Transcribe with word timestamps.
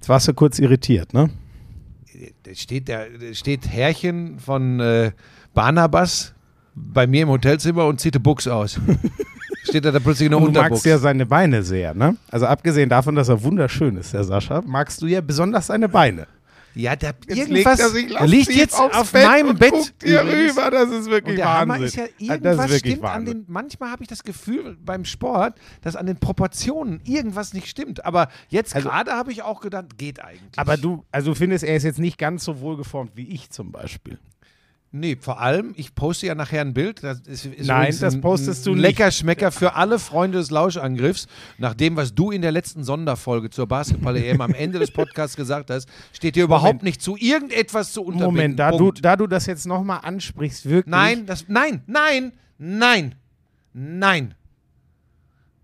Jetzt 0.00 0.08
warst 0.08 0.26
du 0.28 0.32
kurz 0.32 0.58
irritiert, 0.58 1.12
ne? 1.12 1.28
Da 2.42 2.54
steht, 2.54 2.88
der, 2.88 3.06
da 3.10 3.34
steht 3.34 3.68
Herrchen 3.68 4.38
von 4.38 4.80
äh, 4.80 5.12
Barnabas 5.52 6.32
bei 6.74 7.06
mir 7.06 7.24
im 7.24 7.28
Hotelzimmer 7.28 7.84
und 7.86 8.00
zieht 8.00 8.14
die 8.14 8.18
Buchs 8.18 8.48
aus. 8.48 8.80
steht 9.62 9.84
er 9.84 9.92
da 9.92 9.98
plötzlich 9.98 10.26
in 10.26 10.30
der 10.30 10.38
Und 10.38 10.44
du 10.44 10.48
Unterbuchs. 10.48 10.70
magst 10.70 10.86
ja 10.86 10.96
seine 10.96 11.26
Beine 11.26 11.62
sehr, 11.62 11.92
ne? 11.92 12.16
Also 12.30 12.46
abgesehen 12.46 12.88
davon, 12.88 13.14
dass 13.14 13.28
er 13.28 13.42
wunderschön 13.42 13.98
ist, 13.98 14.14
der 14.14 14.24
Sascha, 14.24 14.62
magst 14.66 15.02
du 15.02 15.06
ja 15.06 15.20
besonders 15.20 15.66
seine 15.66 15.90
Beine. 15.90 16.26
Ja, 16.74 16.94
der, 16.94 17.14
Jetzt 17.26 17.48
irgendwas 17.50 17.80
er 17.80 18.26
liegt 18.28 18.50
jetzt 18.52 18.78
auf 18.78 19.10
Bett 19.12 19.26
meinem 19.26 19.56
Bett. 19.56 19.72
guckt 19.72 19.94
hier 20.04 20.22
rüber, 20.22 20.70
das 20.70 20.90
ist 20.90 21.10
wirklich 21.10 21.32
Und 21.32 21.36
der 21.36 21.46
Wahnsinn. 21.46 21.72
Hammer 21.74 21.84
ist 21.84 21.96
ja, 21.96 22.04
das 22.04 22.12
irgendwas 22.18 22.54
ist 22.66 22.70
wirklich 22.72 22.78
stimmt 22.92 23.04
an 23.04 23.12
Wahnsinn. 23.20 23.44
den, 23.44 23.44
manchmal 23.52 23.90
habe 23.90 24.02
ich 24.02 24.08
das 24.08 24.22
Gefühl 24.22 24.76
beim 24.84 25.04
Sport, 25.04 25.54
dass 25.82 25.96
an 25.96 26.06
den 26.06 26.18
Proportionen 26.18 27.00
irgendwas 27.04 27.54
nicht 27.54 27.66
stimmt. 27.66 28.04
Aber 28.04 28.28
jetzt 28.48 28.76
Also- 28.76 28.88
gerade 28.88 29.10
habe 29.12 29.32
ich 29.32 29.42
auch 29.42 29.60
gedacht, 29.60 29.98
geht 29.98 30.20
eigentlich. 30.22 30.58
Aber 30.58 30.76
du, 30.76 31.04
also 31.10 31.34
findest, 31.34 31.64
er 31.64 31.74
ist 31.76 31.82
jetzt 31.82 31.98
nicht 31.98 32.18
ganz 32.18 32.44
so 32.44 32.60
wohlgeformt 32.60 33.12
wie 33.16 33.26
ich 33.28 33.50
zum 33.50 33.72
Beispiel. 33.72 34.18
Nee, 34.92 35.16
vor 35.20 35.40
allem, 35.40 35.72
ich 35.76 35.94
poste 35.94 36.26
ja 36.26 36.34
nachher 36.34 36.62
ein 36.62 36.74
Bild. 36.74 37.04
Das 37.04 37.20
ist, 37.20 37.46
ist 37.46 37.68
Nein, 37.68 37.94
das 38.00 38.14
ein, 38.14 38.20
postest 38.20 38.66
du 38.66 38.70
ein 38.70 38.78
nicht. 38.78 38.98
Leckerschmecker 38.98 39.52
für 39.52 39.74
alle 39.76 40.00
Freunde 40.00 40.38
des 40.38 40.50
Lauschangriffs. 40.50 41.28
Nach 41.58 41.74
dem, 41.74 41.94
was 41.94 42.12
du 42.12 42.32
in 42.32 42.42
der 42.42 42.50
letzten 42.50 42.82
Sonderfolge 42.82 43.50
zur 43.50 43.68
Basketball-EM 43.68 44.40
am 44.40 44.52
Ende 44.52 44.80
des 44.80 44.90
Podcasts 44.90 45.36
gesagt 45.36 45.70
hast, 45.70 45.88
steht 46.12 46.34
dir 46.34 46.42
überhaupt 46.42 46.66
Moment. 46.66 46.82
nicht 46.82 47.02
zu, 47.02 47.16
irgendetwas 47.16 47.92
zu 47.92 48.02
unterbinden. 48.02 48.34
Moment, 48.34 48.58
da 48.58 48.72
du, 48.72 48.90
da 48.90 49.14
du 49.14 49.28
das 49.28 49.46
jetzt 49.46 49.64
nochmal 49.64 50.00
ansprichst, 50.02 50.68
wirklich. 50.68 50.90
Nein, 50.90 51.24
das, 51.24 51.44
nein, 51.46 51.82
nein, 51.86 52.32
nein, 52.58 53.14
nein. 53.72 54.34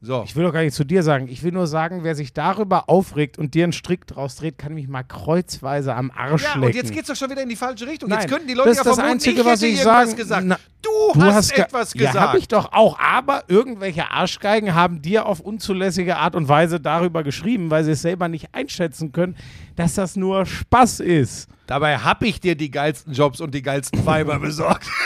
So. 0.07 0.23
Ich 0.25 0.37
will 0.37 0.45
doch 0.45 0.53
gar 0.53 0.63
nicht 0.63 0.75
zu 0.75 0.85
dir 0.85 1.03
sagen. 1.03 1.27
Ich 1.29 1.43
will 1.43 1.51
nur 1.51 1.67
sagen, 1.67 2.05
wer 2.05 2.15
sich 2.15 2.33
darüber 2.33 2.89
aufregt 2.89 3.39
und 3.39 3.55
dir 3.55 3.65
einen 3.65 3.73
Strick 3.73 4.07
draus 4.07 4.37
dreht, 4.37 4.57
kann 4.57 4.73
mich 4.75 4.87
mal 4.87 5.03
kreuzweise 5.03 5.97
am 5.97 6.13
Arsch 6.13 6.45
Ja, 6.45 6.51
lecken. 6.55 6.65
und 6.67 6.75
jetzt 6.77 6.93
geht's 6.93 7.09
doch 7.09 7.17
schon 7.17 7.29
wieder 7.29 7.43
in 7.43 7.49
die 7.49 7.57
falsche 7.57 7.89
Richtung. 7.89 8.09
Nein, 8.09 8.21
jetzt 8.21 8.31
könnten 8.31 8.47
die 8.47 8.55
Leute 8.55 8.69
das 8.69 8.77
ja 8.77 8.83
ist 8.83 8.99
das 8.99 9.05
Einzige, 9.05 9.41
ich 9.41 9.47
was 9.47 9.63
ich 9.63 9.83
sagen- 9.83 10.15
gesagt. 10.15 10.45
Na, 10.47 10.59
du, 10.81 10.91
hast, 11.21 11.53
ge- 11.53 11.65
etwas 11.65 11.93
Ja, 11.95 12.07
gesagt. 12.07 12.29
habe 12.29 12.39
ich 12.39 12.47
doch 12.47 12.73
auch. 12.73 12.97
Aber 13.01 13.43
irgendwelche 13.49 14.09
Arschgeigen 14.13 14.75
haben 14.77 15.03
dir 15.03 15.27
auf 15.27 15.41
unzulässige 15.41 16.19
Art 16.19 16.37
und 16.37 16.47
Weise 16.49 16.79
darüber 16.79 17.25
geschrieben, 17.25 17.71
weil 17.73 17.83
sie 17.83 17.91
es 17.91 18.03
selber 18.03 18.29
nicht 18.29 18.55
einschätzen 18.55 19.11
können, 19.11 19.37
dass 19.75 19.95
das 19.95 20.15
nur 20.15 20.47
Spaß 20.47 21.01
ist. 21.01 21.49
Dabei 21.67 21.99
habe 21.99 22.29
ich 22.29 22.41
dir 22.41 22.55
die 22.55 22.71
geilsten 22.71 23.13
Jobs 23.13 23.41
und 23.41 23.53
die 23.53 23.63
geilsten 23.63 24.01
Fiber 24.05 24.39
besorgt. 24.39 24.87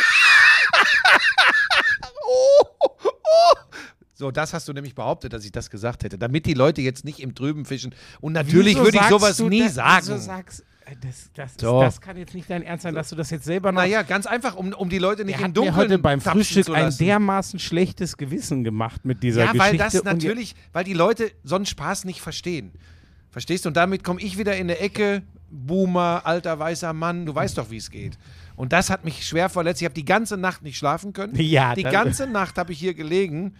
oh, 2.26 2.66
oh. 2.80 3.54
So, 4.20 4.30
das 4.30 4.52
hast 4.52 4.68
du 4.68 4.74
nämlich 4.74 4.94
behauptet, 4.94 5.32
dass 5.32 5.46
ich 5.46 5.50
das 5.50 5.70
gesagt 5.70 6.04
hätte, 6.04 6.18
damit 6.18 6.44
die 6.44 6.52
Leute 6.52 6.82
jetzt 6.82 7.06
nicht 7.06 7.20
im 7.20 7.34
Trüben 7.34 7.64
fischen. 7.64 7.94
Und 8.20 8.34
natürlich 8.34 8.74
Wieso 8.74 8.84
würde 8.84 8.98
ich 8.98 9.04
sowas 9.08 9.36
du 9.38 9.48
nie 9.48 9.62
das- 9.62 9.74
sagen. 9.76 10.06
Wieso 10.08 10.18
sagst, 10.18 10.60
äh, 10.84 10.94
das, 11.00 11.30
das, 11.32 11.50
ist, 11.52 11.62
das 11.62 12.00
kann 12.02 12.18
jetzt 12.18 12.34
nicht 12.34 12.50
dein 12.50 12.62
Ernst 12.62 12.82
sein, 12.82 12.94
dass 12.94 13.08
du 13.08 13.16
das 13.16 13.30
jetzt 13.30 13.44
selber 13.46 13.72
noch. 13.72 13.80
naja, 13.80 14.02
ganz 14.02 14.26
einfach, 14.26 14.56
um, 14.56 14.74
um 14.74 14.90
die 14.90 14.98
Leute 14.98 15.24
nicht 15.24 15.36
im 15.38 15.44
hat 15.44 15.48
mir 15.48 15.54
Dunkeln 15.54 15.76
heute 15.76 15.98
beim 15.98 16.20
Frühstück 16.20 16.66
zu 16.66 16.74
ein 16.74 16.94
dermaßen 16.94 17.58
schlechtes 17.58 18.18
Gewissen 18.18 18.62
gemacht 18.62 19.06
mit 19.06 19.22
dieser 19.22 19.46
Ja, 19.46 19.52
Geschichte. 19.52 19.70
weil 19.70 19.78
das 19.78 20.04
natürlich, 20.04 20.54
weil 20.74 20.84
die 20.84 20.92
Leute 20.92 21.30
so 21.42 21.56
einen 21.56 21.64
Spaß 21.64 22.04
nicht 22.04 22.20
verstehen. 22.20 22.72
Verstehst 23.30 23.64
du? 23.64 23.70
Und 23.70 23.76
damit 23.78 24.04
komme 24.04 24.20
ich 24.20 24.36
wieder 24.36 24.54
in 24.54 24.68
der 24.68 24.82
Ecke, 24.82 25.22
Boomer, 25.50 26.20
alter 26.26 26.58
weißer 26.58 26.92
Mann, 26.92 27.24
du 27.24 27.34
weißt 27.34 27.56
doch, 27.56 27.70
wie 27.70 27.78
es 27.78 27.90
geht. 27.90 28.18
Und 28.54 28.74
das 28.74 28.90
hat 28.90 29.06
mich 29.06 29.26
schwer 29.26 29.48
verletzt. 29.48 29.80
Ich 29.80 29.86
habe 29.86 29.94
die 29.94 30.04
ganze 30.04 30.36
Nacht 30.36 30.60
nicht 30.62 30.76
schlafen 30.76 31.14
können. 31.14 31.34
Ja, 31.40 31.74
die 31.74 31.84
ganze 31.84 32.26
Nacht 32.26 32.58
habe 32.58 32.72
ich 32.72 32.78
hier 32.78 32.92
gelegen. 32.92 33.54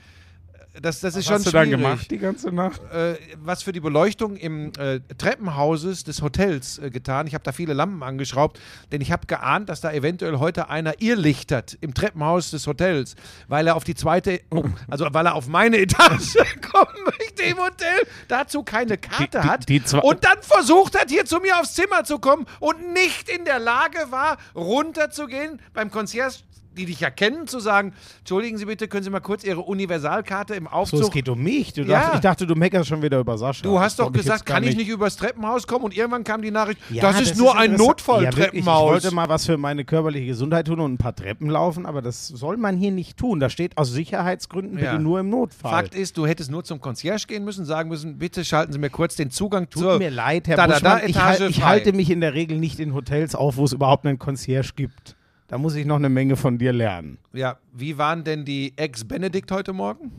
Das, 0.82 1.00
das 1.00 1.14
ist 1.14 1.18
Was 1.18 1.24
schon 1.26 1.34
hast 1.34 1.46
du 1.46 1.50
schwierig. 1.50 1.70
dann 1.72 1.80
gemacht 1.80 2.10
die 2.10 2.18
ganze 2.18 2.50
Nacht? 2.50 2.80
Äh, 2.92 3.16
was 3.38 3.62
für 3.62 3.72
die 3.72 3.80
Beleuchtung 3.80 4.36
im 4.36 4.72
äh, 4.78 5.00
Treppenhauses 5.18 6.04
des 6.04 6.22
Hotels 6.22 6.78
äh, 6.78 6.90
getan. 6.90 7.26
Ich 7.26 7.34
habe 7.34 7.44
da 7.44 7.52
viele 7.52 7.74
Lampen 7.74 8.02
angeschraubt, 8.02 8.58
denn 8.90 9.00
ich 9.00 9.12
habe 9.12 9.26
geahnt, 9.26 9.68
dass 9.68 9.80
da 9.80 9.92
eventuell 9.92 10.38
heute 10.38 10.70
einer 10.70 11.00
irrlichtert 11.02 11.76
im 11.80 11.92
Treppenhaus 11.92 12.50
des 12.50 12.66
Hotels, 12.66 13.14
weil 13.48 13.66
er 13.66 13.76
auf 13.76 13.84
die 13.84 13.94
zweite, 13.94 14.40
oh, 14.50 14.64
also 14.88 15.06
weil 15.12 15.26
er 15.26 15.34
auf 15.34 15.48
meine 15.48 15.76
Etage 15.78 16.36
kommen 16.72 17.04
möchte 17.04 17.42
im 17.42 17.58
Hotel, 17.58 18.06
dazu 18.28 18.62
keine 18.62 18.96
Karte 18.96 19.24
Die- 19.24 19.30
die- 19.30 19.38
hat 19.38 19.68
die 19.68 19.84
zwei- 19.84 19.98
und 20.00 20.24
dann 20.24 20.38
versucht 20.42 20.98
hat, 20.98 21.10
hier 21.10 21.24
zu 21.26 21.40
mir 21.40 21.58
aufs 21.60 21.74
Zimmer 21.74 22.04
zu 22.04 22.18
kommen 22.18 22.46
und 22.58 22.92
nicht 22.94 23.28
in 23.28 23.44
der 23.44 23.58
Lage 23.58 23.98
war, 24.10 24.38
runterzugehen 24.54 25.60
beim 25.74 25.90
Concierge 25.90 26.36
die 26.76 26.84
dich 26.86 27.00
ja 27.00 27.10
kennen, 27.10 27.46
zu 27.46 27.58
sagen, 27.60 27.92
entschuldigen 28.20 28.56
Sie 28.58 28.64
bitte, 28.64 28.86
können 28.88 29.02
Sie 29.02 29.10
mal 29.10 29.20
kurz 29.20 29.42
Ihre 29.44 29.60
Universalkarte 29.60 30.54
im 30.54 30.64
So, 30.64 30.70
Aufzug 30.70 31.00
es 31.02 31.10
geht 31.10 31.28
um 31.28 31.42
mich. 31.42 31.72
Du 31.72 31.82
Ja. 31.82 32.00
dacht, 32.00 32.14
ich 32.14 32.20
dachte, 32.20 32.46
du 32.46 32.54
meckerst 32.54 32.88
schon 32.88 33.02
wieder 33.02 33.18
über 33.18 33.36
Sascha. 33.38 33.62
Du 33.62 33.78
hast 33.80 33.98
Das 33.98 34.06
doch 34.06 34.14
ich 34.14 34.22
gesagt, 34.22 34.46
gar 34.46 34.56
kann 34.60 34.68
ich 34.68 34.76
nicht 34.76 34.88
übers 34.88 35.16
Treppenhaus 35.16 35.66
kommen? 35.66 35.84
Und 35.84 35.96
irgendwann 35.96 36.24
kam 36.24 36.42
die 36.42 36.50
Nachricht, 36.50 36.80
Ja, 36.90 37.02
das 37.02 37.20
ist 37.20 37.36
nur 37.36 37.56
ein 37.56 37.72
interessant. 37.72 37.80
Ja, 38.22 38.28
ich 38.28 38.36
Notfalltreppenhaus. 38.36 38.82
wollte 38.90 39.14
mal 39.14 39.28
was 39.28 39.46
für 39.46 39.56
meine 39.56 39.84
körperliche 39.84 40.26
Gesundheit 40.26 40.66
tun 40.66 40.80
und 40.80 40.92
ein 40.94 40.98
paar 40.98 41.14
Treppen 41.14 41.48
laufen, 41.50 41.86
aber 41.86 42.02
das 42.02 42.28
soll 42.28 42.56
man 42.56 42.76
hier 42.76 42.92
nicht 42.92 43.16
tun. 43.16 43.40
Da 43.40 43.50
steht 43.50 43.76
aus 43.76 43.90
Sicherheitsgründen 43.90 44.76
bitte 44.78 44.98
nur 44.98 45.20
im 45.20 45.28
Notfall. 45.28 45.70
Fakt 45.72 45.94
ist, 45.94 46.16
du 46.16 46.26
hättest 46.26 46.50
nur 46.50 46.64
zum 46.64 46.80
Concierge 46.80 47.24
gehen 47.26 47.44
müssen, 47.44 47.64
sagen 47.64 47.88
müssen, 47.88 48.18
bitte 48.18 48.44
schalten 48.44 48.72
Sie 48.72 48.78
mir 48.78 48.90
kurz 48.90 49.16
den 49.16 49.30
Zugang 49.30 49.68
Tut 49.70 49.82
zur 49.82 49.98
mir 49.98 50.10
leid, 50.10 50.48
Herr 50.48 50.56
da, 50.56 50.66
da, 50.66 50.80
da, 50.80 50.94
Buschmann. 50.98 51.40
ich, 51.50 51.56
ich 51.56 51.64
halte 51.64 51.92
mich 51.92 52.10
in 52.10 52.20
der 52.20 52.34
Regel 52.34 52.58
nicht 52.58 52.78
in 52.80 52.94
Hotels 52.94 53.34
auf, 53.34 53.56
wo 53.56 53.64
es 53.64 53.72
überhaupt 53.72 54.06
einen 54.06 54.18
Concierge 54.18 54.70
gibt. 54.76 55.16
Da 55.50 55.58
muss 55.58 55.74
ich 55.74 55.84
noch 55.84 55.96
eine 55.96 56.08
Menge 56.08 56.36
von 56.36 56.58
dir 56.58 56.72
lernen. 56.72 57.18
Ja, 57.32 57.58
wie 57.72 57.98
waren 57.98 58.22
denn 58.22 58.44
die 58.44 58.72
Ex-Benedikt 58.76 59.50
heute 59.50 59.72
Morgen? 59.72 60.12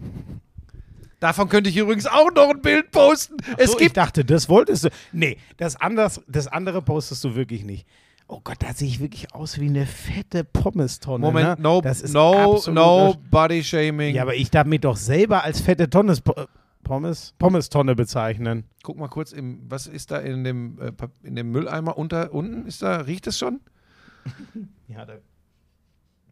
Davon 1.21 1.47
könnte 1.47 1.69
ich 1.69 1.77
übrigens 1.77 2.05
auch 2.05 2.33
noch 2.35 2.49
ein 2.49 2.61
Bild 2.61 2.91
posten. 2.91 3.37
es 3.57 3.71
so, 3.71 3.77
ich 3.77 3.83
gibt 3.85 3.95
dachte, 3.95 4.25
das 4.25 4.49
wolltest 4.49 4.83
du. 4.83 4.89
Nee, 5.13 5.37
das, 5.55 5.77
anders, 5.79 6.19
das 6.27 6.47
andere 6.47 6.81
postest 6.81 7.23
du 7.23 7.33
wirklich 7.33 7.63
nicht. 7.63 7.87
Oh 8.27 8.41
Gott, 8.43 8.57
da 8.59 8.73
sehe 8.73 8.89
ich 8.89 8.99
wirklich 8.99 9.33
aus 9.33 9.57
wie 9.57 9.67
eine 9.69 9.85
fette 9.85 10.43
Pommestonne. 10.43 11.25
Moment, 11.25 11.59
ne? 11.59 11.63
no, 11.63 11.81
no, 12.11 12.61
no 12.73 13.15
Body 13.29 13.63
Shaming. 13.63 14.13
Ja, 14.13 14.23
aber 14.23 14.35
ich 14.35 14.49
darf 14.51 14.67
mich 14.67 14.81
doch 14.81 14.97
selber 14.97 15.45
als 15.45 15.61
fette 15.61 15.89
Tonnes, 15.89 16.19
Po- 16.19 16.35
Pommes, 16.83 17.35
Pommestonne 17.39 17.95
bezeichnen. 17.95 18.65
Guck 18.83 18.97
mal 18.97 19.07
kurz, 19.07 19.31
im, 19.31 19.61
was 19.69 19.87
ist 19.87 20.11
da 20.11 20.17
in 20.17 20.43
dem, 20.43 20.77
äh, 20.81 20.91
in 21.23 21.37
dem 21.37 21.51
Mülleimer 21.51 21.97
unter 21.97 22.33
unten? 22.33 22.65
Ist 22.65 22.81
da, 22.81 22.97
riecht 22.97 23.27
es 23.27 23.39
schon? 23.39 23.61
Ja, 24.87 25.05
da, 25.05 25.13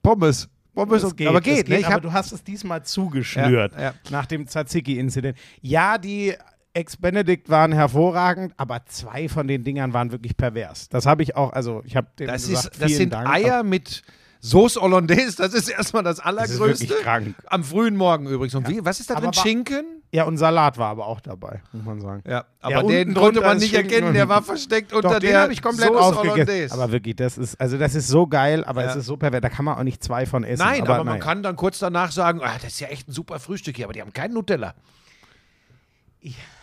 Pommes. 0.02 0.50
Pommes, 0.74 1.02
das 1.02 1.12
und- 1.14 1.22
aber 1.28 1.42
das 1.42 1.44
geht, 1.56 1.68
ne? 1.70 1.86
Aber 1.86 2.00
du 2.00 2.14
hast 2.14 2.32
es 2.32 2.44
diesmal 2.44 2.84
zugeschnürt 2.84 3.74
Ja, 3.74 3.82
ja. 3.82 3.94
nach 4.12 4.26
dem 4.26 4.48
Tzatziki-Inzident. 4.48 5.38
Ja, 5.62 5.98
die 5.98 6.34
Ex-Benedict 6.74 7.50
waren 7.50 7.72
hervorragend, 7.74 8.54
aber 8.56 8.86
zwei 8.86 9.28
von 9.28 9.48
den 9.48 9.64
Dingern 9.64 9.92
waren 9.94 10.12
wirklich 10.12 10.38
pervers. 10.38 10.88
Das 10.88 11.06
habe 11.06 11.24
ich 11.24 11.36
auch, 11.36 11.52
also 11.52 11.82
ich 11.86 11.96
habe 11.96 12.08
dem 12.18 12.28
Das, 12.28 12.48
gesagt, 12.48 12.74
ist, 12.76 12.82
das 12.82 12.92
sind 12.96 13.12
Dank, 13.14 13.28
Eier 13.28 13.64
mit 13.64 14.04
Sauce 14.42 14.78
Hollandaise. 14.78 15.36
Das 15.38 15.54
ist 15.54 15.68
erstmal 15.70 16.04
das 16.04 16.18
Das 16.18 16.26
ist 16.50 16.60
Allergrößte. 16.62 16.96
krank. 17.02 17.36
Am 17.48 17.64
frühen 17.64 17.96
Morgen 17.98 18.28
übrigens. 18.28 18.56
Und 18.56 18.68
wie, 18.70 18.84
was 18.86 19.00
ist 19.00 19.10
da 19.10 19.16
Aber 19.16 19.28
drin? 19.32 19.34
Schinken? 19.34 19.86
Ja, 20.12 20.24
und 20.24 20.38
Salat 20.38 20.78
war 20.78 20.90
aber 20.90 21.06
auch 21.06 21.20
dabei, 21.22 21.62
muss 21.72 21.86
man 21.86 22.02
sagen. 22.02 22.24
Ja, 22.28 22.46
aber 22.62 22.72
Ja, 22.76 22.84
den 22.84 23.14
konnte 23.14 23.42
man 23.42 23.58
nicht 23.58 23.76
Schinken 23.76 23.92
erkennen. 23.92 24.14
Der 24.16 24.28
war 24.28 24.42
versteckt 24.42 24.92
unter 24.92 25.10
Doch, 25.10 25.20
den 25.20 25.30
der 25.30 25.42
habe 25.42 25.54
ich 25.54 25.62
komplett 25.62 25.90
Sauce 25.90 26.02
aufgegessen. 26.18 26.32
Hollandaise. 26.48 26.74
Aber 26.74 26.92
wirklich, 26.92 27.16
das 27.18 27.38
ist, 27.38 27.60
also 27.62 27.78
das 27.78 27.94
ist 27.94 28.08
so 28.08 28.26
geil, 28.26 28.64
aber 28.64 28.84
Ja. 28.84 28.90
es 28.90 28.96
ist 28.96 29.06
so 29.06 29.18
pervers. 29.18 29.42
Da 29.42 29.50
kann 29.50 29.66
man 29.66 29.78
auch 29.78 29.84
nicht 29.84 30.04
zwei 30.04 30.26
von 30.26 30.44
essen. 30.44 30.64
Nein, 30.66 30.82
aber, 30.82 30.98
man 30.98 31.06
naja. 31.08 31.20
kann 31.20 31.44
dann 31.44 31.56
kurz 31.56 31.78
danach 31.80 32.12
sagen, 32.12 32.42
ah, 32.42 32.54
das 32.56 32.72
ist 32.74 32.80
ja 32.80 32.88
echt 32.88 33.08
ein 33.08 33.12
super 33.12 33.40
Frühstück 33.40 33.76
hier, 33.76 33.86
aber 33.86 33.94
die 33.94 34.02
haben 34.02 34.14
keinen 34.14 34.34
Nutella. 34.34 34.74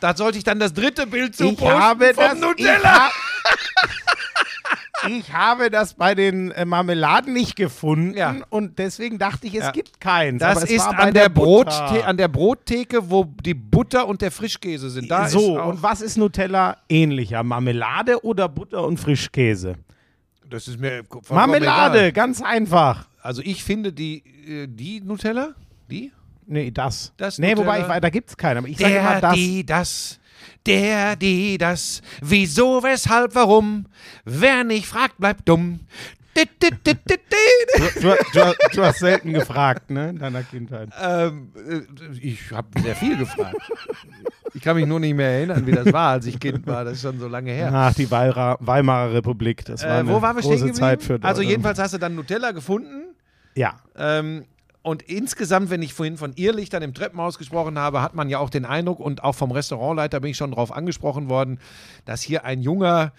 Da 0.00 0.14
sollte 0.16 0.38
ich 0.38 0.44
dann 0.44 0.58
das 0.58 0.74
dritte 0.74 1.06
Bild 1.06 1.36
zu 1.36 1.44
ich 1.44 1.56
posten 1.56 1.78
habe 1.78 2.14
vom 2.14 2.24
das, 2.24 2.40
Nutella. 2.40 3.10
Ich, 4.98 5.04
ha 5.04 5.08
ich 5.08 5.32
habe 5.32 5.70
das 5.70 5.94
bei 5.94 6.14
den 6.14 6.50
äh, 6.52 6.64
Marmeladen 6.64 7.32
nicht 7.32 7.56
gefunden 7.56 8.16
Ja. 8.16 8.36
und 8.50 8.78
deswegen 8.78 9.18
dachte 9.18 9.46
ich, 9.46 9.54
es 9.54 9.64
Ja. 9.64 9.70
gibt 9.72 10.00
keins. 10.00 10.40
Das 10.40 10.64
ist 10.64 10.86
an 10.86 11.12
der. 11.14 11.28
Brottheke, 11.28 12.04
an 12.06 12.16
der 12.16 12.28
Brottheke, 12.28 13.10
wo 13.10 13.24
die 13.24 13.54
Butter 13.54 14.06
und 14.08 14.22
der 14.22 14.30
Frischkäse 14.30 14.90
sind. 14.90 15.10
Da 15.10 15.28
so, 15.28 15.60
und 15.62 15.82
was 15.82 16.00
ist 16.00 16.16
Nutella 16.16 16.78
ähnlicher? 16.88 17.42
Marmelade 17.42 18.24
oder 18.24 18.48
Butter 18.48 18.84
und 18.84 18.98
Frischkäse? 18.98 19.74
das 20.48 20.68
ist 20.68 20.78
mir 20.78 21.02
Marmelade, 21.28 21.98
egal. 21.98 22.12
ganz 22.12 22.40
einfach. 22.40 23.08
Also 23.20 23.42
ich 23.42 23.64
finde 23.64 23.92
die, 23.92 24.22
äh, 24.48 24.66
die 24.68 25.00
Nutella, 25.00 25.54
die? 25.90 26.12
Nee, 26.46 26.70
das. 26.70 27.12
Das 27.16 27.38
nee, 27.38 27.56
wobei, 27.56 27.78
Nutella. 27.78 27.96
ich, 27.96 28.00
da 28.02 28.10
gibt 28.10 28.30
es 28.30 28.36
keine. 28.36 28.60
Aber 28.60 28.68
ich 28.68 28.78
sage 28.78 28.94
immer 28.96 29.20
das. 29.20 29.34
die, 29.34 29.66
das. 29.66 30.20
Der, 30.66 31.16
die, 31.16 31.58
das. 31.58 32.02
Wieso, 32.22 32.82
weshalb, 32.82 33.34
warum? 33.34 33.86
Wer 34.24 34.64
nicht 34.64 34.86
fragt, 34.86 35.18
bleibt 35.18 35.48
dumm. 35.48 35.80
Dit. 36.36 36.48
Du, 36.60 38.14
du, 38.34 38.54
du 38.74 38.82
hast 38.84 38.98
selten 38.98 39.32
gefragt, 39.32 39.90
ne, 39.90 40.10
in 40.10 40.18
deiner 40.18 40.42
Kindheit. 40.42 40.90
Ähm, 41.02 41.50
äh, 41.56 41.80
ich 42.20 42.50
habe 42.52 42.68
sehr 42.82 42.94
viel 42.94 43.16
gefragt. 43.16 43.56
Ich 44.54 44.62
kann 44.62 44.76
mich 44.76 44.86
nur 44.86 45.00
nicht 45.00 45.14
mehr 45.14 45.28
erinnern, 45.30 45.66
wie 45.66 45.72
das 45.72 45.92
war, 45.92 46.10
als 46.12 46.26
ich 46.26 46.38
Kind 46.38 46.66
war. 46.66 46.84
Das 46.84 46.94
ist 46.94 47.02
schon 47.02 47.18
so 47.18 47.28
lange 47.28 47.52
her. 47.52 47.70
Ach, 47.72 47.94
die 47.94 48.10
Weira, 48.10 48.56
Weimarer 48.60 49.12
Republik, 49.14 49.64
das 49.64 49.82
war 49.82 49.90
Äh, 49.90 49.92
eine 50.00 50.08
wo 50.10 50.20
waren 50.20 50.36
wir 50.36 50.42
stehen 50.42 50.58
große? 50.60 50.72
Zeit 50.72 51.02
für 51.02 51.18
Also 51.22 51.42
jedenfalls 51.42 51.78
hast 51.78 51.94
du 51.94 51.98
dann 51.98 52.14
Nutella 52.14 52.52
gefunden. 52.52 53.14
Ja, 53.54 53.76
Ähm, 53.96 54.44
und 54.86 55.02
insgesamt, 55.02 55.70
wenn 55.70 55.82
ich 55.82 55.94
vorhin 55.94 56.16
von 56.16 56.32
Irrlichtern 56.36 56.80
im 56.80 56.94
Treppenhaus 56.94 57.38
gesprochen 57.38 57.76
habe, 57.76 58.02
hat 58.02 58.14
man 58.14 58.28
ja 58.28 58.38
auch 58.38 58.50
den 58.50 58.64
Eindruck, 58.64 59.00
und 59.00 59.24
auch 59.24 59.34
vom 59.34 59.50
Restaurantleiter 59.50 60.20
bin 60.20 60.30
ich 60.30 60.36
schon 60.36 60.52
darauf 60.52 60.70
angesprochen 60.70 61.28
worden, 61.28 61.58
dass 62.04 62.22
hier 62.22 62.44
ein 62.44 62.62
junger 62.62 63.12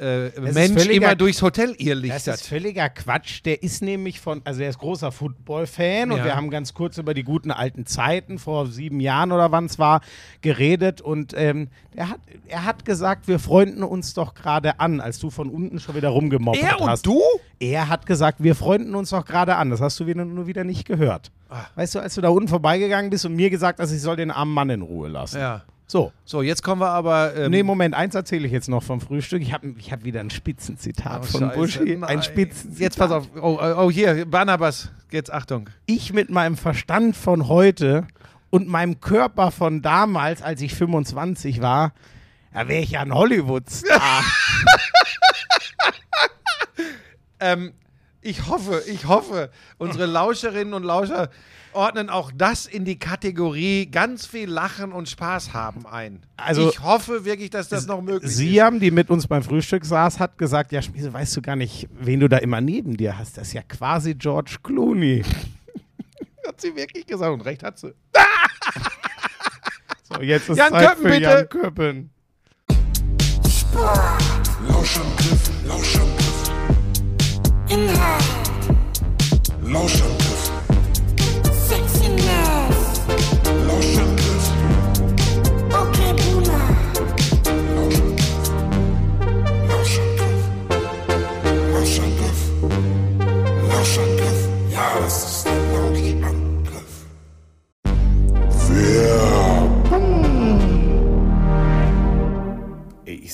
äh, 0.00 0.30
Mensch 0.40 0.72
völliger- 0.82 0.92
immer 1.06 1.14
durchs 1.16 1.42
Hotel 1.42 1.68
Das 1.68 1.76
ist 1.76 1.86
irrlichtert. 1.86 2.40
völliger 2.40 2.88
Quatsch. 2.88 3.40
Der 3.44 3.62
ist 3.62 3.82
nämlich 3.82 4.20
von, 4.20 4.40
also 4.44 4.62
er 4.62 4.68
ist 4.70 4.78
großer 4.78 5.10
Football-Fan 5.12 6.12
und 6.12 6.18
Ja. 6.18 6.24
wir 6.24 6.36
haben 6.36 6.50
ganz 6.50 6.74
kurz 6.74 6.98
über 6.98 7.14
die 7.14 7.24
guten 7.24 7.50
alten 7.50 7.86
Zeiten 7.86 8.38
vor 8.38 8.66
sieben 8.66 9.00
Jahren 9.00 9.32
oder 9.32 9.50
wann 9.52 9.64
es 9.66 9.78
war 9.78 10.00
geredet 10.40 11.00
und 11.00 11.34
ähm, 11.36 11.68
er, 11.94 12.10
hat, 12.10 12.20
er 12.46 12.64
hat 12.64 12.84
gesagt, 12.84 13.28
wir 13.28 13.38
freunden 13.38 13.82
uns 13.82 14.14
doch 14.14 14.34
gerade 14.34 14.78
an, 14.80 15.00
als 15.00 15.18
du 15.18 15.30
von 15.30 15.48
unten 15.50 15.80
schon 15.80 15.94
wieder 15.96 16.10
rumgemobbt 16.10 16.58
Er 16.62 16.80
und 16.80 16.88
hast. 16.88 17.06
du? 17.06 17.20
Er 17.58 17.88
hat 17.88 18.06
gesagt, 18.06 18.42
wir 18.42 18.54
freunden 18.54 18.94
uns 18.94 19.10
doch 19.10 19.24
gerade 19.24 19.56
an. 19.56 19.70
Das 19.70 19.80
hast 19.80 19.98
du 19.98 20.06
wieder, 20.06 20.24
nur 20.24 20.46
wieder 20.46 20.62
nicht 20.64 20.84
gehört. 20.86 21.32
Ah. 21.48 21.64
Weißt 21.74 21.94
du, 21.94 21.98
als 21.98 22.14
du 22.14 22.20
da 22.20 22.28
unten 22.28 22.46
vorbeigegangen 22.48 23.10
bist 23.10 23.24
und 23.24 23.34
mir 23.34 23.50
gesagt 23.50 23.80
hast, 23.80 23.90
ich 23.90 24.00
soll 24.00 24.14
den 24.16 24.30
armen 24.30 24.52
Mann 24.54 24.70
in 24.70 24.82
Ruhe 24.82 25.08
lassen. 25.08 25.38
Ja. 25.40 25.62
So. 25.90 26.12
So, 26.26 26.42
jetzt 26.42 26.62
kommen 26.62 26.82
wir 26.82 26.90
aber. 26.90 27.34
Ähm, 27.34 27.50
Nee, 27.50 27.62
Moment, 27.62 27.94
eins 27.94 28.14
erzähle 28.14 28.46
ich 28.46 28.52
jetzt 28.52 28.68
noch 28.68 28.82
vom 28.82 29.00
Frühstück. 29.00 29.40
Ich 29.40 29.54
habe 29.54 29.74
ich 29.78 29.90
hab 29.90 30.04
wieder 30.04 30.20
ein 30.20 30.28
Spitzenzitat 30.28 31.22
oh, 31.22 31.24
von 31.24 31.40
Scheiße, 31.40 31.56
Buschi. 31.58 31.96
nein. 31.96 32.04
Ein 32.04 32.22
Spitzenzitat. 32.22 32.78
Jetzt 32.80 32.98
pass 32.98 33.10
auf. 33.10 33.26
Oh, 33.40 33.58
oh, 33.60 33.74
oh, 33.84 33.90
hier, 33.90 34.26
Barnabas. 34.26 34.90
Jetzt 35.10 35.32
Achtung. 35.32 35.70
ich 35.86 36.12
mit 36.12 36.28
meinem 36.28 36.58
Verstand 36.58 37.16
von 37.16 37.48
heute 37.48 38.06
und 38.50 38.68
meinem 38.68 39.00
Körper 39.00 39.50
von 39.50 39.80
damals, 39.80 40.42
als 40.42 40.60
ich 40.60 40.74
25 40.74 41.62
war, 41.62 41.94
da 42.52 42.68
wäre 42.68 42.82
ich 42.82 42.90
ja 42.90 43.00
ein 43.00 43.14
Hollywood-Star. 43.14 44.22
Ähm, 47.40 47.72
ich 48.20 48.48
hoffe, 48.48 48.82
ich 48.88 49.06
hoffe, 49.06 49.50
unsere 49.78 50.06
Lauscherinnen 50.06 50.74
und 50.74 50.82
Lauscher 50.82 51.30
ordnen 51.72 52.10
auch 52.10 52.30
das 52.34 52.66
in 52.66 52.84
die 52.84 52.98
Kategorie 52.98 53.86
ganz 53.86 54.26
viel 54.26 54.48
Lachen 54.48 54.92
und 54.92 55.08
Spaß 55.08 55.52
haben 55.52 55.86
ein. 55.86 56.20
Also- 56.36 56.68
ich 56.68 56.80
hoffe 56.82 57.24
wirklich, 57.24 57.50
dass 57.50 57.68
das 57.68 57.86
noch 57.86 58.00
möglich 58.02 58.30
ist. 58.30 58.36
Siam, 58.36 58.80
die 58.80 58.90
mit 58.90 59.10
uns 59.10 59.26
beim 59.26 59.42
Frühstück 59.42 59.84
saß, 59.84 60.18
hat 60.20 60.38
gesagt, 60.38 60.72
ja 60.72 60.82
Schmiese, 60.82 61.12
weißt 61.12 61.36
du 61.36 61.42
gar 61.42 61.56
nicht, 61.56 61.88
wen 61.98 62.20
du 62.20 62.28
da 62.28 62.38
immer 62.38 62.60
neben 62.60 62.96
dir 62.96 63.18
hast. 63.18 63.36
Das 63.38 63.48
ist 63.48 63.52
ja 63.54 63.62
quasi 63.62 64.14
George 64.14 64.56
Clooney. 64.62 65.24
Hat 66.46 66.60
sie 66.60 66.74
wirklich 66.74 67.04
gesagt 67.06 67.30
und 67.32 67.42
recht 67.42 67.62
hat 67.62 67.78
sie. 67.78 67.92
So, 70.10 70.22
jetzt 70.22 70.48
ist 70.48 70.56
Jan 70.56 70.70
Zeit 70.72 70.88
Köppen, 70.88 71.02
für 71.02 71.08
bitte. 71.10 71.22
Jan 71.22 71.48
Köppen. 71.50 72.10
Lauschangriff, 74.66 75.50
Lauschangriff. 75.66 76.50
Inhalt, 77.68 78.24
Lauschangriff, 79.62 80.17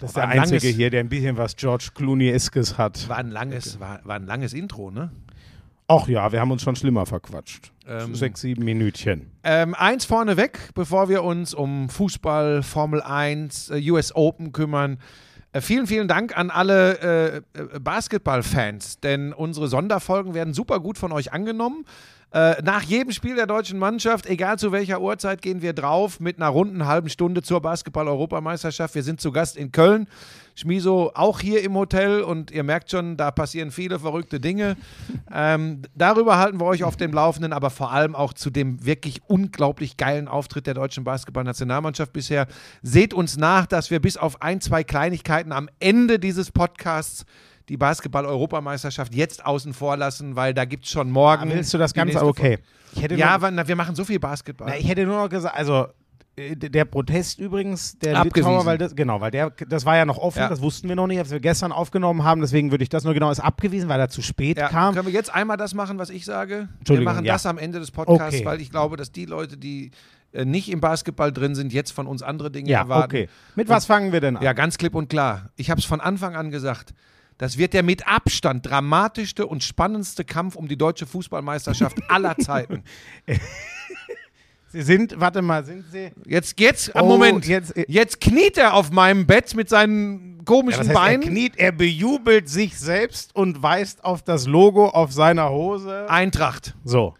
Das 0.00 0.10
ist 0.10 0.16
der 0.16 0.28
einzige 0.28 0.60
langes- 0.66 0.76
hier, 0.76 0.90
der 0.90 1.00
ein 1.00 1.08
bisschen 1.08 1.36
was 1.36 1.56
George 1.56 1.90
Clooney-eskes 1.94 2.78
hat. 2.78 3.08
War 3.08 3.18
ein 3.18 3.30
langes, 3.30 3.78
war, 3.80 4.00
war 4.04 4.16
ein 4.16 4.26
langes 4.26 4.52
Intro, 4.54 4.90
ne? 4.90 5.10
Ach 5.92 6.06
ja, 6.06 6.30
wir 6.30 6.40
haben 6.40 6.52
uns 6.52 6.62
schon 6.62 6.76
schlimmer 6.76 7.04
verquatscht. 7.04 7.72
Ähm. 7.86 8.14
Sechs, 8.14 8.40
sieben 8.42 8.64
Minütchen. 8.64 9.30
Ähm, 9.42 9.74
eins 9.74 10.04
vorneweg, 10.04 10.70
bevor 10.74 11.08
wir 11.08 11.24
uns 11.24 11.52
um 11.52 11.88
Fußball, 11.88 12.62
Formel 12.62 13.02
1, 13.02 13.70
äh, 13.70 13.90
US 13.90 14.14
Open 14.14 14.52
kümmern. 14.52 14.98
Äh, 15.52 15.60
vielen, 15.60 15.88
vielen 15.88 16.06
Dank 16.06 16.38
an 16.38 16.50
alle 16.50 17.42
äh, 17.54 17.58
äh, 17.58 17.80
Basketballfans, 17.80 19.00
denn 19.00 19.32
unsere 19.32 19.66
Sonderfolgen 19.66 20.32
werden 20.32 20.54
super 20.54 20.78
gut 20.78 20.96
von 20.96 21.10
euch 21.10 21.32
angenommen. 21.32 21.84
Äh, 22.32 22.62
nach 22.62 22.82
jedem 22.82 23.10
Spiel 23.10 23.34
der 23.34 23.46
deutschen 23.46 23.78
Mannschaft, 23.78 24.26
egal 24.26 24.56
zu 24.56 24.70
welcher 24.70 25.00
Uhrzeit, 25.00 25.42
gehen 25.42 25.62
wir 25.62 25.72
drauf 25.72 26.20
mit 26.20 26.36
einer 26.36 26.48
runden 26.48 26.86
halben 26.86 27.08
Stunde 27.08 27.42
zur 27.42 27.60
Basketball-Europameisterschaft. 27.60 28.94
Wir 28.94 29.02
sind 29.02 29.20
zu 29.20 29.32
Gast 29.32 29.56
in 29.56 29.72
Köln. 29.72 30.06
Schmiso 30.54 31.10
auch 31.14 31.40
hier 31.40 31.64
im 31.64 31.74
Hotel 31.74 32.22
und 32.22 32.52
ihr 32.52 32.62
merkt 32.62 32.90
schon, 32.90 33.16
da 33.16 33.32
passieren 33.32 33.72
viele 33.72 33.98
verrückte 33.98 34.38
Dinge. 34.38 34.76
ähm, 35.32 35.82
darüber 35.96 36.38
halten 36.38 36.60
wir 36.60 36.66
euch 36.66 36.84
auf 36.84 36.96
dem 36.96 37.12
Laufenden, 37.12 37.52
aber 37.52 37.70
vor 37.70 37.90
allem 37.90 38.14
auch 38.14 38.32
zu 38.32 38.50
dem 38.50 38.84
wirklich 38.84 39.22
unglaublich 39.26 39.96
geilen 39.96 40.28
Auftritt 40.28 40.68
der 40.68 40.74
deutschen 40.74 41.02
Basketballnationalmannschaft 41.02 42.12
bisher. 42.12 42.46
Seht 42.82 43.12
uns 43.12 43.38
nach, 43.38 43.66
dass 43.66 43.90
wir 43.90 44.00
bis 44.00 44.16
auf 44.16 44.40
ein, 44.40 44.60
zwei 44.60 44.84
Kleinigkeiten 44.84 45.50
am 45.50 45.68
Ende 45.80 46.20
dieses 46.20 46.52
Podcasts 46.52 47.24
die 47.70 47.76
Basketball-Europameisterschaft 47.76 49.14
jetzt 49.14 49.46
außen 49.46 49.72
vor 49.74 49.96
lassen, 49.96 50.36
weil 50.36 50.52
da 50.54 50.64
gibt 50.64 50.84
es 50.84 50.90
schon 50.90 51.10
morgen. 51.10 51.50
Ah, 51.50 51.54
Willst 51.54 51.72
du 51.72 51.78
das 51.78 51.94
Ganze 51.94 52.24
okay? 52.24 52.58
Ja, 52.94 53.38
nur, 53.38 53.50
na, 53.52 53.68
wir 53.68 53.76
machen 53.76 53.94
so 53.94 54.04
viel 54.04 54.18
Basketball. 54.18 54.68
na, 54.68 54.76
ich 54.76 54.88
hätte 54.88 55.06
nur 55.06 55.16
noch 55.22 55.28
gesagt, 55.28 55.56
also 55.56 55.86
äh, 56.36 56.56
der 56.56 56.84
Protest 56.84 57.38
übrigens, 57.38 57.96
der 58.00 58.16
Abgewiesen. 58.18 58.50
Litauer, 58.50 58.66
weil 58.66 58.76
das, 58.78 58.96
genau, 58.96 59.20
weil 59.20 59.30
der, 59.30 59.50
das 59.68 59.84
war 59.86 59.96
ja 59.96 60.04
noch 60.04 60.18
offen, 60.18 60.40
Ja. 60.40 60.48
das 60.48 60.60
wussten 60.60 60.88
wir 60.88 60.96
noch 60.96 61.06
nicht, 61.06 61.18
als 61.20 61.30
wir 61.30 61.38
gestern 61.38 61.70
aufgenommen 61.70 62.24
haben, 62.24 62.40
deswegen 62.40 62.72
würde 62.72 62.82
ich 62.82 62.88
das 62.88 63.04
nur 63.04 63.14
genau, 63.14 63.30
ist 63.30 63.38
abgewiesen, 63.38 63.88
weil 63.88 64.00
er 64.00 64.08
zu 64.08 64.20
spät 64.20 64.58
Ja, 64.58 64.68
kam. 64.68 64.94
können 64.94 65.06
wir 65.06 65.12
jetzt 65.14 65.32
einmal 65.32 65.56
das 65.56 65.72
machen, 65.72 65.98
was 65.98 66.10
ich 66.10 66.24
sage? 66.24 66.54
Wir 66.54 66.68
Entschuldigung, 66.80 67.12
machen 67.14 67.24
ja. 67.24 67.34
das 67.34 67.46
am 67.46 67.56
Ende 67.58 67.78
des 67.78 67.92
Podcasts, 67.92 68.34
Okay. 68.34 68.44
weil 68.44 68.60
ich 68.60 68.70
glaube, 68.70 68.96
dass 68.96 69.12
die 69.12 69.26
Leute, 69.26 69.56
die 69.56 69.92
äh, 70.32 70.44
nicht 70.44 70.68
im 70.72 70.80
Basketball 70.80 71.32
drin 71.32 71.54
sind, 71.54 71.72
jetzt 71.72 71.92
von 71.92 72.08
uns 72.08 72.22
andere 72.22 72.50
Dinge 72.50 72.68
Ja, 72.68 72.80
erwarten. 72.80 73.04
okay. 73.04 73.28
Mit 73.54 73.68
was 73.68 73.86
fangen 73.86 74.10
wir 74.12 74.20
denn 74.20 74.36
an? 74.36 74.42
Ja, 74.42 74.52
ganz 74.52 74.76
klipp 74.78 74.96
und 74.96 75.08
klar. 75.08 75.50
Ich 75.54 75.70
habe 75.70 75.78
es 75.78 75.84
von 75.84 76.00
Anfang 76.00 76.34
an 76.34 76.50
gesagt. 76.50 76.92
Das 77.40 77.56
wird 77.56 77.72
der 77.72 77.82
mit 77.82 78.06
Abstand 78.06 78.66
dramatischste 78.68 79.46
und 79.46 79.64
spannendste 79.64 80.26
Kampf 80.26 80.56
um 80.56 80.68
die 80.68 80.76
deutsche 80.76 81.06
Fußballmeisterschaft 81.06 81.96
aller 82.10 82.36
Zeiten. 82.36 82.82
Sie 84.68 84.82
sind, 84.82 85.18
warte 85.18 85.40
mal, 85.40 85.64
sind 85.64 85.84
Sie. 85.90 86.12
Jetzt, 86.26 86.60
jetzt, 86.60 86.92
Oh, 86.94 87.04
Moment. 87.04 87.46
jetzt- 87.46 87.72
Jetzt, 87.88 88.20
kniet 88.20 88.58
er 88.58 88.74
auf 88.74 88.90
meinem 88.92 89.26
Bett 89.26 89.54
mit 89.54 89.68
seinen 89.70 90.36
Ja, 90.36 90.44
komischen 90.44 90.80
was 90.80 90.88
heißt, 90.88 90.96
er 90.98 91.02
Beinen. 91.02 91.22
kniet, 91.28 91.54
er 91.56 91.72
bejubelt 91.72 92.48
sich 92.50 92.78
selbst 92.78 93.34
und 93.34 93.62
weist 93.62 94.04
auf 94.04 94.22
das 94.22 94.46
Logo 94.46 94.88
auf 94.90 95.10
seiner 95.12 95.48
Hose. 95.50 96.08
Eintracht. 96.10 96.76
So. 96.84 97.14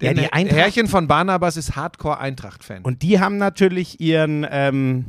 Ja, 0.00 0.14
die 0.14 0.32
Eintracht. 0.32 0.56
Herrchen 0.56 0.86
von 0.88 1.08
Barnabas 1.08 1.56
ist 1.56 1.74
Hardcore-Eintracht-Fan. 1.74 2.82
Und 2.84 3.02
die 3.02 3.18
haben 3.20 3.38
natürlich 3.38 4.00
ihren 4.00 4.46
ähm, 4.48 5.06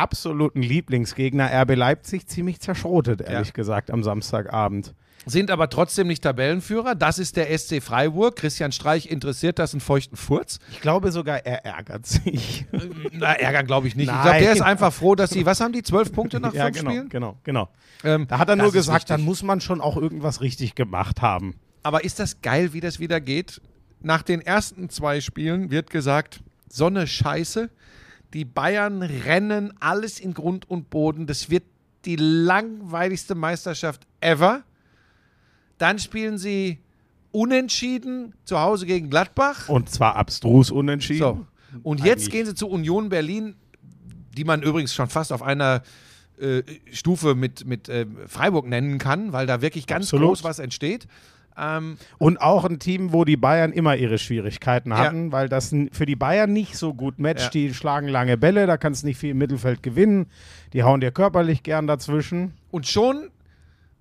absoluten 0.00 0.62
Lieblingsgegner 0.62 1.50
RB 1.62 1.74
Leipzig 1.76 2.26
ziemlich 2.26 2.60
zerschrotet, 2.60 3.20
ehrlich 3.20 3.48
Ja. 3.48 3.52
gesagt, 3.54 3.90
am 3.90 4.02
Samstagabend. 4.02 4.94
sind 5.26 5.50
aber 5.50 5.68
trotzdem 5.68 6.06
nicht 6.06 6.22
Tabellenführer. 6.24 6.94
Das 6.94 7.18
ist 7.18 7.36
der 7.36 7.56
SC 7.56 7.82
Freiburg. 7.82 8.36
Christian 8.36 8.72
Streich 8.72 9.10
interessiert 9.10 9.58
das 9.58 9.74
einen 9.74 9.82
feuchten 9.82 10.16
Furz. 10.16 10.58
Ich 10.70 10.80
glaube 10.80 11.12
sogar, 11.12 11.44
er 11.44 11.64
ärgert 11.66 12.06
sich. 12.06 12.64
Na, 13.12 13.34
ärgern 13.34 13.66
glaube 13.66 13.86
ich 13.86 13.94
nicht. 13.96 14.06
Ich 14.08 14.12
Nein. 14.12 14.22
glaube, 14.22 14.38
der 14.38 14.52
ist 14.52 14.62
einfach 14.62 14.92
froh, 14.92 15.14
dass 15.14 15.28
sie, 15.30 15.44
was 15.44 15.60
haben 15.60 15.72
die, 15.74 15.82
zwölf 15.82 16.10
Punkte 16.12 16.40
nach 16.40 16.54
ja, 16.54 16.64
fünf 16.64 16.78
genau, 16.78 16.90
Spielen? 16.90 17.08
genau, 17.10 17.36
genau. 17.44 17.68
Ähm, 18.02 18.26
Da 18.28 18.38
hat 18.38 18.48
er 18.48 18.56
nur 18.56 18.72
gesagt, 18.72 19.10
dann 19.10 19.20
muss 19.20 19.42
man 19.42 19.60
schon 19.60 19.82
auch 19.82 19.98
irgendwas 19.98 20.40
richtig 20.40 20.74
gemacht 20.74 21.20
haben. 21.20 21.54
Aber 21.82 22.02
ist 22.02 22.18
das 22.18 22.40
geil, 22.40 22.72
wie 22.72 22.80
das 22.80 22.98
wieder 22.98 23.20
geht? 23.20 23.60
Nach 24.00 24.22
den 24.22 24.40
ersten 24.40 24.88
zwei 24.88 25.20
Spielen 25.20 25.70
wird 25.70 25.90
gesagt, 25.90 26.40
Sonne 26.70 27.06
scheiße. 27.06 27.68
Die 28.32 28.44
Bayern 28.44 29.02
rennen 29.02 29.72
alles 29.80 30.20
in 30.20 30.34
Grund 30.34 30.68
und 30.70 30.90
Boden. 30.90 31.26
Das 31.26 31.50
wird 31.50 31.64
die 32.04 32.16
langweiligste 32.16 33.34
Meisterschaft 33.34 34.06
ever. 34.20 34.62
Dann 35.78 35.98
spielen 35.98 36.38
sie 36.38 36.78
unentschieden 37.32 38.34
zu 38.44 38.60
Hause 38.60 38.86
gegen 38.86 39.10
Gladbach. 39.10 39.68
Und 39.68 39.90
zwar 39.90 40.16
abstrus 40.16 40.70
unentschieden. 40.70 41.18
So. 41.18 41.46
Und 41.82 42.00
jetzt 42.00 42.22
Eigentlich. 42.22 42.30
gehen 42.30 42.46
sie 42.46 42.54
zu 42.54 42.68
Union 42.68 43.08
Berlin, 43.08 43.54
die 44.36 44.44
man 44.44 44.62
übrigens 44.62 44.94
schon 44.94 45.08
fast 45.08 45.32
auf 45.32 45.42
einer 45.42 45.82
äh, 46.40 46.62
Stufe 46.92 47.34
mit, 47.34 47.66
mit 47.66 47.88
äh, 47.88 48.06
Freiburg 48.26 48.66
nennen 48.66 48.98
kann, 48.98 49.32
weil 49.32 49.46
da 49.46 49.60
wirklich 49.60 49.86
ganz 49.86 50.06
Absolut. 50.06 50.28
groß 50.28 50.44
was 50.44 50.58
entsteht. 50.58 51.06
Ähm, 51.58 51.96
Und 52.18 52.40
auch 52.40 52.64
ein 52.64 52.78
Team, 52.78 53.12
wo 53.12 53.24
die 53.24 53.36
Bayern 53.36 53.72
immer 53.72 53.96
ihre 53.96 54.18
Schwierigkeiten 54.18 54.90
Ja. 54.90 54.98
hatten, 54.98 55.32
weil 55.32 55.48
das 55.48 55.74
für 55.92 56.06
die 56.06 56.16
Bayern 56.16 56.52
nicht 56.52 56.76
so 56.76 56.94
gut 56.94 57.18
matcht. 57.18 57.42
Ja. 57.44 57.50
Die 57.50 57.74
schlagen 57.74 58.08
lange 58.08 58.36
Bälle, 58.36 58.66
da 58.66 58.76
kannst 58.76 59.02
du 59.02 59.06
nicht 59.08 59.18
viel 59.18 59.30
im 59.30 59.38
Mittelfeld 59.38 59.82
gewinnen. 59.82 60.26
Die 60.72 60.82
hauen 60.82 61.00
dir 61.00 61.10
körperlich 61.10 61.62
gern 61.62 61.86
dazwischen. 61.86 62.54
und 62.70 62.86
schon 62.86 63.28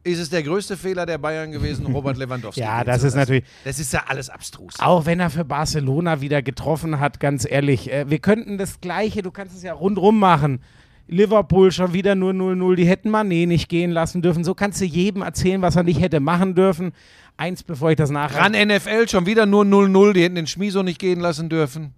ist 0.06 0.20
es 0.20 0.30
der 0.30 0.44
größte 0.44 0.78
Fehler 0.78 1.06
der 1.06 1.18
Bayern 1.18 1.52
gewesen, 1.52 1.86
Robert 1.94 2.18
Lewandowski. 2.18 2.62
Ja, 2.62 2.86
das 2.86 3.04
ist 3.04 3.16
natürlich. 3.16 3.44
Das 3.66 3.80
ist 3.80 3.92
ja 3.92 4.04
alles 4.08 4.30
abstrus. 4.30 4.76
Auch 4.80 5.06
wenn 5.06 5.20
er 5.20 5.30
für 5.30 5.44
Barcelona 5.44 6.22
wieder 6.22 6.42
getroffen 6.42 7.00
hat, 7.02 7.20
ganz 7.20 7.46
ehrlich. 7.50 7.92
Äh, 7.92 8.10
wir 8.10 8.20
könnten 8.20 8.58
das 8.58 8.80
Gleiche, 8.80 9.22
du 9.22 9.32
kannst 9.32 9.56
es 9.58 9.62
ja 9.64 9.74
rundrum 9.74 10.18
machen. 10.18 10.62
Liverpool 11.08 11.72
schon 11.72 11.92
wieder 11.94 12.16
nur 12.16 12.32
0-0, 12.34 12.76
die 12.76 12.86
hätten 12.86 13.10
Mané 13.10 13.48
nicht 13.48 13.68
gehen 13.68 13.92
lassen 13.92 14.22
dürfen. 14.22 14.44
So 14.44 14.54
kannst 14.54 14.80
du 14.80 14.86
jedem 14.86 15.22
erzählen, 15.24 15.62
was 15.62 15.76
er 15.76 15.84
nicht 15.84 16.00
hätte 16.00 16.20
machen 16.20 16.54
dürfen. 16.56 16.94
Eins, 17.40 17.64
bevor 17.64 17.90
ich 17.92 17.96
das 17.96 18.10
nachher. 18.10 18.38
Ran 18.42 18.52
NFL 18.52 19.08
schon 19.08 19.26
wieder 19.26 19.46
nur 19.46 19.64
0-0, 19.64 20.12
die 20.14 20.24
hätten 20.24 20.36
den 20.36 20.46
Schmiso 20.48 20.84
nicht 20.84 21.00
gehen 21.00 21.22
lassen 21.22 21.48
dürfen. 21.48 21.94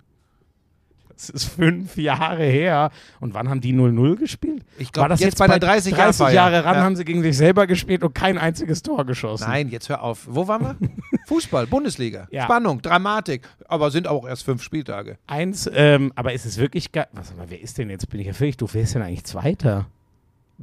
Das 1.15 1.29
ist 1.29 1.45
fünf 1.45 1.97
Jahre 1.97 2.43
her. 2.43 2.89
Und 3.19 3.33
wann 3.33 3.49
haben 3.49 3.59
die 3.61 3.73
0-0 3.73 4.15
gespielt? 4.17 4.63
Ich 4.79 4.91
glaub, 4.91 5.03
War 5.03 5.09
das 5.09 5.19
jetzt 5.19 5.37
bei 5.39 5.47
der 5.47 5.59
30 5.59 5.91
Jahr 5.95 6.05
30 6.07 6.25
Feier. 6.25 6.33
Jahre 6.33 6.63
ran 6.65 6.75
Ja. 6.75 6.83
haben 6.83 6.95
sie 6.95 7.05
gegen 7.05 7.21
sich 7.23 7.37
selber 7.37 7.65
gespielt 7.67 8.03
und 8.03 8.13
kein 8.15 8.37
einziges 8.39 8.81
Tor 8.83 9.03
geschossen. 9.05 9.45
Nein, 9.47 9.69
jetzt 9.69 9.89
hör 9.89 10.01
auf. 10.03 10.25
Wo 10.29 10.47
waren 10.47 10.61
wir? 10.61 10.89
Fußball, 11.27 11.65
Bundesliga. 11.67 12.27
Ja. 12.31 12.43
Spannung, 12.45 12.81
Dramatik. 12.81 13.47
Aber 13.67 13.89
sind 13.91 14.07
auch 14.07 14.27
erst 14.27 14.43
fünf 14.45 14.61
Spieltage. 14.63 15.17
Eins, 15.27 15.69
ähm, 15.73 16.11
aber 16.15 16.33
ist 16.33 16.45
es 16.45 16.57
wirklich 16.57 16.91
geil? 16.91 17.07
Was, 17.13 17.31
aber 17.31 17.49
wer 17.49 17.61
ist 17.61 17.77
denn 17.77 17.89
jetzt? 17.91 18.09
Bin 18.09 18.19
ich 18.19 18.27
ja 18.27 18.33
völlig 18.33 18.57
doof. 18.57 18.71
Wer 18.73 18.81
ist 18.83 18.95
denn 18.95 19.01
eigentlich 19.03 19.23
Zweiter? 19.25 19.87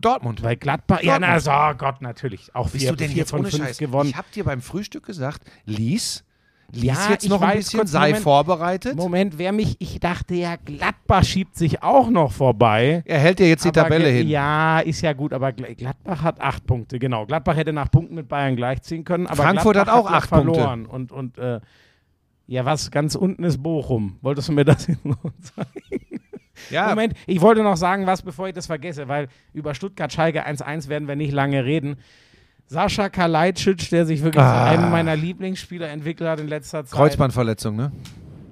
Dortmund. 0.00 0.42
Weil 0.42 0.56
Gladbach, 0.56 1.02
ja, 1.02 1.18
Dortmund. 1.18 1.32
na, 1.32 1.40
so, 1.40 1.50
oh 1.50 1.74
Gott, 1.78 2.00
natürlich. 2.02 2.54
Auch 2.54 2.70
Bist 2.70 2.82
vier, 2.84 2.90
du 2.90 2.96
denn 2.96 3.08
vier 3.08 3.18
jetzt 3.18 3.30
von 3.30 3.44
fünf 3.44 3.56
Scheiß? 3.64 3.78
gewonnen. 3.78 4.10
Ich 4.10 4.16
hab 4.16 4.30
dir 4.32 4.44
beim 4.44 4.60
Frühstück 4.60 5.04
gesagt, 5.06 5.42
lies, 5.66 6.24
lies 6.72 6.84
Ja, 6.84 7.10
jetzt 7.10 7.28
noch 7.28 7.40
ein 7.40 7.48
weiß, 7.50 7.56
bisschen, 7.64 7.80
kurz, 7.80 7.90
sei 7.90 8.08
Moment. 8.08 8.22
vorbereitet. 8.22 8.96
Moment, 8.96 9.38
wer 9.38 9.52
mich, 9.52 9.76
ich 9.80 10.00
dachte 10.00 10.34
ja, 10.34 10.56
Gladbach 10.56 11.24
schiebt 11.24 11.56
sich 11.56 11.82
auch 11.82 12.10
noch 12.10 12.32
vorbei. 12.32 13.02
Er 13.06 13.18
hält 13.20 13.38
dir 13.38 13.48
jetzt 13.48 13.64
die 13.64 13.72
Tabelle 13.72 14.08
hin. 14.08 14.28
Ja, 14.28 14.80
ist 14.80 15.00
ja 15.00 15.12
gut, 15.14 15.32
aber 15.32 15.48
Gl- 15.48 15.74
Gladbach 15.74 16.22
hat 16.22 16.40
acht 16.40 16.66
Punkte, 16.66 16.98
genau. 16.98 17.24
Gladbach 17.26 17.56
hätte 17.56 17.72
nach 17.72 17.90
Punkten 17.90 18.14
mit 18.14 18.28
Bayern 18.28 18.54
gleichziehen 18.56 19.04
können, 19.04 19.26
aber 19.26 19.42
Frankfurt 19.42 19.74
Gladbach 19.74 19.94
hat 19.94 20.00
auch 20.04 20.10
ja 20.10 20.16
acht 20.16 20.30
Punkte. 20.30 20.52
verloren. 20.54 20.86
Und, 20.86 21.10
und 21.12 21.38
äh, 21.38 21.60
ja, 22.50 22.64
was 22.64 22.90
ganz 22.90 23.14
unten 23.14 23.44
ist 23.44 23.62
Bochum. 23.62 24.16
Wolltest 24.22 24.48
du 24.48 24.52
mir 24.52 24.64
das 24.64 24.86
jetzt 24.86 25.04
noch 25.04 25.18
sagen? 25.56 25.70
Ja, 26.70 26.88
Moment, 26.88 27.14
ich 27.26 27.40
wollte 27.40 27.62
noch 27.62 27.76
sagen, 27.76 28.06
was, 28.06 28.22
bevor 28.22 28.48
ich 28.48 28.54
das 28.54 28.66
vergesse, 28.66 29.08
weil 29.08 29.28
über 29.52 29.74
Stuttgart-Schalke 29.74 30.46
1-1 30.46 30.88
werden 30.88 31.08
wir 31.08 31.16
nicht 31.16 31.32
lange 31.32 31.64
reden. 31.64 31.96
Sascha 32.66 33.08
Kalajdzic, 33.08 33.88
der 33.90 34.04
sich 34.04 34.22
wirklich 34.22 34.42
Ah. 34.44 34.66
zu 34.66 34.70
einem 34.78 34.90
meiner 34.90 35.16
Lieblingsspieler 35.16 35.88
entwickelt 35.88 36.28
hat 36.28 36.40
in 36.40 36.48
letzter 36.48 36.84
Zeit. 36.84 36.96
Kreuzbandverletzung, 36.96 37.76
ne? 37.76 37.92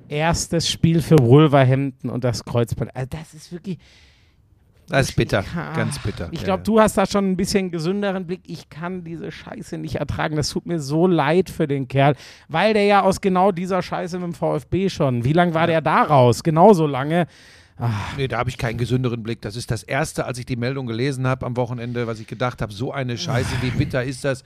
Erstes 0.09 0.71
Spiel 0.71 1.03
für 1.03 1.19
Wolverhampton 1.19 2.11
und 2.11 2.25
das 2.25 2.45
Kreuzband. 2.45 2.95
Also 2.97 3.09
das 3.11 3.35
ist 3.35 3.53
wirklich. 3.53 3.79
Das 4.89 5.09
ist 5.09 5.17
bitter, 5.17 5.43
Ah, 5.57 5.75
ganz 5.75 5.99
bitter. 5.99 6.29
Ich 6.31 6.39
Ja, 6.43 6.45
glaube, 6.45 6.61
ja. 6.61 6.65
du 6.65 6.81
hast 6.81 6.97
da 6.97 7.07
schon 7.07 7.29
ein 7.33 7.37
bisschen 7.37 7.73
gesünderen 7.73 8.25
Blick. 8.25 8.43
Ich 8.47 8.69
kann 8.71 9.03
diese 9.03 9.33
Scheiße 9.33 9.79
nicht 9.79 9.97
ertragen. 9.97 10.37
Das 10.37 10.49
tut 10.51 10.65
mir 10.65 10.79
so 10.79 11.09
leid 11.09 11.51
für 11.51 11.67
den 11.67 11.89
Kerl, 11.89 12.15
weil 12.49 12.73
der 12.73 12.85
ja 12.85 13.03
aus 13.03 13.21
genau 13.21 13.51
dieser 13.51 13.83
Scheiße 13.83 14.17
mit 14.21 14.27
dem 14.29 14.35
VfB 14.35 14.89
schon. 14.89 15.25
Wie 15.25 15.33
lange 15.33 15.55
war 15.55 15.67
der 15.67 15.81
da 15.81 16.03
raus? 16.05 16.45
Genauso 16.45 16.87
lange. 16.87 17.27
Nee, 18.17 18.29
da 18.29 18.39
habe 18.39 18.49
ich 18.49 18.57
keinen 18.57 18.79
gesünderen 18.79 19.23
Blick. 19.23 19.43
Das 19.43 19.55
ist 19.55 19.71
das 19.71 19.83
Erste, 19.83 20.25
als 20.25 20.39
ich 20.39 20.47
die 20.47 20.57
Meldung 20.57 20.87
gelesen 20.87 21.27
habe 21.27 21.45
am 21.45 21.57
Wochenende, 21.57 22.07
was 22.07 22.21
ich 22.21 22.27
gedacht 22.27 22.63
habe, 22.63 22.73
so 22.73 22.91
eine 22.93 23.19
Scheiße, 23.19 23.57
wie 23.61 23.71
bitter 23.71 24.03
ist 24.03 24.25
das? 24.25 24.45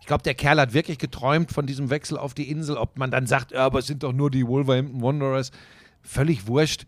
Ich 0.00 0.06
glaube, 0.06 0.22
der 0.22 0.34
Kerl 0.34 0.58
hat 0.58 0.72
wirklich 0.72 0.98
geträumt 0.98 1.52
von 1.52 1.66
diesem 1.66 1.90
Wechsel 1.90 2.16
auf 2.16 2.32
die 2.32 2.50
Insel. 2.50 2.76
Ob 2.76 2.98
man 2.98 3.10
dann 3.10 3.26
sagt, 3.26 3.52
ja, 3.52 3.66
aber 3.66 3.80
es 3.80 3.86
sind 3.86 4.02
doch 4.02 4.14
nur 4.14 4.30
die 4.30 4.46
Wolverhampton 4.46 5.02
Wanderers. 5.02 5.50
Völlig 6.02 6.46
wurscht. 6.46 6.86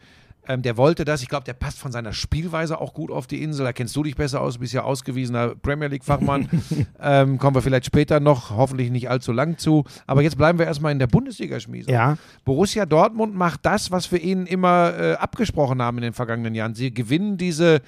Ähm, 0.48 0.62
der 0.62 0.76
wollte 0.76 1.04
das. 1.04 1.22
Ich 1.22 1.28
glaube, 1.28 1.44
der 1.44 1.52
passt 1.52 1.78
von 1.78 1.92
seiner 1.92 2.12
Spielweise 2.12 2.80
auch 2.80 2.94
gut 2.94 3.10
auf 3.10 3.26
die 3.26 3.42
Insel. 3.42 3.64
Da 3.64 3.72
kennst 3.72 3.94
du 3.94 4.02
dich 4.02 4.16
besser 4.16 4.40
aus, 4.40 4.58
bist 4.58 4.72
ja 4.72 4.82
ausgewiesener 4.82 5.54
Premier 5.54 5.88
League-Fachmann. 5.88 6.48
ähm, 7.00 7.38
kommen 7.38 7.54
wir 7.54 7.62
vielleicht 7.62 7.86
später 7.86 8.18
noch, 8.18 8.50
hoffentlich 8.50 8.90
nicht 8.90 9.08
allzu 9.08 9.32
lang 9.32 9.58
zu. 9.58 9.84
Aber 10.06 10.22
jetzt 10.22 10.36
bleiben 10.36 10.58
wir 10.58 10.66
erstmal 10.66 10.92
in 10.92 10.98
der 10.98 11.06
Bundesliga-Schmiese. 11.06 11.90
Ja. 11.90 12.16
Borussia 12.44 12.86
Dortmund 12.86 13.36
macht 13.36 13.60
das, 13.64 13.90
was 13.90 14.10
wir 14.10 14.20
ihnen 14.20 14.46
immer 14.46 14.94
äh, 14.98 15.12
abgesprochen 15.14 15.80
haben 15.80 15.98
in 15.98 16.02
den 16.02 16.12
vergangenen 16.12 16.54
Jahren. 16.54 16.74
Sie 16.74 16.92
gewinnen 16.92 17.36
diese 17.36 17.80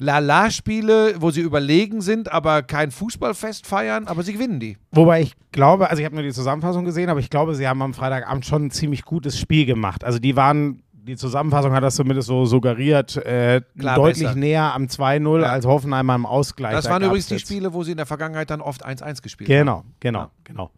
Lala-Spiele, 0.00 1.16
wo 1.18 1.30
sie 1.30 1.42
überlegen 1.42 2.00
sind, 2.00 2.32
aber 2.32 2.62
kein 2.62 2.90
Fußballfest 2.90 3.66
feiern, 3.66 4.06
aber 4.06 4.22
sie 4.22 4.32
gewinnen 4.32 4.58
die. 4.58 4.78
Wobei 4.92 5.20
ich 5.20 5.34
glaube, 5.52 5.90
also 5.90 6.00
ich 6.00 6.06
habe 6.06 6.14
nur 6.14 6.24
die 6.24 6.32
Zusammenfassung 6.32 6.86
gesehen, 6.86 7.10
aber 7.10 7.20
ich 7.20 7.28
glaube, 7.28 7.54
sie 7.54 7.68
haben 7.68 7.82
am 7.82 7.92
Freitagabend 7.92 8.46
schon 8.46 8.66
ein 8.66 8.70
ziemlich 8.70 9.04
gutes 9.04 9.38
Spiel 9.38 9.66
gemacht. 9.66 10.02
Also 10.02 10.18
die 10.18 10.36
waren, 10.36 10.82
die 11.10 11.16
Zusammenfassung 11.16 11.72
hat 11.72 11.82
das 11.82 11.96
zumindest 11.96 12.28
so 12.28 12.44
suggeriert, 12.46 13.16
äh, 13.16 13.60
Klar, 13.78 13.96
deutlich 13.96 14.24
besser. 14.24 14.38
näher 14.38 14.74
am 14.74 14.84
2-0 14.88 15.44
als 15.44 15.66
Hoffenheim 15.66 16.08
am 16.10 16.26
Ausgleich. 16.26 16.72
Das 16.72 16.84
Da 16.84 16.90
waren 16.92 17.02
übrigens 17.02 17.26
die 17.26 17.34
jetzt- 17.34 17.46
Spiele, 17.46 17.72
wo 17.72 17.82
sie 17.82 17.90
in 17.92 17.96
der 17.96 18.06
Vergangenheit 18.06 18.50
dann 18.50 18.60
oft 18.60 18.84
1-1 18.84 19.22
gespielt 19.22 19.50
haben. 19.50 19.56
Genau, 19.56 19.84
genau, 20.00 20.30
genau. 20.44 20.70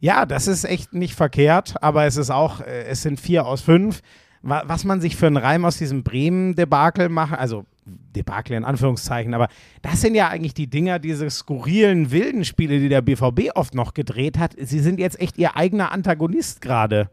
Ja, 0.00 0.26
das 0.26 0.46
ist 0.46 0.64
echt 0.64 0.94
nicht 0.94 1.14
verkehrt, 1.14 1.74
aber 1.82 2.04
es 2.06 2.16
ist 2.16 2.30
auch, 2.30 2.60
äh, 2.60 2.84
es 2.84 3.02
sind 3.02 3.20
vier 3.20 3.46
aus 3.46 3.60
fünf. 3.60 4.00
Wa- 4.42 4.62
Was 4.66 4.84
man 4.84 5.00
sich 5.02 5.16
für 5.16 5.26
einen 5.26 5.36
Reim 5.36 5.64
aus 5.66 5.76
diesem 5.76 6.02
Bremen-Debakel 6.02 7.08
machen, 7.10 7.34
also 7.36 7.66
Debakel 7.84 8.56
in 8.56 8.64
Anführungszeichen, 8.64 9.34
aber 9.34 9.48
das 9.82 10.00
sind 10.00 10.14
ja 10.14 10.28
eigentlich 10.28 10.54
die 10.54 10.68
Dinger, 10.68 10.98
diese 10.98 11.28
skurrilen, 11.28 12.10
wilden 12.10 12.44
Spiele, 12.44 12.78
die 12.78 12.88
der 12.88 13.02
BVB 13.02 13.50
oft 13.54 13.74
noch 13.74 13.92
gedreht 13.94 14.38
hat. 14.38 14.54
Sie 14.58 14.78
sind 14.78 14.98
jetzt 15.00 15.20
echt 15.20 15.36
ihr 15.38 15.56
eigener 15.56 15.92
Antagonist 15.92 16.60
gerade. 16.60 17.10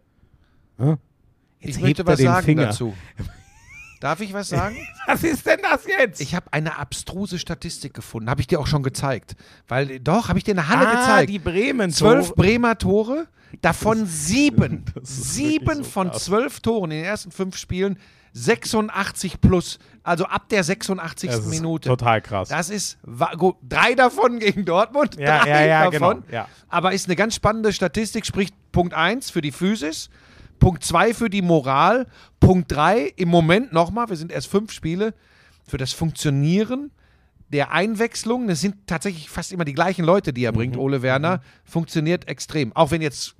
Hm? 0.77 0.97
Jetzt 1.59 1.77
Ich 1.77 1.81
möchte 1.81 2.05
was 2.05 2.17
den 2.17 2.27
sagen 2.27 2.45
Finger. 2.45 2.65
dazu. 2.67 2.95
Darf 3.99 4.21
ich 4.21 4.31
was 4.31 4.49
sagen? 4.49 4.77
Was 5.07 5.23
ist 5.23 5.45
denn 5.47 5.59
das 5.63 5.87
jetzt? 5.87 6.21
Ich 6.21 6.35
habe 6.35 6.53
eine 6.53 6.77
abstruse 6.77 7.39
Statistik 7.39 7.95
gefunden. 7.95 8.29
Habe 8.29 8.41
ich 8.41 8.47
dir 8.47 8.59
auch 8.59 8.67
schon 8.67 8.83
gezeigt. 8.83 9.35
Weil, 9.67 9.99
doch, 9.99 10.29
habe 10.29 10.37
ich 10.37 10.43
dir 10.43 10.51
eine 10.51 10.67
Halle 10.67 10.87
ah, 10.87 10.99
gezeigt. 10.99 11.29
die 11.31 11.39
Bremen. 11.39 11.91
Zwölf 11.91 12.35
Bremer 12.35 12.77
Tore, 12.77 13.27
davon 13.61 14.05
sieben. 14.05 14.85
Sieben 15.01 15.77
so 15.77 15.83
von 15.83 16.11
krass. 16.11 16.25
zwölf 16.25 16.59
Toren 16.59 16.91
in 16.91 16.97
den 16.97 17.05
ersten 17.05 17.31
fünf 17.31 17.57
Spielen, 17.57 17.97
86 18.33 19.41
plus. 19.41 19.79
Also 20.03 20.25
ab 20.25 20.47
der 20.49 20.63
86. 20.63 21.29
Das 21.31 21.39
ist 21.39 21.49
Minute. 21.49 21.89
Total 21.89 22.21
krass. 22.21 22.49
Das 22.49 22.69
ist 22.69 22.99
gut, 23.37 23.55
drei 23.67 23.95
davon 23.95 24.39
gegen 24.39 24.63
Dortmund. 24.63 25.15
Ja, 25.17 25.39
drei 25.39 25.49
ja, 25.49 25.65
ja, 25.65 25.91
davon. 25.91 26.21
genau, 26.21 26.31
ja. 26.31 26.47
Aber 26.69 26.93
ist 26.93 27.07
eine 27.07 27.15
ganz 27.15 27.33
spannende 27.33 27.73
Statistik, 27.73 28.25
sprich 28.25 28.49
Punkt 28.71 28.93
1 28.93 29.31
für 29.31 29.41
die 29.41 29.51
Physis, 29.51 30.09
Punkt 30.59 30.83
2 30.83 31.13
für 31.13 31.29
die 31.29 31.41
Moral, 31.41 32.07
Punkt 32.39 32.71
3 32.71 33.13
im 33.15 33.29
Moment 33.29 33.73
nochmal, 33.73 34.09
wir 34.09 34.15
sind 34.15 34.31
erst 34.31 34.47
fünf 34.47 34.71
Spiele, 34.71 35.13
für 35.65 35.77
das 35.77 35.93
Funktionieren 35.93 36.91
der 37.49 37.71
Einwechslung, 37.71 38.47
das 38.47 38.61
sind 38.61 38.87
tatsächlich 38.87 39.29
fast 39.29 39.51
immer 39.51 39.65
die 39.65 39.73
gleichen 39.73 40.03
Leute, 40.03 40.33
die 40.33 40.43
er 40.43 40.51
bringt, 40.51 40.75
Mhm. 40.75 40.81
Ole 40.81 41.01
Werner, 41.01 41.41
funktioniert 41.63 42.27
extrem. 42.27 42.75
Auch 42.75 42.91
wenn 42.91 43.01
jetzt 43.01 43.35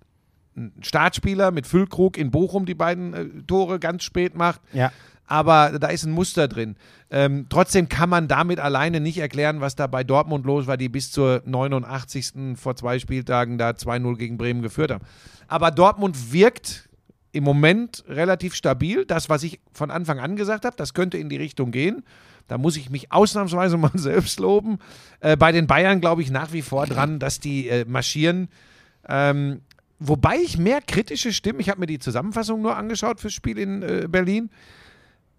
ein 0.56 0.72
Startspieler 0.82 1.52
mit 1.52 1.68
Füllkrug 1.68 2.18
in 2.18 2.32
Bochum 2.32 2.66
die 2.66 2.74
beiden 2.74 3.14
äh, 3.14 3.26
Tore 3.46 3.80
ganz 3.80 4.04
spät 4.04 4.36
macht, 4.36 4.62
ja. 4.74 4.92
aber 5.28 5.78
da 5.78 5.88
ist 5.88 6.06
ein 6.06 6.12
Muster 6.12 6.48
drin. 6.48 6.78
Ähm, 7.12 7.48
trotzdem 7.50 7.90
kann 7.90 8.10
man 8.10 8.28
damit 8.28 8.60
alleine 8.60 9.00
nicht 9.00 9.18
erklären, 9.18 9.62
was 9.62 9.76
da 9.76 9.88
bei 9.88 10.04
Dortmund 10.04 10.46
los 10.46 10.66
war, 10.66 10.78
die 10.78 10.90
bis 10.90 11.12
zur 11.12 11.42
89. 11.46 12.56
vor 12.56 12.76
zwei 12.76 13.00
Spieltagen 13.00 13.58
da 13.58 13.72
2-0 13.72 14.16
gegen 14.18 14.38
Bremen 14.38 14.62
geführt 14.62 14.92
haben. 14.92 15.04
Aber 15.48 15.70
Dortmund 15.72 16.32
wirkt 16.32 16.87
im 17.38 17.44
Moment 17.44 18.03
relativ 18.08 18.56
stabil. 18.56 19.06
Das, 19.06 19.29
was 19.29 19.44
ich 19.44 19.60
von 19.72 19.91
Anfang 19.91 20.20
an 20.20 20.36
gesagt 20.36 20.65
habe, 20.65 20.75
das 20.75 20.94
könnte 20.94 21.17
in 21.17 21.29
die 21.29 21.38
Richtung 21.38 21.72
gehen. 21.72 22.03
Da 22.48 22.58
muss 22.58 22.75
ich 22.77 22.89
mich 22.89 23.12
ausnahmsweise 23.12 23.77
mal 23.77 23.91
selbst 23.94 24.39
loben. 24.39 24.79
Äh, 25.20 25.38
bei 25.38 25.51
den 25.51 25.67
Bayern 25.67 26.01
glaube 26.01 26.22
ich 26.22 26.32
nach 26.32 26.51
wie 26.51 26.62
vor 26.63 26.86
dran, 26.88 27.20
dass 27.20 27.39
die 27.39 27.70
äh, 27.70 27.86
marschieren. 27.86 28.50
Ähm, 29.08 29.62
wobei 30.00 30.38
ich 30.38 30.58
mehr 30.58 30.82
kritische 30.82 31.32
Stimmen, 31.32 31.60
ich 31.60 31.70
habe 31.70 31.79
mir 31.79 31.86
die 31.86 32.00
Zusammenfassung 32.00 32.62
nur 32.62 32.75
angeschaut 32.75 33.20
fürs 33.20 33.34
Spiel 33.34 33.58
in 33.58 33.84
äh, 33.84 34.08
Berlin, 34.10 34.50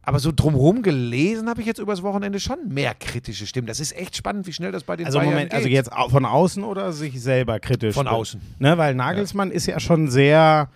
aber 0.03 0.21
so 0.21 0.33
drumherum 0.35 0.83
gelesen 0.83 1.51
habe 1.51 1.61
ich 1.61 1.67
jetzt 1.67 1.81
übers 1.81 2.03
Wochenende 2.03 2.41
schon 2.41 2.69
mehr 2.69 2.95
kritische 2.95 3.47
Stimmen. 3.47 3.67
Das 3.67 3.79
ist 3.79 3.95
echt 3.95 4.17
spannend, 4.17 4.47
wie 4.47 4.55
schnell 4.55 4.73
das 4.73 4.85
bei 4.85 4.97
den 4.97 5.05
Also 5.05 5.19
Bayern 5.19 5.33
Moment, 5.33 5.51
geht. 5.51 5.57
also 5.57 5.69
jetzt 5.69 5.91
von 5.93 6.25
außen 6.25 6.65
oder 6.65 6.93
sich 6.95 7.21
selber 7.21 7.61
kritisch? 7.61 7.95
Von 7.95 8.09
außen. 8.09 8.41
Ne, 8.59 8.79
weil 8.79 8.95
Nagelsmann 8.95 9.51
ist 9.51 9.67
ja 9.67 9.79
schon 9.81 10.09
sehr, 10.09 10.71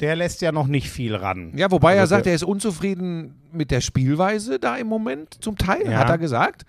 der 0.00 0.16
lässt 0.16 0.42
ja 0.42 0.52
noch 0.52 0.66
nicht 0.66 0.90
viel 0.90 1.14
ran. 1.14 1.52
Ja, 1.56 1.70
wobei 1.70 1.94
er 1.94 2.02
Also 2.02 2.10
sagt, 2.16 2.26
der- 2.26 2.32
er 2.32 2.36
ist 2.36 2.44
unzufrieden 2.44 3.34
mit 3.52 3.70
der 3.70 3.80
Spielweise 3.80 4.58
da 4.58 4.76
im 4.76 4.86
Moment, 4.88 5.42
zum 5.42 5.56
Teil, 5.56 5.84
Ja. 5.90 5.98
hat 5.98 6.08
er 6.10 6.18
gesagt. 6.18 6.64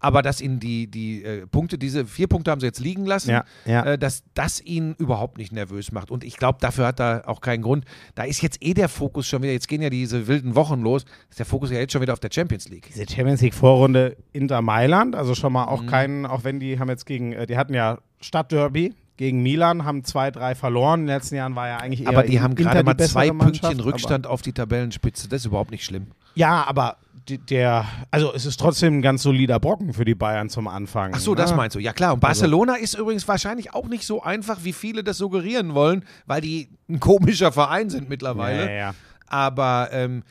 Aber 0.00 0.20
dass 0.20 0.42
ihn 0.42 0.60
die, 0.60 0.86
die 0.86 1.24
äh, 1.24 1.46
Punkte, 1.46 1.78
diese 1.78 2.04
vier 2.04 2.26
Punkte 2.26 2.50
haben 2.50 2.60
sie 2.60 2.66
jetzt 2.66 2.80
liegen 2.80 3.06
lassen, 3.06 3.30
Ja, 3.30 3.44
ja. 3.64 3.84
Äh, 3.86 3.98
dass 3.98 4.22
das 4.34 4.60
ihn 4.60 4.94
überhaupt 4.98 5.38
nicht 5.38 5.50
nervös 5.50 5.92
macht. 5.92 6.10
Und 6.10 6.24
ich 6.24 6.36
glaube, 6.36 6.58
dafür 6.60 6.88
hat 6.88 7.00
er 7.00 7.22
auch 7.26 7.40
keinen 7.40 7.62
Grund. 7.62 7.86
Da 8.14 8.24
ist 8.24 8.42
jetzt 8.42 8.62
eh 8.62 8.74
der 8.74 8.90
Fokus 8.90 9.26
schon 9.26 9.42
wieder, 9.42 9.52
jetzt 9.52 9.66
gehen 9.66 9.80
ja 9.80 9.88
diese 9.88 10.26
wilden 10.26 10.56
Wochen 10.56 10.82
los, 10.82 11.06
ist 11.30 11.38
der 11.38 11.46
Fokus 11.46 11.70
ja 11.70 11.78
jetzt 11.78 11.92
schon 11.94 12.02
wieder 12.02 12.12
auf 12.12 12.20
der 12.20 12.28
Champions 12.30 12.68
League. 12.68 12.90
Diese 12.94 13.08
Champions 13.08 13.40
League 13.40 13.54
Vorrunde 13.54 14.16
Inter 14.32 14.60
Mailand, 14.60 15.16
also 15.16 15.34
schon 15.34 15.54
mal 15.54 15.64
auch 15.64 15.80
Mhm. 15.82 15.86
keinen, 15.86 16.26
auch 16.26 16.44
wenn 16.44 16.60
die 16.60 16.78
haben 16.78 16.90
jetzt 16.90 17.06
gegen, 17.06 17.32
äh, 17.32 17.46
die 17.46 17.56
hatten 17.56 17.72
ja 17.72 17.96
Stadtderby 18.20 18.92
gegen 19.16 19.42
Milan, 19.42 19.84
haben 19.84 20.04
zwei, 20.04 20.30
drei 20.30 20.54
verloren. 20.54 21.00
In 21.00 21.06
den 21.06 21.16
letzten 21.16 21.36
Jahren 21.36 21.54
war 21.54 21.68
ja 21.68 21.76
eigentlich 21.78 22.02
eher 22.02 22.08
Aber 22.08 22.22
die 22.24 22.40
haben 22.40 22.52
Inter 22.52 22.64
gerade 22.64 22.84
mal 22.84 22.96
zwei 22.98 23.30
Pünktchen 23.30 23.80
Rückstand 23.80 24.26
auf 24.26 24.42
die 24.42 24.52
Tabellenspitze. 24.52 25.28
Das 25.28 25.42
ist 25.42 25.46
überhaupt 25.46 25.70
nicht 25.70 25.84
schlimm. 25.84 26.08
Ja, 26.34 26.64
aber 26.66 26.96
der, 27.28 27.86
also 28.10 28.34
es 28.34 28.44
ist 28.44 28.58
trotzdem 28.58 28.98
ein 28.98 29.02
ganz 29.02 29.22
solider 29.22 29.58
Brocken 29.58 29.94
für 29.94 30.04
die 30.04 30.14
Bayern 30.14 30.50
zum 30.50 30.68
Anfang. 30.68 31.12
Ach 31.14 31.20
so, 31.20 31.34
das 31.34 31.52
ne? 31.52 31.56
meinst 31.56 31.76
du. 31.76 31.80
Ja 31.80 31.92
klar. 31.92 32.14
Und 32.14 32.20
Barcelona 32.20 32.74
ist 32.74 32.94
übrigens 32.94 33.26
wahrscheinlich 33.26 33.72
auch 33.72 33.88
nicht 33.88 34.04
so 34.04 34.22
einfach, 34.22 34.58
wie 34.62 34.72
viele 34.72 35.04
das 35.04 35.18
suggerieren 35.18 35.74
wollen, 35.74 36.04
weil 36.26 36.40
die 36.40 36.68
ein 36.88 37.00
komischer 37.00 37.52
Verein 37.52 37.88
sind 37.88 38.08
mittlerweile. 38.08 38.64
Ja, 38.64 38.70
ja, 38.70 38.76
ja. 38.76 38.94
Aber 39.26 39.88
ähm, 39.92 40.22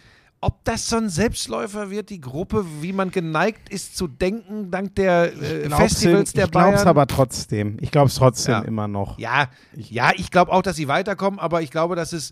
ob 0.43 0.63
das 0.65 0.87
so 0.89 0.97
ein 0.97 1.09
Selbstläufer 1.09 1.89
wird, 1.89 2.09
die 2.09 2.19
Gruppe, 2.21 2.65
wie 2.81 2.93
man 2.93 3.11
geneigt 3.11 3.69
ist 3.69 3.95
zu 3.97 4.07
denken, 4.07 4.69
dank 4.71 4.95
der 4.95 5.33
äh, 5.41 5.69
Festivals 5.69 6.33
der 6.33 6.45
ich 6.45 6.51
Bayern. 6.51 6.87
aber 6.87 7.07
trotzdem. 7.07 7.77
Ich 7.81 7.91
glaube 7.91 8.07
es 8.07 8.15
trotzdem 8.15 8.53
Ja. 8.53 8.61
immer 8.61 8.87
noch. 8.87 9.17
ja, 9.19 9.47
ja, 9.75 10.11
ich 10.15 10.31
glaube 10.31 10.51
auch, 10.51 10.61
dass 10.61 10.75
sie 10.75 10.87
weiterkommen, 10.87 11.39
aber 11.39 11.61
ich 11.61 11.71
glaube, 11.71 11.95
dass 11.95 12.13
es, 12.13 12.31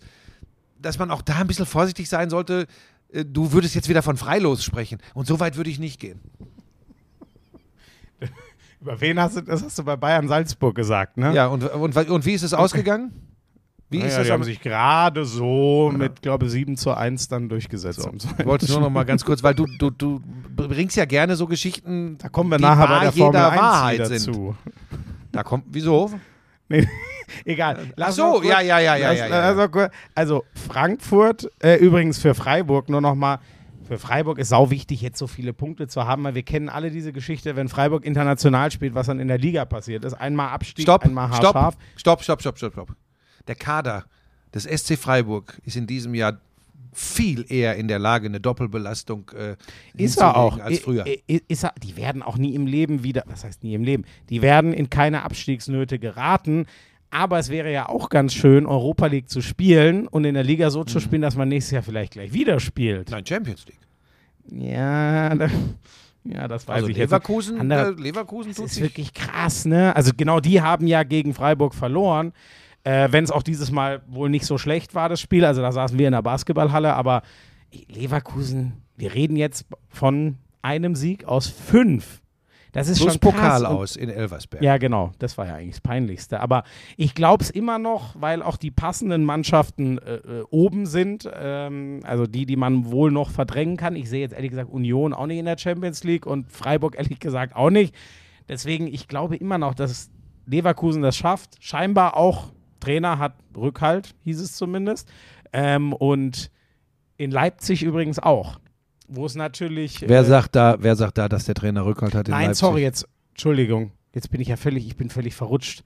dass 0.79 0.99
man 0.99 1.09
auch 1.11 1.21
da 1.21 1.35
ein 1.37 1.47
bisschen 1.47 1.65
vorsichtig 1.65 2.09
sein 2.09 2.29
sollte. 2.29 2.67
Äh, 3.11 3.25
Du 3.25 3.51
würdest 3.53 3.75
jetzt 3.75 3.89
wieder 3.89 4.01
von 4.03 4.17
Freilos 4.17 4.63
sprechen. 4.63 4.99
Und 5.13 5.27
so 5.27 5.39
weit 5.39 5.55
würde 5.57 5.69
ich 5.69 5.79
nicht 5.79 5.99
gehen. 5.99 6.19
Über 8.81 8.99
wen 8.99 9.19
hast 9.19 9.37
du, 9.37 9.41
das 9.41 9.63
hast 9.63 9.77
du 9.79 9.83
bei 9.83 9.95
Bayern 9.95 10.27
Salzburg 10.27 10.75
gesagt, 10.75 11.17
ne? 11.17 11.33
Ja, 11.33 11.47
und, 11.47 11.63
und, 11.63 11.95
und 11.95 12.25
wie 12.25 12.33
ist 12.33 12.43
es 12.43 12.53
ausgegangen? 12.53 13.11
Wie 13.91 13.97
Naja, 13.99 14.07
ist 14.09 14.17
das 14.17 14.25
die 14.27 14.31
haben 14.33 14.43
sich 14.43 14.61
gerade 14.61 15.25
so 15.25 15.91
mit, 15.95 16.21
glaube 16.21 16.45
ich, 16.45 16.51
7 16.51 16.77
zu 16.77 16.93
1 16.95 17.27
dann 17.27 17.49
durchgesetzt. 17.49 18.07
am 18.07 18.15
Ich 18.15 18.21
zweiten 18.23 18.45
wollte 18.45 18.71
nur 18.71 18.79
noch 18.79 18.89
mal 18.89 19.03
ganz 19.03 19.23
kurz, 19.25 19.43
weil 19.43 19.53
du, 19.53 19.65
du, 19.77 19.89
du 19.91 20.21
bringst 20.55 20.95
ja 20.97 21.05
gerne 21.05 21.35
so 21.35 21.45
Geschichten, 21.45 22.17
Da 22.17 22.29
kommen 22.29 22.49
wir 22.49 22.57
die 22.57 22.63
nachher 22.63 22.87
bei 22.87 22.99
der 23.01 23.11
Formel 23.11 23.35
jeder 23.39 23.51
1 23.51 23.61
Wahrheit 23.61 24.07
sind. 24.07 24.19
zu. 24.21 24.55
Da 25.33 25.43
kommt, 25.43 25.65
wieso? 25.67 26.09
Nee, 26.69 26.87
egal. 27.45 27.79
Lass 27.97 28.15
so, 28.15 28.23
noch 28.23 28.41
kurz- 28.41 28.45
ja, 28.47 28.61
ja, 28.61 28.79
ja, 28.79 28.95
ja, 28.95 29.09
lass- 29.09 29.19
ja, 29.19 29.27
ja. 29.27 29.53
noch 29.53 29.69
kurz- 29.71 29.93
Also 30.15 30.45
Frankfurt, 30.53 31.49
äh, 31.61 31.75
übrigens 31.75 32.17
für 32.19 32.33
Freiburg 32.33 32.87
nur 32.89 33.01
noch 33.01 33.15
mal. 33.15 33.39
Für 33.87 33.97
Freiburg 33.99 34.39
ist 34.39 34.47
sau 34.49 34.69
wichtig, 34.71 35.01
jetzt 35.01 35.17
so 35.17 35.27
viele 35.27 35.51
Punkte 35.51 35.87
zu 35.89 36.05
haben, 36.07 36.23
weil 36.23 36.33
wir 36.33 36.43
kennen 36.43 36.69
alle 36.69 36.91
diese 36.91 37.11
Geschichte, 37.11 37.57
wenn 37.57 37.67
Freiburg 37.67 38.05
international 38.05 38.71
spielt, 38.71 38.95
was 38.95 39.07
dann 39.07 39.19
in 39.19 39.27
der 39.27 39.37
Liga 39.37 39.65
passiert 39.65 40.05
ist. 40.05 40.13
Einmal 40.13 40.47
Abstieg, 40.53 40.83
Stopp, 40.83 41.03
einmal 41.03 41.27
stopp, 41.33 41.55
haarscharf. 41.55 41.75
stopp, 41.97 42.23
stopp, 42.23 42.41
stopp, 42.41 42.57
stopp, 42.57 42.71
stopp. 42.73 42.95
Der 43.47 43.55
Kader 43.55 44.05
des 44.53 44.63
SC 44.63 44.97
Freiburg 44.97 45.59
ist 45.65 45.75
in 45.77 45.87
diesem 45.87 46.13
Jahr 46.15 46.39
viel 46.93 47.45
eher 47.49 47.77
in 47.77 47.87
der 47.87 47.99
Lage, 47.99 48.25
eine 48.27 48.41
Doppelbelastung 48.41 49.31
äh, 49.37 49.55
Ist 49.95 50.19
er 50.19 50.35
auch. 50.35 50.59
als 50.59 50.79
früher. 50.79 51.05
Ist 51.27 51.63
er, 51.63 51.73
die 51.81 51.95
werden 51.95 52.21
auch 52.21 52.37
nie 52.37 52.53
im 52.53 52.67
Leben 52.67 53.03
wieder, 53.03 53.23
was 53.27 53.45
heißt 53.45 53.63
nie 53.63 53.73
im 53.75 53.83
Leben, 53.83 54.03
die 54.29 54.41
werden 54.41 54.73
in 54.73 54.89
keine 54.89 55.23
Abstiegsnöte 55.23 55.99
geraten. 55.99 56.65
Aber 57.09 57.39
es 57.39 57.49
wäre 57.49 57.71
ja 57.71 57.87
auch 57.89 58.09
ganz 58.09 58.33
schön, 58.33 58.65
Europa 58.65 59.05
League 59.07 59.29
zu 59.29 59.41
spielen 59.41 60.07
und 60.07 60.25
in 60.25 60.33
der 60.33 60.43
Liga 60.43 60.69
so 60.69 60.81
Mhm. 60.81 60.87
zu 60.87 60.99
spielen, 60.99 61.21
dass 61.21 61.35
man 61.35 61.47
nächstes 61.49 61.71
Jahr 61.71 61.83
vielleicht 61.83 62.13
gleich 62.13 62.33
wieder 62.33 62.59
spielt. 62.59 63.09
Nein, 63.09 63.25
Champions 63.25 63.65
League. 63.67 63.79
Ja, 64.49 65.33
da, 65.35 65.47
ja, 66.25 66.47
das 66.47 66.67
weiß 66.67 66.75
Also 66.75 66.87
ich 66.87 66.97
jetzt. 66.97 67.09
Leverkusen, 67.09 67.53
nicht. 67.53 67.61
Andere- 67.61 67.95
äh, 67.97 68.01
Leverkusen 68.01 68.49
Das 68.51 68.57
tut 68.57 68.65
ist 68.67 68.73
sich. 68.75 68.83
wirklich 68.83 69.13
krass, 69.13 69.65
ne? 69.65 69.95
Also 69.95 70.11
genau 70.15 70.39
die 70.39 70.61
haben 70.61 70.87
ja 70.87 71.03
gegen 71.03 71.33
Freiburg 71.33 71.73
verloren. 71.73 72.33
Äh, 72.83 73.09
Wenn 73.11 73.23
es 73.23 73.31
auch 73.31 73.43
dieses 73.43 73.71
Mal 73.71 74.01
wohl 74.07 74.29
nicht 74.29 74.45
so 74.45 74.57
schlecht 74.57 74.95
war, 74.95 75.09
das 75.09 75.19
Spiel. 75.19 75.45
Also 75.45 75.61
da 75.61 75.71
saßen 75.71 75.97
wir 75.97 76.07
in 76.07 76.13
der 76.13 76.21
Basketballhalle, 76.21 76.93
aber 76.93 77.21
Leverkusen, 77.87 78.73
wir 78.97 79.13
reden 79.13 79.35
jetzt 79.35 79.65
von 79.89 80.37
einem 80.61 80.95
Sieg 80.95 81.25
aus 81.25 81.47
fünf. 81.47 82.21
Das 82.71 82.87
ist 82.87 82.99
Plus 82.99 83.13
schon. 83.13 83.19
Pokal 83.19 83.65
aus 83.65 83.97
in 83.97 84.09
Elversberg. 84.09 84.63
Ja, 84.63 84.77
genau. 84.77 85.11
Das 85.19 85.37
war 85.37 85.45
ja 85.45 85.55
eigentlich 85.55 85.75
das 85.75 85.81
Peinlichste. 85.81 86.39
Aber 86.39 86.63
ich 86.95 87.15
glaube 87.15 87.43
es 87.43 87.49
immer 87.49 87.79
noch, 87.79 88.15
weil 88.19 88.41
auch 88.41 88.55
die 88.55 88.71
passenden 88.71 89.25
Mannschaften 89.25 89.97
äh, 89.97 90.15
äh, 90.15 90.43
oben 90.49 90.85
sind. 90.85 91.29
Ähm, 91.33 91.99
also 92.03 92.27
die, 92.27 92.45
die 92.45 92.55
man 92.55 92.89
wohl 92.89 93.11
noch 93.11 93.29
verdrängen 93.29 93.75
kann. 93.75 93.95
Ich 93.95 94.09
sehe 94.09 94.21
jetzt 94.21 94.33
ehrlich 94.33 94.51
gesagt 94.51 94.71
Union 94.71 95.13
auch 95.13 95.25
nicht 95.27 95.39
in 95.39 95.45
der 95.45 95.57
Champions 95.57 96.03
League 96.03 96.25
und 96.25 96.49
Freiburg 96.49 96.95
ehrlich 96.97 97.19
gesagt 97.19 97.55
auch 97.55 97.69
nicht. 97.69 97.93
Deswegen, 98.47 98.87
ich 98.87 99.07
glaube 99.09 99.35
immer 99.35 99.57
noch, 99.57 99.73
dass 99.73 100.09
Leverkusen 100.45 101.01
das 101.01 101.17
schafft. 101.17 101.57
Scheinbar 101.59 102.15
auch 102.15 102.53
Trainer 102.81 103.17
hat 103.17 103.35
Rückhalt, 103.55 104.13
hieß 104.25 104.41
es 104.41 104.55
zumindest. 104.57 105.07
Ähm, 105.53 105.93
und 105.93 106.51
in 107.17 107.31
Leipzig 107.31 107.83
übrigens 107.83 108.19
auch. 108.19 108.59
Wo 109.07 109.25
es 109.25 109.35
natürlich. 109.35 110.01
Wer 110.07 110.21
äh, 110.21 110.25
sagt 110.25 110.55
da, 110.55 110.77
wer 110.79 110.95
sagt 110.95 111.17
da, 111.17 111.29
dass 111.29 111.45
der 111.45 111.55
Trainer 111.55 111.85
Rückhalt 111.85 112.15
hat 112.15 112.27
in 112.27 112.31
Nein, 112.31 112.47
Leipzig? 112.47 112.59
sorry, 112.59 112.81
jetzt, 112.81 113.07
Entschuldigung. 113.31 113.91
Jetzt 114.13 114.29
bin 114.29 114.41
ich 114.41 114.49
ja 114.49 114.57
völlig, 114.57 114.85
ich 114.87 114.97
bin 114.97 115.09
völlig 115.09 115.35
verrutscht. 115.35 115.83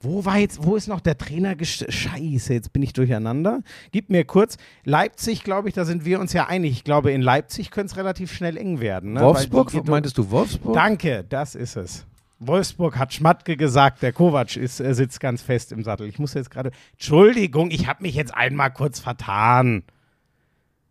Wo 0.00 0.24
war 0.24 0.38
jetzt, 0.38 0.64
wo 0.64 0.76
ist 0.76 0.86
noch 0.86 1.00
der 1.00 1.18
Trainer? 1.18 1.56
Scheiße, 1.60 2.52
jetzt 2.52 2.72
bin 2.72 2.82
ich 2.82 2.92
durcheinander. 2.92 3.62
Gib 3.90 4.10
mir 4.10 4.24
kurz. 4.24 4.56
Leipzig, 4.84 5.42
glaube 5.42 5.68
ich, 5.68 5.74
da 5.74 5.84
sind 5.84 6.04
wir 6.04 6.20
uns 6.20 6.32
ja 6.32 6.46
einig. 6.46 6.72
Ich 6.72 6.84
glaube, 6.84 7.10
in 7.10 7.20
Leipzig 7.20 7.72
könnte 7.72 7.92
es 7.92 7.96
relativ 7.96 8.32
schnell 8.32 8.56
eng 8.56 8.80
werden. 8.80 9.14
Ne? 9.14 9.20
Wolfsburg? 9.20 9.72
Meintest 9.88 10.16
du 10.16 10.30
Wolfsburg? 10.30 10.74
Danke, 10.74 11.24
das 11.28 11.56
ist 11.56 11.76
es. 11.76 12.06
Wolfsburg 12.40 12.98
hat 12.98 13.12
Schmatke 13.12 13.56
gesagt, 13.56 14.02
der 14.02 14.12
Kovac 14.12 14.56
ist, 14.56 14.80
äh, 14.80 14.94
sitzt 14.94 15.20
ganz 15.20 15.42
fest 15.42 15.72
im 15.72 15.82
Sattel. 15.82 16.06
Ich 16.06 16.18
muss 16.18 16.34
jetzt 16.34 16.50
gerade. 16.50 16.70
Entschuldigung, 16.92 17.70
ich 17.70 17.88
habe 17.88 18.02
mich 18.02 18.14
jetzt 18.14 18.34
einmal 18.34 18.72
kurz 18.72 19.00
vertan. 19.00 19.82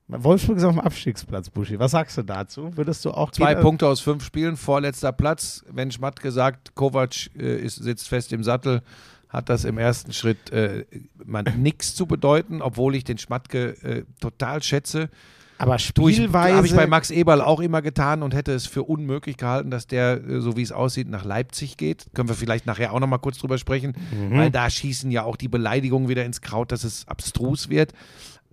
Wolfsburg 0.09 0.57
ist 0.57 0.63
auf 0.63 0.73
dem 0.73 0.79
Abstiegsplatz, 0.79 1.49
Buschi. 1.49 1.79
Was 1.79 1.91
sagst 1.91 2.17
du 2.17 2.23
dazu? 2.23 2.75
Würdest 2.77 3.03
du 3.03 3.11
auch 3.11 3.31
Zwei 3.31 3.55
Punkte 3.55 3.87
aus 3.87 3.99
fünf 3.99 4.23
Spielen, 4.23 4.55
vorletzter 4.55 5.11
Platz. 5.11 5.65
Wenn 5.69 5.91
Schmatt 5.91 6.21
gesagt, 6.21 6.75
Kovac 6.75 7.29
äh, 7.37 7.57
ist, 7.57 7.75
sitzt 7.75 8.07
fest 8.07 8.31
im 8.31 8.43
Sattel, 8.43 8.83
hat 9.27 9.49
das 9.49 9.65
im 9.65 9.77
ersten 9.77 10.13
Schritt 10.13 10.49
äh, 10.51 10.85
nichts 11.57 11.93
zu 11.93 12.05
bedeuten, 12.05 12.61
obwohl 12.61 12.95
ich 12.95 13.03
den 13.03 13.17
Schmatke 13.17 13.71
äh, 13.83 14.03
total 14.21 14.63
schätze. 14.63 15.09
Aber 15.57 15.79
Spielweise. 15.79 16.55
Habe 16.55 16.67
ich 16.67 16.75
bei 16.75 16.85
Max 16.87 17.09
Eberl 17.09 17.41
auch 17.41 17.59
immer 17.59 17.81
getan 17.81 18.21
und 18.21 18.33
hätte 18.35 18.53
es 18.53 18.67
für 18.67 18.83
unmöglich 18.83 19.37
gehalten, 19.37 19.71
dass 19.71 19.87
der, 19.87 20.23
äh, 20.23 20.39
so 20.41 20.55
wie 20.55 20.61
es 20.61 20.71
aussieht, 20.71 21.09
nach 21.09 21.25
Leipzig 21.25 21.77
geht. 21.77 22.05
Können 22.13 22.29
wir 22.29 22.35
vielleicht 22.35 22.65
nachher 22.65 22.93
auch 22.93 22.99
nochmal 22.99 23.19
kurz 23.19 23.39
drüber 23.39 23.57
sprechen, 23.57 23.93
Mhm. 24.11 24.37
weil 24.37 24.51
da 24.51 24.69
schießen 24.69 25.09
ja 25.09 25.23
auch 25.23 25.35
die 25.35 25.47
Beleidigungen 25.47 26.09
wieder 26.09 26.25
ins 26.25 26.41
Kraut, 26.41 26.71
dass 26.71 26.83
es 26.83 27.07
abstrus 27.07 27.69
wird. 27.69 27.93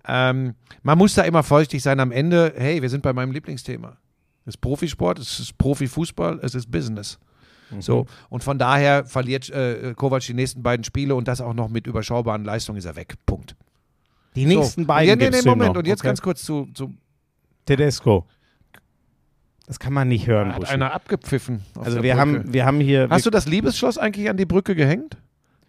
Ähm, 0.07 0.55
man 0.83 0.97
muss 0.97 1.13
da 1.15 1.23
immer 1.23 1.43
vorsichtig 1.43 1.81
sein 1.83 1.99
am 1.99 2.11
Ende. 2.11 2.53
Hey, 2.55 2.81
wir 2.81 2.89
sind 2.89 3.01
bei 3.01 3.13
meinem 3.13 3.31
Lieblingsthema. 3.31 3.97
Es 4.45 4.55
ist 4.55 4.61
Profisport, 4.61 5.19
es 5.19 5.39
ist 5.39 5.57
Profifußball, 5.57 6.39
es 6.43 6.53
ist 6.55 6.69
Business. 6.71 7.17
Mhm. 7.71 7.81
So, 7.81 8.05
und 8.29 8.43
von 8.43 8.59
daher 8.59 9.05
verliert 9.05 9.49
äh, 9.49 9.93
Kovac 9.95 10.21
die 10.21 10.33
nächsten 10.35 10.61
beiden 10.61 10.83
Spiele 10.83 11.15
und 11.15 11.27
das 11.27 11.41
auch 11.41 11.53
noch 11.55 11.69
mit 11.69 11.87
überschaubaren 11.87 12.43
Leistungen 12.45 12.77
ist 12.77 12.85
er 12.85 12.95
weg. 12.95 13.15
Punkt. 13.25 13.55
Die 14.35 14.45
nächsten 14.45 14.81
so. 14.81 14.87
beiden. 14.87 15.09
Ja, 15.09 15.15
nee, 15.15 15.29
nee, 15.29 15.39
ihm 15.39 15.45
Moment. 15.49 15.73
noch. 15.73 15.79
Und 15.79 15.87
jetzt 15.87 16.01
okay. 16.01 16.07
ganz 16.07 16.21
kurz 16.21 16.43
zu, 16.43 16.67
zu 16.73 16.93
Tedesco. 17.65 18.25
Das 19.67 19.79
kann 19.79 19.93
man 19.93 20.07
nicht 20.07 20.27
hören, 20.27 20.49
hat 20.53 20.59
Buschi. 20.59 20.73
einer 20.73 20.93
abgepfiffen. 20.93 21.61
Also 21.75 22.03
wir 22.03 22.13
Brücke. 22.13 22.17
haben, 22.17 22.53
wir 22.53 22.65
haben 22.65 22.79
hier. 22.79 23.07
Hast 23.09 23.25
du 23.25 23.31
das 23.31 23.47
Liebesschloss 23.47 23.97
eigentlich 23.97 24.29
an 24.29 24.37
die 24.37 24.45
Brücke 24.45 24.75
gehängt? 24.75 25.17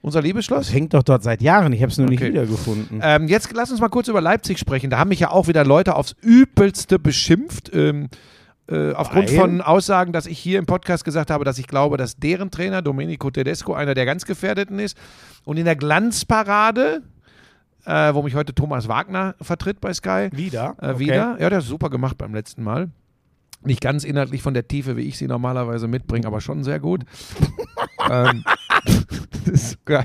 Unser 0.03 0.23
Liebesschloss? 0.23 0.67
das 0.67 0.75
hängt 0.75 0.95
doch 0.95 1.03
dort 1.03 1.23
seit 1.23 1.41
Jahren. 1.43 1.73
Ich 1.73 1.83
habe 1.83 1.91
es 1.91 1.99
nur 1.99 2.09
nicht 2.09 2.21
Okay. 2.21 2.31
wiedergefunden. 2.31 3.01
Ähm, 3.03 3.27
jetzt 3.27 3.51
lass 3.55 3.71
uns 3.71 3.81
mal 3.81 3.89
kurz 3.89 4.09
über 4.09 4.21
Leipzig 4.21 4.59
sprechen. 4.59 4.91
Da 4.91 4.99
haben 4.99 5.09
mich 5.09 5.21
ja 5.21 5.31
auch 5.31 5.49
wieder 5.49 5.65
Leute 5.65 5.97
aufs 5.97 6.15
Übelste 6.21 6.99
beschimpft. 6.99 7.71
Ähm, 7.75 8.09
äh, 8.69 8.93
aufgrund 8.93 9.31
Weil? 9.31 9.37
von 9.37 9.61
Aussagen, 9.63 10.13
dass 10.13 10.27
ich 10.27 10.39
hier 10.39 10.59
im 10.59 10.67
Podcast 10.67 11.05
gesagt 11.05 11.31
habe, 11.31 11.45
dass 11.45 11.59
ich 11.59 11.67
glaube, 11.67 11.97
dass 11.97 12.17
deren 12.17 12.51
Trainer 12.51 12.83
Domenico 12.83 13.31
Tedesco 13.31 13.75
einer 13.75 13.95
der 13.95 14.05
ganz 14.07 14.27
Gefährdeten 14.27 14.79
ist. 14.79 14.97
Und 15.45 15.57
in 15.57 15.65
der 15.65 15.77
Glanzparade, 15.77 17.03
äh, 17.87 18.13
wo 18.15 18.23
mich 18.23 18.35
heute 18.35 18.55
Thomas 18.55 18.89
Wagner 18.89 19.35
vertritt 19.41 19.81
bei 19.81 19.95
Sky, 19.95 20.29
wieder? 20.33 20.77
äh, 20.81 20.99
wieder. 20.99 21.37
Ja, 21.39 21.49
der 21.51 21.59
hat 21.59 21.65
super 21.65 21.89
gemacht 21.91 22.19
beim 22.19 22.35
letzten 22.35 22.63
Mal. 22.63 22.91
Nicht 23.63 23.81
ganz 23.81 24.05
inhaltlich 24.05 24.43
von 24.43 24.55
der 24.55 24.69
Tiefe, 24.69 24.97
wie 24.97 25.03
ich 25.03 25.17
sie 25.19 25.27
normalerweise 25.27 25.89
mitbringe, 25.89 26.27
aber 26.27 26.41
schon 26.41 26.63
sehr 26.63 26.79
gut. 26.79 27.05
ähm, 28.11 28.45
das 29.45 29.53
ist 29.55 29.85
geil. 29.85 30.05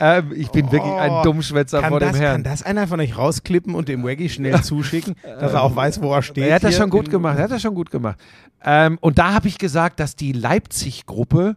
Ähm, 0.00 0.32
ich 0.34 0.50
bin 0.50 0.70
wirklich 0.70 0.92
ein 0.92 1.10
Oh, 1.10 1.22
Dummschwätzer 1.22 1.82
vor 1.82 2.00
das, 2.00 2.12
dem 2.12 2.20
Herrn. 2.20 2.32
kann 2.36 2.44
das 2.44 2.62
einer 2.62 2.86
von 2.86 3.00
euch 3.00 3.18
rausklippen 3.18 3.74
und 3.74 3.88
dem 3.88 4.02
Waggy 4.04 4.28
schnell 4.28 4.62
zuschicken, 4.62 5.14
dass 5.22 5.52
er 5.52 5.62
auch 5.62 5.74
weiß, 5.76 6.00
wo 6.00 6.12
er 6.14 6.22
steht? 6.22 6.44
Er 6.44 6.54
hat 6.54 6.64
das 6.64 6.76
schon 6.76 6.88
gut 6.90 7.10
gemacht. 7.10 7.36
Er 7.38 7.44
hat 7.44 7.50
das 7.50 7.60
schon 7.62 7.74
gut 7.74 7.90
gemacht. 7.90 8.18
Ähm, 8.64 8.98
und 9.00 9.18
da 9.18 9.34
habe 9.34 9.48
ich 9.48 9.58
gesagt, 9.58 10.00
dass 10.00 10.16
die 10.16 10.32
Leipzig-Gruppe 10.32 11.56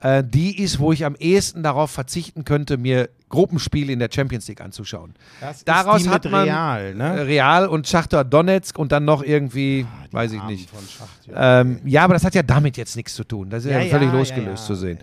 äh, 0.00 0.22
die 0.26 0.62
ist, 0.62 0.78
wo 0.80 0.92
ich 0.92 1.04
am 1.06 1.14
ehesten 1.14 1.62
darauf 1.62 1.90
verzichten 1.90 2.44
könnte, 2.44 2.76
mir 2.76 3.08
Gruppenspiele 3.34 3.92
in 3.92 3.98
der 3.98 4.08
Champions 4.12 4.48
League 4.48 4.60
anzuschauen. 4.60 5.14
Das 5.40 5.58
ist 5.58 5.68
Daraus 5.68 6.02
die 6.02 6.08
hat 6.08 6.24
man 6.30 6.44
Real, 6.44 6.84
äh, 6.86 6.94
ne? 6.94 7.26
Real 7.26 7.66
und 7.66 7.86
Schachter 7.86 8.24
Donetsk 8.24 8.78
und 8.78 8.92
dann 8.92 9.04
noch 9.04 9.22
irgendwie, 9.22 9.84
Ah, 9.88 10.06
weiß 10.12 10.32
ich 10.32 10.40
Armen 10.40 10.50
nicht. 10.52 10.70
Schacht, 10.70 11.26
ja. 11.26 11.60
Ähm, 11.60 11.80
ja, 11.84 12.04
aber 12.04 12.14
das 12.14 12.24
hat 12.24 12.34
ja 12.34 12.42
damit 12.42 12.76
jetzt 12.76 12.96
nichts 12.96 13.14
zu 13.14 13.24
tun. 13.24 13.50
Das 13.50 13.64
ist 13.64 13.70
ja, 13.70 13.80
Ja, 13.80 13.90
völlig 13.90 14.10
losgelöst 14.12 14.66
zu 14.66 14.74
sehen. 14.74 14.98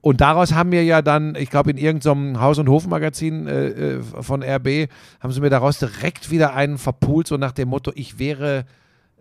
Und 0.00 0.20
daraus 0.20 0.52
haben 0.52 0.72
wir 0.72 0.84
ja 0.84 1.00
dann, 1.00 1.36
ich 1.36 1.48
glaube, 1.48 1.70
in 1.70 1.76
irgendeinem 1.76 2.40
Haus- 2.40 2.58
und 2.58 2.68
Hofmagazin 2.68 3.46
äh, 3.46 3.66
äh, 3.68 4.02
von 4.02 4.42
RB, 4.42 4.88
haben 5.20 5.32
sie 5.32 5.40
mir 5.40 5.50
daraus 5.50 5.78
direkt 5.78 6.30
wieder 6.30 6.54
einen 6.54 6.76
verpult, 6.76 7.28
so 7.28 7.36
nach 7.36 7.52
dem 7.52 7.68
Motto, 7.68 7.92
ich 7.94 8.18
wäre 8.18 8.64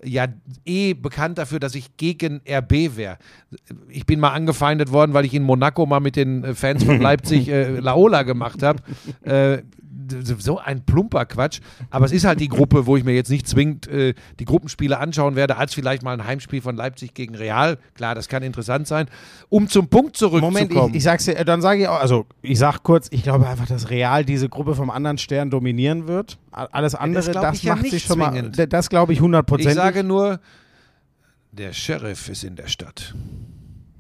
ja 0.04 0.28
eh 0.66 0.94
bekannt 0.94 1.38
dafür, 1.38 1.60
dass 1.60 1.76
ich 1.76 1.98
gegen 1.98 2.42
RB 2.50 2.96
wäre. 2.96 3.18
Ich 3.90 4.06
bin 4.06 4.20
mal 4.20 4.32
angefeindet 4.32 4.92
worden, 4.92 5.14
weil 5.14 5.26
ich 5.26 5.34
in 5.34 5.44
Monaco 5.44 5.86
mal 5.86 6.00
mit 6.00 6.16
den 6.16 6.44
äh, 6.44 6.56
Fans 6.56 6.84
von 6.84 7.02
Leipzig 7.02 7.48
äh, 7.50 7.80
Laola 7.80 8.24
gemacht 8.24 8.64
habe. 8.64 8.82
Äh, 9.24 9.64
so 10.40 10.60
ein 10.60 10.82
plumper 10.86 11.26
Quatsch. 11.26 11.62
Aber 11.90 12.06
es 12.06 12.12
ist 12.12 12.26
halt 12.26 12.40
die 12.40 12.50
Gruppe, 12.50 12.86
wo 12.86 12.98
ich 12.98 13.04
mir 13.04 13.14
jetzt 13.14 13.30
nicht 13.30 13.48
zwingend 13.48 13.88
äh, 13.88 14.14
die 14.40 14.46
Gruppenspiele 14.46 14.98
anschauen 14.98 15.36
werde, 15.36 15.58
als 15.58 15.74
vielleicht 15.74 16.04
mal 16.04 16.14
ein 16.14 16.26
Heimspiel 16.26 16.62
von 16.62 16.76
Leipzig 16.76 17.14
gegen 17.14 17.36
Real. 17.36 17.78
Klar, 17.96 18.16
das 18.16 18.28
kann 18.28 18.44
interessant 18.44 18.88
sein. 18.88 19.08
Um 19.50 19.68
zum 19.68 19.88
Punkt 19.88 20.18
zurückzukommen. 20.18 20.70
Moment, 20.70 20.90
ich, 20.94 20.98
ich 20.98 21.04
sag's 21.04 21.26
dir, 21.26 21.36
dann 21.46 21.62
sage 21.62 21.82
ich 21.82 21.88
auch, 21.88 22.00
also 22.00 22.26
ich 22.42 22.60
sag 22.60 22.84
kurz, 22.84 23.08
ich 23.12 23.24
glaube 23.24 23.48
einfach, 23.48 23.68
dass 23.68 23.90
Real 23.90 24.26
diese 24.26 24.50
Gruppe 24.50 24.76
vom 24.76 24.90
anderen 24.90 25.18
Stern 25.18 25.50
dominieren 25.50 26.08
wird. 26.08 26.38
Alles 26.52 26.96
andere, 26.96 27.32
das, 27.32 27.58
ich 27.58 27.64
ja 27.64 27.74
macht 27.76 27.84
nicht 27.84 27.92
sich 27.92 28.04
schon 28.04 28.20
mal, 28.20 28.32
zwingend. 28.32 28.74
das 28.74 28.90
glaube 28.90 29.14
ich 29.14 29.20
ich 29.20 29.22
hundertprozentig. 29.22 29.76
sage 29.76 30.04
nur, 30.04 30.40
der 31.52 31.74
Sheriff 31.74 32.30
ist 32.30 32.44
in 32.44 32.56
der 32.56 32.68
Stadt. 32.68 33.14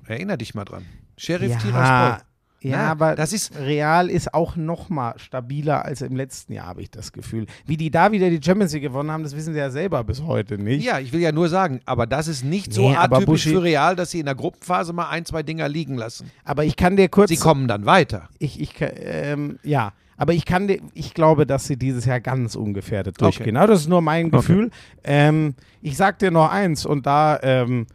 Erinner 0.06 0.38
dich 0.38 0.56
mal 0.56 0.66
dran. 0.66 0.86
Sheriff 1.18 1.52
ja, 1.52 1.58
Tiraspol. 1.58 2.26
Ja, 2.62 2.71
Ja, 2.71 2.91
aber 2.91 3.15
das 3.15 3.34
ist- 3.34 3.56
Real 3.58 4.10
ist 4.10 4.34
auch 4.34 4.56
noch 4.56 4.89
mal 4.89 5.13
stabiler 5.17 5.84
als 5.86 6.02
im 6.02 6.15
letzten 6.15 6.54
Jahr, 6.54 6.67
habe 6.67 6.82
ich 6.82 6.91
das 6.91 7.12
Gefühl. 7.12 7.45
Wie 7.65 7.78
die 7.78 7.89
da 7.91 8.12
wieder 8.12 8.30
die 8.30 8.39
Champions 8.43 8.74
League 8.74 8.84
gewonnen 8.84 9.12
haben, 9.12 9.24
das 9.24 9.36
wissen 9.36 9.54
sie 9.54 9.60
ja 9.60 9.69
selber 9.71 10.04
bis 10.04 10.21
heute 10.24 10.58
nicht. 10.58 10.86
Ja, 10.86 11.00
ich 11.00 11.12
will 11.13 11.21
ja 11.21 11.32
nur 11.32 11.50
sagen, 11.50 11.82
aber 11.86 12.06
das 12.08 12.28
ist 12.28 12.43
nicht 12.45 12.71
so 12.74 12.89
Nee, 12.89 12.95
aber 12.95 13.17
atypisch 13.17 13.45
Buschi- 13.47 13.54
für 13.54 13.63
Real, 13.63 13.95
dass 13.95 14.12
sie 14.12 14.19
in 14.19 14.26
der 14.26 14.36
Gruppenphase 14.36 14.93
mal 14.93 15.10
ein, 15.10 15.26
zwei 15.26 15.43
Dinger 15.43 15.67
liegen 15.67 15.95
lassen. 15.95 16.30
Aber 16.45 16.63
ich 16.63 16.76
kann 16.76 16.95
dir 16.95 17.10
kurz 17.10 17.30
Sie 17.30 17.38
kommen 17.38 17.67
dann 17.67 17.86
weiter. 17.86 18.30
ich, 18.39 18.60
ich, 18.62 18.74
ka- 18.76 18.86
ähm, 18.95 19.58
ja, 19.63 19.93
aber 20.17 20.34
ich 20.34 20.45
kann, 20.45 20.67
dir- 20.67 20.82
ich 20.93 21.15
glaube, 21.15 21.47
dass 21.47 21.65
sie 21.65 21.78
dieses 21.78 22.06
Jahr 22.06 22.19
ganz 22.19 22.56
ungefährdet 22.56 23.15
Okay. 23.17 23.24
durchgehen. 23.32 23.58
Aber 23.58 23.67
das 23.67 23.82
ist 23.82 23.89
nur 23.89 24.02
mein 24.04 24.30
Gefühl. 24.30 24.69
Ähm, 25.04 25.56
ich 25.82 25.97
sag 25.97 26.19
dir 26.19 26.30
noch 26.30 26.52
eins 26.52 26.86
und 26.86 27.08
da, 27.08 27.39
ähm, 27.41 27.88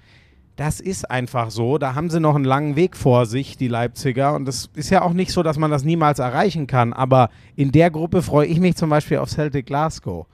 das 0.57 0.81
ist 0.81 1.11
einfach 1.11 1.51
so. 1.51 1.77
Da 1.79 1.95
haben 1.95 2.09
sie 2.09 2.19
noch 2.19 2.35
einen 2.35 2.45
langen 2.45 2.77
Weg 2.77 2.97
vor 2.97 3.27
sich, 3.27 3.57
die 3.59 3.69
Leipziger. 3.69 4.35
Und 4.35 4.47
das 4.47 4.71
ist 4.75 4.90
ja 4.90 5.03
auch 5.03 5.12
nicht 5.12 5.31
so, 5.31 5.42
dass 5.42 5.59
man 5.59 5.71
das 5.71 5.85
niemals 5.85 6.19
erreichen 6.19 6.66
kann. 6.66 6.95
Aber 6.95 7.29
in 7.55 7.73
der 7.73 7.90
Gruppe 7.90 8.23
freue 8.23 8.47
ich 8.47 8.59
mich 8.59 8.77
zum 8.77 8.88
Beispiel 8.88 9.19
auf 9.19 9.29
Celtic 9.29 9.66
Glasgow. 9.66 10.27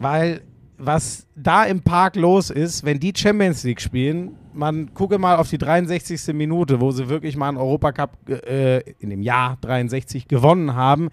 Weil 0.00 0.42
was 0.76 1.26
da 1.36 1.64
im 1.64 1.82
Park 1.82 2.16
los 2.16 2.50
ist, 2.50 2.84
wenn 2.84 2.98
die 2.98 3.12
Champions 3.14 3.62
League 3.64 3.80
spielen, 3.80 4.36
man 4.54 4.92
gucke 4.94 5.18
mal 5.18 5.36
auf 5.36 5.48
die 5.48 5.58
63. 5.58 6.34
Minute, 6.34 6.80
wo 6.80 6.90
sie 6.90 7.08
wirklich 7.08 7.36
mal 7.36 7.48
einen 7.48 7.58
Europacup 7.58 8.28
äh, 8.28 8.80
in 8.98 9.10
dem 9.10 9.22
Jahr 9.22 9.58
63 9.60 10.26
gewonnen 10.26 10.74
haben. 10.74 11.10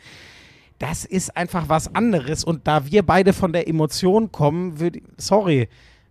Das 0.79 1.05
ist 1.05 1.35
einfach 1.35 1.69
was 1.69 1.93
anderes. 1.93 2.43
Und 2.43 2.67
da 2.67 2.85
wir 2.85 3.03
beide 3.03 3.33
von 3.33 3.51
der 3.51 3.67
Emotion 3.67 4.31
kommen, 4.31 4.79
würde 4.79 5.01
sorry, 5.17 5.67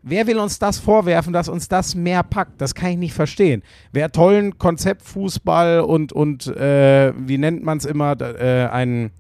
wer 0.06 0.26
will 0.26 0.38
uns 0.38 0.58
das 0.58 0.78
vorwerfen, 0.78 1.32
dass 1.32 1.48
uns 1.48 1.68
das 1.68 1.94
mehr 1.94 2.22
packt? 2.22 2.60
Das 2.60 2.74
kann 2.74 2.90
ich 2.90 2.96
nicht 2.96 3.12
verstehen. 3.12 3.62
Wer 3.92 4.12
tollen 4.12 4.56
Konzeptfußball 4.56 5.80
und, 5.80 6.12
und 6.12 6.46
äh, 6.46 7.12
wie 7.16 7.38
nennt 7.38 7.64
man 7.64 7.78
es 7.78 7.84
immer, 7.84 8.18
äh, 8.20 8.68
ein 8.68 9.10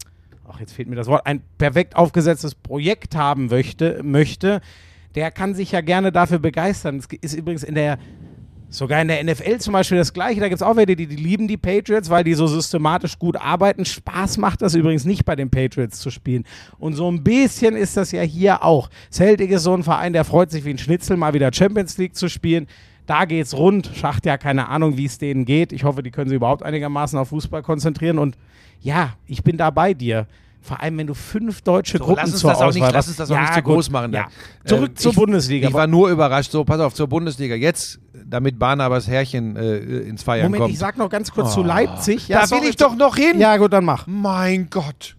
ach, 0.48 0.60
jetzt 0.60 0.72
fehlt 0.72 0.88
mir 0.88 0.96
das 0.96 1.08
Wort, 1.08 1.26
ein 1.26 1.42
perfekt 1.58 1.96
aufgesetztes 1.96 2.54
Projekt 2.54 3.16
haben 3.16 3.46
möchte, 3.46 4.00
möchte, 4.02 4.60
der 5.14 5.30
kann 5.30 5.54
sich 5.54 5.72
ja 5.72 5.80
gerne 5.80 6.12
dafür 6.12 6.38
begeistern. 6.38 6.98
Es 6.98 7.06
ist 7.06 7.34
übrigens 7.34 7.64
in 7.64 7.74
der, 7.74 7.98
sogar 8.68 9.00
in 9.00 9.08
der 9.08 9.22
NFL 9.22 9.58
zum 9.58 9.72
Beispiel 9.72 9.98
das 9.98 10.12
Gleiche. 10.12 10.40
Da 10.40 10.48
gibt 10.48 10.60
es 10.60 10.66
auch 10.66 10.76
welche, 10.76 10.96
die, 10.96 11.06
die 11.06 11.16
lieben 11.16 11.48
die 11.48 11.56
Patriots, 11.56 12.10
weil 12.10 12.24
die 12.24 12.34
so 12.34 12.46
systematisch 12.46 13.18
gut 13.18 13.36
arbeiten. 13.36 13.84
Spaß 13.84 14.38
macht 14.38 14.62
das 14.62 14.74
übrigens 14.74 15.04
nicht 15.04 15.24
bei 15.24 15.36
den 15.36 15.50
Patriots 15.50 16.00
zu 16.00 16.10
spielen. 16.10 16.44
Und 16.78 16.94
so 16.94 17.10
ein 17.10 17.22
bisschen 17.22 17.76
ist 17.76 17.96
das 17.96 18.12
ja 18.12 18.22
hier 18.22 18.64
auch. 18.64 18.90
Celtic 19.10 19.50
ist 19.50 19.62
so 19.62 19.74
ein 19.74 19.82
Verein, 19.82 20.12
der 20.12 20.24
freut 20.24 20.50
sich 20.50 20.64
wie 20.64 20.70
ein 20.70 20.78
Schnitzel, 20.78 21.16
mal 21.16 21.34
wieder 21.34 21.52
Champions 21.52 21.96
League 21.98 22.16
zu 22.16 22.28
spielen. 22.28 22.66
Da 23.06 23.24
geht's 23.24 23.56
rund. 23.56 23.90
Schacht 23.94 24.26
ja 24.26 24.36
keine 24.36 24.68
Ahnung, 24.68 24.96
wie 24.96 25.04
es 25.04 25.18
denen 25.18 25.44
geht. 25.44 25.72
Ich 25.72 25.84
hoffe, 25.84 26.02
die 26.02 26.10
können 26.10 26.28
sich 26.28 26.36
überhaupt 26.36 26.64
einigermaßen 26.64 27.18
auf 27.18 27.28
Fußball 27.28 27.62
konzentrieren. 27.62 28.18
Und 28.18 28.36
ja, 28.80 29.14
ich 29.26 29.44
bin 29.44 29.56
da 29.56 29.70
bei 29.70 29.94
dir. 29.94 30.26
Vor 30.66 30.80
allem, 30.82 30.98
wenn 30.98 31.06
du 31.06 31.14
fünf 31.14 31.62
deutsche 31.62 31.98
Gruppen 31.98 32.16
lass 32.16 32.32
uns 32.32 32.40
zur 32.40 32.50
das 32.50 32.58
auch 32.60 32.66
nicht- 32.66 32.76
Auswahl 32.82 32.92
lass 32.92 33.04
hast. 33.04 33.08
uns 33.08 33.16
das 33.18 33.30
auch 33.30 33.34
ja, 33.36 33.40
nicht 33.42 33.54
zu 33.54 33.62
gut. 33.62 33.74
groß 33.74 33.90
machen, 33.90 34.12
Ja. 34.12 34.22
dann. 34.24 34.32
Zurück 34.68 34.88
Ähm, 34.90 34.96
zur 34.96 35.12
ich- 35.12 35.16
Bundesliga. 35.16 35.68
Ich 35.68 35.74
war 35.74 35.86
nur 35.86 36.10
überrascht. 36.10 36.50
So, 36.50 36.64
pass 36.64 36.80
auf, 36.80 36.92
zur 36.94 37.06
Bundesliga. 37.08 37.54
Jetzt, 37.54 38.00
damit 38.24 38.58
Barnabas 38.58 39.06
Herrchen 39.06 39.54
äh, 39.56 39.76
ins 39.78 40.22
Feiern 40.24 40.46
Moment, 40.46 40.62
kommt. 40.62 40.72
ich 40.72 40.78
sag 40.80 40.96
noch 40.98 41.08
ganz 41.08 41.30
kurz 41.30 41.54
zu 41.54 41.62
Leipzig. 41.62 42.26
Ja, 42.28 42.44
da 42.46 42.50
will 42.60 42.68
ich 42.68 42.76
doch 42.76 42.96
noch 42.96 43.16
hin. 43.16 43.38
Ja, 43.38 43.56
gut, 43.58 43.72
dann 43.72 43.84
mach. 43.84 44.06
Mein 44.08 44.68
Gott. 44.70 45.16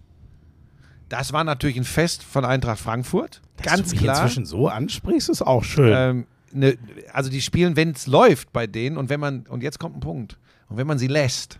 Das 1.08 1.32
war 1.32 1.42
natürlich 1.44 1.76
ein 1.78 1.84
Fest 1.84 2.22
von 2.22 2.44
Eintracht 2.44 2.78
Frankfurt. 2.78 3.40
Dass 3.56 3.66
Ganz 3.66 3.88
du 3.88 3.94
mich 3.94 4.04
klar. 4.04 4.16
inzwischen 4.22 4.44
so 4.44 4.68
ansprichst, 4.68 5.30
ist 5.30 5.40
auch 5.42 5.64
schön. 5.64 5.92
Ähm, 5.96 6.26
ne, 6.52 6.76
also 7.12 7.30
die 7.30 7.40
spielen, 7.40 7.76
wenn 7.76 7.92
es 7.92 8.06
läuft 8.06 8.52
bei 8.52 8.66
denen 8.66 8.98
und 8.98 9.08
wenn 9.08 9.18
man, 9.18 9.46
und 9.48 9.62
jetzt 9.62 9.78
kommt 9.78 9.96
ein 9.96 10.00
Punkt, 10.00 10.36
und 10.68 10.76
wenn 10.76 10.86
man 10.86 10.98
sie 10.98 11.06
lässt, 11.06 11.58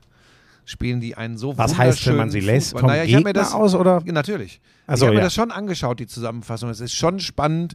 spielen 0.68 1.00
die 1.00 1.16
einen 1.16 1.38
so 1.38 1.56
Was 1.56 1.76
heißt, 1.76 2.06
wenn 2.06 2.16
man 2.16 2.30
sie 2.30 2.40
lässt? 2.40 2.72
Fußball. 2.72 2.80
Kommt 2.82 2.92
Naja, 2.92 3.04
ich 3.04 3.24
mir 3.24 3.32
das 3.32 3.54
aus 3.54 3.74
oder? 3.74 4.02
Natürlich. 4.04 4.60
Ach 4.86 4.96
ich 4.96 5.00
habe 5.00 5.12
mir 5.12 5.18
ja. 5.18 5.24
das 5.24 5.34
schon 5.34 5.50
angeschaut, 5.50 5.98
die 5.98 6.06
Zusammenfassung. 6.06 6.68
Es 6.68 6.80
ist 6.80 6.92
schon 6.92 7.20
spannend. 7.20 7.74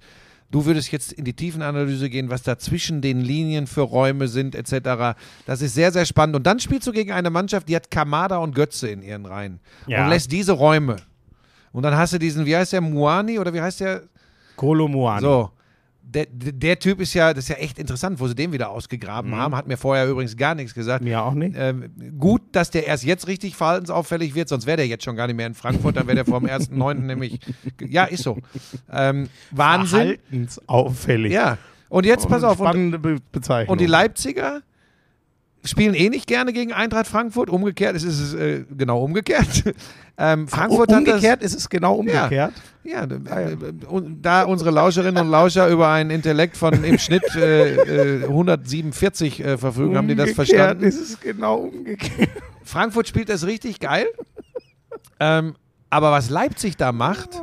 Du 0.52 0.66
würdest 0.66 0.92
jetzt 0.92 1.12
in 1.12 1.26
die 1.26 1.34
Tiefenanalyse 1.34 2.12
gehen, 2.12 2.30
was 2.30 2.44
da 2.44 2.60
zwischen 2.60 3.02
den 3.02 3.22
Linien 3.22 3.66
für 3.66 3.82
Räume 3.82 4.28
sind, 4.28 4.54
etc. 4.54 5.18
Das 5.48 5.64
ist 5.64 5.74
sehr, 5.74 5.92
sehr 5.92 6.06
spannend. 6.06 6.36
Und 6.36 6.46
dann 6.46 6.60
spielst 6.60 6.86
du 6.86 6.92
gegen 6.92 7.12
eine 7.12 7.32
Mannschaft, 7.32 7.68
die 7.68 7.76
hat 7.76 7.90
Kamada 7.90 8.38
und 8.38 8.54
Götze 8.54 8.90
in 8.90 9.02
ihren 9.02 9.26
Reihen. 9.26 9.60
Ja. 9.88 10.04
Und 10.04 10.12
lässt 10.12 10.32
diese 10.32 10.52
Räume. 10.52 10.98
Und 11.72 11.82
dann 11.82 11.96
hast 11.98 12.14
du 12.14 12.20
diesen, 12.20 12.46
wie 12.46 12.56
heißt 12.56 12.74
der, 12.74 12.82
Muani 12.82 13.40
oder 13.40 13.52
wie 13.52 13.62
heißt 13.62 13.80
der? 13.80 14.04
Kolomuani. 14.56 15.22
So. 15.22 15.50
Der, 16.14 16.28
der 16.30 16.80
Typ 16.80 17.00
ist 17.02 17.14
ja, 17.14 17.34
das 17.34 17.46
ist 17.46 17.50
ja 17.50 17.56
echt 17.56 17.80
interessant, 17.80 18.20
wo 18.20 18.28
sie 18.28 18.36
den 18.36 18.52
wieder 18.52 18.70
ausgegraben 18.70 19.32
Mhm. 19.32 19.36
haben. 19.36 19.56
Hat 19.56 19.68
mir 19.68 19.78
vorher 19.78 20.08
übrigens 20.08 20.38
gar 20.38 20.54
nichts 20.56 20.74
gesagt. 20.74 21.04
Mir 21.04 21.24
auch 21.24 21.34
nicht. 21.34 21.56
Ähm, 21.58 21.92
gut, 22.20 22.42
dass 22.52 22.70
der 22.72 22.86
erst 22.88 23.04
jetzt 23.04 23.28
richtig 23.28 23.56
verhaltensauffällig 23.56 24.36
wird, 24.36 24.50
sonst 24.50 24.66
wäre 24.66 24.78
der 24.78 24.88
jetzt 24.88 25.04
schon 25.04 25.16
gar 25.16 25.28
nicht 25.28 25.36
mehr 25.36 25.48
in 25.48 25.54
Frankfurt, 25.54 25.96
dann 25.98 26.06
wäre 26.08 26.16
der 26.16 26.26
vor 26.26 26.40
dem 26.40 26.50
1.9. 26.50 26.94
nämlich. 27.06 27.40
Ja, 27.82 28.06
ist 28.06 28.24
so. 28.24 28.38
Ähm, 28.92 29.30
Wahnsinn. 29.52 30.18
Verhaltensauffällig. 30.30 31.32
Ja. 31.34 31.58
Und 31.90 32.06
jetzt 32.06 32.28
pass 32.28 32.44
auf. 32.44 32.58
Spannende 32.58 33.00
Be 33.00 33.18
Bezeichnung. 33.32 33.72
und 33.74 33.82
die 33.82 33.86
Leipziger 33.86 34.62
spielen 35.64 35.94
eh 35.94 36.10
nicht 36.10 36.28
gerne 36.28 36.54
gegen 36.54 36.74
Eintracht 36.74 37.08
Frankfurt. 37.08 37.50
Umgekehrt 37.50 37.96
ist 37.96 38.04
es 38.04 38.34
äh, 38.34 38.66
genau 38.76 39.04
umgekehrt. 39.04 39.64
ähm, 40.18 40.48
Frankfurt 40.48 40.90
Ach, 40.92 40.98
hat 40.98 41.08
das, 41.08 41.14
umgekehrt 41.16 41.44
ist 41.44 41.56
es 41.56 41.70
genau 41.70 41.96
umgekehrt. 41.96 42.54
ja, 42.84 43.04
äh, 43.04 43.58
und 43.88 44.22
da 44.22 44.44
unsere 44.44 44.72
Lauscherinnen 44.72 45.24
und 45.24 45.32
Lauscher 45.32 45.68
über 45.70 45.90
einen 45.90 46.10
Intellekt 46.10 46.58
von 46.58 46.84
im 46.84 46.98
Schnitt 46.98 47.24
äh, 47.36 48.22
äh, 48.22 48.24
147 48.24 49.40
äh, 49.44 49.58
verfügen, 49.58 49.98
haben 49.98 50.08
die 50.08 50.16
das 50.16 50.32
Umgekehrt 50.32 50.50
verstanden? 50.50 50.84
ist 50.84 51.00
es 51.00 51.20
genau 51.20 51.56
umgekehrt. 51.58 52.30
Frankfurt 52.64 53.08
spielt 53.08 53.30
das 53.30 53.46
richtig 53.46 53.80
geil. 53.80 54.08
ähm, 55.20 55.56
aber 55.90 56.12
was 56.12 56.30
Leipzig 56.30 56.76
da 56.76 56.92
macht 56.92 57.42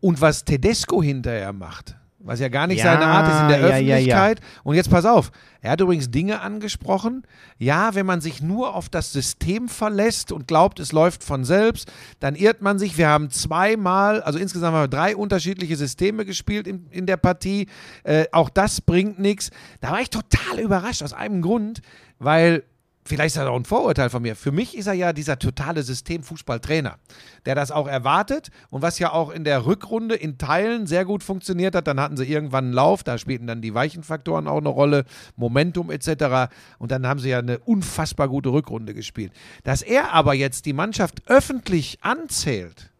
und 0.00 0.20
was 0.20 0.44
Tedesco 0.44 1.02
hinterher 1.02 1.52
macht, 1.52 1.96
was 2.24 2.40
ja 2.40 2.48
gar 2.48 2.66
nicht 2.66 2.78
Ja, 2.78 2.92
seine 2.92 3.06
Art 3.06 3.28
ist 3.28 3.40
in 3.40 3.48
der 3.48 3.58
ja, 3.58 3.66
ja, 3.66 3.76
ja. 3.76 3.94
Öffentlichkeit. 3.94 4.40
Und 4.64 4.74
jetzt 4.74 4.90
pass 4.90 5.04
auf, 5.04 5.30
er 5.60 5.72
hat 5.72 5.80
übrigens 5.80 6.10
Dinge 6.10 6.40
angesprochen. 6.40 7.22
Ja, 7.58 7.94
wenn 7.94 8.06
man 8.06 8.20
sich 8.20 8.42
nur 8.42 8.74
auf 8.74 8.88
das 8.88 9.12
System 9.12 9.68
verlässt 9.68 10.32
und 10.32 10.48
glaubt, 10.48 10.80
es 10.80 10.92
läuft 10.92 11.22
von 11.22 11.44
selbst, 11.44 11.90
dann 12.20 12.34
irrt 12.34 12.62
man 12.62 12.78
sich. 12.78 12.98
Wir 12.98 13.08
haben 13.08 13.30
zweimal, 13.30 14.22
also 14.22 14.38
insgesamt 14.38 14.74
haben 14.74 14.82
wir 14.82 14.88
drei 14.88 15.16
unterschiedliche 15.16 15.76
Systeme 15.76 16.24
gespielt 16.24 16.66
in, 16.66 16.86
in 16.90 17.06
der 17.06 17.16
Partie. 17.16 17.68
Äh, 18.04 18.26
auch 18.32 18.50
das 18.50 18.80
bringt 18.80 19.18
nichts. 19.18 19.50
Da 19.80 19.90
war 19.92 20.00
ich 20.00 20.10
total 20.10 20.58
überrascht 20.58 21.02
aus 21.02 21.12
einem 21.12 21.42
Grund, 21.42 21.80
weil 22.18 22.64
vielleicht 23.04 23.34
ist 23.34 23.36
das 23.36 23.48
auch 23.48 23.56
ein 23.56 23.64
Vorurteil 23.64 24.10
von 24.10 24.22
mir. 24.22 24.36
Für 24.36 24.52
mich 24.52 24.76
ist 24.76 24.86
er 24.86 24.92
ja 24.92 25.12
dieser 25.12 25.38
totale 25.38 25.82
Systemfußballtrainer, 25.82 26.98
der 27.46 27.54
das 27.54 27.70
auch 27.70 27.88
erwartet 27.88 28.50
und 28.70 28.82
was 28.82 28.98
ja 28.98 29.12
auch 29.12 29.30
in 29.30 29.44
der 29.44 29.66
Rückrunde 29.66 30.14
in 30.14 30.38
Teilen 30.38 30.86
sehr 30.86 31.04
gut 31.04 31.22
funktioniert 31.22 31.74
hat. 31.74 31.86
Dann 31.86 32.00
hatten 32.00 32.16
sie 32.16 32.26
irgendwann 32.26 32.66
einen 32.66 32.74
Lauf, 32.74 33.02
da 33.02 33.18
spielten 33.18 33.46
dann 33.46 33.60
die 33.60 33.74
weichen 33.74 34.02
Faktoren 34.02 34.46
auch 34.46 34.58
eine 34.58 34.68
Rolle, 34.68 35.04
Momentum 35.36 35.90
etc. 35.90 36.52
Und 36.78 36.92
dann 36.92 37.06
haben 37.06 37.20
sie 37.20 37.30
ja 37.30 37.38
eine 37.38 37.58
unfassbar 37.58 38.28
gute 38.28 38.50
Rückrunde 38.50 38.94
gespielt. 38.94 39.32
Dass 39.64 39.82
er 39.82 40.12
aber 40.12 40.34
jetzt 40.34 40.66
die 40.66 40.72
Mannschaft 40.72 41.22
öffentlich 41.26 41.98
anzählt, 42.02 42.90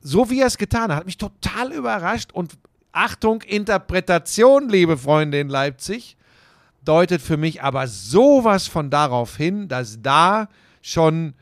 so 0.00 0.30
wie 0.30 0.40
er 0.40 0.46
es 0.46 0.58
getan 0.58 0.90
hat, 0.90 0.98
hat 0.98 1.06
mich 1.06 1.18
total 1.18 1.72
überrascht 1.72 2.32
und 2.32 2.58
Achtung, 2.92 3.42
Interpretation, 3.42 4.68
liebe 4.68 4.96
Freunde 4.96 5.40
in 5.40 5.48
Leipzig 5.48 6.16
deutet 6.86 7.20
für 7.20 7.36
mich 7.36 7.62
aber 7.62 7.86
sowas 7.86 8.66
von 8.66 8.90
darauf 8.90 9.36
hin, 9.36 9.68
dass 9.68 10.00
da 10.02 10.48
schon 10.82 11.34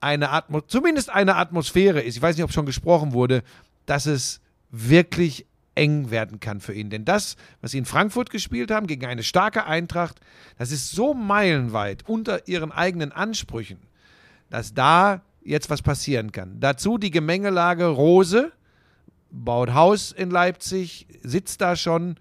eine 0.00 0.30
Atmo 0.30 0.60
zumindest 0.60 1.10
eine 1.10 1.36
Atmosphäre 1.36 2.00
ist. 2.00 2.16
Ich 2.16 2.22
weiß 2.22 2.36
nicht, 2.36 2.44
ob 2.44 2.52
schon 2.52 2.66
gesprochen 2.66 3.12
wurde, 3.12 3.42
dass 3.86 4.06
es 4.06 4.40
wirklich 4.70 5.46
eng 5.74 6.10
werden 6.10 6.40
kann 6.40 6.60
für 6.60 6.72
ihn. 6.72 6.90
Denn 6.90 7.04
das, 7.04 7.36
was 7.60 7.72
sie 7.72 7.78
in 7.78 7.84
Frankfurt 7.84 8.30
gespielt 8.30 8.70
haben, 8.70 8.86
gegen 8.86 9.06
eine 9.06 9.22
starke 9.22 9.66
Eintracht, 9.66 10.20
das 10.58 10.72
ist 10.72 10.90
so 10.90 11.14
meilenweit 11.14 12.08
unter 12.08 12.48
ihren 12.48 12.72
eigenen 12.72 13.12
Ansprüchen, 13.12 13.78
dass 14.50 14.74
da 14.74 15.22
jetzt 15.42 15.70
was 15.70 15.82
passieren 15.82 16.32
kann. 16.32 16.58
Dazu 16.60 16.98
die 16.98 17.10
Gemengelage 17.10 17.86
Rose, 17.86 18.52
baut 19.30 19.74
Haus 19.74 20.12
in 20.12 20.30
Leipzig, 20.30 21.06
sitzt 21.22 21.60
da 21.60 21.76
schon. 21.76 22.16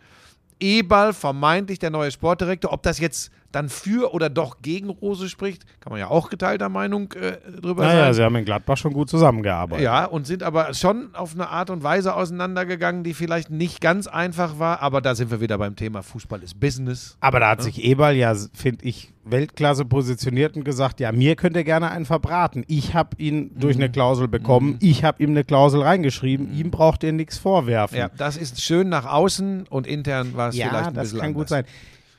Eberl, 0.60 1.14
vermeintlich 1.14 1.80
der 1.80 1.90
neue 1.90 2.12
Sportdirektor. 2.12 2.72
Ob 2.72 2.84
das 2.84 3.00
jetzt 3.00 3.32
dann 3.56 3.70
für 3.70 4.14
oder 4.14 4.30
doch 4.30 4.58
gegen 4.62 4.90
Rose 4.90 5.30
spricht, 5.30 5.66
kann 5.80 5.92
man 5.92 6.00
ja 6.00 6.10
auch 6.10 6.30
geteilter 6.30 6.70
Meinung 6.70 7.12
äh, 7.14 7.38
drüber 7.62 7.84
Naja, 7.86 8.06
sein. 8.06 8.14
sie 8.14 8.24
haben 8.24 8.36
in 8.36 8.46
Gladbach 8.46 8.78
schon 8.78 8.94
gut 8.94 9.10
zusammengearbeitet. 9.10 9.84
Ja, 9.84 10.06
und 10.06 10.28
sind 10.28 10.44
aber 10.44 10.74
schon 10.74 11.16
auf 11.16 11.34
eine 11.34 11.50
Art 11.50 11.70
und 11.70 11.82
Weise 11.84 12.14
auseinandergegangen, 12.16 13.04
die 13.04 13.14
vielleicht 13.14 13.50
nicht 13.50 13.82
ganz 13.82 14.08
einfach 14.08 14.60
war. 14.60 14.82
Aber 14.82 15.02
da 15.02 15.16
sind 15.16 15.32
wir 15.32 15.42
wieder 15.42 15.58
beim 15.58 15.76
Thema 15.76 16.04
Fußball 16.04 16.44
ist 16.44 16.60
Business. 16.60 17.18
Aber 17.22 17.40
da 17.40 17.50
hat 17.50 17.62
sich 17.64 17.84
Eberl 17.84 18.16
ja, 18.16 18.36
finde 18.54 18.86
ich, 18.86 19.12
Weltklasse 19.28 19.86
positioniert 19.86 20.56
und 20.56 20.64
gesagt, 20.66 21.00
ja, 21.00 21.12
mir 21.12 21.36
könnt 21.36 21.56
ihr 21.56 21.64
gerne 21.64 21.90
einen 21.90 22.06
verbraten. 22.06 22.64
Ich 22.68 22.94
habe 22.94 23.18
ihn 23.18 23.52
durch 23.58 23.76
Mhm. 23.78 23.84
eine 23.84 23.92
Klausel 23.92 24.28
bekommen, 24.28 24.78
ich 24.82 25.04
habe 25.04 25.24
ihm 25.24 25.32
eine 25.32 25.44
Klausel 25.44 25.82
reingeschrieben, 25.82 26.54
ihm 26.56 26.70
braucht 26.70 27.04
ihr 27.04 27.12
nichts 27.12 27.38
vorwerfen. 27.40 27.98
Ja, 27.98 28.10
das 28.16 28.38
ist 28.38 28.62
schön 28.62 28.90
nach 28.90 29.06
außen 29.06 29.66
und 29.70 29.88
intern 29.88 30.36
war 30.36 30.50
es 30.50 30.56
Ja, 30.58 30.68
vielleicht 30.70 30.88
ein 30.90 30.94
das 30.94 31.04
bisschen 31.06 31.20
kann 31.22 31.34
gut 31.34 31.52
anders. 31.52 31.66
sein. 31.66 31.66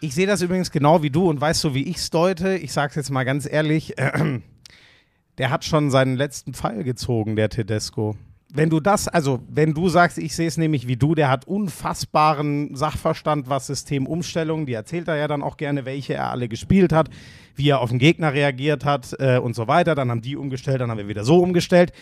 Ich 0.00 0.14
sehe 0.14 0.26
das 0.26 0.42
übrigens 0.42 0.70
genau 0.70 1.02
wie 1.02 1.10
du 1.10 1.28
und 1.28 1.40
weißt 1.40 1.64
du, 1.64 1.74
wie 1.74 1.84
ich 1.84 1.96
es 1.96 2.10
deute? 2.10 2.56
Ich 2.56 2.72
sage 2.72 2.90
es 2.90 2.96
jetzt 2.96 3.10
mal 3.10 3.24
ganz 3.24 3.50
ehrlich, 3.50 3.94
der 5.38 5.50
hat 5.50 5.64
schon 5.64 5.90
seinen 5.90 6.16
letzten 6.16 6.52
Pfeil 6.52 6.84
gezogen, 6.84 7.34
der 7.34 7.48
Tedesco. 7.48 8.14
Wenn 8.52 8.68
du 8.68 8.78
das, 8.78 9.08
also 9.08 9.40
wenn 9.48 9.72
du 9.72 9.88
sagst, 9.88 10.18
ich 10.18 10.36
sehe 10.36 10.46
es 10.46 10.58
nämlich 10.58 10.86
wie 10.86 10.96
du, 10.96 11.14
der 11.14 11.30
hat 11.30 11.46
unfassbaren 11.46 12.76
Sachverstand, 12.76 13.48
was 13.48 13.68
Systemumstellungen, 13.68 14.66
die 14.66 14.74
erzählt 14.74 15.08
er 15.08 15.16
ja 15.16 15.28
dann 15.28 15.42
auch 15.42 15.56
gerne, 15.56 15.86
welche 15.86 16.14
er 16.14 16.30
alle 16.30 16.48
gespielt 16.48 16.92
hat, 16.92 17.08
wie 17.54 17.70
er 17.70 17.80
auf 17.80 17.88
den 17.88 17.98
Gegner 17.98 18.34
reagiert 18.34 18.84
hat 18.84 19.16
äh, 19.18 19.38
und 19.38 19.54
so 19.54 19.66
weiter. 19.66 19.94
Dann 19.94 20.10
haben 20.10 20.22
die 20.22 20.36
umgestellt, 20.36 20.80
dann 20.80 20.90
haben 20.90 20.98
wir 20.98 21.08
wieder 21.08 21.24
so 21.24 21.38
umgestellt. 21.38 21.92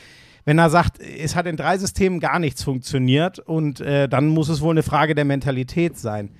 Wenn 0.44 0.58
er 0.58 0.68
sagt, 0.68 0.98
es 1.00 1.36
hat 1.36 1.46
in 1.46 1.56
drei 1.56 1.78
Systemen 1.78 2.18
gar 2.18 2.40
nichts 2.40 2.64
funktioniert 2.64 3.38
und 3.38 3.80
äh, 3.80 4.08
dann 4.08 4.26
muss 4.26 4.48
es 4.48 4.60
wohl 4.60 4.72
eine 4.72 4.82
Frage 4.82 5.14
der 5.14 5.24
Mentalität 5.24 5.96
sein. 5.96 6.30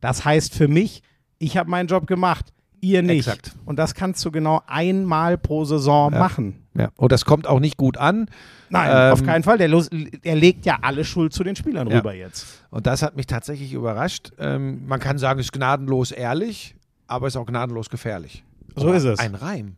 Das 0.00 0.24
heißt 0.24 0.54
für 0.54 0.68
mich, 0.68 1.02
ich 1.38 1.56
habe 1.56 1.70
meinen 1.70 1.88
Job 1.88 2.06
gemacht, 2.06 2.52
ihr 2.80 3.02
nicht. 3.02 3.26
Exakt. 3.26 3.52
Und 3.64 3.78
das 3.78 3.94
kannst 3.94 4.24
du 4.24 4.30
genau 4.30 4.62
einmal 4.66 5.36
pro 5.38 5.64
Saison 5.64 6.10
machen. 6.12 6.62
Ja. 6.74 6.90
Und 6.96 7.10
das 7.12 7.24
kommt 7.24 7.46
auch 7.46 7.58
nicht 7.60 7.76
gut 7.76 7.96
an. 7.96 8.26
Nein, 8.70 8.90
Ähm, 8.92 9.12
auf 9.12 9.24
keinen 9.24 9.42
Fall. 9.42 9.58
Der, 9.58 9.66
los, 9.68 9.88
er 10.22 10.36
legt 10.36 10.64
ja 10.66 10.78
alle 10.82 11.04
Schuld 11.04 11.32
zu 11.32 11.42
den 11.42 11.56
Spielern 11.56 11.88
Ja. 11.90 11.96
rüber 11.98 12.14
jetzt. 12.14 12.46
Und 12.70 12.86
das 12.86 13.02
hat 13.02 13.16
mich 13.16 13.26
tatsächlich 13.26 13.72
überrascht. 13.72 14.30
Ähm, 14.38 14.86
man 14.86 15.00
kann 15.00 15.18
sagen, 15.18 15.40
es 15.40 15.46
ist 15.46 15.52
gnadenlos 15.52 16.12
ehrlich, 16.12 16.76
aber 17.08 17.26
es 17.26 17.34
ist 17.34 17.38
auch 17.40 17.46
gnadenlos 17.46 17.90
gefährlich. 17.90 18.44
So 18.76 18.92
ist 18.92 19.04
es. 19.04 19.18
Ein 19.18 19.34
Reim. 19.34 19.74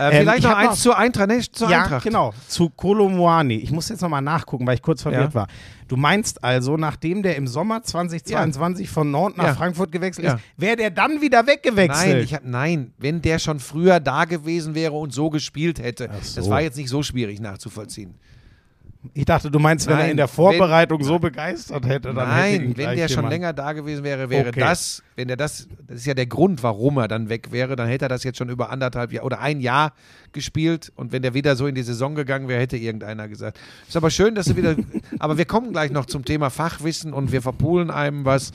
Ähm, 0.00 0.12
Äh, 0.12 0.20
vielleicht 0.20 0.38
ich 0.38 0.44
noch 0.44 0.56
eins 0.56 0.70
noch- 0.70 0.76
zur 0.78 0.98
Eintracht. 0.98 1.28
Nee, 1.28 1.40
zur 1.52 1.68
ja, 1.70 1.82
Eintracht. 1.82 2.04
genau. 2.04 2.32
Zu 2.48 2.70
Kolomoani. 2.70 3.56
Ich 3.56 3.70
muss 3.70 3.88
jetzt 3.88 4.00
nochmal 4.00 4.22
nachgucken, 4.22 4.66
weil 4.66 4.74
ich 4.74 4.82
kurz 4.82 5.02
verwirrt 5.02 5.30
Ja. 5.30 5.34
war. 5.34 5.46
Du 5.88 5.96
meinst 5.96 6.42
also, 6.44 6.76
nachdem 6.76 7.22
der 7.22 7.36
im 7.36 7.46
Sommer 7.46 7.82
2022 7.82 8.88
von 8.88 9.10
Nantes 9.10 9.36
nach 9.38 9.44
Ja. 9.46 9.54
Frankfurt 9.54 9.92
gewechselt 9.92 10.26
Ja. 10.26 10.34
ist, 10.34 10.42
wäre 10.56 10.76
der 10.76 10.90
dann 10.90 11.20
wieder 11.20 11.46
weggewechselt? 11.46 12.08
Nein, 12.14 12.18
ich 12.24 12.34
hab, 12.34 12.44
nein, 12.44 12.92
wenn 12.98 13.20
der 13.22 13.38
schon 13.38 13.58
früher 13.58 14.00
da 14.00 14.24
gewesen 14.24 14.74
wäre 14.74 14.92
und 14.92 15.12
so 15.12 15.30
gespielt 15.30 15.80
hätte, 15.82 16.08
so. 16.22 16.36
das 16.40 16.48
war 16.48 16.60
jetzt 16.62 16.76
nicht 16.76 16.88
so 16.88 17.02
schwierig 17.02 17.40
nachzuvollziehen. 17.40 18.14
Ich 19.14 19.24
dachte, 19.24 19.50
du 19.50 19.58
meinst, 19.58 19.86
wenn 19.86 19.94
er 19.94 20.00
Nein, 20.02 20.10
in 20.10 20.16
der 20.18 20.28
Vorbereitung 20.28 21.02
so 21.02 21.18
begeistert 21.18 21.86
hätte, 21.86 22.12
dann 22.12 22.34
hätte 22.34 22.48
ihn 22.56 22.60
Nein, 22.60 22.68
wenn 22.68 22.74
gleich 22.74 22.96
der 22.98 23.08
schon 23.08 23.16
jemand- 23.16 23.32
länger 23.32 23.52
da 23.54 23.72
gewesen 23.72 24.04
wäre, 24.04 24.28
wäre 24.28 24.50
Okay. 24.50 24.60
das, 24.60 25.02
wenn 25.16 25.26
der 25.28 25.38
das, 25.38 25.68
das 25.88 25.96
ist 26.00 26.06
ja 26.06 26.12
der 26.12 26.26
Grund, 26.26 26.62
warum 26.62 26.98
er 26.98 27.08
dann 27.08 27.30
weg 27.30 27.50
wäre, 27.50 27.76
dann 27.76 27.88
hätte 27.88 28.04
er 28.04 28.08
das 28.10 28.24
jetzt 28.24 28.36
schon 28.36 28.50
über 28.50 28.68
anderthalb 28.70 29.10
Jahre 29.12 29.24
oder 29.24 29.40
ein 29.40 29.60
Jahr 29.60 29.94
gespielt 30.32 30.92
und 30.96 31.12
wenn 31.12 31.22
der 31.22 31.32
wieder 31.32 31.56
so 31.56 31.66
in 31.66 31.74
die 31.74 31.82
Saison 31.82 32.14
gegangen 32.14 32.46
wäre, 32.46 32.60
hätte 32.60 32.76
irgendeiner 32.76 33.26
gesagt. 33.26 33.58
Ist 33.88 33.96
aber 33.96 34.10
schön, 34.10 34.34
dass 34.34 34.44
du 34.46 34.56
wieder, 34.56 34.76
aber 35.18 35.38
wir 35.38 35.46
kommen 35.46 35.72
gleich 35.72 35.90
noch 35.92 36.04
zum 36.04 36.26
Thema 36.26 36.50
Fachwissen 36.50 37.14
und 37.14 37.32
wir 37.32 37.40
verpulen 37.40 37.90
einem 37.90 38.26
was. 38.26 38.52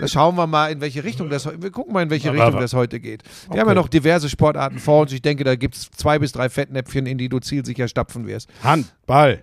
Da 0.00 0.08
schauen 0.08 0.34
wir 0.34 0.48
mal, 0.48 0.72
in 0.72 0.80
welche 0.80 1.04
Richtung 1.04 1.30
das, 1.30 1.46
wir 1.46 1.70
gucken 1.70 1.92
mal, 1.94 2.02
in 2.02 2.10
welche 2.10 2.30
Aber- 2.30 2.38
Richtung 2.38 2.54
aber- 2.54 2.62
das 2.62 2.74
heute 2.74 2.98
geht. 2.98 3.22
Wir 3.22 3.50
Okay. 3.52 3.60
haben 3.60 3.68
ja 3.68 3.74
noch 3.74 3.88
diverse 3.88 4.28
Sportarten 4.28 4.80
vor 4.80 5.02
uns. 5.02 5.12
Ich 5.12 5.22
denke, 5.22 5.44
da 5.44 5.54
gibt 5.54 5.76
es 5.76 5.88
zwei 5.92 6.18
bis 6.18 6.32
drei 6.32 6.48
Fettnäpfchen, 6.48 7.06
in 7.06 7.16
die 7.16 7.28
du 7.28 7.38
zielsicher 7.38 7.86
stapfen 7.86 8.26
wirst. 8.26 8.50
Handball. 8.64 9.40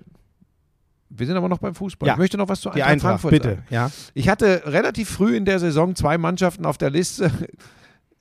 Wir 1.13 1.27
sind 1.27 1.35
aber 1.35 1.49
noch 1.49 1.57
beim 1.59 1.75
Fußball. 1.75 2.07
Ja. 2.07 2.13
Ich 2.13 2.19
möchte 2.19 2.37
noch 2.37 2.47
was 2.47 2.61
zu 2.61 2.69
Die 2.69 2.83
Eintracht, 2.83 2.91
Eintracht, 2.91 3.21
Frankfurt 3.21 3.31
bitte. 3.31 3.49
sagen. 3.49 3.63
Ja. 3.69 3.91
Ich 4.13 4.29
hatte 4.29 4.63
relativ 4.65 5.09
früh 5.09 5.35
in 5.35 5.45
der 5.45 5.59
Saison 5.59 5.95
zwei 5.95 6.17
Mannschaften 6.17 6.65
auf 6.65 6.77
der 6.77 6.89
Liste, 6.89 7.31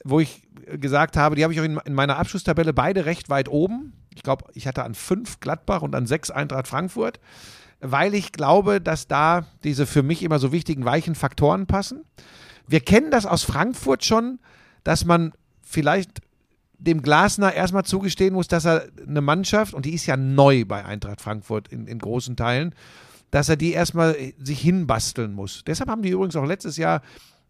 wo 0.05 0.19
ich 0.21 0.43
gesagt 0.79 1.17
habe, 1.17 1.37
die 1.37 1.45
habe 1.45 1.53
ich 1.53 1.61
auch 1.61 1.65
in, 1.65 1.79
in 1.85 1.95
meiner 1.95 2.17
Abschlusstabelle 2.19 2.73
beide 2.73 3.05
recht 3.05 3.29
weit 3.31 3.49
oben. 3.49 3.93
Ich 4.15 4.23
glaube, 4.23 4.45
ich 4.55 4.67
hatte 4.67 4.83
an 4.85 4.95
fünf 4.95 5.41
Gladbach 5.41 5.83
und 5.83 5.95
an 5.95 6.07
sechs 6.07 6.31
Eintracht 6.31 6.67
Frankfurt, 6.67 7.21
weil 7.81 8.15
ich 8.15 8.33
glaube, 8.33 8.81
dass 8.81 9.07
da 9.07 9.47
diese 9.65 9.87
für 9.87 10.03
mich 10.03 10.23
immer 10.23 10.39
so 10.39 10.53
wichtigen 10.53 10.85
weichen 10.85 11.15
Faktoren 11.15 11.67
passen. 11.67 12.05
Wir 12.67 12.81
kennen 12.81 13.11
das 13.11 13.25
aus 13.27 13.43
Frankfurt 13.45 14.05
schon, 14.05 14.39
dass 14.85 15.05
man 15.05 15.33
vielleicht 15.63 16.21
dem 16.81 17.03
Glasner 17.03 17.53
erstmal 17.53 17.85
zugestehen 17.85 18.35
muss, 18.35 18.49
dass 18.49 18.65
er 18.65 18.89
eine 19.07 19.21
Mannschaft, 19.21 19.75
und 19.75 19.85
die 19.85 19.95
ist 19.95 20.07
ja 20.07 20.17
neu 20.17 20.65
bei 20.65 20.85
Eintracht 20.85 21.21
Frankfurt 21.21 21.69
in, 21.69 21.87
in 21.87 21.99
großen 21.99 22.37
Teilen, 22.37 22.75
dass 23.31 23.49
er 23.49 23.57
die 23.57 23.73
erstmal 23.73 24.17
sich 24.39 24.61
hinbasteln 24.61 25.33
muss. 25.33 25.63
Deshalb 25.67 25.91
haben 25.91 26.03
die 26.03 26.11
übrigens 26.11 26.37
auch 26.37 26.47
letztes 26.47 26.77
Jahr 26.77 27.03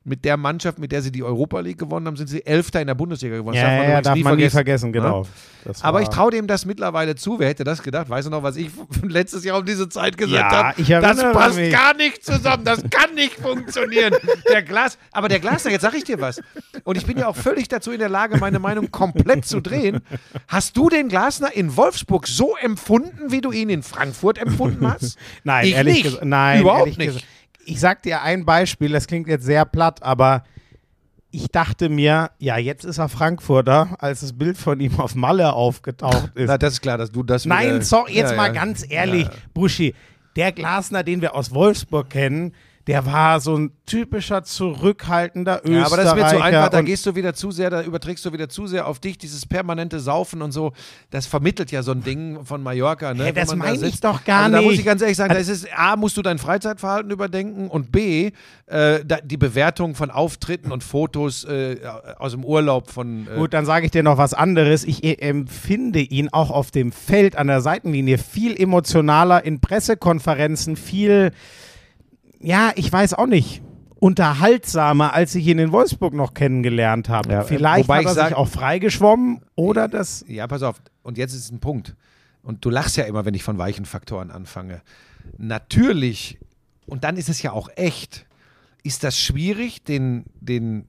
mit 0.02 0.24
der 0.24 0.38
Mannschaft, 0.38 0.78
mit 0.78 0.92
der 0.92 1.02
sie 1.02 1.12
die 1.12 1.22
Europa 1.22 1.60
League 1.60 1.78
gewonnen 1.78 2.06
haben, 2.06 2.16
sind 2.16 2.28
sie 2.28 2.44
Elfter 2.46 2.80
in 2.80 2.86
der 2.86 2.94
Bundesliga 2.94 3.36
gewonnen. 3.36 3.56
Ja, 3.56 3.62
Das 3.76 3.84
ja, 3.86 3.90
ja, 3.90 4.00
darf 4.00 4.18
man 4.20 4.36
nie 4.36 4.48
vergessen, 4.48 4.92
genau. 4.94 5.24
Ja? 5.66 5.72
Aber 5.82 6.00
ich 6.00 6.08
traue 6.08 6.30
dem 6.30 6.46
das 6.46 6.64
mittlerweile 6.64 7.16
zu. 7.16 7.38
Wer 7.38 7.48
hätte 7.48 7.64
das 7.64 7.82
gedacht? 7.82 8.08
Weißt 8.08 8.26
du 8.26 8.30
noch, 8.30 8.42
was 8.42 8.56
ich 8.56 8.70
letztes 9.02 9.44
Jahr 9.44 9.58
um 9.58 9.64
diese 9.66 9.90
Zeit 9.90 10.16
gesagt 10.16 10.52
Ja, 10.78 10.98
habe? 10.98 11.02
Das 11.02 11.20
passt 11.34 11.56
mich. 11.56 11.70
gar 11.70 11.94
nicht 11.94 12.24
zusammen. 12.24 12.64
Das 12.64 12.82
kann 12.90 13.14
nicht 13.14 13.34
funktionieren. 13.34 14.14
Der 14.50 14.62
Glas, 14.62 14.96
aber 15.12 15.28
der 15.28 15.38
Glasner, 15.38 15.70
jetzt 15.70 15.82
sage 15.82 15.98
ich 15.98 16.04
dir 16.04 16.18
was. 16.18 16.40
Und 16.84 16.96
ich 16.96 17.04
bin 17.04 17.18
ja 17.18 17.26
auch 17.28 17.36
völlig 17.36 17.68
dazu 17.68 17.90
in 17.92 17.98
der 17.98 18.08
Lage, 18.08 18.38
meine 18.38 18.58
Meinung 18.58 18.90
komplett 18.90 19.44
zu 19.44 19.60
drehen. 19.60 20.00
Hast 20.48 20.78
du 20.78 20.88
den 20.88 21.08
Glasner 21.08 21.52
in 21.54 21.76
Wolfsburg 21.76 22.26
so 22.26 22.56
empfunden, 22.56 23.30
wie 23.30 23.42
du 23.42 23.52
ihn 23.52 23.68
in 23.68 23.82
Frankfurt 23.82 24.38
empfunden 24.38 24.90
hast? 24.90 25.18
Nein, 25.44 25.66
ich 25.66 25.74
ehrlich 25.74 26.02
gesagt, 26.04 26.24
nein, 26.24 26.62
überhaupt 26.62 26.86
nicht. 26.96 27.06
gesagt. 27.08 27.24
Ich 27.70 27.80
sag 27.80 28.02
dir 28.02 28.22
ein 28.22 28.44
Beispiel, 28.44 28.90
das 28.90 29.06
klingt 29.06 29.28
jetzt 29.28 29.44
sehr 29.44 29.64
platt, 29.64 30.02
aber 30.02 30.42
ich 31.30 31.46
dachte 31.52 31.88
mir, 31.88 32.30
ja, 32.38 32.56
jetzt 32.58 32.84
ist 32.84 32.98
er 32.98 33.08
Frankfurter, 33.08 33.96
als 34.00 34.20
das 34.20 34.32
Bild 34.32 34.58
von 34.58 34.80
ihm 34.80 34.98
auf 34.98 35.14
Malle 35.14 35.52
aufgetaucht 35.52 36.32
ist. 36.34 36.48
Na, 36.48 36.58
das 36.58 36.72
ist 36.74 36.80
klar, 36.80 36.98
dass 36.98 37.12
du 37.12 37.22
das. 37.22 37.44
Nein, 37.46 37.66
wieder- 37.76 37.82
sorry, 37.82 38.14
jetzt 38.14 38.32
Ja, 38.32 38.36
mal 38.36 38.46
ja. 38.48 38.52
ganz 38.52 38.84
ehrlich, 38.88 39.24
Ja. 39.26 39.30
Buschi, 39.54 39.94
der 40.34 40.50
Glasner, 40.50 41.04
den 41.04 41.20
wir 41.20 41.36
aus 41.36 41.54
Wolfsburg 41.54 42.10
kennen, 42.10 42.52
der 42.90 43.06
war 43.06 43.38
so 43.38 43.56
ein 43.56 43.70
typischer 43.86 44.42
zurückhaltender 44.42 45.60
Österreicher. 45.62 45.78
Ja, 45.78 45.86
aber 45.86 45.96
das 45.96 46.14
mir 46.16 46.26
zu 46.26 46.42
einfach, 46.42 46.68
da 46.70 46.82
gehst 46.82 47.06
du 47.06 47.14
wieder 47.14 47.34
zu 47.34 47.52
sehr, 47.52 47.70
da 47.70 47.82
überträgst 47.84 48.24
du 48.24 48.32
wieder 48.32 48.48
zu 48.48 48.66
sehr 48.66 48.88
auf 48.88 48.98
dich, 48.98 49.16
dieses 49.16 49.46
permanente 49.46 50.00
Saufen 50.00 50.42
und 50.42 50.50
so, 50.50 50.72
das 51.10 51.26
vermittelt 51.26 51.70
ja 51.70 51.84
so 51.84 51.92
ein 51.92 52.02
Ding 52.02 52.44
von 52.44 52.64
Mallorca. 52.64 53.14
Ne, 53.14 53.26
Hä, 53.26 53.32
das 53.32 53.50
man 53.50 53.60
da 53.60 53.64
meine 53.66 53.86
ich 53.86 54.00
doch 54.00 54.24
gar 54.24 54.46
also, 54.46 54.56
Da 54.56 54.62
muss 54.62 54.72
nicht. 54.72 54.80
ich 54.80 54.86
ganz 54.86 55.02
ehrlich 55.02 55.16
sagen, 55.16 55.32
das 55.32 55.46
ist, 55.46 55.68
A, 55.72 55.94
musst 55.94 56.16
du 56.16 56.22
dein 56.22 56.38
Freizeitverhalten 56.38 57.12
überdenken 57.12 57.68
und 57.68 57.92
B, 57.92 58.32
äh, 58.66 59.04
da, 59.04 59.18
die 59.22 59.36
Bewertung 59.36 59.94
von 59.94 60.10
Auftritten 60.10 60.72
und 60.72 60.82
Fotos 60.82 61.44
äh, 61.44 61.76
aus 62.18 62.32
dem 62.32 62.44
Urlaub 62.44 62.90
von... 62.90 63.28
Äh, 63.28 63.36
Gut, 63.36 63.54
dann 63.54 63.66
sage 63.66 63.86
ich 63.86 63.92
dir 63.92 64.02
noch 64.02 64.18
was 64.18 64.34
anderes. 64.34 64.82
Ich 64.82 65.04
äh, 65.04 65.12
empfinde 65.12 66.00
ihn 66.00 66.28
auch 66.32 66.50
auf 66.50 66.72
dem 66.72 66.90
Feld 66.90 67.36
an 67.36 67.46
der 67.46 67.60
Seitenlinie 67.60 68.18
viel 68.18 68.60
emotionaler 68.60 69.44
in 69.44 69.60
Pressekonferenzen, 69.60 70.74
viel, 70.74 71.30
ja, 72.40 72.72
ich 72.76 72.90
weiß 72.92 73.14
auch 73.14 73.26
nicht, 73.26 73.62
unterhaltsamer, 73.98 75.12
als 75.14 75.34
ich 75.34 75.46
ihn 75.46 75.58
in 75.58 75.72
Wolfsburg 75.72 76.14
noch 76.14 76.34
kennengelernt 76.34 77.08
habe. 77.08 77.30
Ja, 77.32 77.42
Vielleicht 77.42 77.86
wobei 77.88 77.96
hat 77.96 78.02
ich 78.02 78.08
er 78.08 78.14
sag- 78.14 78.28
sich 78.28 78.36
auch 78.36 78.48
freigeschwommen 78.48 79.42
oder 79.56 79.88
das. 79.88 80.24
Ja, 80.26 80.46
pass 80.46 80.62
auf. 80.62 80.80
Und 81.02 81.18
jetzt 81.18 81.34
ist 81.34 81.52
ein 81.52 81.60
Punkt. 81.60 81.94
Und 82.42 82.64
du 82.64 82.70
lachst 82.70 82.96
ja 82.96 83.04
immer, 83.04 83.24
wenn 83.26 83.34
ich 83.34 83.42
von 83.42 83.58
weichen 83.58 83.84
Faktoren 83.84 84.30
anfange. 84.30 84.80
Natürlich, 85.36 86.38
und 86.86 87.04
dann 87.04 87.16
ist 87.18 87.28
es 87.28 87.42
ja 87.42 87.52
auch 87.52 87.68
echt, 87.76 88.24
ist 88.82 89.04
das 89.04 89.18
schwierig, 89.18 89.84
den, 89.84 90.24
den 90.40 90.86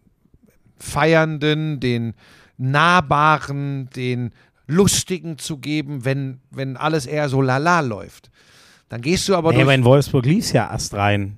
Feiernden, 0.77 1.79
den 1.79 2.13
Nahbaren, 2.57 3.89
den 3.95 4.31
Lustigen 4.67 5.37
zu 5.37 5.57
geben, 5.57 6.05
wenn, 6.05 6.39
wenn 6.49 6.77
alles 6.77 7.05
eher 7.05 7.27
so 7.27 7.41
lala 7.41 7.81
läuft. 7.81 8.31
Dann 8.89 9.01
gehst 9.01 9.27
du 9.27 9.35
aber 9.35 9.49
Nee, 9.49 9.55
durch. 9.55 9.65
aber 9.65 9.73
in 9.75 9.83
Wolfsburg 9.83 10.25
lief 10.25 10.45
es 10.45 10.51
ja 10.53 10.71
erst 10.71 10.93
rein. 10.93 11.37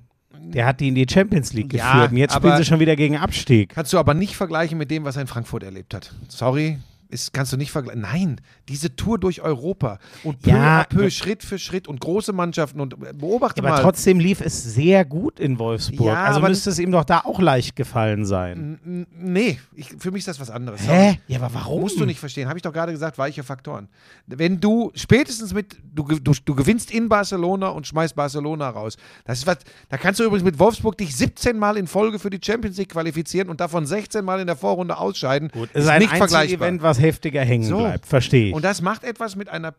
Der 0.52 0.66
hat 0.66 0.80
die 0.80 0.90
in 0.90 0.96
die 0.96 1.06
Champions 1.10 1.54
League 1.54 1.74
Ja, 1.74 1.94
geführt 1.94 2.12
und 2.12 2.18
jetzt 2.18 2.36
spielen 2.36 2.58
sie 2.58 2.66
schon 2.66 2.80
wieder 2.80 2.96
gegen 2.96 3.18
Abstieg. 3.18 3.70
Kannst 3.70 3.94
du 3.94 3.98
aber 3.98 4.14
nicht 4.14 4.36
vergleichen 4.36 4.78
mit 4.78 4.92
dem, 4.92 5.04
was 5.04 5.16
er 5.16 5.22
in 5.24 5.28
Frankfurt 5.28 5.64
erlebt 5.64 5.94
hat. 5.94 6.14
Sorry, 6.28 6.78
ist, 7.14 7.34
kannst 7.34 7.54
du 7.54 7.58
nicht 7.58 7.72
vergleichen. 7.72 8.02
Nein, 8.02 8.42
diese 8.68 8.96
Tour 8.96 9.20
durch 9.20 9.42
Europa 9.42 10.00
und 10.24 10.42
peu 10.42 10.50
Ja, 10.50 10.82
à 10.82 10.88
peu, 10.88 11.02
aber- 11.02 11.10
Schritt 11.12 11.44
für 11.44 11.60
Schritt 11.60 11.88
und 11.88 12.00
große 12.02 12.34
Mannschaften 12.34 12.80
und 12.82 12.94
äh, 12.94 13.14
beobachte 13.14 13.62
Aber 13.62 13.70
mal. 13.70 13.82
trotzdem 13.82 14.20
lief 14.20 14.42
es 14.42 14.64
sehr 14.64 15.06
gut 15.06 15.40
in 15.40 15.60
Wolfsburg. 15.60 16.08
Ja, 16.08 16.24
also 16.26 16.40
aber- 16.40 16.50
müsste 16.50 16.70
es 16.72 16.80
ihm 16.80 16.92
doch 16.92 17.04
da 17.06 17.20
auch 17.24 17.40
leicht 17.40 17.76
gefallen 17.76 18.26
sein. 18.26 19.06
Nee, 19.16 19.60
ich, 19.76 19.90
für 20.00 20.12
mich 20.12 20.20
ist 20.20 20.28
das 20.28 20.40
was 20.40 20.50
anderes. 20.50 20.82
Hä? 20.88 21.20
Ja, 21.28 21.40
aber 21.42 21.54
warum? 21.54 21.82
Musst 21.82 22.00
du 22.00 22.06
nicht 22.06 22.20
verstehen. 22.20 22.48
Habe 22.50 22.58
ich 22.58 22.64
doch 22.64 22.74
gerade 22.74 22.92
gesagt, 22.92 23.18
weiche 23.18 23.44
Faktoren. 23.44 23.88
Wenn 24.28 24.60
du 24.60 24.92
spätestens 24.96 25.54
mit, 25.54 25.76
du, 25.94 26.04
du, 26.04 26.34
du 26.44 26.56
gewinnst 26.56 26.92
in 26.92 27.10
Barcelona 27.10 27.70
und 27.70 27.86
schmeißt 27.88 28.16
Barcelona 28.16 28.70
raus. 28.70 28.98
Das 29.26 29.40
ist 29.40 29.48
was, 29.48 29.58
da 29.90 29.98
kannst 29.98 30.20
du 30.20 30.24
übrigens 30.24 30.44
mit 30.44 30.58
Wolfsburg 30.60 30.98
dich 30.98 31.16
17 31.16 31.58
Mal 31.58 31.78
in 31.78 31.88
Folge 31.88 32.18
für 32.20 32.30
die 32.30 32.40
Champions 32.44 32.78
League 32.78 32.90
qualifizieren 32.90 33.50
und 33.50 33.60
davon 33.60 33.86
16 33.86 34.24
Mal 34.26 34.40
in 34.40 34.48
der 34.48 34.56
Vorrunde 34.56 34.98
ausscheiden. 34.98 35.50
Gut, 35.50 35.70
ist 35.74 35.88
ein 35.88 36.00
nicht 36.00 36.16
vergleichbar. 36.16 36.68
Event, 36.68 36.82
was 36.82 36.98
heftiger 37.04 37.42
hängen 37.44 37.66
So. 37.66 37.78
bleibt. 37.78 38.08
Verstehe 38.08 38.48
ich. 38.50 38.54
Und 38.56 38.64
das 38.66 38.82
macht 38.82 39.04
etwas 39.04 39.36
mit 39.36 39.50
einer 39.50 39.76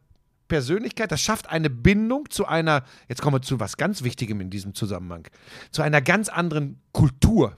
Persönlichkeit, 0.47 1.11
das 1.11 1.21
schafft 1.23 1.49
eine 1.51 1.71
Bindung 1.71 2.31
zu 2.31 2.47
einer, 2.47 2.85
jetzt 3.09 3.23
kommen 3.23 3.37
wir 3.37 3.43
zu 3.43 3.59
was 3.61 3.77
ganz 3.79 4.05
Wichtigem 4.05 4.41
in 4.43 4.51
diesem 4.51 4.75
Zusammenhang, 4.75 5.27
zu 5.73 5.83
einer 5.83 6.01
ganz 6.03 6.29
anderen 6.29 6.81
Kultur. 6.93 7.57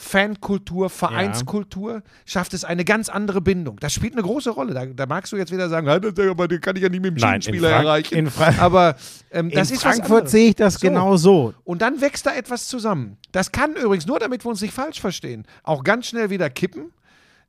Fankultur, 0.00 0.90
Vereinskultur, 0.90 2.02
schafft 2.24 2.54
es 2.54 2.62
eine 2.64 2.84
ganz 2.84 3.08
andere 3.08 3.40
Bindung. 3.40 3.78
Das 3.80 3.92
spielt 3.92 4.12
eine 4.12 4.22
große 4.22 4.50
Rolle. 4.50 4.72
Da, 4.72 4.86
da 4.86 5.06
magst 5.06 5.32
du 5.32 5.36
jetzt 5.36 5.50
wieder 5.52 5.68
sagen, 5.68 5.88
"Ah, 5.88 5.98
das- 5.98 6.16
aber 6.28 6.46
den 6.46 6.60
kann 6.60 6.76
ich 6.76 6.82
ja 6.82 6.88
nicht 6.88 7.02
mit 7.02 7.10
dem 7.16 7.18
Schienenspieler 7.18 7.68
erreichen. 7.70 8.14
in 8.14 8.30
Fra- 8.30 8.54
aber 8.58 8.94
ähm, 9.32 9.50
das 9.50 9.70
in 9.70 9.74
ist 9.76 9.82
Frankfurt 9.82 10.30
sehe 10.30 10.50
ich 10.50 10.54
das 10.54 10.74
So. 10.74 10.86
genau 10.86 11.16
so. 11.16 11.52
Und 11.64 11.82
dann 11.82 12.00
wächst 12.00 12.26
da 12.26 12.32
etwas 12.34 12.68
zusammen. 12.68 13.16
Das 13.32 13.50
kann 13.50 13.74
übrigens, 13.74 14.06
nur 14.06 14.20
damit 14.20 14.44
wir 14.44 14.50
uns 14.50 14.60
nicht 14.60 14.72
falsch 14.72 15.00
verstehen, 15.00 15.44
auch 15.64 15.82
ganz 15.82 16.06
schnell 16.06 16.30
wieder 16.30 16.48
kippen. 16.48 16.92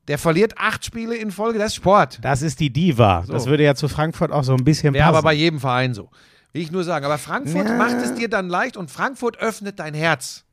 Der 0.09 0.17
verliert 0.17 0.57
acht 0.57 0.83
Spiele 0.83 1.15
in 1.15 1.29
Folge, 1.31 1.59
das 1.59 1.67
ist 1.67 1.75
Sport. 1.75 2.17
Das 2.23 2.41
ist 2.41 2.59
die 2.59 2.71
Diva. 2.71 3.23
Das 3.27 3.45
würde 3.45 3.63
ja 3.63 3.75
zu 3.75 3.87
Frankfurt 3.87 4.31
auch 4.31 4.43
so 4.43 4.53
ein 4.55 4.63
bisschen 4.63 4.93
Wäre 4.95 5.03
passen. 5.05 5.15
aber 5.17 5.23
bei 5.23 5.33
jedem 5.33 5.59
Verein 5.59 5.93
so. 5.93 6.09
Will 6.51 6.63
ich 6.63 6.71
nur 6.71 6.83
sagen. 6.83 7.05
Aber 7.05 7.19
Frankfurt 7.19 7.67
Ja. 7.67 7.77
macht 7.77 7.97
es 7.97 8.15
dir 8.15 8.27
dann 8.27 8.49
leicht 8.49 8.75
und 8.75 8.89
Frankfurt 8.89 9.37
öffnet 9.37 9.79
dein 9.79 9.93
Herz. 9.93 10.45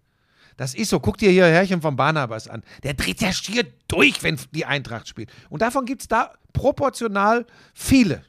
Das 0.59 0.75
ist 0.75 0.91
so. 0.91 1.01
Guck 1.01 1.17
dir 1.17 1.31
hier 1.31 1.47
Herrchen 1.47 1.81
von 1.81 1.97
Barnabas 1.97 2.49
an. 2.49 2.63
Der 2.83 2.93
dreht 2.95 3.23
ja 3.23 3.33
schier 3.33 3.65
durch, 3.89 4.23
wenn 4.23 4.39
die 4.53 4.67
Eintracht 4.67 5.09
spielt. 5.09 5.31
Und 5.49 5.63
davon 5.63 5.87
gibt 5.87 6.03
es 6.03 6.09
da 6.09 6.33
proportional 6.53 7.47
viele. 7.75 8.23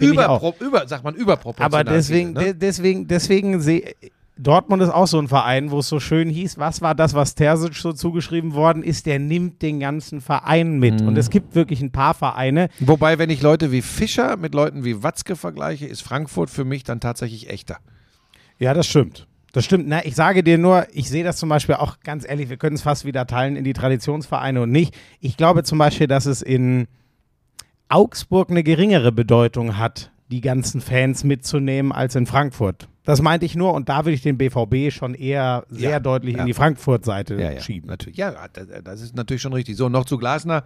Überpro 0.00 0.56
über, 0.58 0.88
sagt 0.88 1.04
man, 1.04 1.14
überproportional. 1.14 1.80
aber 1.82 1.90
deswegen, 1.92 2.30
viele, 2.30 2.40
ne? 2.40 2.54
de 2.54 2.54
deswegen, 2.54 3.06
deswegen 3.06 3.60
sehe 3.60 3.94
Dortmund 4.38 4.82
ist 4.82 4.90
auch 4.90 5.06
so 5.06 5.18
ein 5.18 5.28
Verein, 5.28 5.70
wo 5.70 5.80
es 5.80 5.88
so 5.88 6.00
schön 6.00 6.28
hieß, 6.28 6.58
was 6.58 6.80
war 6.80 6.94
das, 6.94 7.14
was 7.14 7.34
Terzic 7.34 7.74
so 7.74 7.92
zugeschrieben 7.92 8.54
worden 8.54 8.82
ist, 8.82 9.06
der 9.06 9.18
nimmt 9.18 9.60
den 9.60 9.78
ganzen 9.78 10.20
Verein 10.20 10.78
mit. 10.78 11.00
Mhm. 11.00 11.08
Und 11.08 11.18
es 11.18 11.28
gibt 11.28 11.54
wirklich 11.54 11.82
ein 11.82 11.92
paar 11.92 12.14
Vereine, 12.14 12.68
Wobei, 12.80 13.18
wenn 13.18 13.30
ich 13.30 13.42
Leute 13.42 13.72
wie 13.72 13.82
Fischer 13.82 14.36
mit 14.36 14.54
Leuten 14.54 14.84
wie 14.84 15.02
Watzke 15.02 15.36
vergleiche, 15.36 15.86
ist 15.86 16.02
Frankfurt 16.02 16.50
für 16.50 16.64
mich 16.64 16.84
dann 16.84 17.00
tatsächlich 17.00 17.50
echter. 17.50 17.78
Ja, 18.58 18.74
das 18.74 18.86
stimmt. 18.86 19.26
Das 19.52 19.64
stimmt. 19.64 19.86
Na, 19.86 20.04
ich 20.04 20.14
sage 20.14 20.42
dir 20.42 20.56
nur, 20.56 20.86
ich 20.92 21.08
sehe 21.10 21.24
das 21.24 21.36
zum 21.36 21.48
Beispiel 21.48 21.74
auch 21.74 22.00
ganz 22.00 22.26
ehrlich, 22.28 22.48
wir 22.48 22.56
können 22.56 22.76
es 22.76 22.82
fast 22.82 23.04
wieder 23.04 23.26
teilen 23.26 23.56
in 23.56 23.64
die 23.64 23.72
Traditionsvereine 23.72 24.62
und 24.62 24.70
nicht. 24.70 24.94
Ich 25.20 25.36
glaube 25.36 25.62
zum 25.62 25.78
Beispiel, 25.78 26.06
dass 26.06 26.26
es 26.26 26.42
in 26.42 26.86
Augsburg 27.88 28.50
eine 28.50 28.62
geringere 28.62 29.12
Bedeutung 29.12 29.76
hat, 29.76 30.11
die 30.32 30.40
ganzen 30.40 30.80
Fans 30.80 31.24
mitzunehmen, 31.24 31.92
als 31.92 32.14
in 32.14 32.26
Frankfurt. 32.26 32.88
Das 33.04 33.20
meinte 33.20 33.44
ich 33.44 33.54
nur 33.54 33.74
und 33.74 33.88
da 33.88 34.04
würde 34.04 34.14
ich 34.14 34.22
den 34.22 34.38
BVB 34.38 34.90
schon 34.90 35.14
eher 35.14 35.64
sehr 35.68 35.90
Ja, 35.90 36.00
deutlich 36.00 36.34
ja. 36.34 36.40
in 36.40 36.46
die 36.46 36.54
Frankfurt-Seite 36.54 37.34
ja, 37.34 37.60
schieben. 37.60 37.88
Natürlich. 37.88 38.16
Ja, 38.16 38.48
das, 38.52 38.68
das 38.82 39.00
ist 39.02 39.14
natürlich 39.14 39.42
schon 39.42 39.52
richtig. 39.52 39.76
So, 39.76 39.88
noch 39.88 40.04
zu 40.04 40.18
Glasner. 40.18 40.64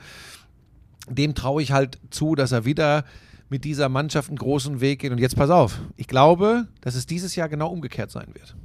Dem 1.08 1.34
traue 1.34 1.62
ich 1.62 1.72
halt 1.72 1.98
zu, 2.10 2.34
dass 2.34 2.52
er 2.52 2.64
wieder 2.64 3.04
mit 3.48 3.64
dieser 3.64 3.88
Mannschaft 3.88 4.28
einen 4.28 4.38
großen 4.38 4.80
Weg 4.80 5.00
geht. 5.00 5.12
Und 5.12 5.18
jetzt 5.18 5.36
pass 5.36 5.50
auf. 5.50 5.80
Ich 5.96 6.06
glaube, 6.06 6.68
dass 6.80 6.94
es 6.94 7.06
dieses 7.06 7.34
Jahr 7.36 7.48
genau 7.48 7.68
umgekehrt 7.68 8.10
sein 8.10 8.28
wird. 8.34 8.56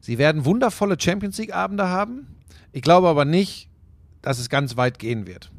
Sie 0.00 0.16
werden 0.18 0.44
wundervolle 0.44 0.96
Champions 0.98 1.36
League-Abende 1.38 1.88
haben. 1.88 2.26
Ich 2.72 2.82
glaube 2.82 3.08
aber 3.08 3.24
nicht, 3.24 3.68
dass 4.22 4.38
es 4.38 4.48
ganz 4.48 4.76
weit 4.76 4.98
gehen 4.98 5.26
wird. 5.26 5.50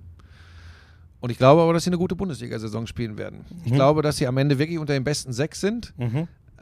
Und 1.21 1.29
ich 1.29 1.38
glaube 1.38 1.62
aber, 1.62 1.73
dass 1.73 1.86
sie 1.86 1.89
eine 1.89 1.97
gute 1.97 2.15
Bundesliga-Saison 2.15 2.88
spielen 2.88 3.17
werden. 3.17 3.45
Ich 3.63 3.71
glaube, 3.71 4.01
dass 4.01 4.17
sie 4.17 4.27
am 4.27 4.38
Ende 4.38 4.60
wirklich 4.60 4.79
unter 4.79 4.93
den 4.93 5.03
besten 5.03 5.31
sechs 5.34 5.62
sind 5.62 5.93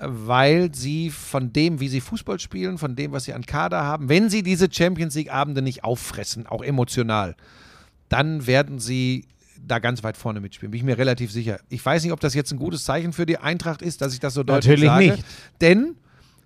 weil 0.02 0.74
sie 0.74 1.10
von 1.10 1.52
dem, 1.52 1.80
wie 1.80 1.90
sie 1.90 2.02
Fußball 2.02 2.40
spielen, 2.40 2.78
von 2.78 2.96
dem, 2.96 3.12
was 3.12 3.26
sie 3.26 3.34
an 3.34 3.46
Kader 3.46 3.84
haben, 3.84 4.10
wenn 4.10 4.30
sie 4.30 4.44
diese 4.44 4.72
Champions 4.72 5.16
League-Abende 5.16 5.62
nicht 5.62 5.84
auffressen, 5.84 6.48
auch 6.48 6.62
emotional, 6.64 7.36
dann 8.08 8.48
werden 8.48 8.80
sie 8.80 9.26
da 9.62 9.80
ganz 9.80 10.04
weit 10.04 10.18
vorne 10.18 10.40
mitspielen. 10.40 10.72
Bin 10.72 10.80
ich 10.80 10.86
mir 10.86 10.98
relativ 10.98 11.32
sicher. 11.32 11.60
Ich 11.70 11.86
weiß 11.86 12.04
nicht, 12.04 12.14
ob 12.14 12.20
das 12.20 12.34
jetzt 12.34 12.52
ein 12.52 12.58
gutes 12.58 12.86
Zeichen 12.86 13.12
für 13.14 13.26
die 13.26 13.38
Eintracht 13.38 13.82
ist, 13.82 14.02
dass 14.02 14.14
ich 14.14 14.20
das 14.20 14.34
so 14.34 14.44
deutlich 14.44 14.80
Natürlich 14.82 14.90
sage. 14.90 15.06
nicht. 15.06 15.26
Denn 15.62 15.96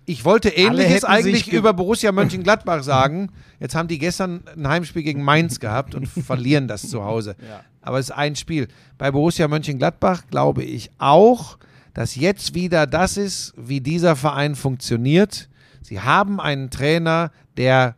ich 0.06 0.24
wollte 0.24 0.50
Ähnliches 0.50 1.04
eigentlich 1.04 1.44
ge- 1.50 1.58
über 1.58 1.72
Borussia 1.72 2.12
Mönchengladbach 2.12 2.82
sagen. 2.82 3.30
Jetzt 3.60 3.74
haben 3.74 3.88
die 3.88 3.98
gestern 3.98 4.42
ein 4.56 4.68
Heimspiel 4.68 5.02
gegen 5.02 5.22
Mainz 5.22 5.60
gehabt 5.60 5.94
und 5.94 6.06
verlieren 6.26 6.68
das 6.68 6.88
zu 6.88 7.04
Hause. 7.04 7.36
Aber 7.80 7.98
es 7.98 8.06
ist 8.10 8.14
ein 8.16 8.36
Spiel. 8.36 8.68
Bei 8.98 9.10
Borussia 9.10 9.48
Mönchengladbach 9.48 10.24
glaube 10.30 10.62
ich 10.62 10.90
auch, 10.98 11.58
dass 11.94 12.16
jetzt 12.16 12.54
wieder 12.54 12.86
das 12.86 13.16
ist, 13.16 13.54
wie 13.56 13.80
dieser 13.80 14.16
Verein 14.16 14.54
funktioniert. 14.56 15.48
Sie 15.82 16.00
haben 16.00 16.40
einen 16.40 16.70
Trainer, 16.70 17.30
der 17.56 17.94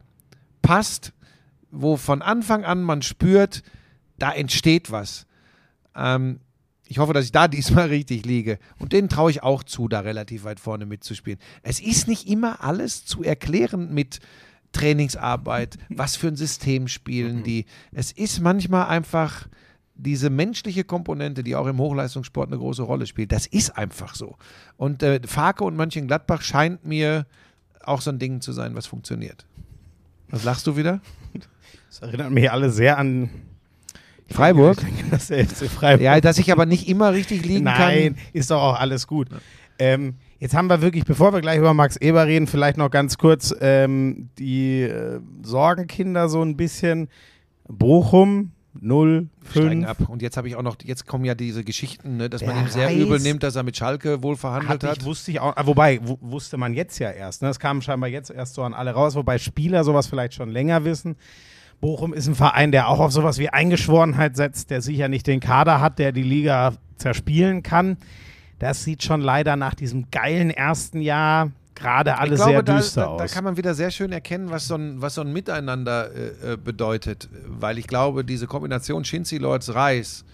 passt, 0.62 1.12
wo 1.70 1.96
von 1.96 2.20
Anfang 2.22 2.64
an 2.64 2.82
man 2.82 3.02
spürt, 3.02 3.62
da 4.18 4.32
entsteht 4.32 4.90
was. 4.90 5.26
Ähm, 5.94 6.40
ich 6.88 6.98
hoffe, 6.98 7.12
dass 7.12 7.24
ich 7.24 7.32
da 7.32 7.48
diesmal 7.48 7.88
richtig 7.88 8.24
liege. 8.24 8.58
Und 8.78 8.92
denen 8.92 9.08
traue 9.08 9.30
ich 9.30 9.42
auch 9.42 9.62
zu, 9.62 9.88
da 9.88 10.00
relativ 10.00 10.44
weit 10.44 10.60
vorne 10.60 10.86
mitzuspielen. 10.86 11.38
Es 11.62 11.80
ist 11.80 12.08
nicht 12.08 12.28
immer 12.28 12.62
alles 12.62 13.04
zu 13.04 13.22
erklären 13.22 13.92
mit 13.92 14.20
Trainingsarbeit, 14.72 15.78
was 15.88 16.16
für 16.16 16.28
ein 16.28 16.36
System 16.36 16.88
spielen 16.88 17.42
die. 17.42 17.64
Es 17.92 18.12
ist 18.12 18.40
manchmal 18.40 18.88
einfach 18.88 19.48
diese 19.94 20.28
menschliche 20.28 20.84
Komponente, 20.84 21.42
die 21.42 21.56
auch 21.56 21.66
im 21.66 21.78
Hochleistungssport 21.78 22.48
eine 22.48 22.58
große 22.58 22.82
Rolle 22.82 23.06
spielt. 23.06 23.32
Das 23.32 23.46
ist 23.46 23.76
einfach 23.76 24.14
so. 24.14 24.36
Und 24.76 25.02
äh, 25.02 25.20
Farke 25.26 25.64
und 25.64 25.76
Mönchengladbach 25.76 26.42
scheint 26.42 26.84
mir 26.84 27.26
auch 27.82 28.02
so 28.02 28.10
ein 28.10 28.18
Ding 28.18 28.42
zu 28.42 28.52
sein, 28.52 28.74
was 28.74 28.86
funktioniert. 28.86 29.46
Was 30.28 30.44
lachst 30.44 30.66
du 30.66 30.76
wieder? 30.76 31.00
Das 31.88 32.00
erinnert 32.00 32.30
mich 32.30 32.50
alle 32.50 32.70
sehr 32.70 32.98
an 32.98 33.30
Freiburg? 34.30 34.78
das 35.10 35.28
der 35.28 35.46
FC 35.46 35.66
Freiburg. 35.70 36.02
Ja, 36.02 36.20
dass 36.20 36.38
ich 36.38 36.50
aber 36.52 36.66
nicht 36.66 36.88
immer 36.88 37.12
richtig 37.12 37.44
liegen 37.44 37.64
Nein, 37.64 38.14
kann. 38.14 38.24
ist 38.32 38.50
doch 38.50 38.60
auch 38.62 38.78
alles 38.80 39.06
gut. 39.06 39.28
Ähm, 39.78 40.14
jetzt 40.38 40.54
haben 40.54 40.68
wir 40.68 40.80
wirklich, 40.80 41.04
bevor 41.04 41.32
wir 41.34 41.40
gleich 41.40 41.58
über 41.58 41.74
Max 41.74 41.96
Eber 41.96 42.26
reden, 42.26 42.46
vielleicht 42.46 42.78
noch 42.78 42.90
ganz 42.90 43.18
kurz 43.18 43.54
ähm, 43.60 44.30
die 44.38 44.82
äh, 44.82 45.20
Sorgenkinder 45.42 46.28
so 46.28 46.42
ein 46.42 46.56
bisschen. 46.56 47.08
Bochum 47.68 48.52
0, 48.78 49.28
Steigen 49.50 49.84
5. 49.84 49.88
ab. 49.88 50.08
Und 50.08 50.22
jetzt 50.22 50.36
habe 50.36 50.48
ich 50.48 50.56
auch 50.56 50.62
noch, 50.62 50.76
jetzt 50.84 51.06
kommen 51.06 51.24
ja 51.24 51.34
diese 51.34 51.64
Geschichten, 51.64 52.16
ne, 52.18 52.28
dass 52.30 52.44
man 52.44 52.54
Der 52.56 52.64
ihm 52.64 52.68
sehr 52.68 52.86
Reis 52.88 52.96
übel 52.96 53.18
nimmt, 53.20 53.42
dass 53.42 53.56
er 53.56 53.62
mit 53.62 53.76
Schalke 53.76 54.22
wohl 54.22 54.36
verhandelt 54.36 54.84
hat. 54.84 54.98
ich, 54.98 55.04
wusste 55.04 55.30
ich 55.30 55.40
auch, 55.40 55.56
ah, 55.56 55.66
wobei, 55.66 55.98
wu- 56.06 56.18
wusste 56.20 56.56
man 56.58 56.74
jetzt 56.74 56.98
ja 56.98 57.10
erst. 57.10 57.42
Ne? 57.42 57.48
Das 57.48 57.58
kam 57.58 57.80
scheinbar 57.82 58.08
jetzt 58.10 58.30
erst 58.30 58.54
so 58.54 58.62
an 58.62 58.74
alle 58.74 58.90
raus, 58.92 59.14
wobei 59.14 59.38
Spieler 59.38 59.82
sowas 59.82 60.06
vielleicht 60.06 60.34
schon 60.34 60.50
länger 60.50 60.84
wissen. 60.84 61.16
Bochum 61.80 62.14
ist 62.14 62.26
ein 62.26 62.34
Verein, 62.34 62.72
der 62.72 62.88
auch 62.88 63.00
auf 63.00 63.12
sowas 63.12 63.38
wie 63.38 63.48
Eingeschworenheit 63.48 64.36
setzt, 64.36 64.70
der 64.70 64.80
sicher 64.80 65.08
nicht 65.08 65.26
den 65.26 65.40
Kader 65.40 65.80
hat, 65.80 65.98
der 65.98 66.12
die 66.12 66.22
Liga 66.22 66.72
zerspielen 66.96 67.62
kann. 67.62 67.98
Das 68.58 68.84
sieht 68.84 69.02
schon 69.02 69.20
leider 69.20 69.56
nach 69.56 69.74
diesem 69.74 70.10
geilen 70.10 70.50
ersten 70.50 71.00
Jahr 71.00 71.52
gerade 71.74 72.18
alles 72.18 72.42
sehr 72.42 72.62
da, 72.62 72.76
düster 72.76 73.02
da, 73.02 73.06
aus. 73.08 73.20
da 73.20 73.26
kann 73.28 73.44
man 73.44 73.56
wieder 73.56 73.74
sehr 73.74 73.90
schön 73.90 74.10
erkennen, 74.10 74.50
was 74.50 74.66
so 74.66 74.74
ein, 74.74 75.00
was 75.00 75.14
so 75.14 75.20
ein 75.20 75.32
Miteinander 75.32 76.10
äh, 76.10 76.52
äh, 76.52 76.56
bedeutet. 76.56 77.28
Weil 77.46 77.78
ich 77.78 77.86
glaube, 77.86 78.24
diese 78.24 78.46
Kombination 78.46 79.04
Shinzi 79.04 79.36
Lords 79.36 79.74
Reis 79.74 80.24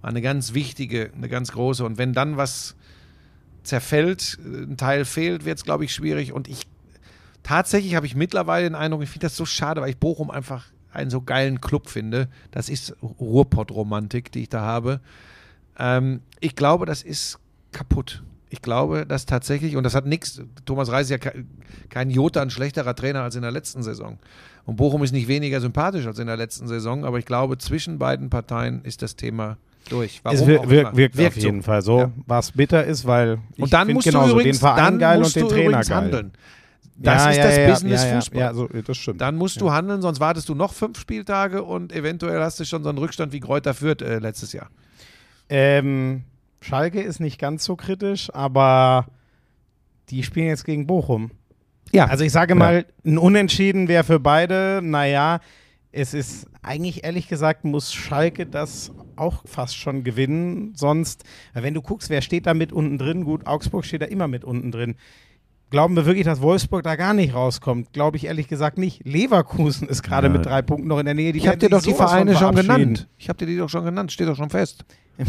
war 0.00 0.10
eine 0.10 0.22
ganz 0.22 0.54
wichtige, 0.54 1.10
eine 1.14 1.28
ganz 1.28 1.52
große. 1.52 1.84
Und 1.84 1.98
wenn 1.98 2.12
dann 2.12 2.36
was 2.36 2.76
zerfällt, 3.64 4.38
äh, 4.44 4.62
ein 4.62 4.76
Teil 4.76 5.04
fehlt, 5.04 5.44
wird 5.44 5.58
es, 5.58 5.64
glaube 5.64 5.84
ich, 5.84 5.92
schwierig. 5.92 6.32
Und 6.32 6.48
ich 6.48 6.66
tatsächlich 7.42 7.96
habe 7.96 8.06
ich 8.06 8.14
mittlerweile 8.14 8.64
den 8.64 8.76
Eindruck, 8.76 9.02
ich 9.02 9.10
finde 9.10 9.26
das 9.26 9.36
so 9.36 9.44
schade, 9.44 9.80
weil 9.80 9.90
ich 9.90 9.98
Bochum 9.98 10.30
einfach 10.30 10.66
einen 10.92 11.10
so 11.10 11.20
geilen 11.22 11.60
Club 11.60 11.88
finde. 11.88 12.28
Das 12.50 12.68
ist 12.68 12.94
Ruhrpott-Romantik, 13.02 14.32
die 14.32 14.42
ich 14.42 14.48
da 14.48 14.60
habe. 14.60 15.00
Ähm, 15.78 16.20
ich 16.40 16.54
glaube, 16.56 16.86
das 16.86 17.02
ist 17.02 17.38
kaputt. 17.72 18.22
Ich 18.50 18.60
glaube, 18.60 19.06
dass 19.06 19.24
tatsächlich, 19.24 19.76
und 19.76 19.84
das 19.84 19.94
hat 19.94 20.04
nichts, 20.06 20.42
Thomas 20.66 20.90
Reis 20.92 21.06
ist 21.06 21.10
ja 21.10 21.18
ke- 21.18 21.44
kein 21.88 22.10
Jota, 22.10 22.42
ein 22.42 22.50
schlechterer 22.50 22.94
Trainer 22.94 23.22
als 23.22 23.34
in 23.34 23.42
der 23.42 23.50
letzten 23.50 23.82
Saison. 23.82 24.18
Und 24.66 24.76
Bochum 24.76 25.02
ist 25.02 25.12
nicht 25.12 25.26
weniger 25.26 25.60
sympathisch 25.60 26.06
als 26.06 26.18
in 26.18 26.26
der 26.26 26.36
letzten 26.36 26.68
Saison, 26.68 27.04
aber 27.06 27.18
ich 27.18 27.24
glaube, 27.24 27.56
zwischen 27.58 27.98
beiden 27.98 28.28
Parteien 28.28 28.82
ist 28.84 29.00
das 29.00 29.16
Thema 29.16 29.56
durch. 29.88 30.16
es 30.18 30.24
Warum 30.24 30.46
wir, 30.46 30.60
auch 30.60 30.68
wirkt, 30.68 30.96
wirkt, 30.96 31.18
auf 31.20 31.34
so. 31.34 31.40
jeden 31.40 31.62
Fall 31.62 31.80
so, 31.82 31.98
Ja. 32.00 32.12
was 32.26 32.52
bitter 32.52 32.84
ist, 32.84 33.06
weil 33.06 33.38
ich 33.56 33.62
Und 33.62 33.72
dann 33.72 33.90
musst 33.92 34.06
genauso 34.06 34.34
du 34.34 34.40
übrigens, 34.40 34.58
den 34.58 34.60
Verein 34.60 34.98
geil 34.98 35.22
und 35.24 35.34
den 35.34 35.48
Trainer 35.48 35.80
geil. 35.80 35.96
handeln. 35.96 36.32
Das 37.02 37.24
Ja, 37.24 37.30
ist 37.30 37.36
ja, 37.38 37.44
das 37.44 37.56
ja, 37.56 37.68
Business 37.68 38.04
ja, 38.04 38.14
Fußball. 38.14 38.40
Ja, 38.40 38.54
so, 38.54 38.68
das 38.68 38.96
stimmt. 38.96 39.20
Dann 39.20 39.36
musst 39.36 39.60
du 39.60 39.72
handeln, 39.72 40.02
sonst 40.02 40.20
wartest 40.20 40.48
du 40.48 40.54
noch 40.54 40.72
fünf 40.72 40.98
Spieltage 40.98 41.62
und 41.62 41.92
eventuell 41.92 42.40
hast 42.40 42.60
du 42.60 42.64
schon 42.64 42.82
so 42.82 42.88
einen 42.88 42.98
Rückstand 42.98 43.32
wie 43.32 43.40
Kräuter 43.40 43.74
Fürth 43.74 44.02
äh, 44.02 44.18
letztes 44.18 44.52
Jahr. 44.52 44.70
Ähm, 45.48 46.22
Schalke 46.60 47.00
ist 47.02 47.20
nicht 47.20 47.38
ganz 47.38 47.64
so 47.64 47.76
kritisch, 47.76 48.32
aber 48.32 49.06
die 50.10 50.22
spielen 50.22 50.46
jetzt 50.46 50.64
gegen 50.64 50.86
Bochum. 50.86 51.30
Ja, 51.92 52.06
Also 52.06 52.24
ich 52.24 52.32
sage 52.32 52.54
mal, 52.54 52.86
ein 53.04 53.18
Unentschieden 53.18 53.88
wäre 53.88 54.04
für 54.04 54.18
beide, 54.20 54.80
naja, 54.82 55.40
es 55.90 56.14
ist 56.14 56.46
eigentlich 56.62 57.04
ehrlich 57.04 57.28
gesagt, 57.28 57.64
muss 57.64 57.92
Schalke 57.92 58.46
das 58.46 58.92
auch 59.16 59.42
fast 59.46 59.76
schon 59.76 60.04
gewinnen. 60.04 60.72
Sonst, 60.74 61.24
weil 61.52 61.64
wenn 61.64 61.74
du 61.74 61.82
guckst, 61.82 62.08
wer 62.08 62.22
steht 62.22 62.46
da 62.46 62.54
mit 62.54 62.72
unten 62.72 62.96
drin? 62.96 63.24
Gut, 63.24 63.46
Augsburg 63.46 63.84
steht 63.84 64.00
da 64.00 64.06
immer 64.06 64.26
mit 64.26 64.42
unten 64.44 64.70
drin. 64.72 64.94
Glauben 65.72 65.96
wir 65.96 66.06
wirklich, 66.06 66.24
dass 66.26 66.40
Wolfsburg 66.40 66.82
da 66.84 66.94
gar 66.96 67.14
nicht 67.14 67.34
rauskommt? 67.34 67.92
Glaube 67.92 68.16
ich 68.18 68.26
ehrlich 68.26 68.46
gesagt 68.46 68.78
nicht. 68.78 69.04
Leverkusen 69.04 69.88
ist 69.88 70.02
gerade 70.02 70.28
Ja. 70.28 70.32
mit 70.32 70.44
drei 70.46 70.62
Punkten 70.62 70.86
noch 70.86 70.98
in 70.98 71.06
der 71.06 71.14
Nähe. 71.14 71.32
Die 71.32 71.38
ich 71.40 71.48
habe 71.48 71.56
dir 71.56 71.70
doch 71.70 71.82
die 71.82 71.94
Vereine 71.94 72.36
schon 72.36 72.54
genannt. 72.54 73.08
Ich 73.18 73.28
habe 73.28 73.38
dir 73.38 73.46
die 73.46 73.56
doch 73.56 73.68
schon 73.70 73.84
genannt, 73.84 74.12
steht 74.12 74.28
doch 74.28 74.36
schon 74.36 74.50
fest. 74.50 74.84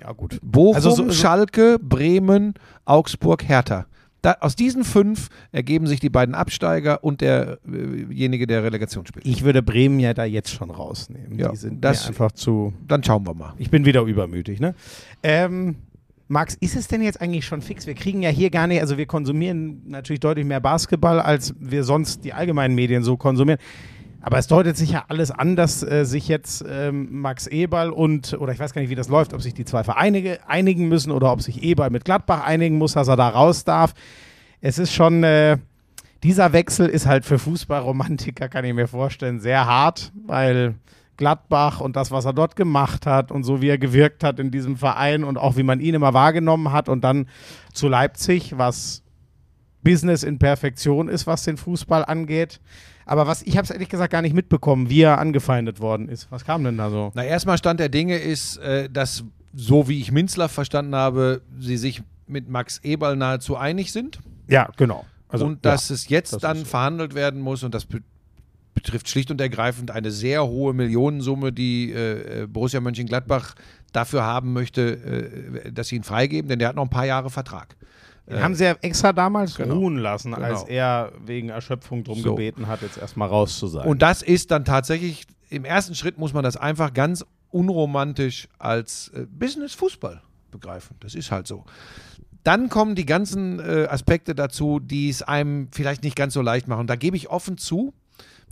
Ja, 0.00 0.12
gut. 0.12 0.38
Bochum, 0.42 0.74
Also 0.74 0.90
so- 0.90 1.04
so- 1.06 1.12
Schalke, 1.12 1.78
Bremen, 1.80 2.52
Augsburg, 2.84 3.48
Hertha. 3.48 3.86
Da, 4.20 4.36
aus 4.40 4.54
diesen 4.54 4.84
fünf 4.84 5.28
ergeben 5.50 5.86
sich 5.86 5.98
die 6.00 6.10
beiden 6.10 6.34
Absteiger 6.34 7.02
und 7.04 7.22
derjenige, 7.22 8.46
der 8.46 8.64
Relegation 8.64 9.06
spielt. 9.06 9.26
Ich 9.26 9.44
würde 9.44 9.62
Bremen 9.62 9.98
ja 10.00 10.12
da 10.12 10.24
jetzt 10.24 10.50
schon 10.50 10.70
rausnehmen. 10.70 11.38
Ja, 11.38 11.48
die 11.50 11.56
sind 11.56 11.82
das- 11.82 12.06
einfach 12.08 12.32
zu. 12.32 12.74
Dann 12.86 13.02
schauen 13.02 13.26
wir 13.26 13.32
mal. 13.34 13.54
Ich 13.56 13.70
bin 13.70 13.86
wieder 13.86 14.02
übermütig, 14.02 14.60
ne? 14.60 14.74
Ähm, 15.22 15.76
Max, 16.28 16.54
ist 16.60 16.74
es 16.74 16.88
denn 16.88 17.02
jetzt 17.02 17.20
eigentlich 17.20 17.44
schon 17.44 17.60
fix? 17.60 17.86
Wir 17.86 17.94
kriegen 17.94 18.22
ja 18.22 18.30
hier 18.30 18.50
gar 18.50 18.66
nicht, 18.66 18.80
also 18.80 18.96
wir 18.96 19.06
konsumieren 19.06 19.82
natürlich 19.86 20.20
deutlich 20.20 20.46
mehr 20.46 20.60
Basketball, 20.60 21.20
als 21.20 21.54
wir 21.60 21.84
sonst 21.84 22.24
die 22.24 22.32
allgemeinen 22.32 22.74
Medien 22.74 23.02
so 23.02 23.16
konsumieren. 23.16 23.60
Aber 24.22 24.38
es 24.38 24.46
deutet 24.46 24.74
sich 24.74 24.92
ja 24.92 25.04
alles 25.08 25.30
an, 25.30 25.54
dass 25.54 25.82
äh, 25.82 26.06
sich 26.06 26.28
jetzt 26.28 26.64
ähm, 26.66 27.20
Max 27.20 27.46
Eberl 27.46 27.90
und, 27.90 28.32
oder 28.40 28.54
ich 28.54 28.58
weiß 28.58 28.72
gar 28.72 28.80
nicht, 28.80 28.88
wie 28.88 28.94
das 28.94 29.10
läuft, 29.10 29.34
ob 29.34 29.42
sich 29.42 29.52
die 29.52 29.66
zwei 29.66 29.84
Vereine 29.84 30.22
ge- 30.22 30.38
einigen 30.46 30.88
müssen 30.88 31.12
oder 31.12 31.30
ob 31.30 31.42
sich 31.42 31.62
Eberl 31.62 31.90
mit 31.90 32.06
Gladbach 32.06 32.42
einigen 32.42 32.78
muss, 32.78 32.94
dass 32.94 33.08
er 33.08 33.16
da 33.16 33.28
raus 33.28 33.64
darf. 33.64 33.92
Es 34.62 34.78
ist 34.78 34.94
schon, 34.94 35.24
äh, 35.24 35.58
dieser 36.22 36.54
Wechsel 36.54 36.88
ist 36.88 37.04
halt 37.04 37.26
für 37.26 37.38
Fußballromantiker, 37.38 38.48
kann 38.48 38.64
ich 38.64 38.72
mir 38.72 38.88
vorstellen, 38.88 39.40
sehr 39.40 39.66
hart, 39.66 40.10
weil 40.26 40.76
Gladbach 41.16 41.80
und 41.80 41.96
das, 41.96 42.10
was 42.10 42.24
er 42.24 42.32
dort 42.32 42.56
gemacht 42.56 43.06
hat 43.06 43.30
und 43.30 43.44
so 43.44 43.62
wie 43.62 43.68
er 43.68 43.78
gewirkt 43.78 44.24
hat 44.24 44.38
in 44.38 44.50
diesem 44.50 44.76
Verein 44.76 45.24
und 45.24 45.36
auch 45.36 45.56
wie 45.56 45.62
man 45.62 45.80
ihn 45.80 45.94
immer 45.94 46.14
wahrgenommen 46.14 46.72
hat 46.72 46.88
und 46.88 47.02
dann 47.02 47.28
zu 47.72 47.88
Leipzig, 47.88 48.56
was 48.58 49.02
Business 49.82 50.22
in 50.22 50.38
Perfektion 50.38 51.08
ist, 51.08 51.26
was 51.26 51.44
den 51.44 51.56
Fußball 51.56 52.04
angeht. 52.04 52.60
Aber 53.06 53.26
was, 53.26 53.42
ich 53.42 53.56
habe 53.56 53.64
es 53.64 53.70
ehrlich 53.70 53.90
gesagt 53.90 54.12
gar 54.12 54.22
nicht 54.22 54.34
mitbekommen, 54.34 54.88
wie 54.88 55.02
er 55.02 55.18
angefeindet 55.18 55.80
worden 55.80 56.08
ist. 56.08 56.30
Was 56.30 56.44
kam 56.44 56.64
denn 56.64 56.78
da 56.78 56.90
so? 56.90 57.12
Na, 57.14 57.24
erstmal 57.24 57.58
Stand 57.58 57.80
der 57.80 57.90
Dinge 57.90 58.16
ist, 58.16 58.56
äh, 58.58 58.88
dass, 58.88 59.24
so 59.52 59.88
wie 59.88 60.00
ich 60.00 60.10
Minzler 60.10 60.48
verstanden 60.48 60.94
habe, 60.94 61.42
sie 61.58 61.76
sich 61.76 62.02
mit 62.26 62.48
Max 62.48 62.78
Eberl 62.82 63.16
nahezu 63.16 63.56
einig 63.56 63.92
sind. 63.92 64.20
Ja, 64.48 64.70
genau. 64.76 65.04
Also, 65.28 65.46
und 65.46 65.64
dass 65.64 65.90
ja, 65.90 65.94
es 65.94 66.08
jetzt 66.08 66.32
das 66.32 66.42
dann 66.42 66.64
verhandelt 66.64 67.14
werden 67.14 67.40
muss 67.40 67.62
und 67.62 67.74
das 67.74 67.86
betrifft 68.74 69.08
schlicht 69.08 69.30
und 69.30 69.40
ergreifend 69.40 69.90
eine 69.90 70.10
sehr 70.10 70.46
hohe 70.46 70.74
Millionensumme, 70.74 71.52
die 71.52 71.92
äh, 71.92 72.42
äh, 72.42 72.46
Borussia 72.46 72.80
Mönchengladbach 72.80 73.54
dafür 73.92 74.24
haben 74.24 74.52
möchte, 74.52 75.62
äh, 75.64 75.72
dass 75.72 75.88
sie 75.88 75.96
ihn 75.96 76.02
freigeben, 76.02 76.48
denn 76.48 76.58
der 76.58 76.68
hat 76.68 76.76
noch 76.76 76.84
ein 76.84 76.90
paar 76.90 77.06
Jahre 77.06 77.30
Vertrag. 77.30 77.76
Den 78.26 78.42
haben 78.42 78.54
sie 78.54 78.64
ja 78.64 78.74
extra 78.80 79.12
damals 79.12 79.54
genau. 79.54 79.74
ruhen 79.74 79.98
lassen, 79.98 80.32
Genau. 80.32 80.46
als 80.46 80.62
er 80.64 81.12
wegen 81.26 81.50
Erschöpfung 81.50 82.04
drum 82.04 82.18
So. 82.18 82.34
gebeten 82.34 82.68
hat, 82.68 82.80
jetzt 82.80 82.96
erstmal 82.96 83.28
raus 83.28 83.58
zu 83.58 83.66
sein. 83.66 83.86
Und 83.86 84.00
das 84.00 84.22
ist 84.22 84.50
dann 84.50 84.64
tatsächlich, 84.64 85.26
im 85.50 85.66
ersten 85.66 85.94
Schritt 85.94 86.16
muss 86.16 86.32
man 86.32 86.42
das 86.42 86.56
einfach 86.56 86.94
ganz 86.94 87.24
unromantisch 87.50 88.48
als 88.58 89.08
äh, 89.14 89.26
Business-Fußball 89.30 90.22
begreifen. 90.50 90.96
Das 91.00 91.14
ist 91.14 91.30
halt 91.30 91.46
so. 91.46 91.64
Dann 92.44 92.68
kommen 92.70 92.94
die 92.94 93.06
ganzen 93.06 93.58
äh, 93.60 93.86
Aspekte 93.90 94.34
dazu, 94.34 94.80
die 94.80 95.08
es 95.10 95.22
einem 95.22 95.68
vielleicht 95.70 96.02
nicht 96.02 96.16
ganz 96.16 96.34
so 96.34 96.42
leicht 96.42 96.66
machen. 96.66 96.86
Da 96.86 96.96
gebe 96.96 97.16
ich 97.16 97.28
offen 97.30 97.58
zu, 97.58 97.92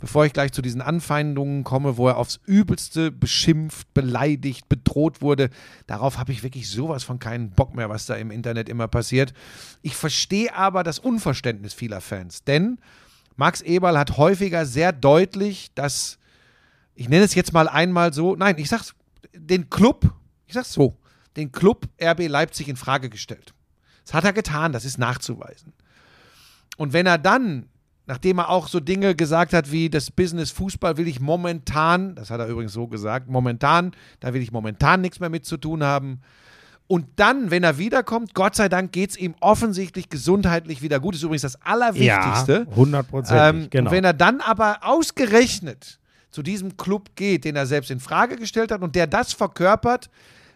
bevor 0.03 0.25
ich 0.25 0.33
gleich 0.33 0.51
zu 0.51 0.61
diesen 0.61 0.81
Anfeindungen 0.81 1.63
komme, 1.63 1.95
wo 1.95 2.09
er 2.09 2.17
aufs 2.17 2.41
Übelste 2.45 3.09
beschimpft, 3.09 3.93
beleidigt, 3.93 4.67
bedroht 4.67 5.21
wurde. 5.21 5.49
Darauf 5.87 6.17
habe 6.17 6.33
ich 6.33 6.43
wirklich 6.43 6.69
sowas 6.69 7.05
von 7.05 7.19
keinen 7.19 7.51
Bock 7.51 7.73
mehr, 7.73 7.87
was 7.87 8.05
da 8.05 8.15
im 8.15 8.29
Internet 8.29 8.67
immer 8.67 8.89
passiert. 8.89 9.33
Ich 9.81 9.95
verstehe 9.95 10.53
aber 10.53 10.83
das 10.83 10.99
Unverständnis 10.99 11.73
vieler 11.73 12.01
Fans, 12.01 12.43
denn 12.43 12.79
Max 13.37 13.61
Eberl 13.61 13.97
hat 13.97 14.17
häufiger 14.17 14.65
sehr 14.65 14.91
deutlich 14.91 15.71
das, 15.73 16.19
ich 16.95 17.07
nenne 17.07 17.23
es 17.23 17.33
jetzt 17.33 17.53
mal 17.53 17.69
einmal 17.69 18.11
so, 18.11 18.35
nein, 18.35 18.57
ich 18.57 18.67
sag's, 18.67 18.95
den 19.33 19.69
Club, 19.69 20.13
ich 20.47 20.53
sag's 20.53 20.73
so, 20.73 20.97
den 21.37 21.53
Club 21.53 21.87
RB 22.03 22.27
Leipzig 22.27 22.67
in 22.67 22.75
Frage 22.75 23.09
gestellt. 23.09 23.53
Das 24.03 24.13
hat 24.13 24.25
er 24.25 24.33
getan, 24.33 24.73
das 24.73 24.83
ist 24.83 24.97
nachzuweisen. 24.97 25.71
Und 26.75 26.91
wenn 26.91 27.05
er 27.05 27.17
dann, 27.17 27.69
nachdem 28.05 28.39
er 28.39 28.49
auch 28.49 28.67
so 28.67 28.79
Dinge 28.79 29.15
gesagt 29.15 29.53
hat 29.53 29.71
wie 29.71 29.89
das 29.89 30.11
Business 30.11 30.51
Fußball 30.51 30.97
will 30.97 31.07
ich 31.07 31.19
momentan, 31.19 32.15
das 32.15 32.29
hat 32.29 32.39
er 32.39 32.47
übrigens 32.47 32.73
so 32.73 32.87
gesagt, 32.87 33.29
momentan, 33.29 33.91
da 34.19 34.33
will 34.33 34.41
ich 34.41 34.51
momentan 34.51 35.01
nichts 35.01 35.19
mehr 35.19 35.29
mit 35.29 35.45
zu 35.45 35.57
tun 35.57 35.83
haben. 35.83 36.21
Und 36.87 37.05
dann, 37.15 37.49
wenn 37.49 37.63
er 37.63 37.77
wiederkommt, 37.77 38.33
Gott 38.33 38.55
sei 38.55 38.67
Dank 38.67 38.91
geht 38.91 39.11
es 39.11 39.17
ihm 39.17 39.35
offensichtlich 39.39 40.09
gesundheitlich 40.09 40.81
wieder 40.81 40.99
gut. 40.99 41.13
Das 41.13 41.19
ist 41.19 41.23
übrigens 41.23 41.41
das 41.43 41.61
Allerwichtigste. 41.61 42.67
Ja, 42.69 42.75
hundertprozentig, 42.75 43.63
Ähm, 43.63 43.67
genau. 43.69 43.91
Wenn 43.91 44.03
er 44.03 44.13
dann 44.13 44.41
aber 44.41 44.79
ausgerechnet 44.81 45.99
zu 46.29 46.43
diesem 46.43 46.75
Club 46.75 47.11
geht, 47.15 47.45
den 47.45 47.55
er 47.55 47.65
selbst 47.67 47.89
in 47.89 47.99
Frage 48.01 48.35
gestellt 48.35 48.71
hat 48.71 48.81
und 48.81 48.95
der 48.95 49.07
das 49.07 49.33
verkörpert, 49.33 50.09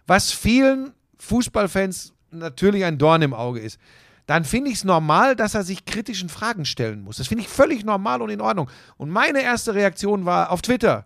was 0.06 0.32
vielen 0.32 0.92
Fußballfans 1.20 2.14
natürlich 2.32 2.84
ein 2.84 2.98
Dorn 2.98 3.22
im 3.22 3.34
Auge 3.34 3.62
ist, 3.62 3.80
dann 4.28 4.44
finde 4.44 4.70
ich 4.70 4.78
es 4.78 4.84
normal, 4.84 5.36
dass 5.36 5.56
er 5.56 5.64
sich 5.64 5.86
kritischen 5.86 6.30
Fragen 6.30 6.66
stellen 6.66 7.02
muss. 7.02 7.18
Das 7.18 7.28
finde 7.28 7.44
ich 7.44 7.50
völlig 7.50 7.84
normal 7.84 8.22
und 8.22 8.30
in 8.30 8.42
Ordnung. 8.42 8.70
Und 8.98 9.10
meine 9.10 9.42
erste 9.42 9.74
Reaktion 9.74 10.26
war 10.26 10.52
auf 10.52 10.62
Twitter, 10.62 11.06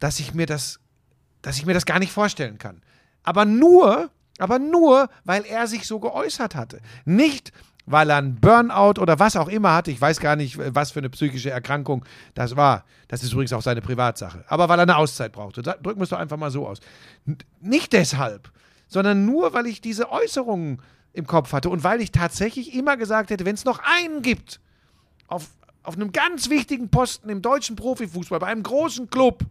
dass 0.00 0.18
ich 0.18 0.34
mir 0.34 0.46
das, 0.46 0.80
dass 1.40 1.56
ich 1.56 1.64
mir 1.64 1.72
das 1.72 1.86
gar 1.86 2.00
nicht 2.00 2.12
vorstellen 2.12 2.58
kann. 2.58 2.82
Aber 3.22 3.44
nur, 3.44 4.10
aber 4.38 4.58
nur, 4.58 5.08
weil 5.24 5.44
er 5.44 5.68
sich 5.68 5.86
so 5.86 6.00
geäußert 6.00 6.56
hatte. 6.56 6.80
Nicht, 7.04 7.52
weil 7.86 8.10
er 8.10 8.16
einen 8.16 8.40
Burnout 8.40 9.00
oder 9.00 9.20
was 9.20 9.36
auch 9.36 9.48
immer 9.48 9.74
hatte. 9.74 9.92
Ich 9.92 10.00
weiß 10.00 10.18
gar 10.18 10.34
nicht, 10.34 10.58
was 10.58 10.90
für 10.90 10.98
eine 10.98 11.10
psychische 11.10 11.50
Erkrankung 11.50 12.04
das 12.34 12.56
war. 12.56 12.84
Das 13.06 13.22
ist 13.22 13.32
übrigens 13.32 13.52
auch 13.52 13.62
seine 13.62 13.82
Privatsache. 13.82 14.44
Aber 14.48 14.68
weil 14.68 14.80
er 14.80 14.82
eine 14.82 14.96
Auszeit 14.96 15.30
brauchte. 15.30 15.62
Drücken 15.62 16.00
wir 16.00 16.04
es 16.04 16.10
doch 16.10 16.18
einfach 16.18 16.36
mal 16.36 16.50
so 16.50 16.66
aus. 16.66 16.80
Nicht 17.60 17.92
deshalb, 17.92 18.50
sondern 18.88 19.24
nur, 19.24 19.52
weil 19.52 19.66
ich 19.66 19.80
diese 19.80 20.10
Äußerungen 20.10 20.82
im 21.12 21.26
Kopf 21.26 21.52
hatte 21.52 21.68
und 21.70 21.84
weil 21.84 22.00
ich 22.00 22.10
tatsächlich 22.12 22.74
immer 22.74 22.96
gesagt 22.96 23.30
hätte, 23.30 23.44
wenn 23.44 23.54
es 23.54 23.64
noch 23.64 23.80
einen 23.80 24.22
gibt, 24.22 24.60
auf, 25.28 25.48
auf 25.82 25.94
einem 25.96 26.12
ganz 26.12 26.48
wichtigen 26.50 26.88
Posten 26.88 27.28
im 27.28 27.42
deutschen 27.42 27.76
Profifußball, 27.76 28.38
bei 28.38 28.46
einem 28.46 28.62
großen 28.62 29.10
Club, 29.10 29.44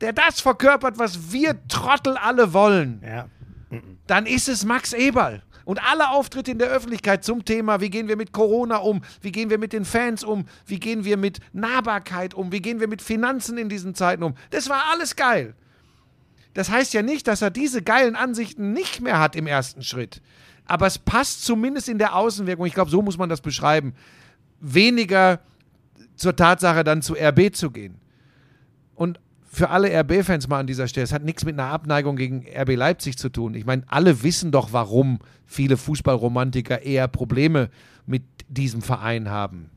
der 0.00 0.12
das 0.12 0.40
verkörpert, 0.40 0.98
was 0.98 1.32
wir 1.32 1.56
Trottel 1.68 2.16
alle 2.16 2.52
wollen, 2.52 3.02
Ja. 3.06 3.28
dann 4.06 4.26
ist 4.26 4.48
es 4.48 4.64
Max 4.64 4.92
Eberl. 4.92 5.42
Und 5.64 5.82
alle 5.82 6.10
Auftritte 6.10 6.52
in 6.52 6.60
der 6.60 6.68
Öffentlichkeit 6.68 7.24
zum 7.24 7.44
Thema, 7.44 7.80
wie 7.80 7.90
gehen 7.90 8.06
wir 8.06 8.16
mit 8.16 8.30
Corona 8.32 8.76
um, 8.76 9.02
wie 9.20 9.32
gehen 9.32 9.50
wir 9.50 9.58
mit 9.58 9.72
den 9.72 9.84
Fans 9.84 10.22
um, 10.22 10.46
wie 10.64 10.78
gehen 10.78 11.04
wir 11.04 11.16
mit 11.16 11.40
Nahbarkeit 11.52 12.34
um, 12.34 12.52
wie 12.52 12.60
gehen 12.60 12.78
wir 12.78 12.86
mit 12.86 13.02
Finanzen 13.02 13.58
in 13.58 13.68
diesen 13.68 13.96
Zeiten 13.96 14.22
um, 14.22 14.36
das 14.50 14.68
war 14.68 14.84
alles 14.92 15.16
geil. 15.16 15.54
Das 16.54 16.70
heißt 16.70 16.94
ja 16.94 17.02
nicht, 17.02 17.26
dass 17.26 17.42
er 17.42 17.50
diese 17.50 17.82
geilen 17.82 18.14
Ansichten 18.14 18.72
nicht 18.72 19.00
mehr 19.00 19.18
hat 19.18 19.34
im 19.34 19.48
ersten 19.48 19.82
Schritt. 19.82 20.22
Aber 20.66 20.86
es 20.86 20.98
passt 20.98 21.44
zumindest 21.44 21.88
in 21.88 21.98
der 21.98 22.16
Außenwirkung, 22.16 22.66
ich 22.66 22.74
glaube, 22.74 22.90
so 22.90 23.02
muss 23.02 23.18
man 23.18 23.28
das 23.28 23.40
beschreiben, 23.40 23.94
weniger 24.60 25.40
zur 26.16 26.34
Tatsache 26.34 26.82
dann 26.82 27.02
zu 27.02 27.14
RB 27.14 27.54
zu 27.54 27.70
gehen. 27.70 27.96
Und 28.94 29.20
für 29.44 29.70
alle 29.70 29.88
RB-Fans 29.90 30.48
mal 30.48 30.60
an 30.60 30.66
dieser 30.66 30.88
Stelle, 30.88 31.04
es 31.04 31.12
hat 31.12 31.24
nichts 31.24 31.44
mit 31.44 31.58
einer 31.58 31.70
Abneigung 31.70 32.16
gegen 32.16 32.44
RB 32.46 32.76
Leipzig 32.76 33.16
zu 33.16 33.30
tun. 33.30 33.54
Ich 33.54 33.64
meine, 33.64 33.84
alle 33.86 34.22
wissen 34.22 34.50
doch, 34.50 34.72
warum 34.72 35.18
viele 35.46 35.76
Fußballromantiker 35.76 36.82
eher 36.82 37.08
Probleme 37.08 37.70
mit 38.04 38.22
diesem 38.48 38.82
Verein 38.82 39.30
haben. 39.30 39.70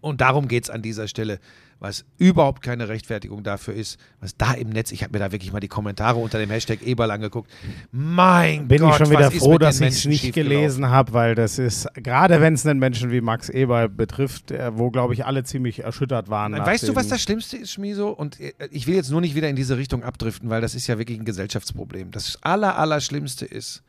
Und 0.00 0.20
darum 0.20 0.46
geht 0.46 0.64
es 0.64 0.70
an 0.70 0.82
dieser 0.82 1.08
Stelle, 1.08 1.40
was 1.78 2.04
überhaupt 2.16 2.62
keine 2.62 2.88
Rechtfertigung 2.88 3.42
dafür 3.42 3.74
ist, 3.74 3.98
was 4.20 4.36
da 4.36 4.52
im 4.52 4.70
Netz, 4.70 4.92
ich 4.92 5.02
habe 5.02 5.12
mir 5.12 5.18
da 5.18 5.32
wirklich 5.32 5.52
mal 5.52 5.60
die 5.60 5.68
Kommentare 5.68 6.18
unter 6.18 6.38
dem 6.38 6.48
Hashtag 6.50 6.82
Eberl 6.82 7.10
angeguckt. 7.10 7.50
Mein 7.92 8.66
Bin 8.66 8.80
Gott, 8.80 8.92
ich 8.92 8.96
schon 8.96 9.10
wieder 9.10 9.30
froh, 9.30 9.58
dass 9.58 9.80
ich 9.80 9.88
es 9.88 10.04
nicht 10.06 10.32
gelesen 10.32 10.88
habe, 10.88 11.12
weil 11.12 11.34
das 11.34 11.58
ist, 11.58 11.86
gerade 11.94 12.40
wenn 12.40 12.54
es 12.54 12.66
einen 12.66 12.78
Menschen 12.78 13.10
wie 13.10 13.20
Max 13.20 13.50
Eber 13.50 13.88
betrifft, 13.88 14.50
äh, 14.50 14.76
wo, 14.76 14.90
glaube 14.90 15.12
ich, 15.12 15.26
alle 15.26 15.44
ziemlich 15.44 15.80
erschüttert 15.80 16.30
waren. 16.30 16.52
nach 16.52 16.66
Weißt 16.66 16.88
du, 16.88 16.94
was 16.94 17.08
das 17.08 17.22
Schlimmste 17.22 17.58
ist, 17.58 17.72
Schmiso? 17.72 18.08
Und 18.08 18.40
äh, 18.40 18.52
ich 18.70 18.86
will 18.86 18.94
jetzt 18.94 19.10
nur 19.10 19.20
nicht 19.20 19.34
wieder 19.34 19.48
in 19.48 19.56
diese 19.56 19.76
Richtung 19.76 20.02
abdriften, 20.02 20.48
weil 20.48 20.62
das 20.62 20.74
ist 20.74 20.86
ja 20.86 20.98
wirklich 20.98 21.18
ein 21.18 21.26
Gesellschaftsproblem. 21.26 22.10
Das 22.10 22.38
aller, 22.42 22.78
Allerschlimmste 22.78 23.44
ist, 23.44 23.82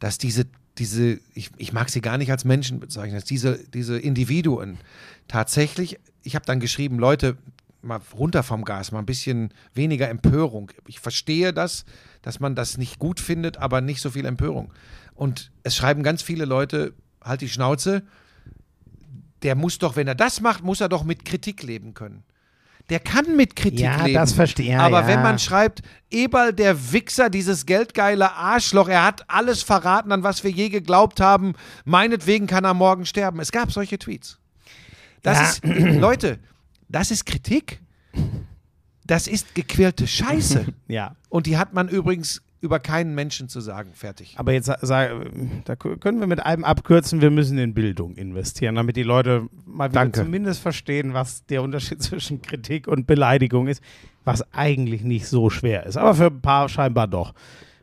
dass 0.00 0.18
diese, 0.18 0.46
diese 0.78 1.20
ich, 1.34 1.50
ich 1.56 1.72
mag 1.72 1.88
sie 1.88 2.00
gar 2.00 2.18
nicht 2.18 2.32
als 2.32 2.44
Menschen 2.44 2.80
bezeichnen, 2.80 3.14
dass 3.14 3.24
diese, 3.24 3.60
diese 3.72 3.98
Individuen 3.98 4.78
tatsächlich, 5.28 5.98
ich 6.22 6.34
habe 6.34 6.44
dann 6.46 6.60
geschrieben, 6.60 6.98
Leute, 6.98 7.36
mal 7.82 8.00
runter 8.14 8.42
vom 8.42 8.64
Gas, 8.64 8.92
mal 8.92 9.00
ein 9.00 9.06
bisschen 9.06 9.52
weniger 9.74 10.08
Empörung. 10.08 10.70
Ich 10.86 11.00
verstehe 11.00 11.52
das, 11.52 11.84
dass 12.22 12.38
man 12.38 12.54
das 12.54 12.78
nicht 12.78 12.98
gut 12.98 13.18
findet, 13.20 13.56
aber 13.58 13.80
nicht 13.80 14.00
so 14.00 14.10
viel 14.10 14.24
Empörung. 14.24 14.72
Und 15.14 15.50
es 15.64 15.74
schreiben 15.76 16.02
ganz 16.02 16.22
viele 16.22 16.44
Leute, 16.44 16.94
halt 17.22 17.40
die 17.40 17.48
Schnauze, 17.48 18.02
der 19.42 19.54
muss 19.56 19.78
doch, 19.78 19.96
wenn 19.96 20.06
er 20.06 20.14
das 20.14 20.40
macht, 20.40 20.62
muss 20.62 20.80
er 20.80 20.88
doch 20.88 21.02
mit 21.04 21.24
Kritik 21.24 21.62
leben 21.62 21.94
können. 21.94 22.22
Der 22.90 23.00
kann 23.00 23.36
mit 23.36 23.54
Kritik 23.56 23.80
Ja, 23.80 24.04
leben. 24.04 24.14
das 24.14 24.32
verstehe- 24.32 24.72
ja, 24.72 24.80
Aber 24.80 25.02
ja. 25.02 25.06
wenn 25.06 25.22
man 25.22 25.38
schreibt, 25.38 25.82
Eberl, 26.10 26.52
der 26.52 26.92
Wichser, 26.92 27.30
dieses 27.30 27.64
geldgeile 27.66 28.32
Arschloch, 28.32 28.88
er 28.88 29.04
hat 29.04 29.28
alles 29.30 29.62
verraten, 29.62 30.12
an 30.12 30.22
was 30.24 30.42
wir 30.44 30.50
je 30.50 30.68
geglaubt 30.68 31.20
haben, 31.20 31.54
meinetwegen 31.84 32.46
kann 32.46 32.64
er 32.64 32.74
morgen 32.74 33.06
sterben. 33.06 33.40
Es 33.40 33.52
gab 33.52 33.72
solche 33.72 33.98
Tweets. 33.98 34.38
Das 35.22 35.60
Ja. 35.64 35.70
ist, 35.70 35.94
Leute, 36.00 36.38
das 36.88 37.10
ist 37.10 37.24
Kritik. 37.26 37.80
Das 39.06 39.26
ist 39.26 39.54
gequälte 39.54 40.06
Scheiße. 40.06 40.66
Ja, 40.88 41.16
Und 41.28 41.46
die 41.46 41.56
hat 41.56 41.72
man 41.74 41.88
übrigens 41.88 42.42
über 42.60 42.78
keinen 42.78 43.14
Menschen 43.16 43.48
zu 43.48 43.60
sagen. 43.60 43.90
Fertig. 43.92 44.34
aber 44.36 44.52
jetzt 44.52 44.68
da 44.68 45.76
können 45.76 46.20
wir 46.20 46.26
mit 46.28 46.44
einem 46.44 46.62
abkürzen, 46.64 47.20
wir 47.20 47.30
müssen 47.30 47.58
in 47.58 47.74
Bildung 47.74 48.14
investieren, 48.14 48.76
damit 48.76 48.94
die 48.96 49.02
Leute 49.02 49.48
mal 49.66 49.90
wieder 49.90 50.00
Danke. 50.02 50.20
zumindest 50.20 50.60
verstehen, 50.60 51.12
was 51.14 51.44
der 51.46 51.62
Unterschied 51.62 52.00
zwischen 52.02 52.40
Kritik 52.42 52.86
und 52.86 53.06
Beleidigung 53.08 53.66
ist, 53.66 53.82
was 54.24 54.44
eigentlich 54.52 55.02
nicht 55.02 55.26
so 55.26 55.50
schwer 55.50 55.86
ist, 55.86 55.96
aber 55.96 56.14
für 56.14 56.26
ein 56.26 56.40
paar 56.40 56.68
scheinbar 56.68 57.08
doch. 57.08 57.34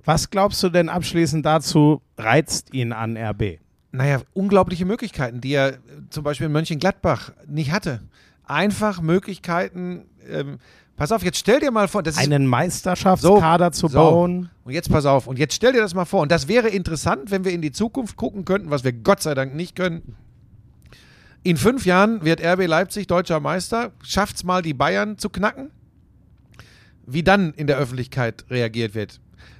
Was 0.05 0.29
glaubst 0.29 0.63
du 0.63 0.69
denn 0.69 0.87
abschließend 0.87 1.45
dazu, 1.45 2.01
reizt 2.17 2.73
ihn 2.73 2.93
an 2.93 3.17
RB? 3.17 3.59
Naja, 3.91 4.21
unglaubliche 4.33 4.85
Möglichkeiten, 4.85 5.41
die 5.41 5.53
er 5.53 5.73
äh, 5.73 5.77
zum 6.09 6.23
Beispiel 6.23 6.47
in 6.47 6.53
Mönchengladbach 6.53 7.31
nicht 7.47 7.71
hatte. 7.71 8.01
Einfach 8.43 9.01
Möglichkeiten. 9.01 10.05
Ähm, 10.29 10.57
pass 10.95 11.11
auf, 11.11 11.23
jetzt 11.23 11.39
stell 11.39 11.59
dir 11.59 11.71
mal 11.71 11.87
vor, 11.87 12.03
das 12.03 12.15
ist 12.15 12.21
Einen 12.21 12.45
Meisterschaftskader 12.45 13.71
zu 13.71 13.87
so. 13.87 13.97
bauen? 13.97 14.49
Und 14.63 14.73
jetzt 14.73 14.91
pass 14.91 15.05
auf, 15.05 15.27
und 15.27 15.39
jetzt 15.39 15.55
stell 15.55 15.73
dir 15.73 15.81
das 15.81 15.93
mal 15.93 16.05
vor. 16.05 16.21
Und 16.21 16.31
das 16.31 16.47
wäre 16.47 16.69
interessant, 16.69 17.31
wenn 17.31 17.45
wir 17.45 17.51
in 17.51 17.61
die 17.61 17.71
Zukunft 17.71 18.15
gucken 18.15 18.45
könnten, 18.45 18.69
was 18.69 18.83
wir 18.83 18.93
Gott 18.93 19.21
sei 19.21 19.33
Dank 19.33 19.55
nicht 19.55 19.75
können. 19.75 20.15
In 21.41 21.57
fünf 21.57 21.85
Jahren 21.85 22.23
wird 22.25 22.41
RB 22.41 22.67
Leipzig 22.67 23.07
deutscher 23.07 23.39
Meister, 23.39 23.91
schafft 24.03 24.35
es 24.35 24.43
mal, 24.43 24.61
die 24.61 24.73
Bayern 24.73 25.17
zu 25.17 25.29
knacken. 25.29 25.71
Wie 27.05 27.23
dann 27.23 27.53
in 27.53 27.65
der 27.65 27.77
Öffentlichkeit 27.77 28.45
reagiert 28.51 28.93
wird. 28.93 29.19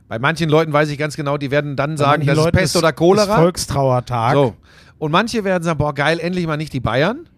Bei 0.10 0.20
manchen 0.20 0.50
Leuten 0.50 0.74
weiß 0.74 0.90
ich 0.90 0.98
ganz 0.98 1.16
genau, 1.16 1.38
die 1.38 1.52
werden 1.52 1.76
dann 1.76 1.96
sagen, 1.96 2.24
Manchen 2.24 2.28
das 2.28 2.38
ist 2.38 2.44
Leuten 2.44 2.58
Pest 2.58 2.76
oder 2.76 2.90
Ist 2.90 2.96
Cholera. 2.96 3.36
Volkstrauertag. 3.38 4.34
So. 4.34 4.56
Und 4.98 5.12
manche 5.12 5.44
werden 5.44 5.64
sagen, 5.64 5.78
boah, 5.78 5.94
geil, 5.94 6.20
endlich 6.20 6.46
mal 6.48 6.58
nicht 6.58 6.74
die 6.74 6.80
Bayern. 6.80 7.30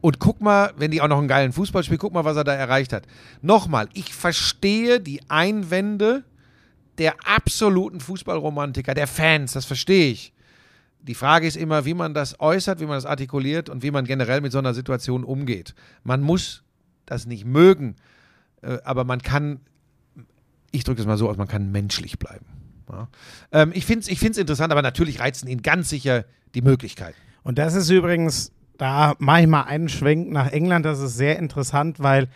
Und 0.00 0.18
guck 0.18 0.40
mal, 0.40 0.72
wenn 0.76 0.90
die 0.90 1.00
auch 1.00 1.08
noch 1.08 1.18
einen 1.18 1.28
geilen 1.28 1.52
Fußball 1.52 1.84
spielen, 1.84 1.98
guck 1.98 2.14
mal, 2.14 2.24
was 2.24 2.36
er 2.36 2.44
da 2.44 2.54
erreicht 2.54 2.92
hat. 2.92 3.04
Nochmal, 3.42 3.88
ich 3.92 4.14
verstehe 4.14 5.00
die 5.00 5.20
Einwände 5.28 6.24
der 6.98 7.14
absoluten 7.24 8.00
Fußballromantiker, 8.00 8.94
der 8.94 9.06
Fans, 9.06 9.52
das 9.52 9.66
verstehe 9.66 10.10
ich. 10.10 10.32
Die 11.00 11.14
Frage 11.14 11.46
ist 11.46 11.56
immer, 11.56 11.84
wie 11.84 11.94
man 11.94 12.14
das 12.14 12.40
äußert, 12.40 12.80
wie 12.80 12.86
man 12.86 12.96
das 12.96 13.04
artikuliert 13.04 13.68
und 13.68 13.82
wie 13.82 13.90
man 13.90 14.06
generell 14.06 14.40
mit 14.40 14.52
so 14.52 14.58
einer 14.58 14.72
Situation 14.72 15.24
umgeht. 15.24 15.74
Man 16.04 16.22
muss 16.22 16.62
das 17.04 17.26
nicht 17.26 17.44
mögen, 17.44 17.96
äh, 18.62 18.78
aber 18.84 19.04
man 19.04 19.20
kann, 19.20 19.60
ich 20.74 20.84
drücke 20.84 21.00
es 21.00 21.06
mal 21.06 21.16
so 21.16 21.28
aus, 21.28 21.36
man 21.36 21.48
kann 21.48 21.72
menschlich 21.72 22.18
bleiben. 22.18 22.44
Ja. 22.90 23.08
Ähm, 23.52 23.72
ich 23.74 23.86
finde 23.86 24.00
es 24.00 24.08
ich 24.08 24.18
find's 24.18 24.38
interessant, 24.38 24.72
aber 24.72 24.82
natürlich 24.82 25.20
reizen 25.20 25.48
ihn 25.48 25.62
ganz 25.62 25.88
sicher 25.88 26.24
die 26.54 26.62
Möglichkeiten. 26.62 27.16
Und 27.42 27.58
das 27.58 27.74
ist 27.74 27.90
übrigens, 27.90 28.52
da 28.78 29.14
mache 29.18 29.42
ich 29.42 29.46
mal 29.46 29.62
einen 29.62 29.88
Schwenk 29.88 30.30
nach 30.30 30.50
England, 30.50 30.84
das 30.84 31.00
ist 31.00 31.16
sehr 31.16 31.38
interessant, 31.38 32.00
weil 32.00 32.28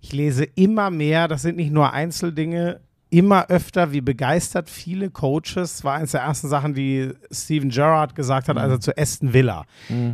ich 0.00 0.12
lese 0.12 0.44
immer 0.44 0.90
mehr, 0.90 1.28
das 1.28 1.42
sind 1.42 1.56
nicht 1.56 1.72
nur 1.72 1.92
Einzeldinge, 1.92 2.80
immer 3.10 3.50
öfter, 3.50 3.92
wie 3.92 4.00
begeistert 4.00 4.70
viele 4.70 5.10
Coaches, 5.10 5.54
das 5.54 5.84
war 5.84 5.94
eines 5.96 6.12
der 6.12 6.20
ersten 6.20 6.48
Sachen, 6.48 6.74
die 6.74 7.10
Steven 7.30 7.70
Gerrard 7.70 8.14
gesagt 8.14 8.48
hat, 8.48 8.56
als 8.56 8.72
er 8.72 8.80
zu 8.80 8.96
Aston 8.96 9.32
Villa. 9.32 9.64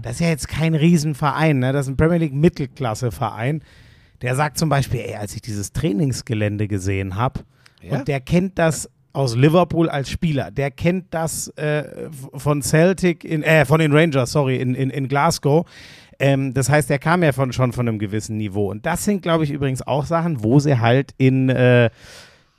Das 0.03 0.15
ist 0.15 0.21
ja 0.21 0.29
jetzt 0.29 0.49
kein 0.49 0.75
Riesenverein, 0.75 1.59
ne? 1.59 1.73
das 1.73 1.87
ist 1.87 1.93
ein 1.93 1.97
Premier 1.97 2.19
League 2.19 2.35
Mittelklasse-Verein. 2.35 3.63
Der 4.23 4.35
sagt 4.35 4.57
zum 4.57 4.71
Beispiel, 4.71 5.01
ey, 5.01 5.17
als 5.17 5.35
ich 5.35 5.43
dieses 5.43 5.73
Trainingsgelände 5.73 6.69
gesehen 6.69 7.17
habe, 7.17 7.41
Ja? 7.83 7.99
und 7.99 8.09
der 8.09 8.21
kennt 8.21 8.59
das 8.59 8.91
aus 9.13 9.35
Liverpool 9.35 9.89
als 9.89 10.11
Spieler, 10.11 10.51
der 10.51 10.71
kennt 10.71 11.07
das 11.13 11.49
äh, 11.57 12.11
von 12.35 12.61
Celtic, 12.61 13.25
in, 13.25 13.43
äh, 13.43 13.65
von 13.65 13.81
den 13.81 13.93
Rangers, 13.93 14.33
sorry, 14.33 14.57
in, 14.57 14.75
in, 14.75 14.91
in 14.91 15.09
Glasgow. 15.09 15.67
Ähm, 16.19 16.53
das 16.53 16.69
heißt, 16.69 16.91
der 16.91 16.99
kam 16.99 17.23
ja 17.23 17.33
von, 17.33 17.53
schon 17.53 17.73
von 17.73 17.89
einem 17.89 17.99
gewissen 17.99 18.37
Niveau. 18.37 18.71
Und 18.71 18.85
das 18.85 19.05
sind, 19.05 19.23
glaube 19.23 19.45
ich, 19.45 19.51
übrigens 19.51 19.87
auch 19.87 20.05
Sachen, 20.05 20.43
wo 20.43 20.59
sie 20.61 20.79
halt 20.79 21.13
in 21.17 21.49
äh, 21.49 21.91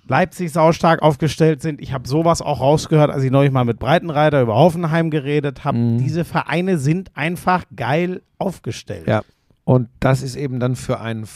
Leipzig 0.07 0.51
saustark 0.51 1.01
aufgestellt 1.01 1.61
sind. 1.61 1.81
Ich 1.81 1.93
habe 1.93 2.07
sowas 2.07 2.41
auch 2.41 2.59
rausgehört, 2.59 3.11
als 3.11 3.23
ich 3.23 3.31
neulich 3.31 3.51
mal 3.51 3.65
mit 3.65 3.79
Breitenreiter 3.79 4.41
über 4.41 4.55
Hoffenheim 4.55 5.09
geredet 5.09 5.63
habe. 5.63 5.77
Mhm. 5.77 5.97
Diese 5.99 6.25
Vereine 6.25 6.77
sind 6.77 7.11
einfach 7.15 7.65
geil 7.75 8.21
aufgestellt. 8.37 9.07
Ja. 9.07 9.21
Und 9.63 9.89
das 9.99 10.21
ist 10.21 10.35
eben 10.35 10.59
dann 10.59 10.75
für 10.75 10.99
einen 11.01 11.27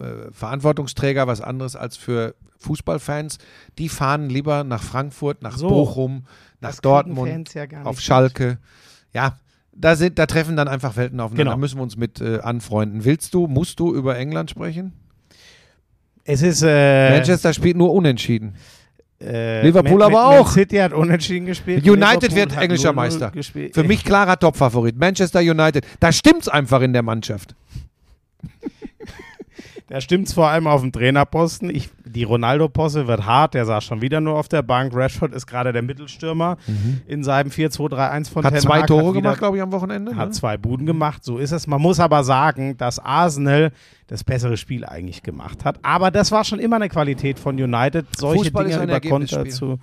äh, 0.00 0.30
Verantwortungsträger 0.32 1.26
was 1.26 1.40
anderes 1.40 1.76
als 1.76 1.96
für 1.96 2.34
Fußballfans. 2.58 3.38
Die 3.78 3.88
fahren 3.88 4.28
lieber 4.30 4.64
nach 4.64 4.82
Frankfurt, 4.82 5.42
nach 5.42 5.56
So. 5.58 5.68
Bochum, 5.68 6.24
nach 6.60 6.78
Dortmund, 6.80 7.54
ja 7.54 7.64
auf 7.84 7.96
mit. 7.96 8.02
Schalke. 8.04 8.58
Ja, 9.12 9.38
da, 9.72 9.96
sind, 9.96 10.18
da 10.18 10.26
treffen 10.26 10.56
dann 10.56 10.68
einfach 10.68 10.96
Welten 10.96 11.20
aufeinander. 11.20 11.42
Genau. 11.44 11.50
Da 11.52 11.56
müssen 11.58 11.78
wir 11.78 11.82
uns 11.82 11.96
mit 11.96 12.20
äh, 12.20 12.38
anfreunden. 12.40 13.04
Willst 13.04 13.34
du, 13.34 13.46
musst 13.46 13.80
du 13.80 13.94
über 13.94 14.16
England 14.16 14.50
sprechen? 14.50 14.92
Es 16.24 16.42
ist. 16.42 16.62
Äh, 16.62 17.10
Manchester 17.10 17.52
spielt 17.52 17.76
nur 17.76 17.92
unentschieden. 17.92 18.54
äh, 19.20 19.62
Liverpool 19.62 19.98
Man- 19.98 20.02
aber 20.12 20.26
auch. 20.26 20.44
Man 20.46 20.54
City 20.54 20.76
hat 20.76 20.92
unentschieden 20.92 21.46
gespielt. 21.46 21.86
United 21.86 22.22
Liverpool 22.32 22.36
wird 22.36 22.56
englischer 22.62 22.90
0-0 22.90 22.94
Meister. 22.94 23.30
gespielt. 23.30 23.74
Für 23.74 23.84
mich 23.84 24.04
klarer 24.04 24.38
Topfavorit. 24.38 24.96
Manchester 24.98 25.40
United. 25.40 25.86
Da 26.00 26.12
stimmt's 26.12 26.48
einfach 26.48 26.80
in 26.80 26.92
der 26.92 27.02
Mannschaft. 27.02 27.54
Da 29.86 30.00
stimmt's 30.00 30.32
vor 30.32 30.48
allem 30.48 30.66
auf 30.66 30.80
dem 30.80 30.92
Trainerposten. 30.92 31.68
Ich, 31.68 31.90
die 32.06 32.24
Ronaldo-Posse 32.24 33.06
wird 33.06 33.26
hart. 33.26 33.52
Der 33.52 33.66
saß 33.66 33.84
schon 33.84 34.00
wieder 34.00 34.20
nur 34.22 34.38
auf 34.38 34.48
der 34.48 34.62
Bank. 34.62 34.94
Rashford 34.94 35.34
ist 35.34 35.46
gerade 35.46 35.74
der 35.74 35.82
Mittelstürmer 35.82 36.56
in 37.06 37.22
seinem 37.22 37.50
4-2-3-1 37.50 38.30
von 38.30 38.42
Mhm. 38.42 38.46
Hat 38.46 38.54
Ten 38.54 38.62
zwei 38.62 38.80
Hag, 38.80 38.86
Tore 38.86 39.02
wieder- 39.10 39.20
gemacht, 39.20 39.38
glaube 39.38 39.58
ich, 39.58 39.62
am 39.62 39.72
Wochenende. 39.72 40.16
Hat 40.16 40.28
ne? 40.28 40.32
zwei 40.32 40.56
Buden 40.56 40.86
gemacht, 40.86 41.22
so 41.22 41.36
ist 41.36 41.52
es. 41.52 41.66
Man 41.66 41.82
muss 41.82 42.00
aber 42.00 42.24
sagen, 42.24 42.78
dass 42.78 42.98
Arsenal 42.98 43.72
das 44.06 44.24
bessere 44.24 44.56
Spiel 44.56 44.86
eigentlich 44.86 45.22
gemacht 45.22 45.66
hat. 45.66 45.78
Aber 45.82 46.10
das 46.10 46.32
war 46.32 46.44
schon 46.44 46.60
immer 46.60 46.76
eine 46.76 46.88
Qualität 46.88 47.38
von 47.38 47.56
United, 47.60 48.06
solche 48.16 48.44
Fußball 48.44 48.64
Dinge 48.64 48.82
über 48.84 49.00
Konter 49.00 49.44
zu. 49.46 49.78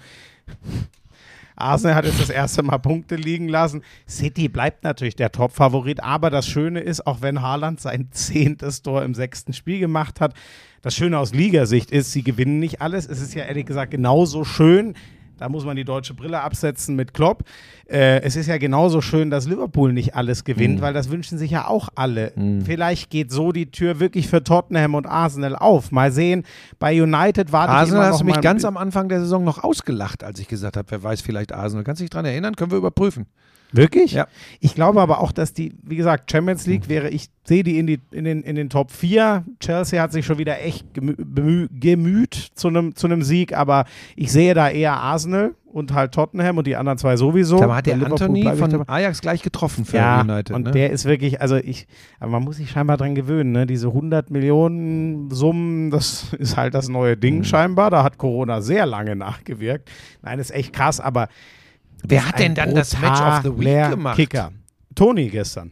Arsenal 1.62 1.96
hat 1.96 2.06
jetzt 2.06 2.20
das 2.20 2.30
erste 2.30 2.64
Mal 2.64 2.78
Punkte 2.78 3.16
liegen 3.16 3.48
lassen. 3.48 3.82
City 4.08 4.48
bleibt 4.50 4.84
natürlich 4.84 5.16
der 5.16 5.32
Top-Favorit, 5.32 6.04
aber 6.04 6.30
das 6.30 6.48
Schöne 6.48 6.80
ist, 6.80 7.06
auch 7.08 7.22
wenn 7.22 7.42
Haaland 7.42 7.80
sein 7.80 8.10
zehntes 8.12 8.82
Tor 8.82 9.04
im 9.04 9.14
sechsten 9.14 9.54
Spiel 9.54 9.80
gemacht 9.80 10.20
hat, 10.20 10.34
das 10.82 10.96
Schöne 10.96 11.20
aus 11.20 11.34
Ligasicht 11.34 11.92
ist, 11.92 12.12
sie 12.12 12.24
gewinnen 12.24 12.60
nicht 12.60 12.82
alles. 12.82 13.08
Es 13.08 13.22
ist 13.22 13.36
ja 13.36 13.44
ehrlich 13.44 13.66
gesagt 13.66 13.92
genauso 13.92 14.44
schön. 14.44 14.96
Da 15.42 15.50
muss 15.50 15.66
man 15.66 15.76
die 15.76 15.84
deutsche 15.84 16.14
Brille 16.14 16.40
absetzen 16.42 16.96
mit 16.96 17.16
Klopp. 17.16 17.46
Äh, 17.90 18.22
es 18.22 18.36
ist 18.36 18.46
ja 18.46 18.60
genauso 18.60 19.02
schön, 19.02 19.32
dass 19.32 19.48
Liverpool 19.48 19.92
nicht 19.92 20.16
alles 20.16 20.44
gewinnt, 20.44 20.78
Mhm. 20.78 20.82
weil 20.82 20.94
das 20.94 21.10
wünschen 21.10 21.40
sich 21.40 21.50
ja 21.50 21.68
auch 21.68 21.90
alle. 21.96 22.32
Vielleicht 22.64 23.10
geht 23.10 23.32
so 23.32 23.52
die 23.52 23.72
Tür 23.72 24.00
wirklich 24.00 24.28
für 24.28 24.44
Tottenham 24.44 24.94
und 24.94 25.08
Arsenal 25.08 25.56
auf. 25.56 25.92
Mal 25.92 26.12
sehen. 26.12 26.44
Bei 26.78 27.02
United 27.02 27.52
war 27.52 27.68
Arsenal 27.68 28.02
immer 28.04 28.08
hast 28.08 28.20
noch 28.20 28.20
du 28.20 28.26
mich 28.26 28.42
ganz 28.42 28.64
am 28.66 28.78
Anfang 28.78 29.10
der 29.10 29.20
Saison 29.22 29.44
noch 29.44 29.64
ausgelacht, 29.64 30.24
als 30.24 30.40
ich 30.40 30.48
gesagt 30.48 30.78
habe, 30.78 30.92
wer 30.92 31.02
weiß, 31.02 31.22
vielleicht 31.22 31.54
Arsenal. 31.54 31.84
Kannst 31.84 32.02
du 32.02 32.04
dich 32.04 32.12
dran 32.12 32.26
erinnern? 32.26 32.56
Können 32.56 32.70
wir 32.70 32.78
überprüfen. 32.78 33.26
Wirklich? 33.72 34.14
Ja. 34.14 34.28
Ich 34.60 34.76
glaube 34.76 35.02
aber 35.02 35.20
auch, 35.22 35.32
dass 35.32 35.54
die, 35.54 35.74
wie 35.84 35.96
gesagt, 35.96 36.30
Champions 36.32 36.68
League 36.68 36.90
wäre, 36.90 37.10
ich 37.10 37.28
sehe 37.46 37.64
die 37.64 37.80
in, 37.80 37.88
die 37.88 38.00
in, 38.12 38.26
den, 38.26 38.44
in 38.44 38.56
den 38.56 38.70
Top 38.70 38.92
4. 38.92 39.46
Chelsea 39.60 40.02
hat 40.02 40.12
sich 40.12 40.26
schon 40.26 40.38
wieder 40.38 40.62
echt 40.62 40.94
gemü 40.94 41.68
gemüht 41.72 42.34
zu 42.56 42.68
einem 42.68 42.96
zu 42.96 43.08
einem 43.08 43.24
Sieg, 43.24 43.56
aber 43.56 43.86
ich 44.16 44.32
sehe 44.32 44.54
da 44.54 44.70
eher 44.70 44.94
Arsenal 44.94 45.56
und 45.66 45.94
halt 45.94 46.12
Tottenham 46.12 46.58
und 46.58 46.68
die 46.68 46.76
anderen 46.76 46.98
zwei 46.98 47.16
sowieso. 47.16 47.58
Da 47.60 47.76
hat 47.76 47.86
der 47.86 47.96
Liverpool 47.96 48.22
Anthony 48.22 48.56
von. 48.56 48.90
Ajax 48.90 49.22
gleich 49.22 49.42
getroffen 49.42 49.86
für 49.86 49.98
ja, 49.98 50.22
United. 50.22 50.56
und 50.56 50.64
ne? 50.66 50.72
der 50.72 50.92
ist 50.92 51.06
wirklich, 51.06 51.40
also 51.42 51.56
ich, 51.56 51.88
aber 52.20 52.32
man 52.32 52.44
muss 52.44 52.58
sich 52.58 52.70
scheinbar 52.70 52.98
dran 52.98 53.16
gewöhnen, 53.16 53.54
ne? 53.54 53.66
Diese 53.66 53.88
100 53.88 54.30
Millionen 54.32 55.32
Summen, 55.32 55.90
das 55.92 56.34
ist 56.40 56.58
halt 56.58 56.74
das 56.74 56.90
neue 56.90 57.16
Ding 57.18 57.40
Mhm. 57.40 57.44
scheinbar. 57.46 57.90
Da 57.90 58.04
hat 58.04 58.18
Corona 58.18 58.62
sehr 58.62 58.86
lange 58.86 59.16
nachgewirkt. 59.16 59.90
Nein, 60.22 60.40
ist 60.40 60.52
echt 60.52 60.74
krass, 60.74 61.00
aber 61.00 61.30
wer 62.04 62.28
hat 62.28 62.40
denn 62.40 62.56
dann 62.56 62.76
das 62.76 63.00
Match 63.00 63.22
of 63.22 63.42
the 63.44 63.60
Week 63.60 63.90
gemacht? 63.90 64.16
Kicker. 64.16 64.52
Toni 64.96 65.30
gestern. 65.30 65.72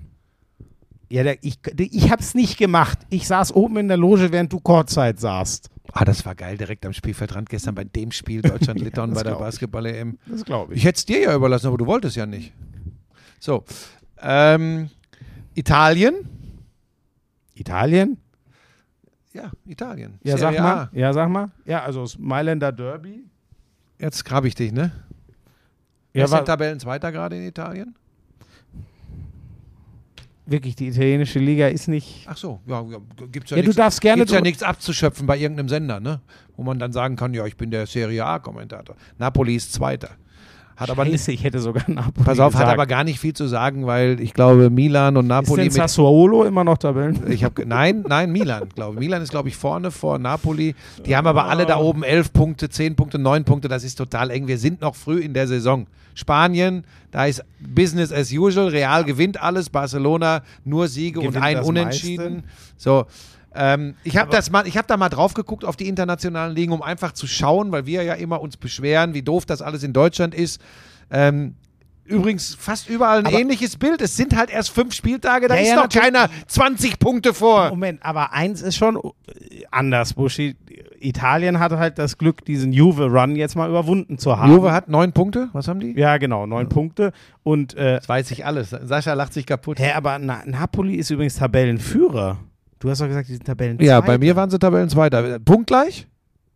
Ja, 1.09 1.23
der, 1.23 1.43
ich, 1.43 1.59
ich 1.77 2.11
hab's 2.11 2.36
nicht 2.36 2.57
gemacht. 2.57 2.99
Ich 3.09 3.27
saß 3.27 3.53
oben 3.53 3.77
in 3.77 3.88
der 3.88 3.97
Loge, 3.97 4.32
während 4.32 4.53
du 4.53 4.59
Kurzzeit 4.59 5.19
saßt. 5.19 5.69
Ah, 5.91 6.05
das 6.05 6.23
war 6.25 6.36
geil, 6.36 6.55
direkt 6.57 6.86
am 6.86 6.93
Spielfeldrand 6.93 7.49
gestern 7.49 7.73
bei 7.73 7.84
dem 7.84 8.11
Spiel 8.11 8.43
Deutschland-Litauen 8.43 9.09
das 9.13 9.19
bei 9.19 9.23
der 9.23 9.34
ich. 9.34 9.39
Basketball-EM. 9.39 10.19
Das 10.27 10.45
glaube 10.45 10.75
Ich 10.75 10.86
hätte 10.86 10.97
es 10.97 11.05
dir 11.05 11.19
ja 11.19 11.36
überlassen, 11.36 11.67
aber 11.67 11.77
du 11.77 11.88
wolltest 11.88 12.15
ja 12.15 12.27
nicht. 12.27 12.53
So. 13.39 13.63
Ähm, 14.21 14.89
Italien? 15.55 16.15
Italien? 17.55 18.17
Ja, 19.34 19.51
Italien. 19.65 20.19
Ja, 20.23 20.38
sag 20.38 20.53
Serie 20.53 20.61
mal. 20.61 20.75
A. 20.75 20.89
Ja, 20.93 21.13
sag 21.13 21.30
mal. 21.30 21.51
Ja, 21.65 21.84
also 21.84 22.01
das 22.01 22.17
Mailänder 22.17 22.71
Derby. 22.71 23.23
Jetzt 23.97 24.25
grabe 24.25 24.47
ich 24.47 24.55
dich, 24.55 24.71
ne? 24.71 24.91
Ja, 26.14 26.26
ist 26.26 26.45
Tabellenzweiter 26.45 27.12
gerade 27.12 27.38
in 27.38 27.43
Italien? 27.47 27.95
wirklich, 30.51 30.76
die 30.76 30.88
italienische 30.88 31.39
Liga 31.39 31.68
ist 31.68 31.88
nicht. 31.88 32.26
Ach 32.28 32.38
so, 32.38 32.60
ja, 32.66 32.82
ja 32.82 32.97
gibt's 33.32 33.51
ja, 33.51 33.57
Ja, 33.57 33.62
du 33.62 33.68
nichts- 33.68 33.76
darfst 33.78 34.01
gerne 34.01 34.22
gibt's 34.22 34.34
ja 34.34 34.41
nichts 34.41 34.64
abzuschöpfen 34.64 35.28
bei 35.28 35.38
irgendeinem 35.38 35.70
Sender, 35.70 35.99
ne? 35.99 36.22
Wo 36.57 36.64
man 36.64 36.80
dann 36.80 36.91
sagen 36.91 37.16
kann, 37.16 37.34
ja, 37.34 37.45
ich 37.45 37.55
bin 37.55 37.72
der 37.72 37.86
Serie 37.86 38.26
A-Kommentator. 38.26 38.95
Napoli 39.18 39.55
ist 39.55 39.72
Zweiter. 39.74 40.10
Hat 40.80 40.89
aber 40.89 41.03
nicht, 41.03 41.13
Scheiße, 41.13 41.34
ich 41.34 41.43
hätte 41.43 41.59
sogar 41.59 41.84
Napoli 41.88 42.23
pass 42.23 42.39
auf, 42.39 42.53
hat 42.53 42.61
gesagt. 42.61 42.71
aber 42.71 42.88
gar 42.88 43.03
nicht 43.03 43.19
viel 43.19 43.34
zu 43.34 43.47
sagen, 43.47 43.86
weil 43.86 44.19
ich 44.21 44.34
glaube, 44.34 44.69
Milan 44.69 45.17
und 45.17 45.25
Ist 45.25 45.30
Napoli 45.30 45.57
denn 45.57 45.65
mit 45.65 45.73
Sassuolo 45.73 46.45
immer 46.45 46.63
noch 46.63 46.77
Tabellen? 46.77 47.19
Ich 47.30 47.43
habe 47.43 47.65
nein, 47.65 48.05
nein, 48.07 48.32
Milan, 48.32 48.69
glaube 48.73 48.93
ich. 48.93 48.99
Milan 49.01 49.21
ist 49.21 49.32
glaube 49.32 49.49
ich 49.49 49.57
vorne 49.57 49.91
vor 49.91 50.17
Napoli. 50.19 50.75
Die 51.05 51.17
haben 51.17 51.27
aber 51.27 51.45
alle 51.45 51.65
da 51.65 51.77
oben 51.77 52.03
elf 52.03 52.32
Punkte, 52.32 52.69
zehn 52.69 52.95
Punkte, 52.95 53.19
neun 53.19 53.43
Punkte. 53.43 53.67
Das 53.67 53.84
ist 53.84 53.95
total 53.95 54.32
eng. 54.32 54.47
Wir 54.47 54.57
sind 54.57 54.80
noch 54.80 54.95
früh 54.95 55.19
in 55.19 55.34
der 55.34 55.47
Saison. 55.47 55.86
Spanien, 56.15 56.84
da 57.11 57.25
ist 57.25 57.43
Business 57.59 58.11
as 58.11 58.32
usual. 58.32 58.69
Real 58.69 59.03
gewinnt 59.03 59.41
alles. 59.41 59.69
Barcelona 59.69 60.43
nur 60.63 60.88
Siege 60.88 61.19
Gewinnt 61.19 61.36
und 61.36 61.41
ein 61.41 61.59
Unentschieden. 61.59 62.34
meiste. 62.36 62.49
So. 62.77 63.05
Ähm, 63.56 63.95
ich 64.04 64.16
habe 64.18 64.28
Aber- 64.30 64.38
das 64.38 64.52
mal, 64.52 64.68
ich 64.68 64.78
habe 64.78 64.88
da 64.88 64.97
mal 64.97 65.10
drauf 65.10 65.34
geguckt 65.34 65.66
auf 65.66 65.76
die 65.76 65.88
internationalen 65.88 66.56
Ligen, 66.56 66.72
um 66.72 66.82
einfach 66.82 67.12
zu 67.14 67.26
schauen, 67.28 67.72
weil 67.72 67.86
wir 67.86 68.04
ja 68.04 68.14
immer 68.14 68.41
uns 68.41 68.58
beschweren, 68.58 69.14
wie 69.14 69.22
doof 69.24 69.45
das 69.45 69.62
alles 69.62 69.84
in 69.84 69.93
Deutschland 69.93 70.36
ist. 70.36 70.62
Ähm, 71.12 71.56
Übrigens 72.06 72.56
fast 72.56 72.89
überall 72.89 73.20
ein 73.20 73.28
Aber- 73.28 73.38
ähnliches 73.39 73.78
Bild. 73.78 74.02
Es 74.02 74.18
sind 74.18 74.36
halt 74.36 74.50
erst 74.50 74.72
fünf 74.72 74.95
Spieltage, 74.95 75.47
da 75.47 75.54
Ja, 75.54 75.62
ist 75.62 75.68
ja, 75.70 75.76
noch 75.76 75.89
keiner 75.89 76.28
20 76.47 76.97
Punkte 76.97 77.36
vor. 77.36 77.70
Moment, 77.70 78.04
aber 78.04 78.34
eins 78.34 78.64
ist 78.64 78.78
schon 78.78 78.95
äh, 78.97 79.02
anders, 79.70 80.16
Buschi. 80.16 80.56
Italien 81.00 81.60
hatte 81.60 81.78
halt 81.78 82.00
das 82.00 82.18
Glück, 82.18 82.43
diesen 82.45 82.74
Juve-Run 82.74 83.36
jetzt 83.36 83.56
mal 83.56 83.70
überwunden 83.70 84.18
zu 84.18 84.39
haben. 84.39 84.52
Juve 84.52 84.72
hat 84.72 84.89
neun 84.89 85.14
Punkte. 85.14 85.50
Was 85.54 85.68
haben 85.68 85.80
die? 85.80 85.93
Ja, 86.00 86.18
genau, 86.18 86.47
neun 86.47 86.68
Punkte. 86.68 87.12
Und, 87.43 87.76
äh, 87.76 87.97
Das 87.97 88.10
weiß 88.10 88.32
ich 88.32 88.43
alles. 88.43 88.72
Sascha 88.72 89.14
lacht 89.14 89.34
sich 89.34 89.45
kaputt. 89.45 89.78
hä, 89.80 89.91
aber 89.91 90.18
Na 90.18 90.41
Napoli 90.47 90.95
ist 90.95 91.12
übrigens 91.12 91.36
Tabellenführer. 91.36 92.39
Du 92.80 92.89
hast 92.89 93.01
doch 93.01 93.07
gesagt, 93.07 93.27
die 93.27 93.34
sind 93.34 93.45
Tabellenzweiter. 93.45 93.89
Ja, 93.91 94.01
bei 94.01 94.17
mir 94.17 94.36
waren 94.36 94.49
sie 94.49 94.57
Tabellenzweiter. 94.59 95.39
Punktgleich? 95.39 96.07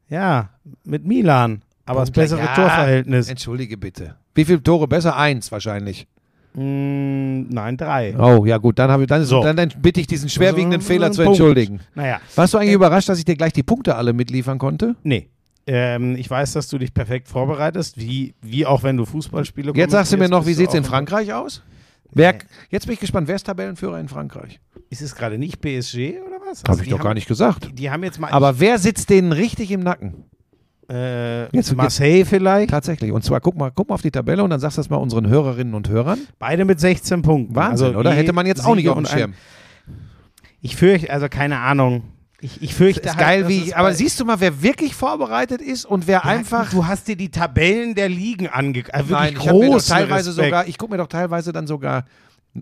Ja, 0.09 0.49
mit 0.86 1.05
Milan. 1.05 1.61
Aber 1.86 1.99
das 2.01 2.11
bessere 2.11 2.39
Ja, 2.39 2.53
Torverhältnis. 2.55 3.30
Entschuldige 3.30 3.78
bitte. 3.78 4.15
Wie 4.36 4.45
viele 4.45 4.63
Tore 4.63 4.88
besser? 4.88 5.17
Eins 5.17 5.51
wahrscheinlich. 5.51 6.07
Mm, 6.53 7.49
nein, 7.49 7.76
drei. 7.78 8.15
Oh, 8.17 8.45
ja 8.45 8.57
gut, 8.57 8.80
dann, 8.80 8.89
habe 8.91 9.03
ich, 9.03 9.07
dann, 9.09 9.26
So. 9.26 9.43
dann, 9.43 9.55
dann 9.57 9.69
bitte 9.82 9.99
ich 9.99 10.07
diesen 10.07 10.30
schwerwiegenden 10.30 10.80
Also, 10.80 10.88
Fehler 10.93 11.11
zu 11.11 11.24
Punkt. 11.24 11.39
entschuldigen. 11.39 11.80
Naja, 11.95 12.21
Warst 12.36 12.53
du 12.53 12.57
eigentlich 12.59 12.74
überrascht, 12.74 13.09
dass 13.09 13.17
ich 13.19 13.26
dir 13.26 13.36
gleich 13.36 13.53
die 13.53 13.63
Punkte 13.63 13.95
alle 13.95 14.13
mitliefern 14.13 14.57
konnte? 14.59 14.95
nee. 15.03 15.28
Ähm, 15.65 16.17
ich 16.17 16.30
weiß, 16.30 16.51
dass 16.51 16.67
du 16.67 16.78
dich 16.78 16.93
perfekt 16.93 17.30
vorbereitest, 17.30 17.97
wie, 17.97 18.34
wie 18.41 18.65
auch 18.65 18.84
wenn 18.84 18.97
du 18.97 19.05
Fußballspiele 19.05 19.71
Jetzt 19.76 19.91
sagst 19.93 20.11
du 20.11 20.17
mir 20.17 20.28
noch, 20.28 20.45
wie 20.45 20.53
sieht 20.53 20.67
es 20.67 20.76
in 20.76 20.84
Frankreich 20.84 21.32
aus? 21.34 21.63
Wer, 22.11 22.34
Nee. 22.34 22.39
jetzt 22.69 22.86
bin 22.86 22.95
ich 22.95 22.99
gespannt, 22.99 23.30
wer 23.30 23.36
ist 23.38 23.45
Tabellenführer 23.45 23.97
in 23.97 24.09
Frankreich? 24.09 24.59
Ist 24.94 25.02
es 25.02 25.16
gerade 25.16 25.38
nicht 25.39 25.60
PSG 25.60 26.20
oder 26.22 26.38
was? 26.48 26.60
Habe 26.60 26.70
Also 26.70 26.82
ich 26.82 26.86
die 26.86 26.91
doch 26.91 27.00
haben, 27.00 27.04
gar 27.04 27.14
nicht 27.16 27.28
gesagt. 27.28 27.66
Die, 27.66 27.74
die 27.74 27.89
haben 27.89 28.04
jetzt 28.04 28.20
mal. 28.20 28.30
Aber 28.32 28.60
wer 28.60 28.78
sitzt 28.78 29.10
denen 29.10 29.32
richtig 29.32 29.72
im 29.72 29.80
Nacken? 29.82 30.26
äh, 30.89 31.46
Jetzt- 31.56 31.76
Marseille 31.76 32.26
vielleicht. 32.26 32.70
Tatsächlich. 32.70 33.12
Und 33.12 33.24
zwar, 33.24 33.39
guck 33.41 33.58
mal, 33.58 33.72
guck 33.74 33.89
mal 33.89 33.96
auf 33.96 34.02
die 34.04 34.12
Tabelle 34.12 34.44
und 34.44 34.52
dann 34.52 34.60
sagst 34.60 34.78
du 34.78 34.82
das 34.82 34.89
mal 34.91 34.98
unseren 34.98 35.28
Hörerinnen 35.28 35.74
und 35.74 35.89
Hörern. 35.89 36.20
Beide 36.38 36.64
mit 36.66 36.80
16 36.80 37.22
Punkten. 37.24 37.56
Wahnsinn, 37.56 37.88
Also 37.88 38.00
oder? 38.00 38.12
Hätte 38.14 38.34
man 38.34 38.46
jetzt 38.46 38.64
auch 38.66 38.76
nicht 38.76 38.88
auf 38.89 38.98
dem 38.98 39.06
Schirm. 39.08 39.34
Ich 40.62 40.76
fürchte, 40.76 41.10
also 41.12 41.28
keine 41.28 41.58
Ahnung. 41.60 42.04
Ich, 42.39 42.62
ich 42.62 42.76
fürchte 42.76 43.02
ist 43.02 43.16
halt, 43.16 43.20
geil, 43.20 43.48
wie. 43.48 43.74
Aber 43.74 43.94
siehst 43.94 44.20
du 44.20 44.26
mal, 44.26 44.39
wer 44.41 44.62
wirklich 44.62 44.94
vorbereitet 44.94 45.62
ist 45.62 45.86
und 45.86 46.06
wer 46.08 46.20
Ja, 46.20 46.24
einfach. 46.26 46.70
Du 46.70 46.86
hast 46.86 47.08
dir 47.08 47.16
die 47.16 47.32
Tabellen 47.32 47.96
der 47.96 48.10
Ligen 48.10 48.48
angeguckt. 48.48 48.94
Also 48.94 49.14
Nein, 49.14 49.30
wirklich 49.34 49.44
ich 49.46 49.50
habe 49.50 49.60
großen 49.66 49.96
teilweise 49.96 50.30
Respekt. 50.30 50.46
sogar, 50.48 50.68
ich 50.68 50.78
gucke 50.78 50.91
mir 50.91 50.98
doch 50.98 51.08
teilweise 51.08 51.52
dann 51.54 51.66
sogar. 51.68 52.06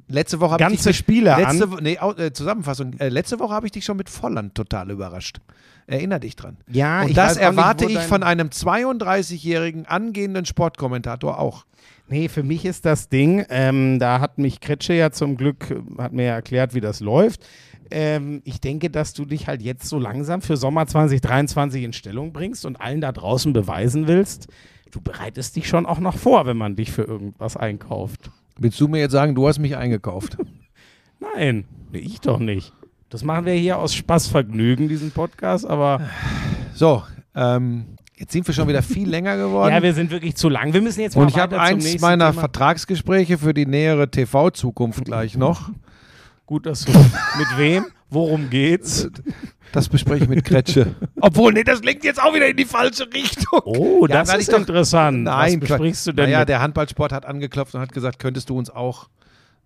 Letzte 0.08 0.40
Woche 0.40 0.54
habe 0.54 0.64
ich 0.64 0.70
ganze 0.70 0.90
dich, 0.90 0.98
Spiele 0.98 1.36
letzte, 1.36 1.64
an. 1.66 1.80
Nee, 1.82 1.98
äh, 2.18 2.32
Zusammenfassung. 2.32 2.94
Äh, 3.00 3.10
letzte 3.10 3.40
Woche 3.40 3.54
habe 3.54 3.66
ich 3.66 3.74
dich 3.74 3.84
schon 3.84 3.98
mit 3.98 4.10
Volland 4.10 4.56
total 4.56 4.90
überrascht. 4.90 5.40
Erinner 5.88 6.20
dich 6.20 6.38
dran. 6.38 6.58
Ja, 6.70 7.02
und 7.02 7.10
ich 7.10 7.16
das 7.16 7.36
nicht, 7.36 7.44
erwarte 7.44 7.86
wo 7.86 7.90
ich 7.90 8.00
von 8.00 8.24
einem 8.24 8.48
32-jährigen 8.48 9.86
angehenden 9.86 10.46
Sportkommentator 10.46 11.40
auch. 11.40 11.66
Nee, 12.08 12.30
für 12.30 12.44
mich 12.44 12.66
ist 12.66 12.86
das 12.86 13.10
Ding, 13.10 13.46
ähm, 13.50 14.00
da 14.00 14.20
hat 14.20 14.38
mich 14.38 14.62
Kretsche 14.62 14.94
ja 14.94 15.12
zum 15.12 15.36
Glück, 15.36 15.76
hat 15.98 16.14
mir 16.14 16.26
ja 16.26 16.34
erklärt, 16.34 16.74
wie 16.74 16.82
das 16.82 17.02
läuft. 17.02 17.46
Ähm, 17.90 18.42
ich 18.46 18.62
denke, 18.62 18.90
dass 18.90 19.14
du 19.14 19.26
dich 19.26 19.48
halt 19.48 19.62
jetzt 19.62 19.88
so 19.88 20.00
langsam 20.00 20.42
für 20.42 20.56
Sommer 20.56 20.88
2023 20.88 21.84
in 21.84 21.94
Stellung 21.94 22.32
bringst 22.32 22.66
und 22.66 22.80
allen 22.80 23.02
da 23.02 23.12
draußen 23.12 23.52
beweisen 23.52 24.08
willst, 24.08 24.48
du 24.92 25.02
bereitest 25.02 25.56
dich 25.58 25.68
schon 25.68 25.86
auch 25.86 26.00
noch 26.00 26.18
vor, 26.18 26.46
wenn 26.46 26.58
man 26.58 26.76
dich 26.76 26.92
für 26.92 27.04
irgendwas 27.04 27.58
einkauft. 27.58 28.32
Willst 28.58 28.80
du 28.80 28.88
mir 28.88 29.00
jetzt 29.00 29.12
sagen, 29.14 29.36
du 29.36 29.48
hast 29.48 29.60
mich 29.60 29.78
eingekauft? 29.78 30.38
Nein, 31.36 31.66
ich 31.92 32.20
doch 32.22 32.40
nicht. 32.40 32.74
Das 33.10 33.24
machen 33.24 33.46
wir 33.46 33.54
hier 33.54 33.78
aus 33.78 33.94
Spaßvergnügen, 33.94 34.88
diesen 34.88 35.12
Podcast, 35.12 35.66
aber 35.66 36.02
So, 36.74 37.04
ähm, 37.36 37.98
jetzt 38.16 38.32
sind 38.32 38.48
wir 38.48 38.54
schon 38.54 38.68
wieder 38.68 38.82
viel 38.82 39.10
länger 39.10 39.38
geworden. 39.38 39.74
ja, 39.74 39.84
wir 39.84 39.94
sind 39.94 40.10
wirklich 40.10 40.36
zu 40.36 40.48
lang. 40.50 40.74
Wir 40.74 40.82
müssen 40.82 41.02
jetzt 41.02 41.16
mal 41.16 41.24
und 41.24 41.30
ich 41.30 41.38
habe 41.38 41.60
eins 41.60 42.00
meiner 42.00 42.30
Thema. 42.32 42.40
Vertragsgespräche 42.40 43.38
für 43.38 43.54
die 43.54 43.66
nähere 43.66 44.10
TV-Zukunft 44.10 45.04
gleich 45.06 45.36
noch. 45.38 45.70
Gut, 46.46 46.66
dass 46.66 46.86
du 46.86 46.92
mit 47.38 47.58
wem? 47.58 47.86
Worum 48.10 48.50
geht's? 48.50 49.10
Das 49.72 49.88
bespreche 49.90 50.24
ich 50.24 50.30
mit 50.30 50.44
Kretsche. 50.44 50.96
Obwohl, 51.22 51.54
nee, 51.54 51.64
das 51.64 51.82
lenkt 51.84 52.04
jetzt 52.04 52.22
auch 52.22 52.34
wieder 52.34 52.48
in 52.48 52.58
die 52.58 52.66
falsche 52.66 53.06
Richtung. 53.14 53.62
Oh, 53.64 54.06
das 54.08 54.30
weil 54.30 54.40
ist 54.40 54.52
doch- 54.52 54.60
interessant. 54.60 55.24
Nein, 55.24 55.62
Was 55.62 55.70
besprichst 55.70 56.08
du 56.08 56.12
denn? 56.12 56.26
Naja, 56.26 56.40
mit? 56.40 56.50
der 56.50 56.62
Handballsport 56.62 57.12
hat 57.14 57.26
angeklopft 57.26 57.74
und 57.76 57.82
hat 57.82 57.92
gesagt, 57.94 58.20
könntest 58.20 58.50
du 58.50 58.58
uns 58.58 58.70
auch 58.70 59.08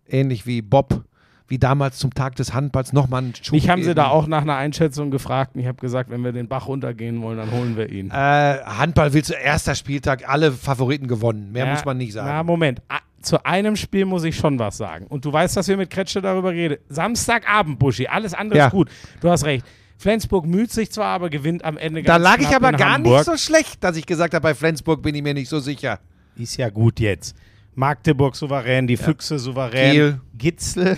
ähnlich 0.07 0.45
wie 0.45 0.61
Bob, 0.61 1.03
wie 1.47 1.57
damals 1.59 1.97
zum 1.97 2.13
Tag 2.13 2.35
des 2.35 2.53
Handballs, 2.53 2.91
nochmal 2.93 3.23
einen 3.23 3.35
Schub 3.35 3.53
Mich 3.53 3.69
haben 3.69 3.83
sie 3.83 3.93
da 3.95 4.07
auch 4.07 4.25
nach 4.27 4.41
einer 4.41 4.55
Einschätzung 4.55 5.11
gefragt 5.11 5.51
und 5.55 5.61
ich 5.61 5.67
habe 5.67 5.79
gesagt, 5.79 6.09
wenn 6.09 6.23
wir 6.23 6.31
den 6.31 6.47
Bach 6.47 6.67
runtergehen 6.67 7.21
wollen, 7.21 7.37
dann 7.37 7.51
holen 7.51 7.77
wir 7.77 7.89
ihn. 7.91 8.09
Äh, 8.09 8.13
Handball 8.13 9.13
willst 9.13 9.29
du 9.29 9.33
erster 9.35 9.75
Spieltag, 9.75 10.27
alle 10.27 10.51
Favoriten 10.51 11.07
gewonnen. 11.07 11.51
Mehr 11.51 11.65
Ja, 11.65 11.71
muss 11.73 11.85
man 11.85 11.97
nicht 11.97 12.15
Na, 12.15 12.23
sagen. 12.25 12.47
Moment. 12.47 12.81
Ah, 12.89 12.99
Zu 13.21 13.43
einem 13.45 13.75
Spiel 13.75 14.05
muss 14.05 14.23
ich 14.23 14.35
schon 14.35 14.57
was 14.59 14.77
sagen. 14.77 15.05
Und 15.07 15.25
du 15.25 15.33
weißt, 15.33 15.55
dass 15.57 15.67
wir 15.67 15.77
mit 15.77 15.89
Kretsche 15.89 16.21
darüber 16.21 16.51
reden. 16.51 16.77
Samstagabend, 16.89 17.77
Buschi. 17.79 18.07
Alles 18.07 18.33
andere 18.35 18.57
Ja. 18.59 18.65
ist 18.67 18.71
gut. 18.71 18.89
Du 19.21 19.29
hast 19.29 19.45
recht. 19.45 19.65
Flensburg 19.97 20.45
müht 20.45 20.71
sich 20.71 20.91
zwar, 20.91 21.07
aber 21.07 21.29
gewinnt 21.29 21.63
am 21.63 21.77
Ende 21.77 22.03
Da 22.03 22.17
lag 22.17 22.39
ich 22.39 22.47
aber 22.55 22.71
gar 22.73 22.93
Hamburg. 22.93 23.13
nicht 23.17 23.25
so 23.25 23.37
schlecht, 23.37 23.83
dass 23.83 23.95
ich 23.97 24.05
gesagt 24.05 24.33
habe, 24.33 24.43
bei 24.43 24.53
Flensburg 24.53 25.01
bin 25.01 25.15
ich 25.15 25.23
mir 25.23 25.33
nicht 25.33 25.49
so 25.49 25.59
sicher. 25.59 25.99
Ist 26.35 26.57
ja 26.57 26.69
gut 26.69 26.99
jetzt. 26.99 27.35
Magdeburg 27.75 28.35
souverän, 28.35 28.87
die 28.87 28.97
Füchse 28.97 29.39
souverän. 29.39 29.91
Kiel. 29.91 30.21
Gitzel. 30.37 30.97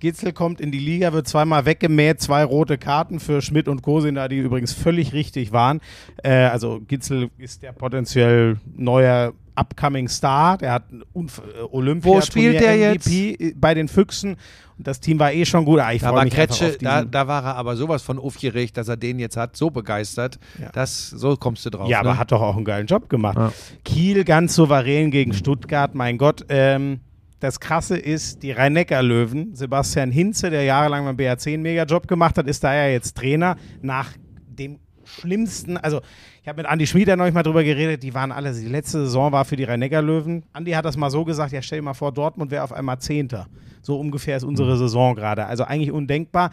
Gitzel 0.00 0.32
kommt 0.32 0.60
in 0.60 0.70
die 0.70 0.78
Liga, 0.78 1.12
wird 1.14 1.26
zweimal 1.26 1.64
weggemäht, 1.64 2.20
zwei 2.20 2.44
rote 2.44 2.76
Karten 2.76 3.20
für 3.20 3.40
Schmidt 3.40 3.68
und 3.68 3.80
Kosina, 3.80 4.28
die 4.28 4.38
übrigens 4.38 4.72
völlig 4.74 5.14
richtig 5.14 5.52
waren. 5.52 5.80
Äh, 6.22 6.30
also 6.30 6.80
Gitzel 6.86 7.30
ist 7.38 7.62
der 7.62 7.72
potenziell 7.72 8.58
neuer 8.76 9.32
Upcoming 9.56 10.08
Star, 10.08 10.58
der 10.58 10.72
hat 10.72 10.90
einen 10.90 11.02
Unf 11.12 11.40
äh, 11.40 11.62
Olympia 11.70 12.10
Wo 12.10 12.20
spielt 12.20 12.60
der 12.60 12.76
jetzt? 12.76 13.06
MVP 13.06 13.54
bei 13.56 13.74
den 13.74 13.88
Füchsen 13.88 14.36
und 14.76 14.86
das 14.86 15.00
Team 15.00 15.18
war 15.18 15.32
eh 15.32 15.44
schon 15.44 15.64
gut. 15.64 15.78
Ah, 15.80 15.92
ich 15.92 16.02
Da 16.02 16.12
war 16.12 16.24
mich 16.24 16.34
Kretsche, 16.34 16.76
da, 16.80 17.04
da 17.04 17.28
war 17.28 17.44
er 17.44 17.56
aber 17.56 17.76
sowas 17.76 18.02
von 18.02 18.18
aufgeregt, 18.18 18.76
dass 18.76 18.88
er 18.88 18.96
den 18.96 19.18
jetzt 19.18 19.36
hat, 19.36 19.56
so 19.56 19.70
begeistert. 19.70 20.38
Ja. 20.60 20.70
Das, 20.72 21.10
so 21.10 21.36
kommst 21.36 21.64
du 21.66 21.70
drauf. 21.70 21.88
Ja, 21.88 22.02
ne? 22.02 22.08
aber 22.10 22.18
hat 22.18 22.32
doch 22.32 22.42
auch 22.42 22.56
einen 22.56 22.64
geilen 22.64 22.86
Job 22.86 23.08
gemacht. 23.08 23.36
Ja. 23.36 23.52
Kiel 23.84 24.24
ganz 24.24 24.54
souverän 24.54 25.10
gegen 25.10 25.32
Stuttgart, 25.32 25.94
mein 25.94 26.18
Gott. 26.18 26.44
Ähm, 26.48 27.00
das 27.38 27.60
Krasse 27.60 27.96
ist, 27.96 28.42
die 28.42 28.52
Rhein-Neckar-Löwen, 28.52 29.54
Sebastian 29.54 30.10
Hinze, 30.10 30.50
der 30.50 30.64
jahrelang 30.64 31.04
beim 31.04 31.16
BRC 31.16 31.48
einen 31.48 31.62
Mega-Job 31.62 32.08
gemacht 32.08 32.38
hat, 32.38 32.46
ist 32.46 32.64
da 32.64 32.74
ja 32.74 32.88
jetzt 32.88 33.16
Trainer 33.16 33.56
nach 33.82 34.12
dem 34.46 34.78
schlimmsten, 35.06 35.76
also 35.76 36.00
ich 36.42 36.48
habe 36.48 36.62
mit 36.62 36.66
Andi 36.66 36.86
Schmieder 36.86 37.16
neulich 37.16 37.34
mal 37.34 37.42
drüber 37.42 37.64
geredet, 37.64 38.02
die 38.02 38.14
waren 38.14 38.32
alle, 38.32 38.52
die 38.52 38.66
letzte 38.66 39.00
Saison 39.04 39.32
war 39.32 39.44
für 39.44 39.56
die 39.56 39.64
Rhein-Neckar-Löwen. 39.64 40.44
Andi 40.52 40.72
hat 40.72 40.84
das 40.84 40.96
mal 40.96 41.10
so 41.10 41.24
gesagt, 41.24 41.52
ja 41.52 41.62
stell 41.62 41.78
dir 41.78 41.84
mal 41.84 41.94
vor, 41.94 42.12
Dortmund 42.12 42.50
wäre 42.50 42.64
auf 42.64 42.72
einmal 42.72 42.98
Zehnter. 42.98 43.46
So 43.82 43.98
ungefähr 43.98 44.36
ist 44.36 44.44
unsere 44.44 44.76
Saison 44.76 45.14
gerade. 45.14 45.46
Also 45.46 45.64
eigentlich 45.64 45.92
undenkbar. 45.92 46.50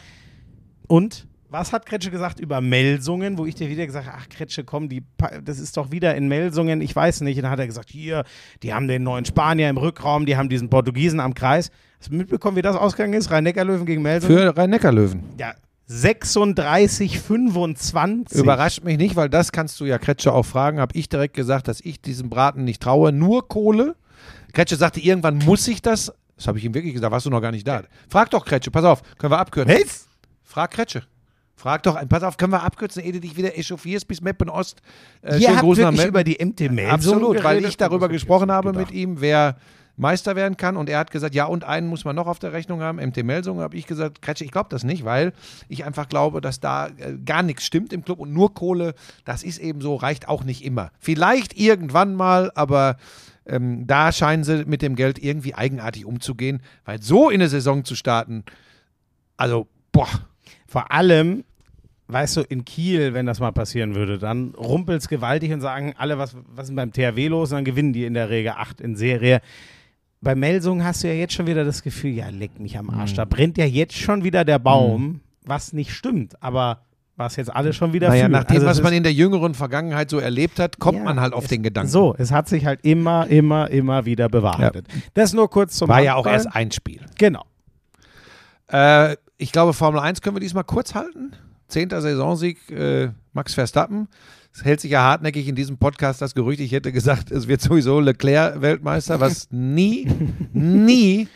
Und 0.87 1.27
was 1.51 1.73
hat 1.73 1.85
Kretsche 1.85 2.11
gesagt 2.11 2.39
über 2.39 2.61
Melsungen, 2.61 3.37
wo 3.37 3.45
ich 3.45 3.55
dir 3.55 3.69
wieder 3.69 3.85
gesagt 3.85 4.07
habe, 4.07 4.17
ach 4.21 4.29
Kretsche, 4.29 4.63
komm, 4.63 4.87
die, 4.87 5.03
das 5.43 5.59
ist 5.59 5.75
doch 5.75 5.91
wieder 5.91 6.15
in 6.15 6.29
Melsungen, 6.29 6.79
ich 6.79 6.95
weiß 6.95 7.21
nicht. 7.21 7.35
Und 7.37 7.43
dann 7.43 7.51
hat 7.51 7.59
er 7.59 7.67
gesagt, 7.67 7.89
hier, 7.89 8.23
die 8.63 8.73
haben 8.73 8.87
den 8.87 9.03
neuen 9.03 9.25
Spanier 9.25 9.69
im 9.69 9.77
Rückraum, 9.77 10.25
die 10.25 10.37
haben 10.37 10.47
diesen 10.47 10.69
Portugiesen 10.69 11.19
am 11.19 11.33
Kreis. 11.33 11.69
Hast 11.99 12.09
du 12.09 12.15
mitbekommen, 12.15 12.55
wie 12.55 12.61
das 12.61 12.77
ausgegangen 12.77 13.13
ist? 13.13 13.31
Rhein-Neckar-Löwen 13.31 13.85
gegen 13.85 14.01
Melsungen? 14.01 14.37
Für 14.37 14.55
Rhein-Neckar-Löwen. 14.55 15.23
ja, 15.37 15.53
36, 15.91 17.19
25. 17.19 18.39
Überrascht 18.39 18.83
mich 18.83 18.97
nicht, 18.97 19.15
weil 19.17 19.29
das 19.29 19.51
kannst 19.51 19.79
du 19.79 19.85
ja 19.85 19.97
Kretsche 19.97 20.31
auch 20.33 20.45
fragen. 20.45 20.79
Habe 20.79 20.97
ich 20.97 21.09
direkt 21.09 21.33
gesagt, 21.33 21.67
dass 21.67 21.81
ich 21.81 22.01
diesem 22.01 22.29
Braten 22.29 22.63
nicht 22.63 22.81
traue. 22.81 23.11
Nur 23.11 23.47
Kohle. 23.47 23.95
Kretsche 24.53 24.77
sagte, 24.77 25.01
irgendwann 25.01 25.37
muss 25.39 25.67
ich 25.67 25.81
das. 25.81 26.13
Das 26.37 26.47
habe 26.47 26.57
ich 26.57 26.65
ihm 26.65 26.73
wirklich 26.73 26.93
gesagt. 26.93 27.11
Warst 27.11 27.25
du 27.25 27.29
noch 27.29 27.41
gar 27.41 27.51
nicht 27.51 27.67
da? 27.67 27.83
Frag 28.09 28.29
doch 28.29 28.45
Kretsche. 28.45 28.71
Pass 28.71 28.85
auf, 28.85 29.01
können 29.17 29.33
wir 29.33 29.39
abkürzen. 29.39 29.75
Was? 29.75 30.07
Frag 30.43 30.71
Kretsche. 30.71 31.03
Frag 31.55 31.83
doch, 31.83 31.99
pass 32.09 32.23
auf, 32.23 32.37
können 32.37 32.53
wir 32.53 32.63
abkürzen, 32.63 33.03
ehe 33.03 33.11
du 33.11 33.19
dich 33.19 33.37
wieder 33.37 33.55
echauffierst 33.55 34.07
bis 34.07 34.19
Meppen 34.19 34.49
Ost. 34.49 34.81
Äh, 35.21 35.37
Ihr 35.37 35.55
habt 35.55 35.63
wirklich 35.63 36.05
über 36.07 36.23
die 36.23 36.43
MT 36.43 36.71
Melsungen 36.71 36.89
Absolut, 36.89 37.43
weil 37.43 37.63
ich 37.65 37.77
darüber 37.77 38.09
gesprochen 38.09 38.51
habe 38.51 38.69
nicht 38.69 38.79
mit 38.79 38.91
ihm, 38.91 39.21
wer 39.21 39.57
Meister 40.01 40.35
werden 40.35 40.57
kann. 40.57 40.75
Und 40.75 40.89
er 40.89 40.99
hat 40.99 41.11
gesagt, 41.11 41.35
ja, 41.35 41.45
und 41.45 41.63
einen 41.63 41.87
muss 41.87 42.03
man 42.03 42.15
noch 42.15 42.27
auf 42.27 42.39
der 42.39 42.53
Rechnung 42.53 42.81
haben, 42.81 42.97
MT 42.97 43.23
Melsungen. 43.23 43.61
habe 43.61 43.77
ich 43.77 43.85
gesagt, 43.85 44.21
Kretsche, 44.21 44.43
ich 44.43 44.51
glaube 44.51 44.69
das 44.69 44.83
nicht, 44.83 45.05
weil 45.05 45.31
ich 45.69 45.85
einfach 45.85 46.09
glaube, 46.09 46.41
dass 46.41 46.59
da 46.59 46.87
äh, 46.87 47.17
gar 47.23 47.43
nichts 47.43 47.65
stimmt 47.65 47.93
im 47.93 48.03
Club 48.03 48.19
und 48.19 48.33
nur 48.33 48.53
Kohle, 48.53 48.95
das 49.25 49.43
ist 49.43 49.59
eben 49.59 49.79
so, 49.79 49.95
reicht 49.95 50.27
auch 50.27 50.43
nicht 50.43 50.65
immer. 50.65 50.91
Vielleicht 50.99 51.57
irgendwann 51.57 52.15
mal, 52.15 52.51
aber 52.55 52.97
ähm, 53.45 53.85
da 53.85 54.11
scheinen 54.11 54.43
sie 54.43 54.65
mit 54.65 54.81
dem 54.81 54.95
Geld 54.95 55.23
irgendwie 55.23 55.55
eigenartig 55.55 56.05
umzugehen, 56.05 56.61
weil 56.83 57.01
so 57.01 57.29
in 57.29 57.41
eine 57.41 57.49
Saison 57.49 57.85
zu 57.85 57.95
starten, 57.95 58.43
also, 59.37 59.67
boah. 59.91 60.09
Vor 60.67 60.91
allem, 60.91 61.43
weißt 62.07 62.37
du, 62.37 62.41
in 62.41 62.65
Kiel, 62.65 63.13
wenn 63.13 63.25
das 63.25 63.39
mal 63.39 63.51
passieren 63.51 63.95
würde, 63.95 64.17
dann 64.17 64.55
rumpelt's 64.55 65.07
gewaltig 65.07 65.51
und 65.51 65.61
sagen 65.61 65.93
alle, 65.97 66.17
was, 66.17 66.35
was 66.55 66.69
ist 66.69 66.75
beim 66.75 66.91
THW 66.91 67.27
los? 67.27 67.51
Und 67.51 67.57
dann 67.57 67.65
gewinnen 67.65 67.93
die 67.93 68.05
in 68.05 68.13
der 68.13 68.29
Regel 68.29 68.53
acht 68.53 68.81
in 68.81 68.95
Serie. 68.95 69.41
Bei 70.21 70.35
Melsungen 70.35 70.85
hast 70.85 71.03
du 71.03 71.07
ja 71.07 71.13
jetzt 71.15 71.33
schon 71.33 71.47
wieder 71.47 71.65
das 71.65 71.81
Gefühl, 71.81 72.11
ja, 72.11 72.29
leck 72.29 72.59
mich 72.59 72.77
am 72.77 72.85
Mhm. 72.87 72.91
Arsch. 72.93 73.13
Da 73.15 73.25
brennt 73.25 73.57
ja 73.57 73.65
jetzt 73.65 73.97
schon 73.97 74.23
wieder 74.23 74.45
der 74.45 74.59
Baum, 74.59 75.21
was 75.45 75.73
nicht 75.73 75.91
stimmt. 75.93 76.41
Aber 76.43 76.81
was 77.17 77.35
jetzt 77.35 77.53
alle 77.53 77.73
schon 77.73 77.93
wieder 77.93 78.09
Naja, 78.09 78.29
nach 78.29 78.43
dem, 78.45 78.55
Also 78.57 78.67
was 78.67 78.81
man 78.81 78.93
in 78.93 79.03
der 79.03 79.13
jüngeren 79.13 79.53
Vergangenheit 79.53 80.09
so 80.09 80.17
erlebt 80.19 80.59
hat, 80.59 80.79
kommt 80.79 80.99
Ja, 80.99 81.03
man 81.03 81.19
halt 81.19 81.33
auf 81.33 81.43
es- 81.45 81.49
den 81.49 81.61
Gedanken. 81.63 81.89
So, 81.89 82.15
es 82.17 82.31
hat 82.31 82.47
sich 82.47 82.65
halt 82.65 82.79
immer, 82.83 83.27
immer, 83.27 83.69
immer 83.69 84.05
wieder 84.05 84.29
bewahrheitet. 84.29 84.87
Das 85.15 85.33
nur 85.33 85.49
kurz 85.49 85.75
zum 85.75 85.87
War 85.89 86.01
ja 86.01 86.13
auch 86.13 86.25
Handball. 86.25 86.33
erst 86.33 86.55
ein 86.55 86.71
Spiel. 86.71 87.01
Genau. 87.17 87.43
Äh, 88.71 89.17
ich 89.37 89.51
glaube, 89.51 89.73
Formel 89.73 89.99
1 89.99 90.21
können 90.21 90.35
wir 90.35 90.39
diesmal 90.39 90.63
kurz 90.63 90.95
halten. 90.95 91.33
Zehnter 91.67 92.01
Saisonsieg 92.01 92.57
äh, 92.71 93.09
Max 93.33 93.53
Verstappen. 93.53 94.07
Es 94.53 94.65
hält 94.65 94.81
sich 94.81 94.91
ja 94.91 95.01
hartnäckig 95.01 95.47
in 95.47 95.55
diesem 95.55 95.77
Podcast 95.77 96.21
das 96.21 96.35
Gerücht, 96.35 96.59
ich 96.59 96.71
hätte 96.71 96.91
gesagt, 96.91 97.31
es 97.31 97.47
wird 97.47 97.61
sowieso 97.61 97.99
Leclerc 97.99 98.61
Weltmeister, 98.61 99.19
was 99.19 99.47
nie, 99.51 100.07
nie. 100.53 101.27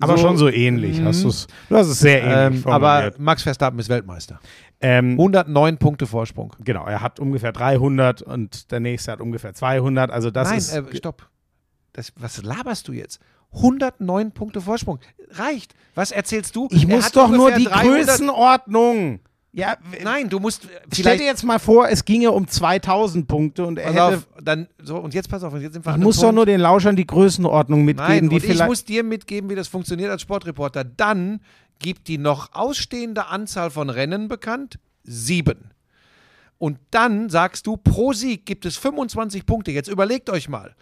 Aber 0.00 0.16
schon 0.16 0.36
so 0.36 0.48
ähnlich. 0.48 1.02
Hast 1.02 1.24
du's, 1.24 1.48
du 1.68 1.76
hast 1.76 1.88
es 1.88 1.98
sehr 1.98 2.22
ähnlich 2.22 2.64
Ähm, 2.64 2.72
aber. 2.72 3.12
Max 3.18 3.42
Verstappen 3.42 3.78
ist 3.80 3.88
Weltmeister. 3.88 4.40
Ähm, 4.80 5.12
109 5.12 5.78
Punkte 5.78 6.06
Vorsprung. 6.06 6.54
Genau, 6.62 6.86
er 6.86 7.00
hat 7.00 7.18
ungefähr 7.18 7.50
300 7.50 8.22
und 8.22 8.70
der 8.70 8.78
nächste 8.78 9.10
hat 9.12 9.20
ungefähr 9.20 9.54
200. 9.54 10.10
Also 10.10 10.30
das 10.30 10.48
Nein, 10.48 10.58
ist 10.58 10.72
äh, 10.72 10.96
stopp. 10.96 11.28
Das, 11.92 12.12
was 12.16 12.42
laberst 12.42 12.86
du 12.86 12.92
jetzt? 12.92 13.18
109 13.54 14.30
Punkte 14.32 14.60
Vorsprung. 14.60 15.00
Reicht. 15.30 15.74
Was 15.94 16.12
erzählst 16.12 16.54
du? 16.54 16.68
ich 16.70 16.88
Er 16.88 16.96
muss 16.96 17.10
doch 17.10 17.28
nur 17.28 17.50
die 17.50 17.64
300 17.64 18.06
Größenordnung. 18.06 19.20
Ja, 19.58 19.76
Nein, 20.04 20.28
du 20.28 20.38
musst 20.38 20.66
äh, 20.66 20.68
stell 20.68 20.82
vielleicht 20.90 21.20
dir 21.20 21.26
jetzt 21.26 21.42
mal 21.42 21.58
vor, 21.58 21.88
es 21.88 22.04
ginge 22.04 22.30
um 22.30 22.46
2000 22.46 23.26
Punkte 23.26 23.66
und 23.66 23.76
er 23.76 23.90
hätte. 23.90 24.04
auf, 24.04 24.28
dann 24.40 24.68
so 24.80 24.98
und 24.98 25.14
jetzt 25.14 25.28
pass 25.28 25.42
auf, 25.42 25.52
jetzt 25.54 25.72
sind 25.72 25.84
wir 25.84 25.96
ich 25.96 25.98
muss 25.98 26.20
doch 26.20 26.30
nur 26.30 26.46
den 26.46 26.60
Lauschern 26.60 26.94
die 26.94 27.06
Größenordnung 27.06 27.84
mitgeben, 27.84 28.08
Nein, 28.08 28.28
die 28.28 28.36
und 28.36 28.44
ich 28.44 28.52
vielleicht. 28.52 28.68
muss 28.68 28.84
dir 28.84 29.02
mitgeben, 29.02 29.50
wie 29.50 29.56
das 29.56 29.66
funktioniert 29.66 30.12
als 30.12 30.22
Sportreporter. 30.22 30.84
Dann 30.84 31.40
gibt 31.80 32.06
die 32.06 32.18
noch 32.18 32.52
ausstehende 32.52 33.26
Anzahl 33.26 33.70
von 33.70 33.90
Rennen 33.90 34.28
bekannt, 34.28 34.78
sieben. 35.02 35.72
Und 36.58 36.78
dann 36.92 37.28
sagst 37.28 37.66
du, 37.66 37.76
pro 37.76 38.12
Sieg 38.12 38.46
gibt 38.46 38.64
es 38.64 38.76
25 38.76 39.44
Punkte. 39.44 39.72
Jetzt 39.72 39.88
überlegt 39.88 40.30
euch 40.30 40.48
mal. 40.48 40.76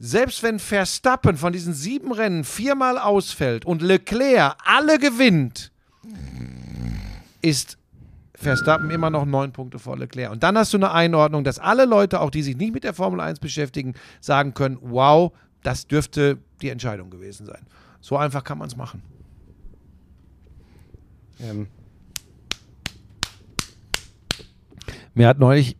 Selbst 0.00 0.42
wenn 0.42 0.58
Verstappen 0.58 1.36
von 1.36 1.52
diesen 1.52 1.74
sieben 1.74 2.10
Rennen 2.10 2.42
viermal 2.42 2.98
ausfällt 2.98 3.64
und 3.64 3.82
Leclerc 3.82 4.56
alle 4.64 4.98
gewinnt, 4.98 5.70
ist 7.40 7.78
Verstappen 8.44 8.90
immer 8.90 9.10
noch 9.10 9.24
neun 9.24 9.52
Punkte 9.52 9.78
vor 9.78 9.98
Leclerc. 9.98 10.30
Und 10.30 10.42
dann 10.42 10.56
hast 10.56 10.72
du 10.72 10.76
eine 10.76 10.92
Einordnung, 10.92 11.42
dass 11.42 11.58
alle 11.58 11.84
Leute, 11.84 12.20
auch 12.20 12.30
die 12.30 12.42
sich 12.42 12.56
nicht 12.56 12.72
mit 12.72 12.84
der 12.84 12.94
Formel 12.94 13.20
1 13.20 13.40
beschäftigen, 13.40 13.94
sagen 14.20 14.54
können, 14.54 14.78
wow, 14.80 15.32
das 15.62 15.86
dürfte 15.88 16.38
die 16.62 16.68
Entscheidung 16.68 17.10
gewesen 17.10 17.46
sein. 17.46 17.66
So 18.00 18.16
einfach 18.16 18.44
kann 18.44 18.58
man 18.58 18.68
es 18.68 18.76
machen. 18.76 19.02
ähm, 21.40 21.66
Mir 25.14 25.28
hat 25.28 25.38
neulich, 25.38 25.76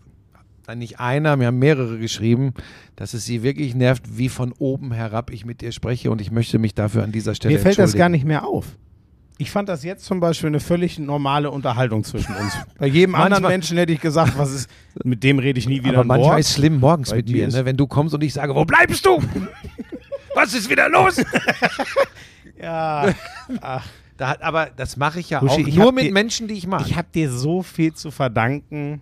nicht 0.77 1.01
einer, 1.01 1.37
mir 1.37 1.49
haben 1.49 1.59
mehrere 1.59 1.99
geschrieben, 1.99 2.55
dass 2.97 3.15
es 3.15 3.25
sie 3.25 3.43
wirklich 3.43 3.75
nervt, 3.75 4.17
wie 4.17 4.29
von 4.29 4.53
oben 4.59 4.93
herab 4.93 5.31
ich 5.31 5.45
mit 5.45 5.61
dir 5.61 5.73
spreche 5.73 6.11
und 6.11 6.21
ich 6.21 6.31
möchte 6.31 6.59
mich 6.59 6.75
dafür 6.75 7.03
an 7.03 7.12
dieser 7.12 7.35
Stelle 7.35 7.55
mir 7.55 7.61
fällt 7.61 7.79
das 7.79 7.95
gar 7.95 8.09
nicht 8.09 8.25
mehr 8.25 8.47
auf. 8.47 8.77
Ich 9.37 9.51
fand 9.51 9.68
das 9.68 9.82
jetzt 9.82 10.05
zum 10.05 10.20
Beispiel 10.20 10.47
eine 10.47 10.61
völlig 10.61 10.99
normale 10.99 11.51
Unterhaltung 11.51 12.05
zwischen 12.05 12.35
uns. 12.37 12.53
Bei 12.78 12.87
jedem 12.87 13.14
anderen 13.16 13.30
Manchmal- 13.43 13.51
Menschen 13.53 13.76
hätte 13.78 13.93
ich 13.93 14.01
gesagt, 14.01 14.39
was 14.39 14.53
ist, 14.53 14.70
mit 15.03 15.22
dem 15.24 15.39
rede 15.41 15.59
ich 15.59 15.68
nie 15.68 15.82
wieder 15.82 15.99
Aber 15.99 16.05
manchmal 16.05 16.39
ist 16.41 16.51
es 16.51 16.55
schlimm 16.55 16.78
morgens 16.78 17.11
Bei 17.11 17.16
mit 17.16 17.28
dir 17.28 17.47
mir, 17.49 17.53
ne? 17.53 17.64
wenn 17.64 17.76
du 17.76 17.87
kommst 17.89 18.14
und 18.14 18.22
ich 18.22 18.32
sage, 18.32 18.55
wo 18.55 18.64
bleibst 18.64 19.05
du? 19.05 19.20
Was 20.37 20.53
ist 20.53 20.68
wieder 20.68 20.89
los? 20.89 21.16
Ja, 22.61 23.12
Da, 24.16 24.28
hat- 24.28 24.43
aber 24.43 24.70
das 24.76 24.97
mache 24.97 25.18
ich 25.20 25.30
ja 25.30 25.41
Buschi, 25.41 25.62
auch 25.64 25.66
ich 25.68 25.74
nur 25.76 25.93
mit 25.93 26.05
dir- 26.05 26.12
Menschen, 26.12 26.47
die 26.49 26.55
ich 26.55 26.66
mag. 26.66 26.82
ich 26.87 26.97
habe 26.97 27.09
dir 27.12 27.30
so 27.30 27.62
viel 27.62 27.93
zu 27.95 28.11
verdanken. 28.12 29.01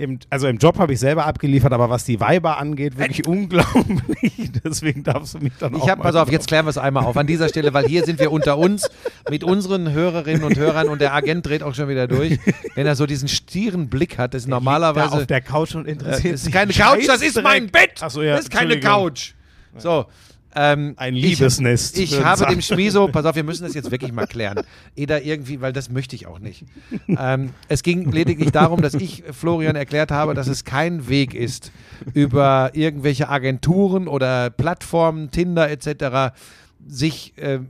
Im, 0.00 0.18
also 0.30 0.48
im 0.48 0.56
Job 0.56 0.78
habe 0.78 0.94
ich 0.94 0.98
selber 0.98 1.26
abgeliefert, 1.26 1.72
aber 1.72 1.90
was 1.90 2.04
die 2.04 2.20
Weiber 2.20 2.58
angeht, 2.58 2.96
wirklich 2.98 3.26
unglaublich. 3.26 4.50
Deswegen 4.64 5.02
darfst 5.02 5.34
du 5.34 5.38
mich 5.38 5.52
dann 5.58 5.74
auch 5.74 5.84
Ich 5.84 5.90
habe, 5.90 6.02
pass 6.02 6.14
auf, 6.16 6.30
jetzt 6.32 6.48
klären 6.48 6.64
wir 6.64 6.70
es 6.70 6.78
einmal 6.78 7.04
auf 7.04 7.16
an 7.18 7.26
dieser 7.26 7.48
Stelle, 7.50 7.74
weil 7.74 7.86
hier 7.86 8.04
sind 8.04 8.18
wir 8.18 8.32
unter 8.32 8.56
uns 8.56 8.88
mit 9.28 9.44
unseren 9.44 9.92
Hörerinnen 9.92 10.42
und 10.42 10.56
Hörern 10.56 10.88
und 10.88 11.02
der 11.02 11.12
Agent 11.12 11.46
dreht 11.46 11.62
auch 11.62 11.74
schon 11.74 11.88
wieder 11.88 12.08
durch. 12.08 12.38
Wenn 12.74 12.86
er 12.86 12.96
so 12.96 13.04
diesen 13.04 13.28
stieren 13.28 13.90
Blick 13.90 14.16
hat, 14.16 14.32
das 14.32 14.42
ist 14.42 14.46
da 14.46 14.56
normalerweise. 14.56 15.12
auf 15.12 15.26
der 15.26 15.42
Couch 15.42 15.74
und 15.74 15.86
Äh, 15.86 15.92
interessiert 15.92 16.34
das 16.34 16.40
ist 16.40 16.44
sich 16.44 16.54
keine 16.54 16.72
Couch, 16.72 17.06
das 17.06 17.20
ist 17.20 17.42
mein 17.42 17.66
Bett. 17.70 18.00
Ach 18.00 18.10
so, 18.10 18.22
ja, 18.22 18.36
das 18.36 18.44
ist 18.44 18.50
keine. 18.50 18.80
Couch. 18.80 19.34
So. 19.76 20.06
Ähm, 20.54 20.94
Ein 20.96 21.14
Liebesnest, 21.14 21.98
Ich, 21.98 22.12
ich 22.12 22.24
habe 22.24 22.40
sagen. 22.40 22.52
dem 22.52 22.60
Schmieso, 22.60 23.06
pass 23.08 23.24
auf, 23.24 23.36
wir 23.36 23.44
müssen 23.44 23.64
das 23.64 23.74
jetzt 23.74 23.90
wirklich 23.90 24.12
mal 24.12 24.26
klären. 24.26 24.60
Eda 24.96 25.18
irgendwie, 25.18 25.60
weil 25.60 25.72
das 25.72 25.90
möchte 25.90 26.16
ich 26.16 26.26
auch 26.26 26.38
nicht. 26.38 26.64
Ähm, 27.08 27.50
es 27.68 27.82
ging 27.82 28.10
lediglich 28.10 28.50
darum, 28.50 28.82
dass 28.82 28.94
ich 28.94 29.22
Florian 29.30 29.76
erklärt 29.76 30.10
habe, 30.10 30.34
dass 30.34 30.48
es 30.48 30.64
kein 30.64 31.08
Weg 31.08 31.34
ist, 31.34 31.70
über 32.14 32.70
irgendwelche 32.72 33.28
Agenturen 33.28 34.08
oder 34.08 34.50
Plattformen, 34.50 35.30
Tinder 35.30 35.70
etc., 35.70 36.34
sich 36.86 37.34
äh, 37.36 37.60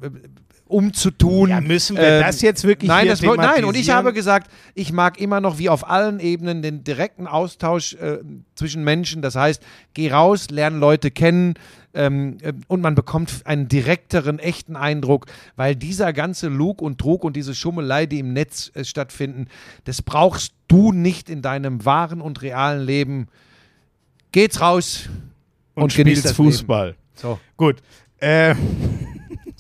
umzutun. 0.71 1.51
Ja, 1.51 1.61
müssen 1.61 1.97
wir 1.97 2.21
das 2.21 2.41
jetzt 2.41 2.65
wirklich 2.65 2.89
nein, 2.89 3.09
das, 3.09 3.21
nein, 3.21 3.65
und 3.65 3.77
ich 3.77 3.91
habe 3.91 4.13
gesagt, 4.13 4.51
ich 4.75 4.93
mag 4.93 5.21
immer 5.21 5.41
noch 5.41 5.59
wie 5.59 5.69
auf 5.69 5.89
allen 5.89 6.21
Ebenen 6.21 6.63
den 6.63 6.85
direkten 6.85 7.27
Austausch 7.27 7.95
äh, 7.95 8.19
zwischen 8.55 8.85
Menschen. 8.85 9.21
Das 9.21 9.35
heißt, 9.35 9.63
geh 9.95 10.11
raus, 10.11 10.49
lern 10.51 10.79
Leute 10.79 11.11
kennen 11.11 11.55
ähm, 11.95 12.39
äh, 12.43 12.53
und 12.69 12.81
man 12.81 12.95
bekommt 12.95 13.43
einen 13.45 13.69
direkteren, 13.69 14.39
echten 14.39 14.77
Eindruck, 14.77 15.27
weil 15.57 15.77
dieser 15.77 16.13
ganze 16.13 16.49
Lug 16.49 16.83
und 16.83 16.99
Trug 16.99 17.25
und 17.25 17.37
diese 17.37 17.55
Schummelei, 17.55 18.07
die 18.07 18.21
im 18.21 18.33
Netz 18.33 18.71
äh, 18.75 18.85
stattfinden, 18.85 19.47
das 19.85 20.03
brauchst 20.03 20.55
du 20.69 20.93
nicht 20.93 21.29
in 21.31 21.43
deinem 21.43 21.85
wahren 21.85 22.21
und 22.21 22.43
realen 22.43 22.85
Leben. 22.85 23.29
Geht's 24.33 24.61
raus 24.61 25.09
und, 25.75 25.85
und 25.85 25.95
genießt 25.95 26.33
Fußball. 26.33 26.97
so. 27.15 27.39
Gut. 27.57 27.77
Äh, 28.19 28.55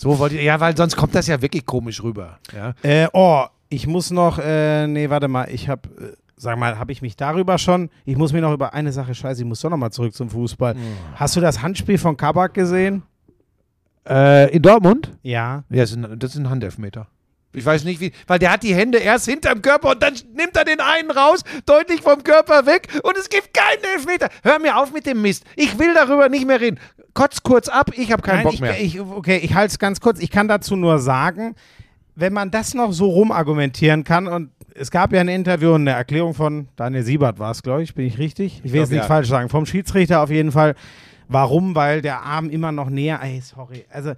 So 0.01 0.18
wollte 0.18 0.37
ich, 0.37 0.45
ja, 0.45 0.59
weil 0.61 0.74
sonst 0.74 0.97
kommt 0.97 1.14
das 1.14 1.26
ja 1.26 1.43
wirklich 1.43 1.66
komisch 1.66 2.03
rüber. 2.03 2.39
Ja. 2.55 2.74
äh, 2.83 3.07
oh, 3.12 3.45
ich 3.68 3.87
muss 3.87 4.11
noch, 4.11 4.39
äh, 4.39 4.87
nee, 4.87 5.11
warte 5.11 5.28
mal, 5.28 5.47
ich 5.51 5.68
habe, 5.68 5.91
äh, 5.91 6.16
sag 6.41 6.59
mal, 6.59 6.78
habe 6.78 6.91
ich 6.93 7.03
mich 7.03 7.16
darüber 7.16 7.59
schon, 7.59 7.91
ich 8.05 8.16
muss 8.16 8.32
mir 8.32 8.41
noch 8.41 8.53
über 8.53 8.72
eine 8.72 8.93
Sache, 8.93 9.14
scheiße, 9.14 9.43
ich 9.43 9.47
muss 9.47 9.61
doch 9.61 9.70
noch 9.70 9.76
mal 9.76 9.91
zurück 9.91 10.14
zum 10.14 10.30
Fußball. 10.30 10.74
Hast 11.14 11.36
du 11.36 11.41
das 11.41 11.62
Handspiel 11.62 11.99
von 11.99 12.16
Kabak 12.16 12.55
gesehen? 12.55 13.03
Äh, 14.09 14.55
in 14.55 14.62
Dortmund? 14.62 15.12
Ja. 15.22 15.64
Ja, 15.68 15.82
das 15.82 15.91
ist 15.91 15.97
ein, 15.97 16.18
das 16.18 16.30
ist 16.32 16.38
ein 16.38 16.49
Handelfmeter. 16.49 17.07
Ich 17.53 17.66
weiß 17.66 17.84
nicht 17.84 18.01
wie, 18.01 18.12
weil 18.26 18.38
der 18.38 18.53
hat 18.53 18.62
die 18.62 18.74
Hände 18.74 18.99
erst 18.99 19.26
hinterm 19.28 19.61
Körper 19.61 19.91
und 19.91 20.03
dann 20.03 20.14
nimmt 20.34 20.57
er 20.57 20.64
den 20.64 20.80
einen 20.80 21.11
raus, 21.11 21.43
deutlich 21.66 22.01
vom 22.01 22.22
Körper 22.22 22.64
weg 22.64 22.88
und 23.03 23.16
es 23.18 23.28
gibt 23.28 23.53
keinen 23.53 23.82
Elfmeter. 23.97 24.28
Hör 24.43 24.61
mir 24.61 24.78
auf 24.78 24.93
mit 24.93 25.05
dem 25.05 25.20
Mist. 25.20 25.45
Ich 25.57 25.78
will 25.78 25.93
darüber 25.93 26.28
nicht 26.28 26.47
mehr 26.47 26.61
reden. 26.61 26.78
Kotz 27.12 27.43
kurz 27.43 27.68
ab, 27.68 27.91
ich 27.97 28.12
habe 28.12 28.22
keinen 28.22 28.36
Nein, 28.36 28.45
Bock 28.45 28.55
ich, 28.55 28.61
mehr. 28.61 28.80
Ich, 28.80 29.01
okay, 29.01 29.38
ich 29.38 29.55
halte 29.55 29.72
es 29.72 29.78
ganz 29.80 30.01
kurz. 30.01 30.20
Ich 30.20 30.30
kann 30.30 30.47
dazu 30.47 30.76
nur 30.76 31.01
sagen, 31.01 31.57
wenn 32.14 32.32
man 32.32 32.53
das 32.53 32.72
noch 32.74 32.93
so 32.93 33.11
rumargumentieren 33.11 34.05
kann 34.05 34.28
und 34.28 34.51
es 34.75 34.91
gab 34.91 35.12
ja 35.12 35.21
ein 35.21 35.29
Interview 35.29 35.75
und 35.75 35.83
eine 35.83 35.93
Erklärung 35.93 36.35
von 36.35 36.68
Daniel 36.77 37.03
Siebert 37.03 37.39
war 37.39 37.51
es, 37.51 37.62
glaube 37.62 37.83
ich, 37.83 37.95
bin 37.95 38.07
ich 38.07 38.18
richtig? 38.18 38.61
Ich 38.64 38.73
will 38.73 38.81
jetzt 38.81 38.91
glaub, 38.91 38.99
nichts 38.99 39.09
ja. 39.09 39.14
falsch 39.14 39.29
sagen. 39.29 39.49
Vom 39.49 39.66
Schiedsrichter 39.66 40.21
auf 40.23 40.31
jeden 40.31 40.53
Fall. 40.53 40.75
Warum? 41.29 41.75
Weil 41.75 42.03
der 42.03 42.23
Arm 42.23 42.51
immer 42.51 42.73
noch 42.73 42.91
näher. 42.91 43.21
Ey, 43.23 43.41
sorry. 43.41 43.85
Also 43.91 44.14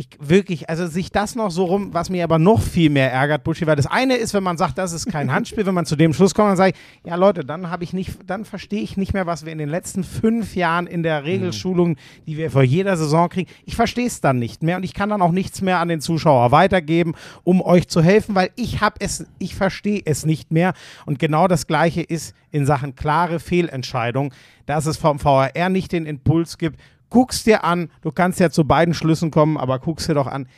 ich 0.00 0.08
wirklich, 0.18 0.70
also 0.70 0.86
sich 0.86 1.12
das 1.12 1.34
noch 1.34 1.50
so 1.50 1.66
rum, 1.66 1.92
was 1.92 2.08
mir 2.08 2.24
aber 2.24 2.38
noch 2.38 2.60
viel 2.60 2.88
mehr 2.90 3.12
ärgert, 3.12 3.44
Buschi, 3.44 3.66
weil 3.66 3.76
das 3.76 3.86
eine 3.86 4.16
ist, 4.16 4.32
wenn 4.32 4.42
man 4.42 4.56
sagt, 4.56 4.78
das 4.78 4.92
ist 4.92 5.06
kein 5.06 5.32
Handspiel, 5.32 5.66
wenn 5.66 5.74
man 5.74 5.84
zu 5.84 5.94
dem 5.94 6.14
Schluss 6.14 6.34
kommt, 6.34 6.48
dann 6.48 6.56
sage 6.56 6.72
ich, 6.74 7.08
ja 7.08 7.16
Leute, 7.16 7.44
dann 7.44 7.70
habe 7.70 7.84
ich 7.84 7.92
nicht, 7.92 8.12
dann 8.26 8.44
verstehe 8.44 8.80
ich 8.80 8.96
nicht 8.96 9.12
mehr, 9.12 9.26
was 9.26 9.44
wir 9.44 9.52
in 9.52 9.58
den 9.58 9.68
letzten 9.68 10.02
fünf 10.02 10.56
Jahren 10.56 10.86
in 10.86 11.02
der 11.02 11.24
Regelschulung, 11.24 11.96
die 12.26 12.36
wir 12.38 12.50
vor 12.50 12.62
jeder 12.62 12.96
Saison 12.96 13.28
kriegen, 13.28 13.50
ich 13.66 13.76
verstehe 13.76 14.06
es 14.06 14.20
dann 14.20 14.38
nicht 14.38 14.62
mehr 14.62 14.78
und 14.78 14.84
ich 14.84 14.94
kann 14.94 15.10
dann 15.10 15.22
auch 15.22 15.32
nichts 15.32 15.60
mehr 15.60 15.78
an 15.78 15.88
den 15.88 16.00
Zuschauer 16.00 16.50
weitergeben, 16.50 17.14
um 17.44 17.60
euch 17.60 17.88
zu 17.88 18.02
helfen, 18.02 18.34
weil 18.34 18.50
ich 18.56 18.80
habe 18.80 18.96
es, 19.00 19.26
ich 19.38 19.54
verstehe 19.54 20.00
es 20.04 20.24
nicht 20.24 20.50
mehr 20.50 20.72
und 21.04 21.18
genau 21.18 21.46
das 21.46 21.66
Gleiche 21.66 22.00
ist 22.00 22.34
in 22.50 22.64
Sachen 22.64 22.96
klare 22.96 23.38
Fehlentscheidung, 23.38 24.32
dass 24.64 24.86
es 24.86 24.96
vom 24.96 25.18
VRR 25.18 25.68
nicht 25.68 25.92
den 25.92 26.06
Impuls 26.06 26.58
gibt, 26.58 26.80
guck's 27.10 27.44
dir 27.44 27.64
an, 27.64 27.90
du 28.02 28.10
kannst 28.12 28.40
ja 28.40 28.50
zu 28.50 28.64
beiden 28.64 28.94
Schlüssen 28.94 29.30
kommen, 29.30 29.56
aber 29.58 29.78
guck's 29.78 30.06
dir 30.06 30.14
doch 30.14 30.26
an. 30.26 30.48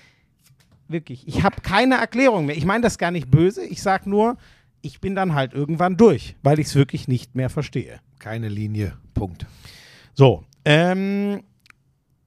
Wirklich, 0.88 1.26
ich 1.26 1.42
habe 1.42 1.60
keine 1.62 1.96
Erklärung 1.96 2.46
mehr. 2.46 2.56
Ich 2.56 2.66
meine 2.66 2.82
das 2.82 2.98
gar 2.98 3.10
nicht 3.10 3.30
böse, 3.30 3.64
ich 3.64 3.82
sag 3.82 4.06
nur, 4.06 4.36
ich 4.82 5.00
bin 5.00 5.14
dann 5.14 5.34
halt 5.34 5.54
irgendwann 5.54 5.96
durch, 5.96 6.36
weil 6.42 6.58
ich 6.58 6.66
es 6.66 6.74
wirklich 6.74 7.08
nicht 7.08 7.34
mehr 7.34 7.48
verstehe. 7.50 8.00
Keine 8.18 8.48
Linie. 8.48 8.96
Punkt. 9.14 9.46
So, 10.14 10.44
ähm, 10.64 11.42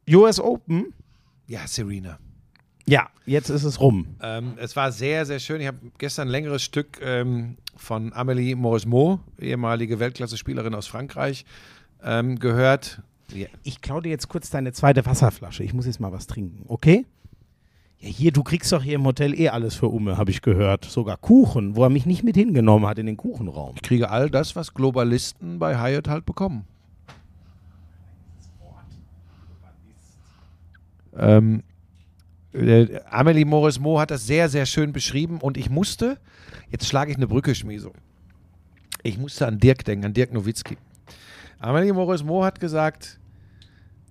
US 0.09 0.39
Open, 0.39 0.93
Ja, 1.47 1.67
Serena. 1.67 2.17
ja, 2.87 3.09
jetzt 3.25 3.49
ist 3.49 3.63
es 3.63 3.79
rum. 3.79 4.15
Ähm, 4.21 4.53
es 4.57 4.75
war 4.75 4.91
sehr, 4.91 5.25
sehr 5.25 5.39
schön. 5.39 5.61
Ich 5.61 5.67
habe 5.67 5.77
gestern 5.97 6.27
ein 6.27 6.31
längeres 6.31 6.63
Stück 6.63 6.99
ähm, 7.01 7.57
von 7.75 8.13
Amélie 8.13 8.55
Mauresmo, 8.55 9.19
ehemalige 9.39 9.99
Weltklasse-Spielerin 9.99 10.73
aus 10.73 10.87
Frankreich, 10.87 11.45
ähm, 12.03 12.39
gehört. 12.39 13.01
Ja. 13.33 13.47
Ich 13.63 13.81
klaue 13.81 14.01
dir 14.01 14.09
jetzt 14.09 14.29
kurz 14.29 14.49
deine 14.49 14.71
zweite 14.71 15.05
Wasserflasche. 15.05 15.63
Ich 15.63 15.73
muss 15.73 15.85
jetzt 15.85 15.99
mal 15.99 16.11
was 16.11 16.27
trinken, 16.27 16.63
okay? 16.67 17.05
Ja, 17.99 18.09
hier, 18.09 18.31
du 18.31 18.43
kriegst 18.43 18.71
doch 18.71 18.83
hier 18.83 18.95
im 18.95 19.05
Hotel 19.05 19.33
eh 19.39 19.49
alles 19.49 19.75
für 19.75 19.87
Umme, 19.87 20.17
habe 20.17 20.31
ich 20.31 20.41
gehört. 20.41 20.85
Sogar 20.85 21.17
Kuchen, 21.17 21.75
wo 21.75 21.83
er 21.83 21.89
mich 21.89 22.05
nicht 22.05 22.23
mit 22.23 22.35
hingenommen 22.35 22.87
hat 22.87 22.99
in 22.99 23.05
den 23.05 23.17
Kuchenraum. 23.17 23.75
Ich 23.75 23.81
kriege 23.81 24.09
all 24.09 24.29
das, 24.29 24.55
was 24.55 24.73
Globalisten 24.73 25.59
bei 25.59 25.79
Hyatt 25.79 26.07
halt 26.07 26.25
bekommen. 26.25 26.65
Ähm, 31.17 31.63
äh, 32.53 32.99
Amelie 33.09 33.45
Mauresmo 33.45 33.99
hat 33.99 34.11
das 34.11 34.27
sehr, 34.27 34.49
sehr 34.49 34.65
schön 34.65 34.91
beschrieben 34.91 35.39
und 35.39 35.57
ich 35.57 35.69
musste, 35.69 36.19
jetzt 36.69 36.87
schlage 36.87 37.11
ich 37.11 37.17
eine 37.17 37.27
Brücke, 37.27 37.55
Schmieso. 37.55 37.93
Ich 39.03 39.17
musste 39.17 39.47
an 39.47 39.59
Dirk 39.59 39.85
denken, 39.85 40.05
an 40.05 40.13
Dirk 40.13 40.33
Nowitzki. 40.33 40.77
Amelie 41.59 41.93
Mauresmo 41.93 42.43
hat 42.43 42.59
gesagt, 42.59 43.19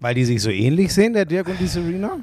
Weil 0.01 0.15
die 0.15 0.25
sich 0.25 0.43
so 0.43 0.51
ähnlich 0.51 0.93
sehen, 0.93 1.13
der 1.13 1.25
Dirk 1.25 1.49
und 1.49 1.61
die 1.61 1.67
Serena? 1.67 2.19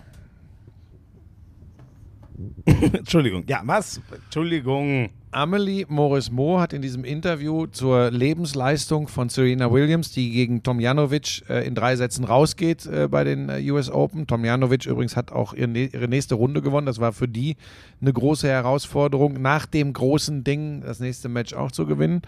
Entschuldigung. 2.66 3.44
Ja, 3.48 3.62
was? 3.66 4.02
Entschuldigung. 4.26 5.10
Amelie 5.32 5.86
Mauresmo 5.88 6.60
hat 6.60 6.74
in 6.74 6.82
diesem 6.82 7.06
Interview 7.06 7.66
zur 7.68 8.12
Lebensleistung 8.12 9.08
von 9.08 9.30
Serena 9.30 9.72
Williams, 9.72 10.12
die 10.12 10.32
gegen 10.32 10.62
Tomjanovic 10.62 11.44
äh, 11.50 11.66
in 11.66 11.74
drei 11.74 11.96
Sätzen 11.96 12.26
rausgeht 12.26 12.86
äh, 12.86 13.08
bei 13.08 13.24
den 13.24 13.48
äh, 13.48 13.72
US 13.72 13.90
Open. 13.90 14.28
Tomjanovic 14.28 14.86
übrigens 14.86 15.16
hat 15.16 15.32
auch 15.32 15.54
ihre, 15.54 15.70
ihre 15.72 16.08
nächste 16.10 16.36
Runde 16.36 16.62
gewonnen. 16.62 16.86
Das 16.86 17.00
war 17.00 17.14
für 17.14 17.30
die 17.30 17.56
eine 18.02 18.12
große 18.12 18.48
Herausforderung, 18.48 19.42
nach 19.42 19.66
dem 19.66 19.94
großen 19.94 20.44
Ding 20.44 20.82
das 20.82 21.00
nächste 21.00 21.30
Match 21.30 21.54
auch 21.54 21.72
zu 21.72 21.86
gewinnen. 21.86 22.22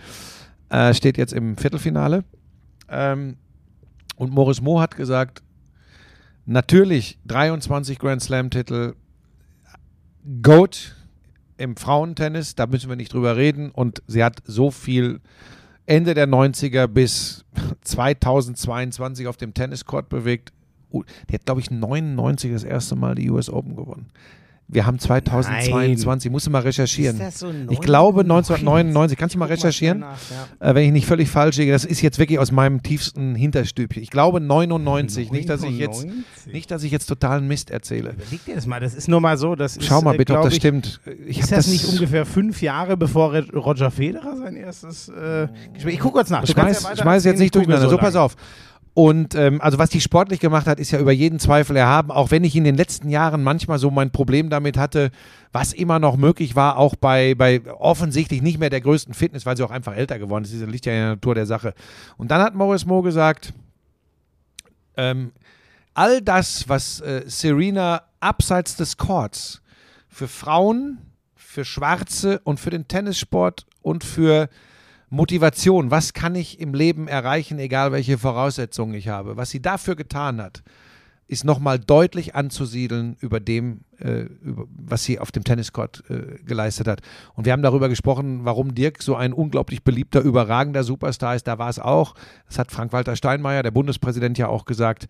Äh, 0.70 0.94
steht 0.94 1.18
jetzt 1.18 1.34
im 1.34 1.58
Viertelfinale. 1.58 2.24
Ähm, 2.94 3.38
und 4.16 4.34
Mauresmo 4.34 4.80
hat 4.80 4.96
gesagt, 4.96 5.42
natürlich 6.46 7.18
23 7.26 7.98
Grand 8.00 8.22
Slam-Titel, 8.22 8.94
GOAT 10.42 10.96
im 11.58 11.76
Frauentennis, 11.76 12.56
da 12.56 12.68
müssen 12.68 12.90
wir 12.90 12.96
nicht 12.96 13.14
drüber 13.14 13.36
reden. 13.36 13.72
Und 13.72 14.02
sie 14.08 14.24
hat 14.24 14.42
so 14.46 14.72
viel 14.72 15.20
Ende 15.86 16.14
der 16.14 16.28
90er 16.28 16.88
bis 16.88 17.46
2022 17.82 19.28
auf 19.28 19.38
dem 19.38 19.54
Tenniscourt 19.54 20.10
bewegt. 20.10 20.54
Die 20.92 21.34
hat, 21.34 21.46
glaube 21.46 21.62
ich, 21.62 21.72
99 21.72 22.52
das 22.52 22.64
erste 22.64 22.96
Mal 22.96 23.16
die 23.16 23.30
US 23.32 23.50
Open 23.50 23.76
gewonnen. 23.76 24.12
Wir 24.74 24.86
haben 24.86 25.00
2022, 25.00 26.32
musst 26.32 26.48
du 26.48 26.52
mal 26.52 26.62
recherchieren. 26.62 27.22
so 27.32 27.52
Ich 27.70 27.80
glaube 27.80 28.22
1999, 28.22 29.18
kannst 29.18 29.36
du 29.36 29.40
mal 29.40 29.46
recherchieren? 29.46 30.04
Äh, 30.60 30.76
wenn 30.76 30.86
ich 30.86 30.92
nicht 30.92 31.06
völlig 31.06 31.30
falsch 31.30 31.58
liege, 31.58 31.72
das 31.72 31.86
ist 31.86 32.02
jetzt 32.02 32.20
wirklich 32.20 32.40
aus 32.40 32.52
meinem 32.52 32.82
tiefsten 32.84 33.36
Hinterstübchen. 33.36 34.02
Ich 34.02 34.10
glaube 34.10 34.40
99, 34.40 35.32
nicht 35.32 35.50
dass 35.50 35.64
ich 35.64 35.78
jetzt 35.78 36.06
99? 36.06 36.54
nicht, 36.54 36.72
dass 36.72 36.84
ich 36.84 36.92
jetzt 36.92 37.06
totalen 37.08 37.48
Mist 37.48 37.70
erzähle. 37.72 38.12
Überleg 38.12 38.46
dir 38.46 38.56
das 38.56 38.66
mal, 38.66 38.80
das 38.80 38.94
ist 38.94 39.08
nur 39.08 39.22
mal 39.22 39.38
so. 39.38 39.56
Das 39.56 39.78
Schau 39.82 40.00
ist, 40.00 40.04
mal 40.04 40.16
äh, 40.16 40.18
bitte, 40.18 40.38
ob 40.38 40.44
das 40.44 40.54
ich, 40.54 40.60
stimmt. 40.60 41.00
Ich 41.26 41.40
Ist 41.40 41.52
hab 41.52 41.58
das, 41.58 41.68
nicht 41.68 41.86
ungefähr 41.86 42.26
fünf 42.26 42.62
Jahre 42.62 42.98
bevor 42.98 43.36
Roger 43.54 43.92
Federer 43.92 44.36
sein 44.38 44.56
erstes 44.56 45.10
äh, 45.10 45.48
Gespräch? 45.74 45.96
Ich 45.96 46.00
gucke 46.00 46.16
kurz 46.16 46.30
nach. 46.30 46.44
Du 46.44 46.52
Schmeiß, 46.52 46.84
ja 46.84 46.96
schmeiß 46.98 47.26
jetzt 47.26 47.40
nicht 47.40 47.54
durcheinander. 47.56 47.90
So, 47.90 47.96
lange. 47.96 48.02
pass 48.02 48.16
auf. 48.16 48.36
Und 48.96 49.34
ähm, 49.34 49.60
also 49.60 49.80
was 49.80 49.90
die 49.90 50.02
sportlich 50.02 50.40
gemacht 50.40 50.68
hat, 50.68 50.80
ist 50.80 50.92
ja 50.92 51.00
über 51.00 51.12
jeden 51.12 51.40
Zweifel 51.40 51.76
erhaben. 51.76 52.12
Auch 52.12 52.30
wenn 52.30 52.44
ich 52.44 52.56
in 52.56 52.64
den 52.64 52.76
letzten 52.76 53.10
Jahren 53.10 53.42
manchmal 53.42 53.80
so 53.80 53.90
mein 53.90 54.12
Problem 54.12 54.52
damit 54.52 54.78
hatte, 54.78 55.10
was 55.52 55.74
immer 55.74 55.98
noch 55.98 56.16
möglich 56.16 56.56
war, 56.56 56.78
auch 56.78 56.96
bei, 56.96 57.34
bei 57.34 57.62
offensichtlich 57.80 58.44
nicht 58.44 58.60
mehr 58.60 58.70
der 58.70 58.82
größten 58.82 59.16
Fitness, 59.16 59.48
weil 59.48 59.58
sie 59.58 59.64
auch 59.64 59.72
einfach 59.72 59.96
älter 59.96 60.20
geworden 60.20 60.44
ist. 60.44 60.54
Das 60.54 60.70
liegt 60.70 60.86
ja 60.86 60.94
in 60.94 61.00
der 61.00 61.10
Natur 61.10 61.34
der 61.34 61.48
Sache. 61.48 61.74
Und 62.18 62.30
dann 62.30 62.42
hat 62.42 62.54
Morris 62.54 62.86
Mo 62.86 63.02
gesagt, 63.02 63.54
ähm, 64.96 65.32
all 65.96 66.22
das, 66.22 66.70
was 66.70 67.02
äh, 67.02 67.24
Serena 67.26 68.04
abseits 68.20 68.76
des 68.76 68.98
Courts 68.98 69.62
für 70.08 70.28
Frauen, 70.28 71.00
für 71.36 71.66
Schwarze 71.66 72.42
und 72.44 72.60
für 72.60 72.70
den 72.70 72.88
Tennissport 72.88 73.66
und 73.82 74.04
für 74.04 74.50
Motivation, 75.14 75.92
was 75.92 76.14
kann 76.14 76.34
ich 76.34 76.60
im 76.60 76.74
Leben 76.74 77.08
erreichen, 77.08 77.60
egal 77.60 77.92
welche 77.92 78.18
Voraussetzungen 78.18 78.96
ich 78.96 79.10
habe, 79.10 79.38
was 79.38 79.52
sie 79.52 79.62
dafür 79.62 79.96
getan 79.96 80.42
hat, 80.42 80.64
ist 81.28 81.46
nochmal 81.46 81.78
deutlich 81.78 82.34
anzusiedeln 82.34 83.16
über 83.20 83.40
dem, 83.40 83.82
äh, 84.00 84.22
über, 84.42 84.66
was 84.76 85.04
sie 85.04 85.20
auf 85.20 85.32
dem 85.32 85.44
Tenniscourt 85.44 86.04
äh, 86.10 86.44
geleistet 86.44 86.88
hat. 86.88 87.02
Und 87.36 87.46
wir 87.46 87.54
haben 87.54 87.62
darüber 87.62 87.90
gesprochen, 87.90 88.44
warum 88.44 88.74
Dirk 88.74 89.04
so 89.04 89.16
ein 89.16 89.34
unglaublich 89.34 89.84
beliebter, 89.84 90.20
überragender 90.20 90.84
Superstar 90.84 91.36
ist. 91.36 91.48
Da 91.48 91.60
war 91.60 91.70
es 91.70 91.78
auch, 91.78 92.16
das 92.48 92.58
hat 92.58 92.72
Frank-Walter 92.72 93.16
Steinmeier, 93.16 93.62
der 93.62 93.70
Bundespräsident, 93.70 94.40
ja 94.40 94.48
auch 94.48 94.66
gesagt, 94.66 95.08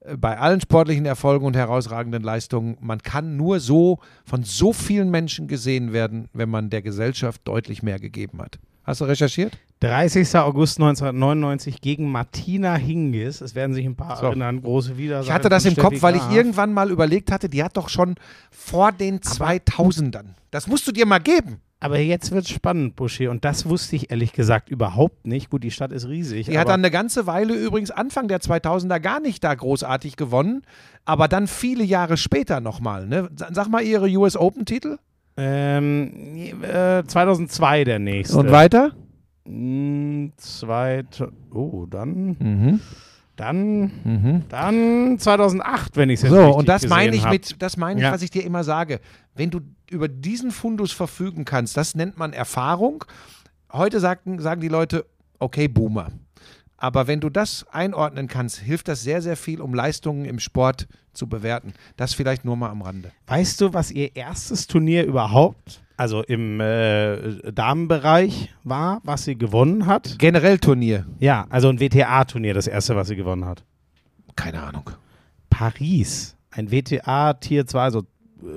äh, 0.00 0.18
bei 0.18 0.38
allen 0.38 0.60
sportlichen 0.60 1.06
Erfolgen 1.06 1.46
und 1.46 1.56
herausragenden 1.56 2.22
Leistungen, 2.22 2.76
man 2.82 3.02
kann 3.02 3.38
nur 3.38 3.60
so 3.60 4.00
von 4.26 4.42
so 4.42 4.74
vielen 4.74 5.10
Menschen 5.10 5.48
gesehen 5.48 5.94
werden, 5.94 6.28
wenn 6.34 6.50
man 6.50 6.68
der 6.68 6.82
Gesellschaft 6.82 7.40
deutlich 7.48 7.82
mehr 7.82 7.98
gegeben 7.98 8.42
hat. 8.42 8.58
Hast 8.86 9.00
du 9.00 9.04
recherchiert? 9.04 9.58
30. 9.80 10.36
August 10.36 10.78
1999 10.78 11.80
gegen 11.80 12.10
Martina 12.10 12.76
Hingis. 12.76 13.40
Es 13.40 13.54
werden 13.54 13.74
sich 13.74 13.84
ein 13.84 13.96
paar 13.96 14.16
So. 14.16 14.26
erinnern, 14.26 14.62
große 14.62 14.96
Widersacher. 14.96 15.26
Ich 15.26 15.32
hatte 15.34 15.48
das 15.48 15.64
im 15.64 15.74
Kopf, 15.74 15.88
Steffi 15.98 16.02
weil 16.02 16.16
ich 16.16 16.30
irgendwann 16.30 16.72
mal 16.72 16.90
überlegt 16.90 17.30
hatte, 17.32 17.48
die 17.48 17.62
hat 17.62 17.76
doch 17.76 17.88
schon 17.88 18.14
vor 18.50 18.92
den 18.92 19.18
2000ern. 19.20 20.26
Das 20.50 20.66
musst 20.66 20.86
du 20.86 20.92
dir 20.92 21.04
mal 21.04 21.18
geben. 21.18 21.60
Aber 21.78 21.98
jetzt 21.98 22.30
wird 22.30 22.44
es 22.46 22.50
spannend, 22.50 22.96
Buschi. 22.96 23.28
Und 23.28 23.44
das 23.44 23.68
wusste 23.68 23.96
ich 23.96 24.10
ehrlich 24.10 24.32
gesagt 24.32 24.70
überhaupt 24.70 25.26
nicht. 25.26 25.50
Gut, 25.50 25.62
die 25.62 25.70
Stadt 25.70 25.92
ist 25.92 26.08
riesig. 26.08 26.46
Die 26.46 26.58
hat 26.58 26.68
dann 26.68 26.80
eine 26.80 26.90
ganze 26.90 27.26
Weile 27.26 27.52
übrigens 27.54 27.90
Anfang 27.90 28.28
der 28.28 28.40
2000er 28.40 28.98
gar 28.98 29.20
nicht 29.20 29.44
da 29.44 29.54
großartig 29.54 30.16
gewonnen, 30.16 30.62
aber 31.04 31.28
dann 31.28 31.46
viele 31.46 31.84
Jahre 31.84 32.16
später 32.16 32.60
nochmal. 32.62 33.06
Ne? 33.06 33.28
Sa- 33.36 33.50
Sag 33.52 33.68
mal 33.68 33.82
ihre 33.82 34.08
US 34.16 34.36
Open-Titel. 34.38 34.96
Ähm, 35.36 36.12
äh, 36.62 37.04
2002 37.06 37.84
der 37.84 37.98
nächste. 37.98 38.36
Und 38.38 38.50
weiter? 38.50 38.92
Zweit, 40.38 41.22
oh, 41.52 41.86
dann, 41.86 42.36
Mhm. 42.38 42.80
dann, 43.36 43.80
Mhm. 44.04 44.42
dann 44.48 45.18
2008, 45.18 45.96
wenn 45.96 46.10
ich 46.10 46.14
es 46.20 46.22
jetzt 46.22 46.32
So, 46.32 46.54
und 46.56 46.68
das 46.68 46.88
meine 46.88 47.14
ich 47.14 47.24
hab. 47.24 47.32
mit, 47.32 47.62
das 47.62 47.76
meine 47.76 48.00
ich, 48.00 48.04
Ja. 48.04 48.12
was 48.12 48.22
ich 48.22 48.30
dir 48.30 48.44
immer 48.44 48.64
sage. 48.64 49.00
Wenn 49.34 49.50
du 49.50 49.60
über 49.90 50.08
diesen 50.08 50.50
Fundus 50.50 50.90
verfügen 50.92 51.44
kannst, 51.44 51.76
das 51.76 51.94
nennt 51.94 52.18
man 52.18 52.32
Erfahrung. 52.32 53.04
Heute 53.72 54.00
sagen, 54.00 54.40
sagen 54.40 54.60
die 54.60 54.68
Leute, 54.68 55.06
okay, 55.38 55.68
Boomer. 55.68 56.08
Aber 56.78 57.06
wenn 57.06 57.20
du 57.20 57.30
das 57.30 57.66
einordnen 57.70 58.28
kannst, 58.28 58.58
hilft 58.58 58.88
das 58.88 59.02
sehr, 59.02 59.22
sehr 59.22 59.36
viel, 59.36 59.60
um 59.60 59.74
Leistungen 59.74 60.24
im 60.24 60.38
Sport 60.38 60.88
zu 61.12 61.26
bewerten. 61.26 61.72
Das 61.96 62.14
vielleicht 62.14 62.44
nur 62.44 62.56
mal 62.56 62.70
am 62.70 62.82
Rande. 62.82 63.12
Weißt 63.26 63.60
du, 63.60 63.72
was 63.72 63.90
ihr 63.90 64.14
erstes 64.14 64.66
Turnier 64.66 65.04
überhaupt, 65.04 65.82
also 65.96 66.22
im 66.22 66.60
äh, 66.60 67.52
Damenbereich 67.52 68.54
war, 68.64 69.00
was 69.04 69.24
sie 69.24 69.36
gewonnen 69.36 69.86
hat? 69.86 70.18
Generell 70.18 70.58
Turnier. 70.58 71.06
Ja, 71.18 71.46
also 71.48 71.68
ein 71.68 71.80
WTA-Turnier, 71.80 72.52
das 72.52 72.66
erste, 72.66 72.94
was 72.96 73.08
sie 73.08 73.16
gewonnen 73.16 73.46
hat. 73.46 73.64
Keine 74.34 74.62
Ahnung. 74.62 74.90
Paris, 75.48 76.36
ein 76.50 76.70
WTA 76.70 77.32
Tier 77.34 77.66
2, 77.66 77.80
also 77.80 78.02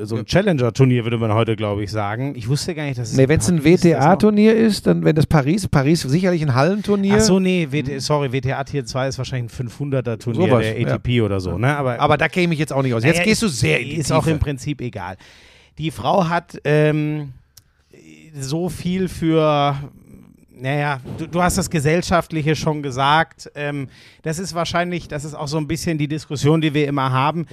so 0.03 0.17
ein 0.17 0.25
Challenger-Turnier, 0.25 1.05
würde 1.05 1.17
man 1.17 1.33
heute, 1.33 1.55
glaube 1.55 1.83
ich, 1.83 1.91
sagen. 1.91 2.33
Ich 2.35 2.49
wusste 2.49 2.75
gar 2.75 2.83
nicht, 2.83 2.99
dass 2.99 3.11
es 3.11 3.17
Nee, 3.17 3.29
wenn 3.29 3.39
es 3.39 3.49
ein 3.49 3.63
WTA-Turnier 3.63 4.53
ist, 4.55 4.85
dann 4.87 5.05
wenn 5.05 5.15
das 5.15 5.25
Paris, 5.25 5.67
Paris 5.69 6.01
sicherlich 6.01 6.41
ein 6.41 6.53
Hallenturnier. 6.53 7.15
Ach 7.17 7.21
so, 7.21 7.39
nee, 7.39 7.67
WT, 7.71 8.01
sorry, 8.01 8.31
WTA 8.33 8.63
Tier 8.65 8.85
2 8.85 9.07
ist 9.07 9.17
wahrscheinlich 9.17 9.57
ein 9.57 9.69
500er-Turnier 9.69 10.47
Sowas, 10.49 10.65
der 10.65 10.93
ATP 10.93 11.21
oder 11.21 11.39
so, 11.39 11.57
ne? 11.57 11.75
Aber, 11.77 11.99
Aber 11.99 12.17
da 12.17 12.27
käme 12.27 12.53
ich 12.53 12.59
jetzt 12.59 12.73
auch 12.73 12.83
nicht 12.83 12.93
aus. 12.93 13.03
Jetzt 13.03 13.17
Naja, 13.17 13.25
gehst 13.25 13.41
du 13.41 13.47
sehr 13.47 13.79
in 13.79 13.89
die 13.89 13.95
Ist 13.95 14.07
Tiefe. 14.07 14.17
auch 14.17 14.27
im 14.27 14.39
Prinzip 14.39 14.81
egal. 14.81 15.15
Die 15.77 15.91
Frau 15.91 16.27
hat 16.27 16.59
ähm, 16.65 17.31
so 18.37 18.67
viel 18.67 19.07
für, 19.07 19.77
naja, 20.53 20.99
du, 21.17 21.25
du 21.25 21.41
hast 21.41 21.57
das 21.57 21.69
Gesellschaftliche 21.69 22.55
schon 22.57 22.83
gesagt. 22.83 23.49
Ähm, 23.55 23.87
das 24.23 24.39
ist 24.39 24.53
wahrscheinlich, 24.53 25.07
das 25.07 25.23
ist 25.23 25.35
auch 25.35 25.47
so 25.47 25.57
ein 25.57 25.67
bisschen 25.67 25.97
die 25.97 26.09
Diskussion, 26.09 26.59
die 26.59 26.73
wir 26.73 26.85
immer 26.85 27.13
haben. 27.13 27.47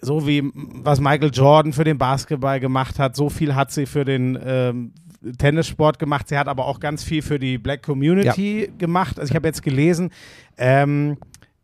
So 0.00 0.26
wie 0.26 0.50
was 0.54 1.00
Michael 1.00 1.30
Jordan 1.32 1.72
für 1.72 1.84
den 1.84 1.98
Basketball 1.98 2.60
gemacht 2.60 2.98
hat, 2.98 3.16
so 3.16 3.28
viel 3.28 3.54
hat 3.54 3.70
sie 3.70 3.86
für 3.86 4.04
den 4.04 4.38
ähm, 4.42 4.92
Tennissport 5.38 5.98
gemacht. 5.98 6.28
Sie 6.28 6.38
hat 6.38 6.48
aber 6.48 6.66
auch 6.66 6.80
ganz 6.80 7.04
viel 7.04 7.22
für 7.22 7.38
die 7.38 7.58
Black 7.58 7.82
Community 7.82 8.72
gemacht. 8.78 9.18
Also 9.18 9.30
ich 9.30 9.36
habe 9.36 9.46
jetzt 9.46 9.62
gelesen, 9.62 10.10
ähm, 10.56 11.18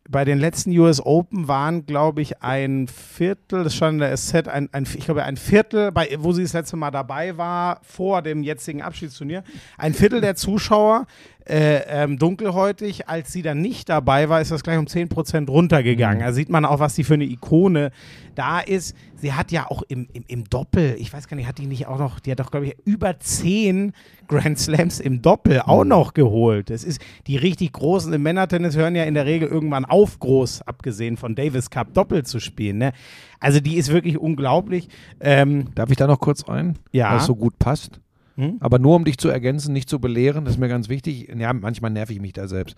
bei 0.09 0.23
den 0.23 0.37
letzten 0.37 0.77
US 0.77 1.05
Open 1.05 1.47
waren, 1.47 1.85
glaube 1.85 2.21
ich, 2.21 2.41
ein 2.41 2.87
Viertel, 2.87 3.63
das 3.63 3.75
stand 3.75 3.95
in 3.95 3.99
der 3.99 4.15
SZ, 4.15 4.47
ein, 4.47 4.69
ein, 4.71 4.83
ich 4.83 5.05
glaube, 5.05 5.23
ein 5.23 5.37
Viertel, 5.37 5.91
bei, 5.91 6.15
wo 6.19 6.31
sie 6.31 6.43
das 6.43 6.53
letzte 6.53 6.77
Mal 6.77 6.91
dabei 6.91 7.37
war, 7.37 7.81
vor 7.83 8.21
dem 8.21 8.43
jetzigen 8.43 8.81
Abschiedsturnier, 8.81 9.43
ein 9.77 9.93
Viertel 9.93 10.21
der 10.21 10.35
Zuschauer 10.35 11.07
äh, 11.49 11.83
ähm, 11.87 12.17
dunkelhäutig. 12.17 13.07
Als 13.07 13.31
sie 13.31 13.41
dann 13.41 13.61
nicht 13.61 13.89
dabei 13.89 14.29
war, 14.29 14.41
ist 14.41 14.51
das 14.51 14.63
gleich 14.63 14.77
um 14.77 14.85
10% 14.85 15.49
runtergegangen. 15.49 16.19
Da 16.19 16.33
sieht 16.33 16.49
man 16.49 16.65
auch, 16.65 16.79
was 16.79 16.95
die 16.95 17.03
für 17.03 17.15
eine 17.15 17.25
Ikone 17.25 17.91
da 18.35 18.59
ist. 18.59 18.95
Sie 19.15 19.33
hat 19.33 19.51
ja 19.51 19.69
auch 19.69 19.81
im, 19.87 20.07
im, 20.13 20.23
im 20.27 20.43
Doppel, 20.43 20.95
ich 20.99 21.11
weiß 21.11 21.27
gar 21.27 21.35
nicht, 21.37 21.47
hat 21.47 21.57
die 21.57 21.65
nicht 21.65 21.87
auch 21.87 21.97
noch, 21.97 22.19
die 22.19 22.31
hat 22.31 22.39
doch, 22.39 22.51
glaube 22.51 22.67
ich, 22.67 22.75
über 22.85 23.17
10 23.19 23.93
Grand 24.27 24.59
Slams 24.59 24.99
im 24.99 25.21
Doppel 25.21 25.61
auch 25.61 25.85
noch 25.85 26.13
geholt. 26.13 26.69
Das 26.69 26.83
ist, 26.83 27.01
die 27.25 27.37
richtig 27.37 27.73
Großen 27.73 28.11
im 28.13 28.21
Männertennis 28.21 28.75
hören 28.75 28.95
ja 28.95 29.03
in 29.03 29.13
der 29.13 29.25
Regel 29.25 29.47
irgendwann 29.47 29.85
auf, 29.85 30.19
groß, 30.19 30.61
abgesehen 30.63 31.17
von 31.17 31.33
Davis 31.33 31.69
Cup 31.69 31.93
Doppel 31.93 32.25
zu 32.25 32.39
spielen. 32.39 32.77
Ne? 32.77 32.91
Also 33.39 33.59
die 33.59 33.77
ist 33.77 33.91
wirklich 33.91 34.17
unglaublich. 34.17 34.89
Ähm, 35.19 35.73
Darf 35.75 35.89
ich 35.89 35.97
da 35.97 36.07
noch 36.07 36.19
kurz 36.19 36.47
rein? 36.47 36.77
Ja. 36.91 37.11
Weil 37.11 37.17
es 37.17 37.25
so 37.25 37.35
gut 37.35 37.57
passt. 37.57 37.99
Hm? 38.37 38.57
Aber 38.59 38.79
nur 38.79 38.95
um 38.95 39.03
dich 39.03 39.17
zu 39.17 39.29
ergänzen, 39.29 39.73
nicht 39.73 39.89
zu 39.89 39.99
belehren, 39.99 40.45
das 40.45 40.53
ist 40.53 40.59
mir 40.59 40.69
ganz 40.69 40.89
wichtig. 40.89 41.27
Ja, 41.35 41.51
manchmal 41.53 41.91
nerv 41.91 42.09
ich 42.11 42.21
mich 42.21 42.33
da 42.33 42.47
selbst. 42.47 42.75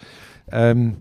Ähm, 0.52 0.98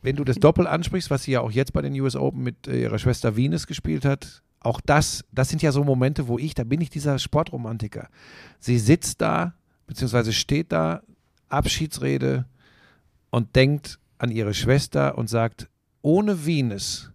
wenn 0.00 0.16
du 0.16 0.24
das 0.24 0.36
Doppel 0.36 0.66
ansprichst, 0.66 1.10
was 1.10 1.24
sie 1.24 1.32
ja 1.32 1.40
auch 1.40 1.50
jetzt 1.50 1.72
bei 1.72 1.82
den 1.82 1.98
US 2.00 2.16
Open 2.16 2.42
mit 2.42 2.66
äh, 2.66 2.82
ihrer 2.82 2.98
Schwester 2.98 3.36
Venus 3.36 3.66
gespielt 3.66 4.04
hat, 4.04 4.42
auch 4.60 4.80
das, 4.80 5.24
das 5.32 5.48
sind 5.48 5.60
ja 5.62 5.72
so 5.72 5.82
Momente, 5.82 6.28
wo 6.28 6.38
ich, 6.38 6.54
da 6.54 6.64
bin 6.64 6.80
ich 6.80 6.90
dieser 6.90 7.18
Sportromantiker. 7.18 8.08
Sie 8.60 8.78
sitzt 8.78 9.20
da, 9.20 9.54
beziehungsweise 9.86 10.32
steht 10.32 10.70
da, 10.70 11.02
Abschiedsrede 11.48 12.46
und 13.30 13.56
denkt 13.56 13.98
an 14.18 14.30
ihre 14.30 14.54
Schwester 14.54 15.18
und 15.18 15.28
sagt, 15.28 15.68
ohne 16.00 16.46
Venus 16.46 17.11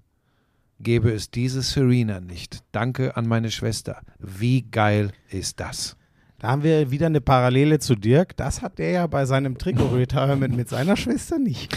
gäbe 0.80 1.12
es 1.12 1.32
diese 1.32 1.62
Serena 1.62 2.20
nicht. 2.20 2.60
Danke 2.72 3.18
an 3.18 3.28
meine 3.28 3.52
Schwester. 3.52 4.02
Wie 4.20 4.64
geil 4.64 5.12
ist 5.30 5.60
das? 5.60 5.98
da 6.40 6.50
haben 6.50 6.62
wir 6.62 6.92
wieder 6.92 7.08
eine 7.08 7.20
Parallele 7.20 7.80
zu 7.80 7.96
Dirk. 7.96 8.38
Das 8.38 8.62
hat 8.62 8.78
der 8.78 8.92
ja 8.92 9.08
bei 9.08 9.26
seinem 9.26 9.58
Trikot-Retirement 9.58 10.56
mit 10.56 10.70
seiner 10.70 10.96
Schwester 10.96 11.40
nicht. 11.40 11.76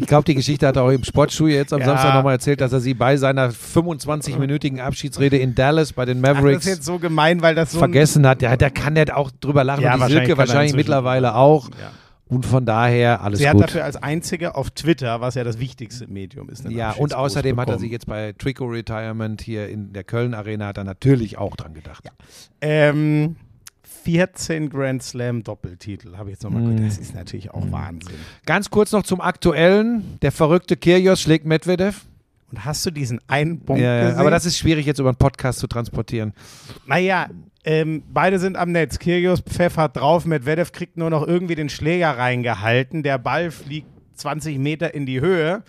Ich 0.00 0.06
glaube, 0.06 0.24
die 0.24 0.34
Geschichte 0.34 0.66
hat 0.66 0.76
er 0.76 0.84
auch 0.84 0.90
im 0.90 1.04
Sportschuh 1.04 1.48
jetzt 1.48 1.74
am 1.74 1.80
Ja. 1.80 1.86
Samstag 1.86 2.14
nochmal 2.14 2.34
erzählt, 2.34 2.62
dass 2.62 2.72
er 2.72 2.80
sie 2.80 2.94
bei 2.94 3.18
seiner 3.18 3.50
25-minütigen 3.50 4.78
Abschiedsrede 4.80 5.36
in 5.36 5.54
Dallas 5.54 5.92
bei 5.92 6.06
den 6.06 6.24
Ach, 6.24 6.34
Mavericks 6.34 6.64
jetzt 6.64 6.84
so 6.84 6.98
gemein, 6.98 7.42
weil 7.42 7.54
das 7.54 7.72
so 7.72 7.78
vergessen 7.78 8.26
hat. 8.26 8.40
Ja, 8.40 8.56
da 8.56 8.70
kann 8.70 8.96
er 8.96 9.14
auch 9.14 9.30
drüber 9.30 9.64
lachen. 9.64 9.82
Ja, 9.82 9.94
die 9.96 10.00
wahrscheinlich 10.00 10.18
Silke 10.26 10.32
er 10.32 10.38
wahrscheinlich 10.38 10.74
mittlerweile 10.74 11.34
auch. 11.34 11.68
Ja. 11.68 11.90
Und 12.28 12.44
von 12.44 12.66
daher 12.66 13.22
alles 13.22 13.38
Sie 13.38 13.48
hat 13.48 13.54
gut. 13.54 13.64
dafür 13.64 13.84
als 13.84 13.96
einzige 13.96 14.54
auf 14.54 14.70
Twitter, 14.70 15.20
was 15.20 15.34
ja 15.34 15.44
das 15.44 15.58
wichtigste 15.58 16.06
Medium 16.06 16.48
ist. 16.50 16.68
ja, 16.68 16.92
und 16.92 17.14
außerdem 17.14 17.56
hat 17.56 17.68
er 17.68 17.72
bekommen. 17.72 17.80
sich 17.80 17.90
jetzt 17.90 18.06
bei 18.06 18.32
Trico 18.36 18.66
Retirement 18.66 19.40
hier 19.40 19.68
in 19.68 19.92
der 19.92 20.04
Köln 20.04 20.34
Arena 20.34 20.66
hat 20.66 20.76
er 20.78 20.84
natürlich 20.84 21.38
auch 21.38 21.56
dran 21.56 21.72
gedacht. 21.74 22.04
Ähm, 22.60 23.36
14 24.04 24.70
Grand 24.70 25.02
Slam 25.02 25.42
Doppeltitel, 25.42 26.16
habe 26.16 26.30
ich 26.30 26.34
jetzt 26.34 26.44
nochmal 26.44 26.62
Mhm. 26.62 26.76
gehört. 26.76 26.92
Das 26.92 26.98
ist 26.98 27.14
natürlich 27.14 27.50
auch 27.50 27.70
Wahnsinn. 27.72 28.14
Ganz 28.46 28.70
kurz 28.70 28.92
noch 28.92 29.02
zum 29.02 29.20
Aktuellen. 29.20 30.18
Der 30.22 30.32
verrückte 30.32 30.76
Kyrgios 30.76 31.20
schlägt 31.20 31.44
Medvedev. 31.46 32.04
Und 32.50 32.64
hast 32.64 32.86
du 32.86 32.90
diesen 32.90 33.20
einen 33.28 33.60
Punkt 33.60 33.82
Ja, 33.82 34.04
gesehen? 34.04 34.18
aber 34.18 34.30
das 34.30 34.46
ist 34.46 34.56
schwierig 34.56 34.86
jetzt 34.86 34.98
über 34.98 35.10
einen 35.10 35.18
Podcast 35.18 35.58
zu 35.58 35.66
transportieren. 35.66 36.32
Naja, 36.86 37.26
ähm, 37.64 38.02
beide 38.12 38.38
sind 38.38 38.56
am 38.56 38.72
Netz. 38.72 38.98
Kyrgios 38.98 39.40
pfeffert 39.40 39.96
drauf, 39.96 40.24
Medvedev 40.24 40.72
kriegt 40.72 40.96
nur 40.96 41.10
noch 41.10 41.26
irgendwie 41.26 41.54
den 41.54 41.68
Schläger 41.68 42.16
reingehalten. 42.16 43.02
Der 43.02 43.18
Ball 43.18 43.50
fliegt 43.50 43.88
20 44.14 44.58
Meter 44.58 44.94
in 44.94 45.06
die 45.06 45.20
Höhe. 45.20 45.62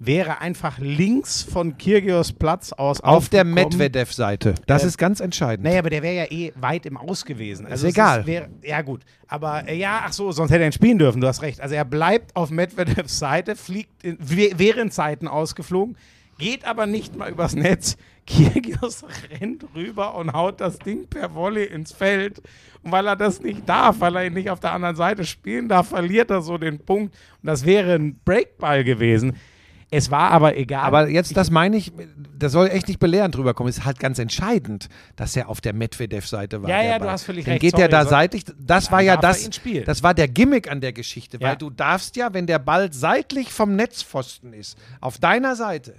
Wäre 0.00 0.40
einfach 0.40 0.78
links 0.78 1.42
von 1.42 1.76
Kyrgios 1.76 2.32
Platz 2.32 2.72
aus 2.72 3.00
Auf 3.00 3.30
der. 3.30 3.42
Medvedev-Seite. 3.42 4.54
Das 4.66 4.84
Äh, 4.84 4.88
ist 4.88 4.98
ganz 4.98 5.18
entscheidend. 5.18 5.64
Naja, 5.64 5.80
aber 5.80 5.90
der 5.90 6.02
wäre 6.04 6.14
ja 6.14 6.24
eh 6.30 6.52
weit 6.54 6.86
im 6.86 6.96
Aus 6.96 7.24
gewesen. 7.24 7.66
Also 7.66 7.88
Ist 7.88 7.94
egal. 7.94 8.24
wäre- 8.24 8.48
ja, 8.62 8.82
gut. 8.82 9.00
Aber 9.26 9.66
äh, 9.66 9.74
ja, 9.76 10.02
ach 10.04 10.12
so, 10.12 10.30
sonst 10.30 10.50
hätte 10.52 10.60
er 10.62 10.66
ihn 10.68 10.72
spielen 10.72 10.98
dürfen, 10.98 11.20
du 11.20 11.26
hast 11.26 11.42
recht. 11.42 11.60
Also 11.60 11.74
er 11.74 11.84
bleibt 11.84 12.36
auf 12.36 12.50
Medvedevs 12.50 13.18
Seite, 13.18 13.56
fliegt 13.56 14.04
in, 14.04 14.18
während 14.20 14.92
Seiten 14.94 15.26
ausgeflogen, 15.26 15.96
geht 16.38 16.64
aber 16.64 16.86
nicht 16.86 17.16
mal 17.16 17.30
übers 17.30 17.54
Netz. 17.54 17.96
Kyrgios 18.28 19.04
rennt 19.40 19.64
rüber 19.74 20.14
und 20.14 20.32
haut 20.34 20.60
das 20.60 20.78
Ding 20.78 21.06
per 21.08 21.34
Volley 21.34 21.64
ins 21.64 21.92
Feld. 21.92 22.42
Und 22.82 22.92
weil 22.92 23.06
er 23.06 23.16
das 23.16 23.40
nicht 23.40 23.66
darf, 23.68 24.00
weil 24.00 24.16
er 24.16 24.26
ihn 24.26 24.34
nicht 24.34 24.50
auf 24.50 24.60
der 24.60 24.72
anderen 24.72 24.96
Seite 24.96 25.24
spielen 25.24 25.68
darf, 25.68 25.88
verliert 25.88 26.30
er 26.30 26.42
so 26.42 26.58
den 26.58 26.78
Punkt. 26.78 27.14
Und 27.42 27.46
das 27.46 27.64
wäre 27.64 27.94
ein 27.94 28.20
Breakball 28.24 28.84
gewesen. 28.84 29.36
Es 29.90 30.10
war 30.10 30.30
aber 30.32 30.54
egal. 30.58 30.84
Aber 30.84 31.08
jetzt, 31.08 31.34
das 31.34 31.50
meine 31.50 31.78
ich, 31.78 31.92
da 32.38 32.50
soll 32.50 32.66
echt 32.68 32.88
nicht 32.88 33.00
belehrend 33.00 33.34
drüber 33.34 33.54
kommen. 33.54 33.70
Es 33.70 33.78
ist 33.78 33.84
halt 33.86 33.98
ganz 33.98 34.18
entscheidend, 34.18 34.90
dass 35.16 35.34
er 35.34 35.48
auf 35.48 35.62
der 35.62 35.72
Medvedev-Seite 35.72 36.62
war. 36.62 36.68
Ja, 36.68 36.82
ja, 36.82 36.98
du 36.98 37.04
Ball. 37.06 37.12
hast 37.12 37.22
völlig 37.24 37.46
Dann 37.46 37.52
recht. 37.52 37.62
geht 37.62 37.70
Sorry, 37.70 37.88
der 37.88 37.88
da 37.88 38.04
seitlich. 38.04 38.44
Das 38.60 38.92
war 38.92 39.00
ja 39.00 39.14
er 39.14 39.20
das. 39.22 39.48
Das 39.86 40.02
war 40.02 40.12
der 40.12 40.28
Gimmick 40.28 40.70
an 40.70 40.82
der 40.82 40.92
Geschichte, 40.92 41.38
Ja. 41.40 41.48
weil 41.48 41.56
du 41.56 41.70
darfst 41.70 42.16
ja, 42.16 42.34
wenn 42.34 42.46
der 42.46 42.58
Ball 42.58 42.92
seitlich 42.92 43.50
vom 43.50 43.76
Netzpfosten 43.76 44.52
ist, 44.52 44.76
auf 45.00 45.16
deiner 45.16 45.56
Seite, 45.56 45.94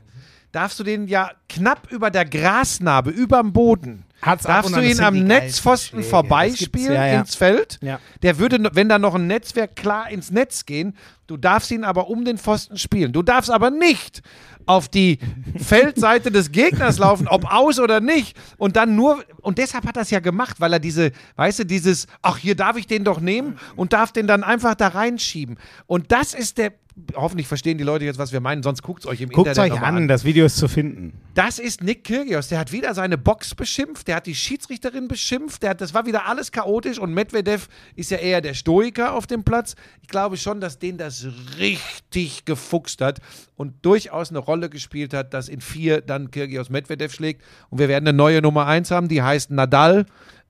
darfst 0.51 0.79
du 0.79 0.83
den 0.83 1.07
ja 1.07 1.31
knapp 1.47 1.91
über 1.91 2.11
der 2.11 2.25
Grasnarbe, 2.25 3.11
überm 3.11 3.53
Boden. 3.53 4.05
Hat's 4.21 4.45
ab 4.45 4.63
darfst 4.63 4.75
du 4.75 4.81
ihn 4.81 4.99
am 4.99 5.23
Netzpfosten 5.23 5.99
Schläge. 5.99 6.09
vorbeispielen 6.09 6.93
ja, 6.93 7.07
ja. 7.07 7.19
ins 7.21 7.35
Feld. 7.35 7.77
Ja. 7.81 7.99
Der 8.21 8.37
würde, 8.37 8.69
wenn 8.73 8.89
da 8.89 8.99
noch 8.99 9.15
ein 9.15 9.27
Netzwerk 9.27 9.75
klar 9.75 10.09
ins 10.09 10.29
Netz 10.29 10.65
gehen, 10.65 10.95
du 11.27 11.37
darfst 11.37 11.71
ihn 11.71 11.85
aber 11.85 12.09
um 12.09 12.25
den 12.25 12.37
Pfosten 12.37 12.77
spielen. 12.77 13.13
Du 13.13 13.21
darfst 13.21 13.49
aber 13.49 13.69
nicht 13.71 14.21
auf 14.65 14.89
die 14.89 15.19
Feldseite 15.57 16.31
des 16.31 16.51
Gegners 16.51 16.97
laufen, 16.97 17.27
ob 17.27 17.49
aus 17.49 17.79
oder 17.79 18.01
nicht. 18.01 18.37
Und 18.57 18.75
dann 18.75 18.95
nur, 18.95 19.23
und 19.41 19.57
deshalb 19.57 19.87
hat 19.87 19.95
er 19.95 20.01
es 20.01 20.09
ja 20.09 20.19
gemacht, 20.19 20.59
weil 20.59 20.73
er 20.73 20.79
diese, 20.79 21.11
weißt 21.37 21.59
du, 21.59 21.65
dieses, 21.65 22.07
ach, 22.21 22.37
hier 22.37 22.55
darf 22.55 22.75
ich 22.75 22.87
den 22.87 23.05
doch 23.05 23.21
nehmen 23.21 23.57
und 23.77 23.93
darf 23.93 24.11
den 24.11 24.27
dann 24.27 24.43
einfach 24.43 24.75
da 24.75 24.89
reinschieben. 24.89 25.57
Und 25.87 26.11
das 26.11 26.33
ist 26.33 26.57
der, 26.57 26.73
hoffentlich 27.15 27.47
verstehen 27.47 27.77
die 27.77 27.83
Leute 27.83 28.05
jetzt, 28.05 28.17
was 28.17 28.31
wir 28.31 28.39
meinen, 28.39 28.63
sonst 28.63 28.81
guckt 28.81 29.03
es 29.03 29.09
euch 29.09 29.21
im 29.21 29.29
Guckt 29.29 29.47
Internet 29.47 29.73
euch 29.73 29.81
an, 29.81 30.07
das 30.07 30.23
Video 30.23 30.45
ist 30.45 30.57
zu 30.57 30.67
finden. 30.67 31.13
das 31.33 31.59
ist 31.59 31.83
Nick 31.83 32.03
Kyrgios. 32.03 32.47
Der 32.49 32.59
hat 32.59 32.71
wieder 32.71 32.93
seine 32.93 33.17
Box 33.17 33.55
beschimpft, 33.55 34.07
der 34.07 34.17
hat 34.17 34.25
die 34.25 34.35
Schiedsrichterin 34.35 35.07
beschimpft, 35.07 35.63
der 35.63 35.71
hat, 35.71 35.81
das 35.81 35.93
war 35.93 36.05
wieder 36.05 36.27
alles 36.27 36.51
chaotisch 36.51 36.99
und 36.99 37.13
Medvedev 37.13 37.67
ist 37.95 38.11
ja 38.11 38.17
eher 38.17 38.41
der 38.41 38.53
Stoiker 38.53 39.13
auf 39.13 39.27
dem 39.27 39.43
Platz. 39.43 39.75
Ich 40.01 40.07
glaube 40.07 40.37
schon, 40.37 40.61
dass 40.61 40.79
den 40.79 40.97
das 40.97 41.27
richtig 41.57 42.45
gefuchst 42.45 43.01
hat 43.01 43.19
und 43.55 43.73
durchaus 43.85 44.29
eine 44.29 44.39
Rolle 44.39 44.69
gespielt 44.69 45.13
hat, 45.13 45.33
dass 45.33 45.49
in 45.49 45.61
vier 45.61 46.01
dann 46.01 46.31
Kyrgios 46.31 46.69
Medvedev 46.69 47.13
schlägt 47.13 47.43
und 47.69 47.79
wir 47.79 47.87
werden 47.87 48.07
eine 48.07 48.17
neue 48.17 48.41
Nummer 48.41 48.65
eins 48.65 48.91
haben, 48.91 49.07
die 49.07 49.21
heißt 49.21 49.51
Nadal, 49.51 50.05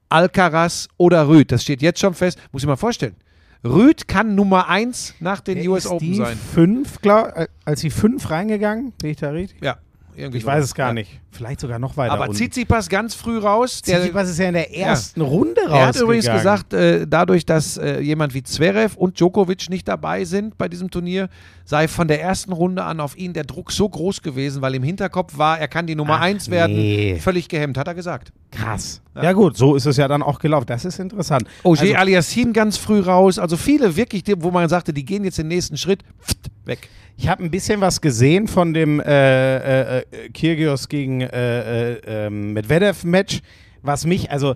Alcaraz 0.10 0.88
oder 0.98 1.28
Rüd. 1.28 1.52
Das 1.52 1.62
steht 1.62 1.82
jetzt 1.82 2.00
schon 2.00 2.14
fest. 2.14 2.40
Muss 2.52 2.64
ich 2.64 2.68
mal 2.68 2.76
vorstellen. 2.76 3.16
Rüd 3.64 4.08
kann 4.08 4.36
Nummer 4.36 4.70
eins 4.70 5.16
nach 5.20 5.42
den 5.42 5.68
US 5.68 5.86
Ist 5.86 5.92
Open 5.92 6.16
sein. 6.16 6.38
Fünf, 6.38 7.02
glaub, 7.02 7.36
äh, 7.36 7.48
als 7.66 7.82
die 7.82 7.90
fünf 7.90 8.30
reingegangen, 8.30 8.94
bin 9.02 9.12
ich 9.12 9.18
da 9.18 9.32
richtig? 9.32 9.62
Ja, 9.62 9.78
irgendwie 10.20 10.38
Ich 10.40 10.46
weiß 10.46 10.64
es 10.64 10.76
gar 10.76 10.90
Ja. 10.90 10.94
nicht. 10.94 11.20
Vielleicht 11.32 11.60
sogar 11.60 11.80
noch 11.80 11.96
weiter. 11.98 12.14
Aber 12.14 12.24
unten. 12.24 12.36
Tsitsipas 12.36 12.90
ganz 12.90 13.14
früh 13.16 13.38
raus. 13.38 13.82
Tsitsipas 13.82 14.30
ist 14.30 14.40
ja 14.40 14.48
in 14.48 14.54
der 14.56 14.76
ersten 14.76 15.22
Runde 15.22 15.62
raus. 15.62 15.72
Er 15.80 15.88
hat 15.88 15.96
übrigens 15.96 16.26
gesagt, 16.30 16.74
äh, 16.74 17.06
dadurch, 17.08 17.46
dass 17.46 17.78
äh, 17.78 18.00
jemand 18.02 18.34
wie 18.34 18.44
Zverev 18.44 18.96
und 18.98 19.20
Djokovic 19.20 19.70
nicht 19.70 19.88
dabei 19.88 20.26
sind 20.26 20.58
bei 20.58 20.68
diesem 20.68 20.90
Turnier, 20.92 21.30
sei 21.66 21.88
von 21.88 22.08
der 22.08 22.22
ersten 22.22 22.52
Runde 22.52 22.84
an 22.84 23.00
auf 23.00 23.16
ihn 23.18 23.34
der 23.34 23.44
Druck 23.44 23.72
so 23.72 23.88
groß 23.88 24.22
gewesen, 24.24 24.62
weil 24.62 24.74
im 24.76 24.84
Hinterkopf 24.84 25.38
war, 25.38 25.60
er 25.60 25.68
kann 25.68 25.86
die 25.86 25.96
Nummer 25.96 26.16
Ach, 26.16 26.22
1 26.22 26.50
werden. 26.50 26.76
nee. 26.76 27.20
Völlig 27.22 27.48
gehemmt, 27.48 27.78
hat 27.78 27.88
er 27.88 27.94
gesagt. 27.96 28.32
Krass. 28.52 29.02
Ja. 29.22 29.34
gut, 29.34 29.56
so 29.58 29.76
ist 29.76 29.86
es 29.86 29.98
ja 29.98 30.08
dann 30.08 30.24
auch 30.24 30.40
gelaufen. 30.40 30.66
Das 30.68 30.86
ist 30.86 30.98
interessant. 31.00 31.44
Ogier 31.64 31.82
Also, 31.90 31.96
Aliassim 31.96 32.54
ganz 32.54 32.78
früh 32.78 33.00
raus. 33.02 33.38
Also 33.38 33.58
viele 33.58 33.96
wirklich, 33.96 34.24
wo 34.38 34.50
man 34.50 34.68
sagte, 34.70 34.94
die 34.94 35.04
gehen 35.06 35.24
jetzt 35.26 35.38
den 35.38 35.48
nächsten 35.50 35.78
Schritt, 35.78 36.04
pft, 36.22 36.38
weg. 36.70 36.90
ich 37.18 37.28
habe 37.28 37.44
ein 37.44 37.52
bisschen 37.52 37.82
was 37.82 38.00
gesehen 38.00 38.48
von 38.48 38.74
dem 38.74 39.02
äh, 39.02 39.58
äh, 39.58 40.00
äh, 40.00 40.30
Kyrgios 40.30 40.88
gegen 40.88 41.22
äh, 41.22 41.92
äh, 41.96 42.02
ähm, 42.06 42.54
Medvedev-Match, 42.54 43.42
was 43.82 44.06
mich, 44.06 44.32
also 44.32 44.56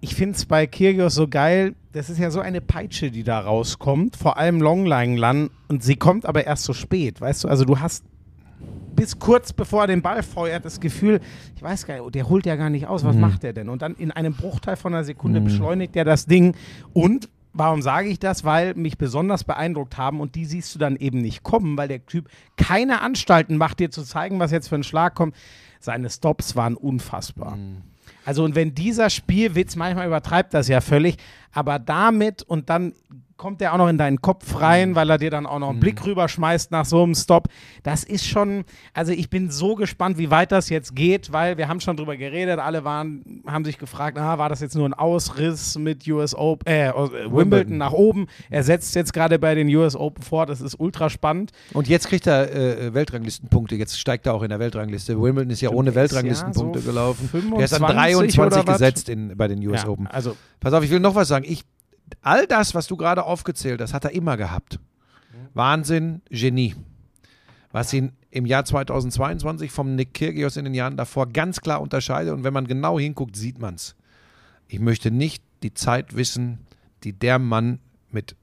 ich 0.00 0.14
finde 0.14 0.36
es 0.36 0.46
bei 0.46 0.68
Kyrgios 0.68 1.14
so 1.14 1.26
geil, 1.26 1.74
das 1.92 2.10
ist 2.10 2.20
ja 2.20 2.30
so 2.30 2.38
eine 2.40 2.60
Peitsche, 2.60 3.10
die 3.10 3.24
da 3.24 3.40
rauskommt, 3.40 4.16
vor 4.16 4.36
allem 4.38 4.60
Longline 4.60 5.16
Lan 5.16 5.50
und 5.68 5.82
sie 5.82 5.96
kommt 5.96 6.26
aber 6.26 6.46
erst 6.46 6.62
so 6.62 6.72
spät, 6.72 7.20
weißt 7.20 7.44
du, 7.44 7.48
also 7.48 7.64
du 7.64 7.80
hast 7.80 8.04
bis 8.94 9.18
kurz 9.18 9.52
bevor 9.52 9.82
er 9.82 9.86
den 9.88 10.02
Ball 10.02 10.22
feuert, 10.22 10.64
das 10.64 10.80
Gefühl, 10.80 11.20
ich 11.54 11.62
weiß 11.62 11.86
gar 11.86 12.00
nicht, 12.00 12.14
der 12.14 12.28
holt 12.28 12.46
ja 12.46 12.56
gar 12.56 12.70
nicht 12.70 12.86
aus, 12.86 13.04
was 13.04 13.16
macht 13.16 13.42
der 13.42 13.52
denn? 13.52 13.68
Und 13.68 13.82
dann 13.82 13.94
in 13.96 14.10
einem 14.10 14.32
Bruchteil 14.32 14.76
von 14.76 14.94
einer 14.94 15.04
Sekunde 15.04 15.40
beschleunigt 15.40 15.94
er 15.96 16.04
das 16.04 16.26
Ding 16.26 16.54
und 16.92 17.28
Warum 17.58 17.80
sage 17.80 18.08
ich 18.08 18.18
das? 18.18 18.44
Weil 18.44 18.74
mich 18.74 18.98
besonders 18.98 19.44
beeindruckt 19.44 19.96
haben 19.96 20.20
und 20.20 20.34
die 20.34 20.44
siehst 20.44 20.74
du 20.74 20.78
dann 20.78 20.96
eben 20.96 21.22
nicht 21.22 21.42
kommen, 21.42 21.76
weil 21.78 21.88
der 21.88 22.04
Typ 22.04 22.28
keine 22.56 23.00
Anstalten 23.00 23.56
macht, 23.56 23.80
dir 23.80 23.90
zu 23.90 24.02
zeigen, 24.02 24.38
was 24.38 24.50
jetzt 24.50 24.68
für 24.68 24.74
ein 24.74 24.84
Schlag 24.84 25.14
kommt. 25.14 25.34
Seine 25.80 26.10
Stops 26.10 26.54
waren 26.56 26.76
unfassbar. 26.76 27.56
Also 28.24 28.44
und 28.44 28.54
wenn 28.54 28.74
dieser 28.74 29.08
Spielwitz, 29.08 29.76
manchmal 29.76 30.06
übertreibt 30.06 30.52
das 30.52 30.68
ja 30.68 30.80
völlig, 30.80 31.16
aber 31.52 31.78
damit 31.78 32.42
und 32.42 32.68
dann 32.68 32.92
kommt 33.36 33.60
er 33.60 33.74
auch 33.74 33.78
noch 33.78 33.88
in 33.88 33.98
deinen 33.98 34.20
Kopf 34.22 34.60
rein, 34.60 34.94
weil 34.94 35.10
er 35.10 35.18
dir 35.18 35.30
dann 35.30 35.46
auch 35.46 35.58
noch 35.58 35.70
einen 35.70 35.80
Blick 35.80 36.04
rüberschmeißt 36.04 36.70
nach 36.70 36.84
so 36.84 37.02
einem 37.02 37.14
Stop. 37.14 37.48
Das 37.82 38.02
ist 38.02 38.26
schon, 38.26 38.64
also 38.94 39.12
ich 39.12 39.28
bin 39.28 39.50
so 39.50 39.74
gespannt, 39.74 40.16
wie 40.18 40.30
weit 40.30 40.52
das 40.52 40.68
jetzt 40.70 40.96
geht, 40.96 41.32
weil 41.32 41.58
wir 41.58 41.68
haben 41.68 41.80
schon 41.80 41.96
drüber 41.96 42.16
geredet, 42.16 42.58
alle 42.58 42.84
waren, 42.84 43.42
haben 43.46 43.64
sich 43.64 43.78
gefragt, 43.78 44.18
ah, 44.18 44.38
war 44.38 44.48
das 44.48 44.60
jetzt 44.60 44.74
nur 44.74 44.88
ein 44.88 44.94
Ausriss 44.94 45.76
mit 45.78 46.06
US 46.08 46.34
Open, 46.34 46.66
äh, 46.66 46.92
Wimbledon 46.94 47.76
nach 47.76 47.92
oben. 47.92 48.26
Er 48.48 48.62
setzt 48.62 48.94
jetzt 48.94 49.12
gerade 49.12 49.38
bei 49.38 49.54
den 49.54 49.68
US 49.74 49.96
Open 49.96 50.22
fort, 50.22 50.48
das 50.48 50.60
ist 50.60 50.78
ultra 50.80 51.10
spannend. 51.10 51.52
Und 51.74 51.88
jetzt 51.88 52.08
kriegt 52.08 52.26
er 52.26 52.54
äh, 52.54 52.94
Weltranglistenpunkte. 52.94 53.74
Jetzt 53.76 53.98
steigt 53.98 54.26
er 54.26 54.34
auch 54.34 54.42
in 54.42 54.48
der 54.48 54.58
Weltrangliste. 54.58 55.20
Wimbledon 55.20 55.50
ist 55.50 55.60
ja 55.60 55.70
ohne 55.70 55.92
der 55.92 56.04
ist 56.04 56.12
Weltranglistenpunkte 56.12 56.78
ja 56.78 56.84
so 56.84 56.90
gelaufen. 56.90 57.30
Der 57.56 57.64
ist 57.64 57.74
an 57.74 57.80
25 57.86 58.40
oder 58.40 58.48
23 58.50 58.66
was? 58.66 58.78
gesetzt 58.78 59.08
in, 59.08 59.36
bei 59.36 59.48
den 59.48 59.66
US 59.66 59.82
Ja, 59.82 59.88
Open. 59.88 60.06
also 60.06 60.36
Pass 60.60 60.72
auf, 60.72 60.82
ich 60.82 60.90
will 60.90 61.00
noch 61.00 61.14
was 61.14 61.28
sagen. 61.28 61.44
Ich, 61.46 61.62
all 62.22 62.46
das, 62.46 62.74
was 62.74 62.86
du 62.86 62.96
gerade 62.96 63.24
aufgezählt 63.24 63.80
hast, 63.80 63.94
hat 63.94 64.04
er 64.04 64.12
immer 64.12 64.36
gehabt. 64.36 64.78
Wahnsinn, 65.54 66.22
Genie. 66.30 66.74
Was 67.72 67.92
ihn 67.92 68.12
im 68.30 68.46
Jahr 68.46 68.64
2022 68.64 69.70
vom 69.70 69.94
Nick 69.94 70.14
Kyrgios 70.14 70.56
in 70.56 70.64
den 70.64 70.74
Jahren 70.74 70.96
davor 70.96 71.26
ganz 71.26 71.60
klar 71.60 71.80
unterscheidet. 71.80 72.32
Und 72.32 72.44
wenn 72.44 72.52
man 72.52 72.66
genau 72.66 72.98
hinguckt, 72.98 73.36
sieht 73.36 73.58
man 73.58 73.74
es. 73.74 73.96
Ich 74.68 74.80
möchte 74.80 75.10
nicht 75.10 75.42
die 75.62 75.74
Zeit 75.74 76.16
wissen, 76.16 76.66
die 77.04 77.12
der 77.12 77.38
Mann 77.38 77.80
mit 78.10 78.36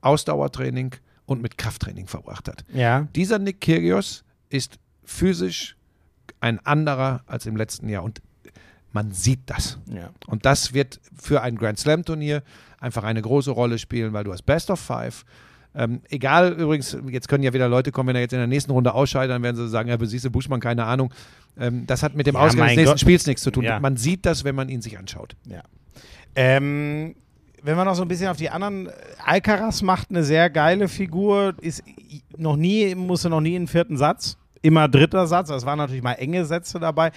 Ausdauertraining 0.00 0.94
und 1.26 1.42
mit 1.42 1.58
Krafttraining 1.58 2.06
verbracht 2.06 2.48
hat. 2.48 2.64
ja, 2.72 3.06
Dieser 3.14 3.38
Nick 3.38 3.60
Kyrgios 3.60 4.24
ist 4.48 4.78
physisch 5.04 5.76
ein 6.40 6.58
anderer 6.64 7.22
als 7.26 7.46
im 7.46 7.56
letzten 7.56 7.88
Jahr. 7.88 8.02
Und 8.02 8.22
man 8.92 9.12
sieht 9.12 9.40
das. 9.46 9.78
ja. 9.92 10.10
Und 10.26 10.44
das 10.46 10.74
wird 10.74 11.00
für 11.20 11.42
ein 11.42 11.56
Grand 11.56 11.78
Slam 11.78 12.04
Turnier 12.04 12.42
einfach 12.80 13.04
eine 13.04 13.22
große 13.22 13.50
Rolle 13.50 13.78
spielen, 13.78 14.12
weil 14.12 14.24
du 14.24 14.32
hast 14.32 14.42
Best 14.42 14.70
of 14.70 14.80
Five. 14.80 15.24
Ähm, 15.74 16.00
egal, 16.08 16.52
übrigens, 16.54 16.96
jetzt 17.10 17.28
können 17.28 17.44
ja 17.44 17.52
wieder 17.52 17.68
Leute 17.68 17.92
kommen, 17.92 18.08
wenn 18.08 18.16
er 18.16 18.22
jetzt 18.22 18.32
in 18.32 18.40
der 18.40 18.48
nächsten 18.48 18.72
Runde 18.72 18.92
ausscheidet, 18.92 19.32
dann 19.32 19.42
werden 19.42 19.56
sie 19.56 19.68
sagen, 19.68 19.88
ja, 19.88 19.96
siehst 20.00 20.24
du, 20.24 20.30
Buschmann, 20.30 20.58
keine 20.58 20.84
Ahnung. 20.84 21.14
Ähm, 21.56 21.86
das 21.86 22.02
hat 22.02 22.14
mit 22.16 22.26
dem 22.26 22.34
Ja, 22.34 22.40
Ausgang 22.40 22.66
des 22.68 22.76
nächsten 22.76 22.92
Gott. 22.92 23.00
Spiels 23.00 23.26
nichts 23.26 23.42
zu 23.42 23.50
tun. 23.52 23.64
Ja. 23.64 23.78
Man 23.78 23.96
sieht 23.96 24.26
das, 24.26 24.42
wenn 24.42 24.54
man 24.56 24.68
ihn 24.68 24.82
sich 24.82 24.98
anschaut. 24.98 25.36
Ja. 25.46 25.62
Ähm, 26.34 27.14
wenn 27.62 27.76
wir 27.76 27.84
noch 27.84 27.94
so 27.94 28.02
ein 28.02 28.08
bisschen 28.08 28.28
auf 28.28 28.36
die 28.36 28.50
anderen. 28.50 28.88
Alcaraz 29.24 29.82
macht 29.82 30.10
eine 30.10 30.24
sehr 30.24 30.50
geile 30.50 30.88
Figur, 30.88 31.54
ist 31.60 31.82
noch 32.36 32.56
nie, 32.56 32.94
musste 32.94 33.28
noch 33.28 33.40
nie 33.40 33.54
in 33.54 33.62
den 33.62 33.68
vierten 33.68 33.96
Satz. 33.96 34.38
Immer 34.62 34.88
dritter 34.88 35.26
Satz, 35.26 35.48
das 35.48 35.64
waren 35.64 35.78
natürlich 35.78 36.02
mal 36.02 36.14
enge 36.14 36.44
Sätze 36.44 36.78
dabei. 36.78 37.12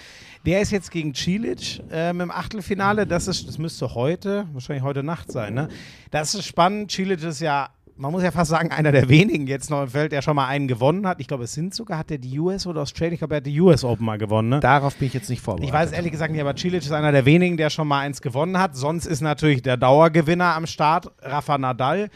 Der 0.46 0.62
ist 0.62 0.70
jetzt 0.70 0.90
gegen 0.90 1.14
Cilic 1.14 1.82
ähm, 1.90 2.22
im 2.22 2.30
Achtelfinale. 2.30 3.06
Das, 3.06 3.28
ist, 3.28 3.46
das 3.46 3.58
müsste 3.58 3.94
heute, 3.94 4.46
wahrscheinlich 4.54 4.82
heute 4.82 5.02
Nacht 5.02 5.30
sein. 5.30 5.52
Ne? 5.52 5.68
Das 6.10 6.34
ist 6.34 6.46
spannend. 6.46 6.90
Cilic 6.90 7.22
ist 7.22 7.40
ja, 7.40 7.68
man 7.96 8.12
muss 8.12 8.22
ja 8.22 8.30
fast 8.30 8.50
sagen, 8.50 8.70
einer 8.70 8.92
der 8.92 9.10
wenigen 9.10 9.46
jetzt 9.46 9.68
noch 9.68 9.82
im 9.82 9.88
Feld, 9.88 10.12
der 10.12 10.22
schon 10.22 10.36
mal 10.36 10.46
einen 10.46 10.68
gewonnen 10.68 11.06
hat. 11.06 11.20
Ich 11.20 11.28
glaube, 11.28 11.44
es 11.44 11.52
sind 11.52 11.74
sogar, 11.74 11.98
hat 11.98 12.08
der 12.08 12.16
die 12.16 12.38
US 12.38 12.66
oder 12.66 12.80
Australia? 12.80 13.12
Ich 13.12 13.18
glaube, 13.18 13.34
er 13.34 13.36
hat 13.38 13.46
die 13.46 13.60
US 13.60 13.84
Open 13.84 14.06
mal 14.06 14.16
gewonnen. 14.16 14.48
Ne? 14.48 14.60
Darauf 14.60 14.96
bin 14.96 15.08
ich 15.08 15.14
jetzt 15.14 15.28
nicht 15.28 15.42
vorbereitet. 15.42 15.68
Ich 15.68 15.74
weiß 15.74 15.92
ehrlich 15.92 16.12
gesagt 16.12 16.32
nicht, 16.32 16.40
aber 16.40 16.56
Cilic 16.56 16.82
ist 16.82 16.92
einer 16.92 17.12
der 17.12 17.26
wenigen, 17.26 17.58
der 17.58 17.68
schon 17.68 17.86
mal 17.86 18.00
eins 18.00 18.22
gewonnen 18.22 18.58
hat. 18.58 18.74
Sonst 18.74 19.04
ist 19.04 19.20
natürlich 19.20 19.60
der 19.60 19.76
Dauergewinner 19.76 20.54
am 20.54 20.66
Start, 20.66 21.12
Rafa 21.20 21.58
Nadal. 21.58 22.08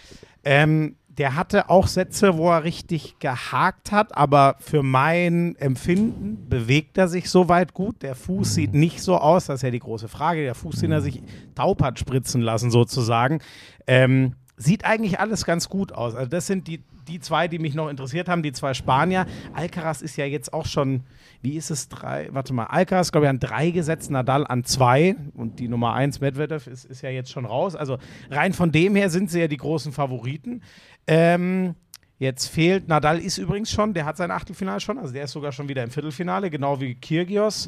Ähm, 0.43 0.97
der 1.19 1.35
hatte 1.35 1.69
auch 1.69 1.89
Sätze, 1.89 2.39
wo 2.39 2.51
er 2.51 2.62
richtig 2.62 3.19
gehakt 3.19 3.90
hat, 3.90 4.16
aber 4.16 4.55
für 4.61 4.85
mein 4.85 5.57
Empfinden 5.57 6.49
bewegt 6.49 6.97
er 6.97 7.09
sich 7.09 7.28
soweit 7.28 7.74
gut. 7.74 8.03
Der 8.03 8.15
Fuß 8.15 8.55
sieht 8.55 8.73
nicht 8.73 9.03
so 9.03 9.19
aus, 9.19 9.47
das 9.47 9.57
ist 9.57 9.62
ja 9.62 9.70
die 9.70 9.81
große 9.81 10.07
Frage. 10.07 10.43
Der 10.43 10.55
Fuß, 10.55 10.77
den 10.81 10.93
er 10.93 11.01
sich 11.01 11.20
taub 11.57 11.82
hat 11.82 11.99
spritzen 11.99 12.40
lassen, 12.40 12.70
sozusagen. 12.70 13.40
Ähm, 13.89 14.35
sieht 14.57 14.85
eigentlich 14.85 15.19
alles 15.19 15.45
ganz 15.45 15.69
gut 15.69 15.93
aus. 15.93 16.15
Also, 16.15 16.28
das 16.28 16.47
sind 16.47 16.69
die, 16.69 16.85
die 17.09 17.20
zwei, 17.20 17.49
die 17.49 17.59
mich 17.59 17.74
noch 17.74 17.89
interessiert 17.89 18.28
haben, 18.28 18.43
die 18.43 18.53
zwei 18.53 18.74
Spanier. 18.74 19.27
Alcaraz 19.55 20.03
ist 20.03 20.16
ja 20.16 20.24
jetzt 20.24 20.53
auch 20.53 20.66
schon, 20.66 21.03
wie 21.43 21.57
ist 21.57 21.70
es, 21.70 21.89
drei, 21.89 22.28
warte 22.32 22.53
mal, 22.53 22.65
Alcaraz, 22.65 23.11
glaube 23.11 23.27
ich, 23.27 23.31
an 23.31 23.40
drei 23.40 23.70
gesetzt, 23.70 24.11
Nadal 24.11 24.47
an 24.47 24.65
zwei 24.65 25.16
und 25.35 25.59
die 25.59 25.69
Nummer 25.69 25.95
eins, 25.95 26.20
Medvedev, 26.20 26.66
ist, 26.66 26.85
ist 26.85 27.03
ja 27.03 27.11
jetzt 27.11 27.31
schon 27.31 27.47
raus. 27.47 27.74
Also 27.74 27.99
rein 28.31 28.53
von 28.53 28.70
dem 28.70 28.95
her 28.95 29.11
sind 29.11 29.31
sie 29.31 29.40
ja 29.40 29.49
die 29.49 29.57
großen 29.57 29.93
Favoriten. 29.93 30.62
Ähm, 31.09 31.75
jetzt 32.19 32.47
fehlt, 32.47 32.87
Nadal 32.89 33.19
ist 33.19 33.39
übrigens 33.39 33.71
schon, 33.71 33.95
der 33.95 34.05
hat 34.05 34.17
sein 34.17 34.31
Achtelfinale 34.31 34.81
schon, 34.81 34.99
also 34.99 35.13
der 35.13 35.25
ist 35.25 35.33
sogar 35.33 35.53
schon 35.53 35.69
wieder 35.69 35.83
im 35.83 35.91
Viertelfinale, 35.91 36.51
genau 36.51 36.81
wie 36.81 36.95
Kyrgios. 36.95 37.67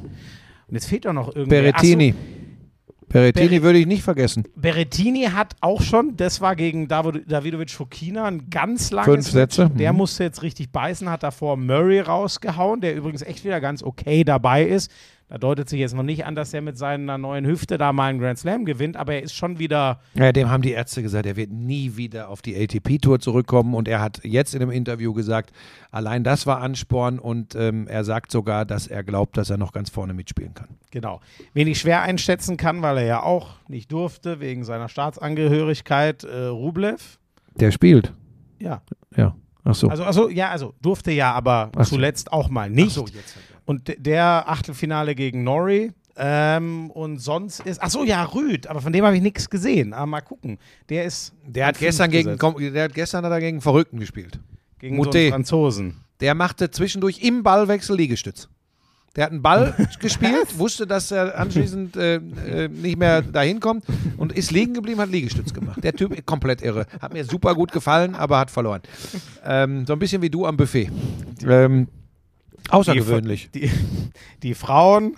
Und 0.69 0.75
jetzt 0.75 0.87
fehlt 0.87 1.05
doch 1.07 1.13
noch 1.13 1.29
irgendwie. 1.35 1.49
Berrettini. 1.57 2.15
Berrettini 3.09 3.61
würde 3.63 3.81
ich 3.81 3.87
nicht 3.87 4.05
vergessen. 4.05 4.45
Berrettini 4.55 5.25
hat 5.25 5.57
auch 5.61 5.83
schon, 5.83 6.17
das 6.17 6.41
war 6.41 6.55
gegen 6.55 6.87
David, 6.87 7.25
Davidovic 7.31 7.71
Fokina, 7.71 8.27
ein 8.27 8.49
ganz 8.51 8.93
langes 8.93 9.13
Fünf 9.13 9.31
Sätze. 9.31 9.65
Match. 9.65 9.77
Der 9.79 9.93
Mhm. 9.93 9.99
musste 9.99 10.23
jetzt 10.23 10.43
richtig 10.45 10.71
beißen, 10.71 11.11
hat 11.11 11.25
davor 11.25 11.57
Murray 11.57 11.99
rausgehauen, 11.99 12.81
der 12.81 12.95
übrigens 12.95 13.23
echt 13.23 13.45
wieder 13.45 13.61
ganz 13.61 13.83
okay 13.83 14.23
dabei 14.23 14.65
ist. 14.65 14.93
Da 15.31 15.39
deutet 15.39 15.69
sich 15.69 15.79
jetzt 15.79 15.95
noch 15.95 16.03
nicht 16.03 16.27
an, 16.27 16.35
dass 16.35 16.53
er 16.53 16.61
mit 16.61 16.77
seiner 16.77 17.17
neuen 17.17 17.47
Hüfte 17.47 17.79
da 17.79 17.93
mal 17.93 18.09
einen 18.09 18.19
Grand 18.19 18.37
Slam 18.37 18.65
gewinnt, 18.65 18.97
aber 18.97 19.15
er 19.15 19.23
ist 19.23 19.33
schon 19.33 19.61
wieder 19.61 20.01
Ja, 20.15 20.33
dem 20.33 20.51
haben 20.51 20.61
die 20.63 20.73
Ärzte 20.73 21.03
gesagt, 21.03 21.25
er 21.25 21.37
wird 21.37 21.53
nie 21.53 21.97
wieder 21.97 22.29
auf 22.29 22.43
die 22.43 22.61
ATP-Tour 22.61 23.21
zurückkommen. 23.21 23.75
Und 23.75 23.87
er 23.87 24.01
hat 24.01 24.21
jetzt 24.25 24.57
in 24.57 24.61
einem 24.63 24.73
Interview 24.73 25.13
gesagt, 25.13 25.53
allein 25.93 26.25
das 26.25 26.49
war 26.49 26.61
Ansporn. 26.61 27.21
Und 27.21 27.55
ähm, 27.55 27.87
er 27.87 28.03
sagt 28.03 28.33
sogar, 28.33 28.65
dass 28.65 28.89
er 28.89 29.05
glaubt, 29.05 29.37
dass 29.37 29.51
er 29.51 29.57
noch 29.57 29.73
ganz 29.73 29.89
vorne 29.89 30.15
mitspielen 30.15 30.53
kann. 30.53 30.67
Genau. 30.91 31.21
Wen 31.55 31.69
ich 31.69 31.79
schwer 31.79 32.03
einschätzen 32.03 32.57
kann, 32.57 32.83
weil 32.83 32.99
er 32.99 33.05
ja 33.05 33.23
auch 33.23 33.51
nicht 33.69 33.93
durfte, 33.93 34.41
wegen 34.41 34.65
seiner 34.65 34.89
Staatsangehörigkeit, 34.89 36.25
äh, 36.25 36.47
Rublev. 36.47 37.21
Der 37.55 37.71
spielt. 37.71 38.13
Ja. 38.59 38.83
Ja. 39.17 39.37
Ach 39.63 39.75
so. 39.75 39.89
Also, 39.89 40.03
also, 40.05 40.29
ja, 40.29 40.51
also 40.51 40.75
durfte 40.83 41.13
ja, 41.13 41.33
aber 41.33 41.71
Ach 41.77 41.85
so. 41.85 41.95
zuletzt 41.95 42.33
auch 42.33 42.49
mal 42.49 42.69
nicht. 42.69 42.99
Ach 42.99 43.07
so, 43.07 43.15
jetzt. 43.15 43.37
Und 43.71 43.95
der 43.99 44.49
Achtelfinale 44.49 45.15
gegen 45.15 45.45
Norrie. 45.45 45.93
Ähm, 46.17 46.91
und 46.91 47.19
sonst 47.19 47.61
ist, 47.61 47.81
ach 47.81 47.89
so, 47.89 48.03
ja, 48.03 48.25
Rüd, 48.25 48.67
aber 48.67 48.81
von 48.81 48.93
dem 48.93 49.05
habe 49.05 49.15
ich 49.15 49.23
nichts 49.23 49.49
gesehen. 49.49 49.93
Aber 49.93 50.07
mal 50.07 50.23
gucken. 50.23 50.59
Der 50.89 51.05
ist. 51.05 51.33
Der 51.47 51.67
hat, 51.67 51.79
gestern 51.79 52.11
gegen, 52.11 52.37
der 52.37 52.85
hat 52.85 52.95
gestern 52.95 53.25
hat 53.25 53.31
er 53.31 53.39
gegen 53.39 53.61
Verrückten 53.61 54.01
gespielt. 54.01 54.41
gegen 54.81 54.97
so 54.97 55.05
Moutet. 55.05 55.21
einen 55.21 55.31
Franzosen. 55.31 56.01
Der 56.19 56.35
machte 56.35 56.73
zwischendurch 56.73 57.23
im 57.23 57.45
Ballwechsel 57.45 57.97
Liegestütz. 57.97 58.49
Der 59.15 59.27
hat 59.27 59.31
einen 59.31 59.41
Ball 59.41 59.73
gespielt, 60.01 60.59
wusste, 60.59 60.89
dass 60.89 61.13
er 61.13 61.39
anschließend 61.39 61.97
äh, 61.97 62.17
äh, 62.17 62.69
nicht 62.69 62.99
mehr 62.99 63.23
dahin 63.23 63.61
kommt 63.61 63.85
und 64.17 64.33
ist 64.33 64.51
liegen 64.51 64.75
geblieben, 64.75 65.01
hat 65.01 65.11
Liegestütz 65.11 65.55
gemacht. 65.55 65.83
Der 65.85 65.93
Typ 65.93 66.27
komplett 66.27 66.61
irre. 66.61 66.87
Hat 67.01 67.13
mir 67.13 67.25
super 67.25 67.55
gut 67.55 67.71
gefallen, 67.71 68.17
aber 68.17 68.41
hat 68.41 68.51
verloren. 68.51 68.83
Ähm, 69.45 69.87
so 69.87 69.93
ein 69.93 70.01
bisschen 70.01 70.23
wie 70.23 70.31
du 70.31 70.45
am 70.45 70.57
Buffet. 70.57 70.91
Ähm, 71.47 71.87
außergewöhnlich. 72.69 73.51
Die, 73.51 73.71
die 74.43 74.55
Frauen, 74.55 75.17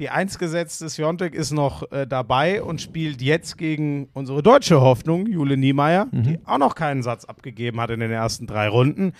die 0.00 0.08
Einsgesetzte 0.08 0.88
Sjontek 0.88 1.34
ist 1.34 1.50
noch 1.50 1.92
äh, 1.92 2.06
dabei 2.06 2.62
und 2.62 2.80
spielt 2.80 3.20
jetzt 3.20 3.58
gegen 3.58 4.08
unsere 4.14 4.42
deutsche 4.42 4.80
Hoffnung, 4.80 5.26
Jule 5.26 5.58
Niemeyer, 5.58 6.06
die 6.10 6.38
auch 6.46 6.56
noch 6.56 6.74
keinen 6.74 7.02
Satz 7.02 7.26
abgegeben 7.26 7.78
hat 7.82 7.90
in 7.90 8.00
den 8.00 8.10
ersten 8.10 8.46
drei 8.46 8.68
Runden. 8.68 9.12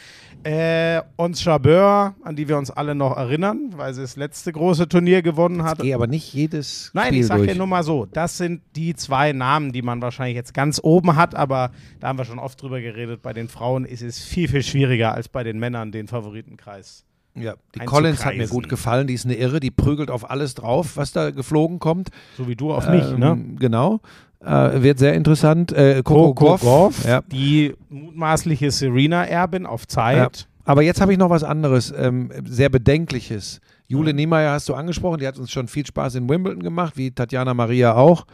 Äh, 0.43 1.03
Ons 1.19 1.45
Jabeur, 1.45 2.15
an 2.23 2.35
die 2.35 2.49
wir 2.49 2.57
uns 2.57 2.71
alle 2.71 2.95
noch 2.95 3.15
erinnern, 3.15 3.75
weil 3.77 3.93
sie 3.93 4.01
das 4.01 4.17
letzte 4.17 4.53
große 4.53 4.89
Turnier 4.89 5.21
gewonnen 5.21 5.65
hat. 5.65 5.81
Gehe 5.81 5.95
aber 5.95 6.07
nicht 6.07 6.33
jedes 6.33 6.91
Nein, 6.95 7.09
Spiel 7.09 7.21
ich 7.21 7.27
sage 7.27 7.47
ja 7.47 7.55
nur 7.55 7.67
mal 7.67 7.83
so, 7.83 8.07
das 8.07 8.39
sind 8.39 8.63
die 8.75 8.95
zwei 8.95 9.35
Namen, 9.35 9.73
die 9.73 9.83
man 9.83 10.01
wahrscheinlich 10.01 10.37
jetzt 10.37 10.55
ganz 10.55 10.81
oben 10.83 11.15
hat, 11.15 11.35
aber 11.35 11.73
da 12.01 12.09
haben 12.09 12.17
wir 12.17 12.25
schon 12.25 12.39
oft 12.39 12.63
drüber 12.63 12.81
geredet, 12.81 13.21
bei 13.21 13.35
den 13.35 13.49
Frauen 13.49 13.85
ist 13.85 14.01
es 14.01 14.25
viel, 14.25 14.49
viel 14.49 14.63
schwieriger 14.63 15.13
als 15.13 15.29
bei 15.29 15.45
den 15.45 15.59
Männern, 15.59 15.93
den 15.93 16.09
Favoritenkreis. 16.09 17.05
Ja, 17.35 17.55
die. 17.74 17.81
Collins 17.81 18.24
hat 18.24 18.36
mir 18.36 18.48
gut 18.48 18.69
gefallen. 18.69 19.07
Die 19.07 19.15
ist 19.15 19.24
eine 19.24 19.35
Irre. 19.35 19.61
Die 19.61 19.70
prügelt 19.70 20.11
auf 20.11 20.28
alles 20.31 20.55
drauf, 20.55 20.97
was 20.97 21.12
da 21.12 21.31
geflogen 21.31 21.78
kommt. 21.78 22.11
So 22.36 22.48
wie 22.48 22.57
du 22.57 22.73
auf 22.73 22.89
mich, 22.89 23.16
ne? 23.16 23.31
Ähm, 23.31 23.57
Genau. 23.59 24.01
Äh, 24.43 24.82
wird 24.82 24.98
sehr 24.98 25.12
interessant. 25.15 25.70
Äh, 25.73 26.02
Coco, 26.02 26.32
Coco 26.35 26.44
Goff. 26.52 26.61
Goff, 26.62 27.05
Ja. 27.05 27.20
die 27.31 27.74
mutmaßliche 27.90 28.70
Serena-Erbin 28.70 29.66
auf 29.66 29.86
Zeit. 29.86 30.48
Aber 30.65 30.82
jetzt 30.82 31.01
habe 31.01 31.12
ich 31.12 31.19
noch 31.19 31.28
was 31.31 31.44
anderes, 31.44 31.93
ähm, 31.97 32.31
sehr 32.47 32.69
Bedenkliches. 32.70 33.61
Jule 33.86 34.15
Niemeyer 34.15 34.52
hast 34.52 34.69
du 34.69 34.74
angesprochen, 34.74 35.19
die 35.19 35.27
hat 35.27 35.36
uns 35.39 35.51
schon 35.51 35.69
viel 35.69 35.85
Spaß 35.85 36.15
in 36.15 36.28
Wimbledon 36.28 36.62
gemacht, 36.62 36.97
wie 36.97 37.11
Tatjana 37.11 37.55
Maria 37.55 37.94
auch. 37.94 38.24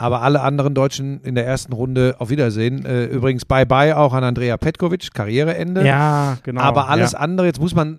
Aber 0.00 0.22
alle 0.22 0.42
anderen 0.42 0.74
Deutschen 0.74 1.20
in 1.22 1.34
der 1.34 1.44
ersten 1.44 1.72
Runde 1.72 2.14
auf 2.20 2.30
Wiedersehen. 2.30 2.86
Äh, 2.86 3.06
übrigens 3.06 3.44
Bye-bye 3.44 3.96
auch 3.96 4.12
an 4.12 4.22
Andrea 4.22 4.56
Petkovic, 4.56 5.12
Karriereende. 5.12 5.84
Ja, 5.84 6.38
genau. 6.44 6.60
Aber 6.60 6.88
alles 6.88 7.12
ja. 7.12 7.18
andere, 7.18 7.48
jetzt 7.48 7.60
muss 7.60 7.74
man 7.74 7.98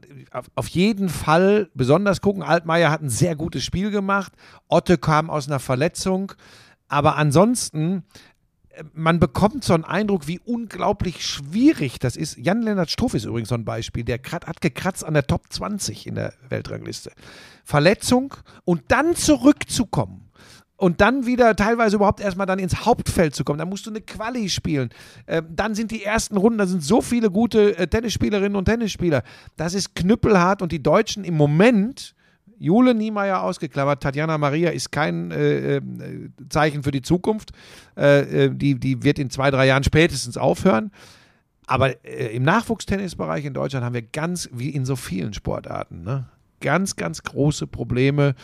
auf, 0.55 0.67
jeden 0.69 1.09
Fall 1.09 1.69
besonders 1.73 2.21
gucken. 2.21 2.41
Altmaier 2.41 2.89
hat 2.89 3.01
ein 3.01 3.09
sehr 3.09 3.35
gutes 3.35 3.65
Spiel 3.65 3.91
gemacht. 3.91 4.31
Otte 4.69 4.97
kam 4.97 5.29
aus 5.29 5.47
einer 5.47 5.59
Verletzung. 5.59 6.31
Aber 6.87 7.17
ansonsten, 7.17 8.03
äh, 8.69 8.83
man 8.93 9.19
bekommt 9.19 9.65
so 9.65 9.73
einen 9.73 9.83
Eindruck, 9.83 10.25
wie 10.25 10.39
unglaublich 10.39 11.25
schwierig 11.25 11.99
das 11.99 12.15
ist. 12.15 12.37
Jan-Lennart 12.37 12.89
Struff 12.89 13.13
ist 13.13 13.25
übrigens 13.25 13.49
so 13.49 13.55
ein 13.55 13.65
Beispiel. 13.65 14.05
Der 14.05 14.19
hat 14.45 14.61
gekratzt 14.61 15.03
an 15.03 15.15
der 15.15 15.27
Top 15.27 15.51
20 15.51 16.07
in 16.07 16.15
der 16.15 16.33
Weltrangliste. 16.47 17.11
Verletzung 17.65 18.35
und 18.63 18.83
dann 18.87 19.15
zurückzukommen. 19.15 20.28
Und 20.79 21.01
dann 21.01 21.25
wieder 21.25 21.57
teilweise 21.57 21.97
überhaupt 21.97 22.21
erstmal 22.21 22.47
dann 22.47 22.57
ins 22.57 22.85
Hauptfeld 22.85 23.35
zu 23.35 23.43
kommen. 23.43 23.59
Da 23.59 23.65
musst 23.65 23.85
du 23.85 23.89
eine 23.89 23.99
Quali 23.99 24.47
spielen. 24.47 24.91
Ähm, 25.27 25.47
dann 25.49 25.75
sind 25.75 25.91
die 25.91 26.05
ersten 26.05 26.37
Runden, 26.37 26.57
da 26.57 26.67
sind 26.67 26.81
so 26.81 27.01
viele 27.01 27.29
gute 27.29 27.77
äh, 27.77 27.87
Tennisspielerinnen 27.87 28.55
und 28.55 28.63
Tennisspieler. 28.63 29.23
Das 29.57 29.73
ist 29.73 29.93
knüppelhart 29.93 30.61
und 30.61 30.71
die 30.71 30.81
Deutschen 30.81 31.25
im 31.25 31.35
Moment, 31.35 32.15
Jule 32.59 32.95
Niemeyer 32.95 33.43
ausgeklammert, 33.43 34.01
Tatjana 34.01 34.37
Maria 34.37 34.69
ist 34.69 34.89
kein 34.89 35.31
äh, 35.31 35.75
äh, 35.75 35.81
Zeichen 36.47 36.83
für 36.83 36.91
die 36.91 37.01
Zukunft. 37.01 37.51
Äh, 37.97 38.45
äh, 38.45 38.49
die, 38.55 38.79
die 38.79 39.03
wird 39.03 39.19
in 39.19 39.29
zwei, 39.29 39.51
drei 39.51 39.67
Jahren 39.67 39.83
spätestens 39.83 40.37
aufhören. 40.37 40.91
Aber 41.67 42.05
äh, 42.05 42.33
im 42.33 42.43
Nachwuchstennisbereich 42.43 43.43
in 43.43 43.53
Deutschland 43.53 43.85
haben 43.85 43.95
wir 43.95 44.01
ganz, 44.01 44.47
wie 44.53 44.69
in 44.69 44.85
so 44.85 44.95
vielen 44.95 45.33
Sportarten, 45.33 46.03
ne, 46.03 46.29
ganz, 46.61 46.95
ganz 46.95 47.21
große 47.23 47.67
Probleme. 47.67 48.35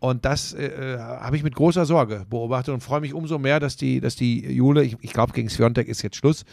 Und 0.00 0.24
das 0.24 0.52
äh, 0.52 0.66
äh, 0.66 0.98
habe 0.98 1.36
ich 1.36 1.42
mit 1.42 1.54
großer 1.54 1.86
Sorge 1.86 2.26
beobachtet 2.28 2.74
und 2.74 2.82
freue 2.82 3.00
mich 3.00 3.14
umso 3.14 3.38
mehr, 3.38 3.58
dass 3.60 3.76
die, 3.76 4.00
dass 4.00 4.16
die 4.16 4.44
Jule, 4.52 4.82
ich, 4.84 4.96
ich 5.00 5.12
glaube, 5.12 5.32
gegen 5.32 5.48
Sviontek 5.48 5.88
ist 5.88 6.02
jetzt 6.02 6.16
Schluss, 6.16 6.44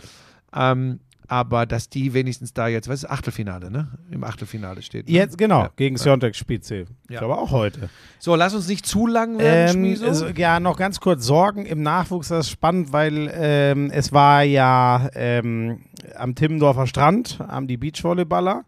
ähm, 0.55 0.99
aber 1.27 1.65
dass 1.65 1.87
die 1.87 2.13
wenigstens 2.13 2.53
da 2.53 2.67
jetzt, 2.67 2.87
was 2.89 3.03
ist 3.03 3.09
Achtelfinale, 3.09 3.71
ne? 3.71 3.87
Im 4.09 4.23
Achtelfinale 4.25 4.81
steht. 4.81 5.07
Ne? 5.07 5.13
Jetzt, 5.13 5.37
genau, 5.37 5.61
Ja. 5.63 5.71
gegen 5.77 5.97
Siontek 5.97 6.35
spielt 6.35 6.65
sie. 6.65 6.81
Ich 7.07 7.09
Ja. 7.09 7.19
glaube 7.19 7.37
auch 7.37 7.51
heute. 7.51 7.89
So, 8.19 8.35
lass 8.35 8.53
uns 8.53 8.67
nicht 8.67 8.85
zu 8.85 9.07
lang 9.07 9.37
werden, 9.37 9.85
Ähm, 9.85 10.03
also, 10.03 10.27
ja, 10.27 10.59
noch 10.59 10.77
ganz 10.77 10.99
kurz 10.99 11.25
Sorgen 11.25 11.65
im 11.65 11.83
Nachwuchs, 11.83 12.27
das 12.29 12.47
ist 12.47 12.51
spannend, 12.51 12.91
weil 12.91 13.31
ähm, 13.33 13.89
es 13.91 14.11
war 14.11 14.43
ja 14.43 15.09
ähm, 15.13 15.81
am 16.15 16.35
Timmendorfer 16.35 16.85
Strand, 16.87 17.39
haben 17.39 17.67
die 17.67 17.77
Beachvolleyballer. 17.77 18.65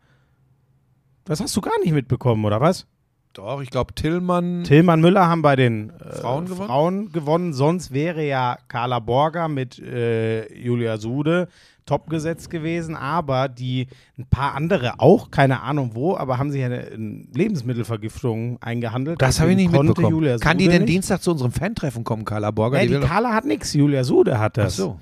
Das 1.26 1.40
hast 1.42 1.56
du 1.56 1.62
gar 1.62 1.78
nicht 1.82 1.94
mitbekommen, 1.94 2.44
oder 2.46 2.60
was? 2.62 2.86
Doch, 3.34 3.62
ich 3.62 3.70
glaube, 3.72 3.94
Tillmann. 3.96 4.64
Tillmann 4.64 5.02
Müller 5.02 5.28
haben 5.28 5.42
bei 5.42 5.56
den 5.56 5.90
äh, 5.90 6.16
Frauen 6.18 6.46
gewonnen? 6.46 6.68
Frauen 6.68 7.12
gewonnen. 7.12 7.54
Sonst 7.54 7.92
wäre 7.92 8.24
ja 8.26 8.58
Carla 8.68 9.00
Borger 9.00 9.48
mit 9.48 9.80
äh, 9.80 10.54
Julia 10.56 10.98
Sude 10.98 11.48
top 11.86 12.10
gesetzt 12.10 12.50
gewesen, 12.50 12.96
aber 12.96 13.50
die 13.50 13.88
ein 14.18 14.26
paar 14.26 14.54
andere 14.56 15.00
auch, 15.00 15.32
keine 15.32 15.62
Ahnung 15.64 15.92
wo, 15.96 16.16
aber 16.16 16.38
haben 16.38 16.50
sich 16.52 16.64
eine, 16.64 16.78
eine 16.94 17.24
Lebensmittelvergiftung 17.34 18.58
eingehandelt. 18.62 19.22
das 19.22 19.40
habe 19.40 19.50
ich 19.52 19.58
nicht 19.58 19.72
mitbekommen. 19.72 20.10
Julia 20.12 20.38
Kann 20.38 20.58
die 20.60 20.66
Sude 20.66 20.74
denn 20.78 20.84
nicht. 20.84 20.94
Dienstag 20.94 21.22
zu 21.22 21.32
unserem 21.32 21.52
Fan-Treffen 21.52 22.04
kommen, 22.04 22.24
Carla 22.24 22.52
Borger? 22.52 22.78
Nee, 22.78 22.88
die 22.88 22.94
doch- 22.94 23.08
Carla 23.08 23.34
hat 23.34 23.46
nichts, 23.46 23.74
Julia 23.74 24.04
Sude 24.06 24.40
hat 24.40 24.58
Ach 24.60 24.64
das. 24.66 24.78
so, 24.78 24.98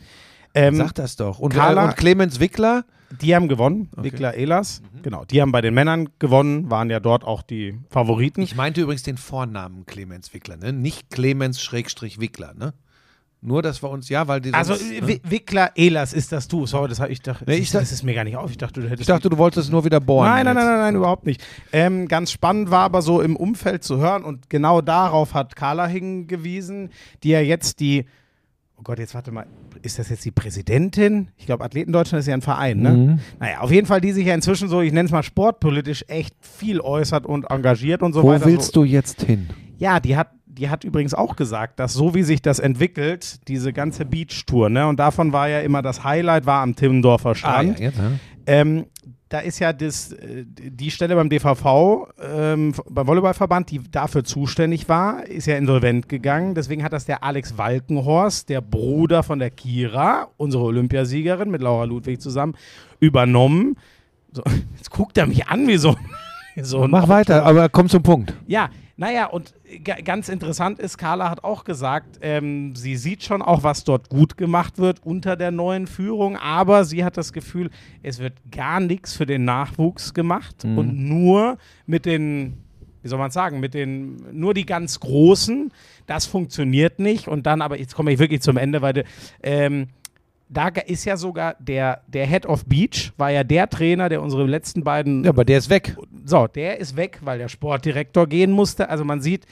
Ähm, 0.55 0.75
sag 0.75 0.93
das 0.95 1.15
doch. 1.17 1.37
Und, 1.37 1.53
Carla- 1.53 1.83
äh, 1.83 1.87
und 1.89 1.97
Clemens 1.97 2.39
Wickler? 2.39 2.83
Die 3.21 3.35
haben 3.35 3.47
gewonnen, 3.47 3.89
Okay. 3.91 3.99
Mhm. 3.99 4.03
Wickler 4.03 4.33
Ehlers. 4.35 4.81
Genau, 5.03 5.25
die 5.25 5.41
haben 5.41 5.51
bei 5.51 5.61
den 5.61 5.73
Männern 5.73 6.09
gewonnen, 6.19 6.69
waren 6.71 6.89
ja 6.89 6.99
dort 6.99 7.23
auch 7.23 7.41
die 7.41 7.77
Favoriten. 7.89 8.41
Ich 8.41 8.55
meinte 8.55 8.81
übrigens 8.81 9.03
den 9.03 9.17
Vornamen 9.17 9.85
Clemens 9.85 10.33
Wickler, 10.33 10.57
ne? 10.57 10.71
Nicht 10.73 11.09
Clemens 11.09 11.61
Schrägstrich 11.61 12.19
Wickler, 12.19 12.53
ne? 12.53 12.73
Nur, 13.43 13.63
dass 13.63 13.81
wir 13.81 13.89
uns, 13.89 14.07
ja, 14.07 14.27
weil 14.27 14.39
die 14.39 14.53
also 14.53 14.73
ne? 14.75 15.07
Wi- 15.07 15.21
Wickler 15.23 15.71
Ehlers 15.75 16.13
ist 16.13 16.31
das 16.31 16.47
du. 16.47 16.67
Sorry, 16.67 16.87
das 16.89 16.99
habe 16.99 17.11
ich 17.11 17.23
doch. 17.23 17.41
Nee, 17.47 17.55
ich 17.55 17.71
das 17.71 17.91
ist 17.91 18.03
mir 18.03 18.13
gar 18.13 18.23
nicht 18.23 18.37
auf. 18.37 18.51
Ich 18.51 18.57
dachte, 18.59 18.81
du 18.81 18.85
hättest 18.85 19.01
Ich 19.01 19.07
dachte, 19.07 19.31
du 19.31 19.37
wolltest 19.39 19.65
es 19.65 19.71
nur 19.71 19.83
wieder 19.83 19.99
bohren. 19.99 20.27
Nein, 20.29 20.45
nein, 20.45 20.53
nein, 20.55 20.65
nein, 20.67 20.77
nein, 20.79 20.95
überhaupt 20.95 21.25
nicht. 21.25 21.43
Ähm, 21.73 22.07
ganz 22.07 22.31
spannend 22.31 22.69
war 22.69 22.81
aber 22.83 23.01
so 23.01 23.19
im 23.19 23.35
Umfeld 23.35 23.83
zu 23.83 23.97
hören 23.97 24.23
und 24.23 24.51
genau 24.51 24.81
darauf 24.81 25.33
hat 25.33 25.55
Carla 25.55 25.87
hingewiesen, 25.87 26.91
die 27.23 27.29
ja 27.29 27.41
jetzt 27.41 27.79
die, 27.79 28.05
oh 28.81 28.83
Gott, 28.83 28.97
jetzt 28.97 29.13
warte 29.13 29.31
mal, 29.31 29.45
ist 29.83 29.99
das 29.99 30.09
jetzt 30.09 30.25
die 30.25 30.31
Präsidentin? 30.31 31.27
Ich 31.37 31.45
glaube, 31.45 31.63
Athleten 31.63 31.91
Deutschland 31.91 32.21
ist 32.21 32.27
ja 32.27 32.33
ein 32.33 32.41
Verein, 32.41 32.79
ne? 32.79 32.89
Mhm. 32.91 33.19
Naja, 33.39 33.59
auf 33.59 33.71
jeden 33.71 33.85
Fall, 33.85 34.01
die 34.01 34.11
sich 34.11 34.25
ja 34.25 34.33
inzwischen 34.33 34.69
so, 34.69 34.81
ich 34.81 34.91
nenne 34.91 35.05
es 35.05 35.11
mal 35.11 35.21
sportpolitisch, 35.21 36.03
echt 36.07 36.35
viel 36.39 36.81
äußert 36.81 37.27
und 37.27 37.45
engagiert 37.51 38.01
und 38.01 38.13
so 38.13 38.23
Wo 38.23 38.29
weiter. 38.29 38.45
willst 38.45 38.73
so. 38.73 38.81
du 38.81 38.83
jetzt 38.85 39.21
hin? 39.21 39.49
Ja, 39.77 39.99
die 39.99 40.17
hat, 40.17 40.31
die 40.47 40.69
hat 40.69 40.83
übrigens 40.83 41.13
auch 41.13 41.35
gesagt, 41.35 41.79
dass 41.79 41.93
so 41.93 42.15
wie 42.15 42.23
sich 42.23 42.41
das 42.41 42.57
entwickelt, 42.57 43.47
diese 43.47 43.71
ganze 43.71 44.03
Beach-Tour, 44.03 44.69
ne? 44.69 44.87
Und 44.87 44.99
davon 44.99 45.31
war 45.31 45.47
ja 45.47 45.59
immer 45.59 45.83
das 45.83 46.03
Highlight, 46.03 46.47
war 46.47 46.63
am 46.63 46.75
Timmendorfer 46.75 47.35
Strand. 47.35 47.77
Ah, 47.77 47.79
ja, 47.79 47.85
jetzt, 47.85 47.99
ja. 47.99 48.11
Ähm, 48.47 48.85
da 49.31 49.39
ist 49.39 49.59
ja 49.59 49.71
das, 49.71 50.11
äh, 50.11 50.43
die 50.45 50.91
Stelle 50.91 51.15
beim 51.15 51.29
DVV, 51.29 52.09
ähm, 52.21 52.73
beim 52.89 53.07
Volleyballverband, 53.07 53.71
die 53.71 53.79
dafür 53.89 54.25
zuständig 54.25 54.89
war, 54.89 55.25
ist 55.25 55.45
ja 55.47 55.55
insolvent 55.55 56.09
gegangen. 56.09 56.53
Deswegen 56.53 56.83
hat 56.83 56.91
das 56.91 57.05
der 57.05 57.23
Alex 57.23 57.57
Walkenhorst, 57.57 58.49
der 58.49 58.59
Bruder 58.59 59.23
von 59.23 59.39
der 59.39 59.49
Kira, 59.49 60.27
unsere 60.35 60.63
Olympiasiegerin 60.63 61.49
mit 61.49 61.61
Laura 61.61 61.85
Ludwig 61.85 62.21
zusammen, 62.21 62.55
übernommen. 62.99 63.77
So, 64.33 64.43
jetzt 64.75 64.91
guckt 64.91 65.17
er 65.17 65.27
mich 65.27 65.47
an 65.47 65.65
wie 65.65 65.77
so, 65.77 65.95
wie 66.55 66.63
so 66.63 66.83
ein 66.83 66.91
Mach 66.91 67.07
weiter, 67.07 67.45
aber 67.45 67.69
komm 67.69 67.87
zum 67.87 68.03
Punkt. 68.03 68.33
ja, 68.47 68.69
Naja, 68.97 69.25
und 69.27 69.53
ga- 69.83 70.01
ganz 70.03 70.29
interessant 70.29 70.79
ist, 70.79 70.97
Carla 70.97 71.29
hat 71.29 71.43
auch 71.43 71.63
gesagt, 71.63 72.19
ähm, 72.21 72.75
sie 72.75 72.95
sieht 72.95 73.23
schon 73.23 73.41
auch, 73.41 73.63
was 73.63 73.83
dort 73.83 74.09
gut 74.09 74.37
gemacht 74.37 74.77
wird 74.77 74.99
unter 75.05 75.35
der 75.35 75.51
neuen 75.51 75.87
Führung, 75.87 76.37
aber 76.37 76.83
sie 76.85 77.03
hat 77.03 77.17
das 77.17 77.33
Gefühl, 77.33 77.69
es 78.03 78.19
wird 78.19 78.33
gar 78.51 78.79
nichts 78.79 79.13
für 79.15 79.25
den 79.25 79.45
Nachwuchs 79.45 80.13
gemacht 80.13 80.63
und 80.77 80.97
nur 80.97 81.57
mit 81.87 82.05
den, 82.05 82.57
wie 83.01 83.07
soll 83.07 83.17
man 83.19 83.31
sagen, 83.31 83.59
mit 83.59 83.73
den, 83.73 84.17
nur 84.37 84.53
die 84.53 84.65
ganz 84.65 84.99
Großen, 84.99 85.71
das 86.05 86.25
funktioniert 86.25 86.99
nicht 86.99 87.27
und 87.27 87.45
dann, 87.45 87.61
aber 87.61 87.79
jetzt 87.79 87.95
komme 87.95 88.11
ich 88.11 88.19
wirklich 88.19 88.41
zum 88.41 88.57
Ende, 88.57 88.81
weil 88.81 89.05
ähm, 89.41 89.87
da 90.51 90.67
ist 90.67 91.05
ja 91.05 91.15
sogar 91.15 91.55
der, 91.59 92.01
der 92.07 92.27
Head 92.27 92.45
of 92.45 92.65
Beach, 92.65 93.13
war 93.17 93.31
ja 93.31 93.43
der 93.43 93.69
Trainer, 93.69 94.09
der 94.09 94.21
unsere 94.21 94.45
letzten 94.45 94.83
beiden 94.83 95.23
Ja, 95.23 95.29
aber 95.29 95.45
der 95.45 95.57
ist 95.57 95.69
weg. 95.69 95.95
so, 96.25 96.45
der 96.47 96.77
ist 96.77 96.97
weg, 96.97 97.19
weil 97.21 97.39
der 97.39 97.47
Sportdirektor 97.47 98.27
gehen 98.27 98.51
musste. 98.51 98.89
Also 98.89 99.05
man 99.05 99.21
sieht, 99.21 99.45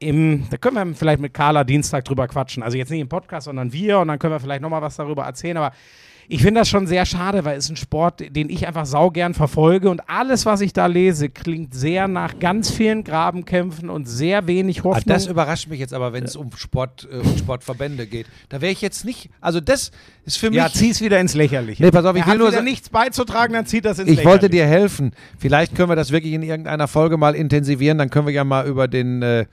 im, 0.00 0.46
da 0.50 0.56
können 0.56 0.74
wir 0.74 0.94
vielleicht 0.96 1.20
mit 1.20 1.32
Carla 1.32 1.62
Dienstag 1.62 2.04
drüber 2.04 2.26
quatschen. 2.26 2.64
Also 2.64 2.76
jetzt 2.76 2.90
nicht 2.90 3.00
im 3.00 3.08
Podcast, 3.08 3.44
sondern 3.44 3.72
wir 3.72 4.00
und 4.00 4.08
dann 4.08 4.18
können 4.18 4.34
wir 4.34 4.40
vielleicht 4.40 4.62
nochmal 4.62 4.82
was 4.82 4.96
darüber 4.96 5.24
erzählen. 5.24 5.56
Aber 5.56 5.72
ich 6.28 6.42
finde 6.42 6.60
das 6.60 6.68
schon 6.68 6.86
sehr 6.86 7.06
schade, 7.06 7.44
weil 7.44 7.56
es 7.56 7.64
ist 7.66 7.70
ein 7.70 7.76
Sport, 7.76 8.34
den 8.34 8.50
ich 8.50 8.66
einfach 8.66 8.86
saugern 8.86 9.34
verfolge 9.34 9.88
und 9.90 10.00
alles, 10.08 10.44
was 10.46 10.60
ich 10.60 10.72
da 10.72 10.86
lese, 10.86 11.28
klingt 11.28 11.74
sehr 11.74 12.08
nach 12.08 12.38
ganz 12.38 12.70
vielen 12.70 13.04
Grabenkämpfen 13.04 13.90
und 13.90 14.06
sehr 14.08 14.46
wenig 14.46 14.80
Ah, 14.80 14.84
Hoffnung. 14.84 15.04
das 15.06 15.26
überrascht 15.26 15.68
mich 15.68 15.78
jetzt 15.80 15.94
aber, 15.94 16.12
wenn 16.12 16.24
es 16.24 16.36
um 16.36 16.50
Sport 16.56 17.08
äh, 17.10 17.16
und 17.18 17.38
Sportverbände 17.38 18.06
geht. 18.06 18.26
Da 18.48 18.60
wäre 18.60 18.72
ich 18.72 18.80
jetzt 18.82 19.04
nicht. 19.04 19.30
Also 19.40 19.60
das 19.60 19.90
ist 20.24 20.38
für 20.38 20.48
mich. 20.50 20.56
ja, 20.58 20.68
zieh's 20.72 21.00
wieder 21.00 21.20
ins 21.20 21.34
Lächerliche. 21.34 21.82
Nee, 21.82 21.90
pass 21.90 22.04
auf, 22.04 22.16
ich 22.16 22.22
er 22.22 22.32
will 22.32 22.38
nur 22.38 22.60
nichts 22.62 22.88
beizutragen, 22.88 23.52
dann 23.54 23.66
zieht 23.66 23.84
das 23.84 23.98
ins 23.98 24.08
ich 24.08 24.16
Lächerliche. 24.16 24.28
wollte 24.30 24.50
dir 24.50 24.66
helfen. 24.66 25.12
Vielleicht 25.38 25.74
können 25.74 25.88
wir 25.90 25.96
das 25.96 26.10
wirklich 26.10 26.32
in 26.32 26.42
irgendeiner 26.42 26.88
Folge 26.88 27.16
mal 27.16 27.34
intensivieren. 27.34 27.98
Dann 27.98 28.10
können 28.10 28.26
wir 28.26 28.34
ja 28.34 28.44
mal 28.44 28.66
über 28.66 28.88
den 28.88 29.22
äh, 29.22 29.46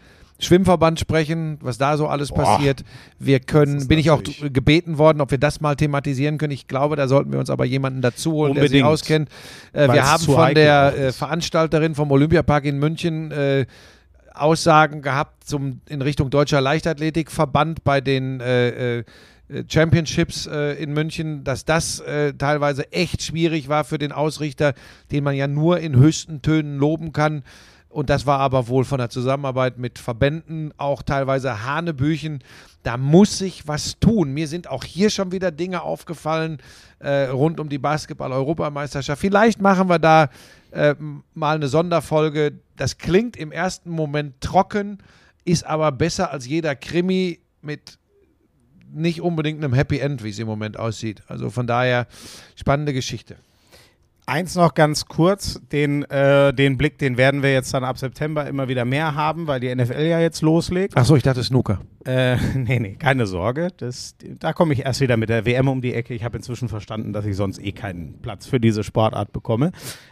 Schwimmverband 0.44 1.00
sprechen, 1.00 1.58
was 1.62 1.78
da 1.78 1.98
so 1.98 2.08
alles 2.08 2.32
passiert. 2.32 2.84
Wir 3.20 3.40
können, 3.40 3.88
bin 3.88 4.00
ich 4.00 4.12
auch 4.12 4.22
gebeten 4.42 4.98
worden, 4.98 5.22
ob 5.22 5.32
wir 5.32 5.38
das 5.38 5.62
mal 5.62 5.76
thematisieren 5.76 6.38
können. 6.38 6.54
Ich 6.54 6.68
glaube, 6.68 6.96
da 6.96 7.08
sollten 7.08 7.32
wir 7.32 7.40
uns 7.40 7.50
aber 7.50 7.66
jemanden 7.66 8.02
dazu 8.02 8.34
holen, 8.34 8.54
der 8.54 8.64
sich 8.64 8.72
Unbedingt. 8.72 8.86
auskennt. 8.86 9.30
Äh, 9.74 9.92
wir 9.92 10.12
haben 10.12 10.24
von 10.24 10.54
der 10.54 10.98
äh. 10.98 11.12
Veranstalterin 11.12 11.96
vom 11.96 12.12
Olympiapark 12.12 12.66
in 12.66 12.80
München 12.80 13.32
äh, 13.32 13.66
Aussagen 14.34 15.02
gehabt 15.02 15.48
zum, 15.48 15.82
in 15.88 16.02
Richtung 16.02 16.30
Deutscher 16.30 16.60
Leichtathletikverband 16.60 17.84
bei 17.84 18.02
den 18.02 18.40
äh, 18.40 19.00
äh, 19.00 19.04
Championships 19.68 20.48
äh, 20.48 20.82
in 20.82 20.94
München, 20.94 21.44
dass 21.44 21.66
das 21.66 22.00
äh, 22.00 22.34
teilweise 22.34 22.92
echt 22.92 23.22
schwierig 23.22 23.70
war 23.70 23.84
für 23.84 23.98
den 23.98 24.12
Ausrichter, 24.12 24.74
den 25.12 25.24
man 25.24 25.36
ja 25.36 25.48
nur 25.48 25.80
in 25.80 25.96
höchsten 25.96 26.42
Tönen 26.42 26.78
loben 26.78 27.14
kann. 27.14 27.44
Und 27.94 28.10
das 28.10 28.26
war 28.26 28.40
aber 28.40 28.68
wohl 28.68 28.86
von 28.86 28.98
der 28.98 29.10
Zusammenarbeit 29.10 29.78
mit 29.78 30.00
Verbänden 30.00 30.74
auch 30.78 31.04
teilweise 31.04 31.64
Hanebüchen. 31.64 32.44
Da 32.82 32.98
muss 32.98 33.38
sich 33.38 33.68
was 33.68 34.00
tun. 34.00 34.34
Mir 34.34 34.48
sind 34.48 34.68
auch 34.68 34.84
hier 34.84 35.12
schon 35.12 35.32
wieder 35.32 35.52
Dinge 35.52 35.84
aufgefallen 35.84 36.58
äh, 36.98 37.26
rund 37.26 37.60
um 37.60 37.70
die 37.70 37.78
Basketball-Europameisterschaft. 37.78 39.22
Vielleicht 39.22 39.62
machen 39.62 39.90
wir 39.90 40.00
da 40.00 40.30
äh, 40.72 40.96
mal 41.36 41.56
eine 41.56 41.68
Sonderfolge. 41.68 42.60
Das 42.78 42.98
klingt 42.98 43.38
im 43.38 43.52
ersten 43.52 43.92
Moment 43.92 44.42
trocken, 44.42 44.98
ist 45.46 45.64
aber 45.64 45.92
besser 45.92 46.32
als 46.32 46.48
jeder 46.48 46.76
Krimi 46.76 47.42
mit 47.62 48.00
nicht 48.92 49.22
unbedingt 49.22 49.64
einem 49.64 49.74
Happy 49.74 50.00
End, 50.00 50.24
wie 50.24 50.30
es 50.30 50.40
im 50.40 50.48
Moment 50.48 50.78
aussieht. 50.78 51.22
Also 51.28 51.52
von 51.52 51.68
daher 51.68 52.08
spannende 52.56 52.94
Geschichte. 52.94 53.36
Eins 54.26 54.56
noch 54.56 54.74
ganz 54.74 55.06
kurz, 55.06 55.60
den, 55.72 56.04
äh, 56.04 56.54
den 56.54 56.78
Blick, 56.78 56.98
den 56.98 57.18
werden 57.18 57.44
wir 57.44 57.52
jetzt 57.52 57.74
dann 57.74 57.84
ab 57.84 57.98
September 57.98 58.48
immer 58.48 58.70
wieder 58.70 58.86
mehr 58.86 59.16
haben, 59.16 59.48
weil 59.48 59.60
die 59.60 59.74
NFL 59.74 60.02
ja 60.02 60.20
jetzt 60.22 60.42
loslegt. 60.42 60.96
Achso, 60.96 61.18
ich 61.18 61.24
dachte 61.24 61.44
Snooker. 61.44 61.82
Äh, 62.06 62.38
nee, 62.56 62.80
nee, 62.80 62.96
keine 62.96 63.26
Sorge. 63.26 63.68
Das, 63.76 64.16
da 64.40 64.54
komme 64.54 64.74
ich 64.74 64.86
erst 64.86 65.02
wieder 65.02 65.18
mit 65.18 65.28
der 65.28 65.46
WM 65.46 65.68
um 65.68 65.82
die 65.82 65.94
Ecke. 65.94 66.14
Ich 66.14 66.24
habe 66.24 66.38
inzwischen 66.38 66.70
verstanden, 66.70 67.12
dass 67.12 67.26
ich 67.26 67.36
sonst 67.36 67.60
eh 67.60 67.74
keinen 67.74 68.22
Platz 68.22 68.46
für 68.46 68.62
diese 68.62 68.84
Sportart 68.84 69.34
bekomme. 69.34 69.72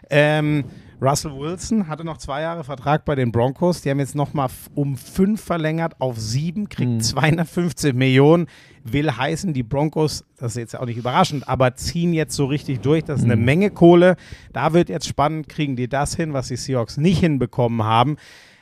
Ähm, 0.09 0.65
Russell 1.01 1.31
Wilson 1.35 1.87
hatte 1.87 2.03
noch 2.03 2.17
zwei 2.17 2.41
Jahre 2.41 2.63
Vertrag 2.63 3.05
bei 3.05 3.15
den 3.15 3.31
Broncos. 3.31 3.81
Die 3.81 3.89
haben 3.89 3.97
jetzt 3.97 4.13
nochmal 4.13 4.49
um 4.75 4.95
fünf 4.95 5.41
verlängert 5.41 5.99
auf 5.99 6.19
sieben, 6.19 6.69
kriegt 6.69 7.03
215 7.03 7.97
Millionen. 7.97 8.45
Will 8.83 9.11
heißen, 9.11 9.51
die 9.53 9.63
Broncos, 9.63 10.23
das 10.37 10.51
ist 10.51 10.57
jetzt 10.57 10.79
auch 10.79 10.85
nicht 10.85 10.97
überraschend, 10.97 11.49
aber 11.49 11.75
ziehen 11.75 12.13
jetzt 12.13 12.35
so 12.35 12.45
richtig 12.45 12.81
durch. 12.81 13.03
Das 13.03 13.19
ist 13.19 13.25
eine 13.25 13.35
Menge 13.35 13.71
Kohle. 13.71 14.15
Da 14.53 14.73
wird 14.73 14.89
jetzt 14.89 15.07
spannend, 15.07 15.49
kriegen 15.49 15.75
die 15.75 15.89
das 15.89 16.15
hin, 16.15 16.33
was 16.33 16.49
die 16.49 16.55
Seahawks 16.55 16.97
nicht 16.97 17.19
hinbekommen 17.19 17.83
haben. 17.83 18.17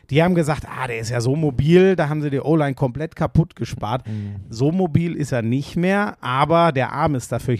Die 0.09 0.23
haben 0.23 0.33
gesagt, 0.33 0.63
ah, 0.65 0.87
der 0.87 0.99
ist 0.99 1.09
ja 1.09 1.19
so 1.21 1.35
mobil, 1.35 1.95
da 1.97 2.07
haben 2.09 2.21
sie 2.21 2.29
die 2.29 2.39
O-Line 2.39 2.73
komplett 2.73 3.15
kaputt 3.17 3.55
gespart. 3.55 4.03
So 4.49 4.71
mobil 4.71 5.13
ist 5.13 5.33
er 5.33 5.41
nicht 5.41 5.75
mehr, 5.75 6.17
aber 6.21 6.71
der 6.71 6.93
Arm 6.93 7.15
ist 7.15 7.31
dafür 7.33 7.55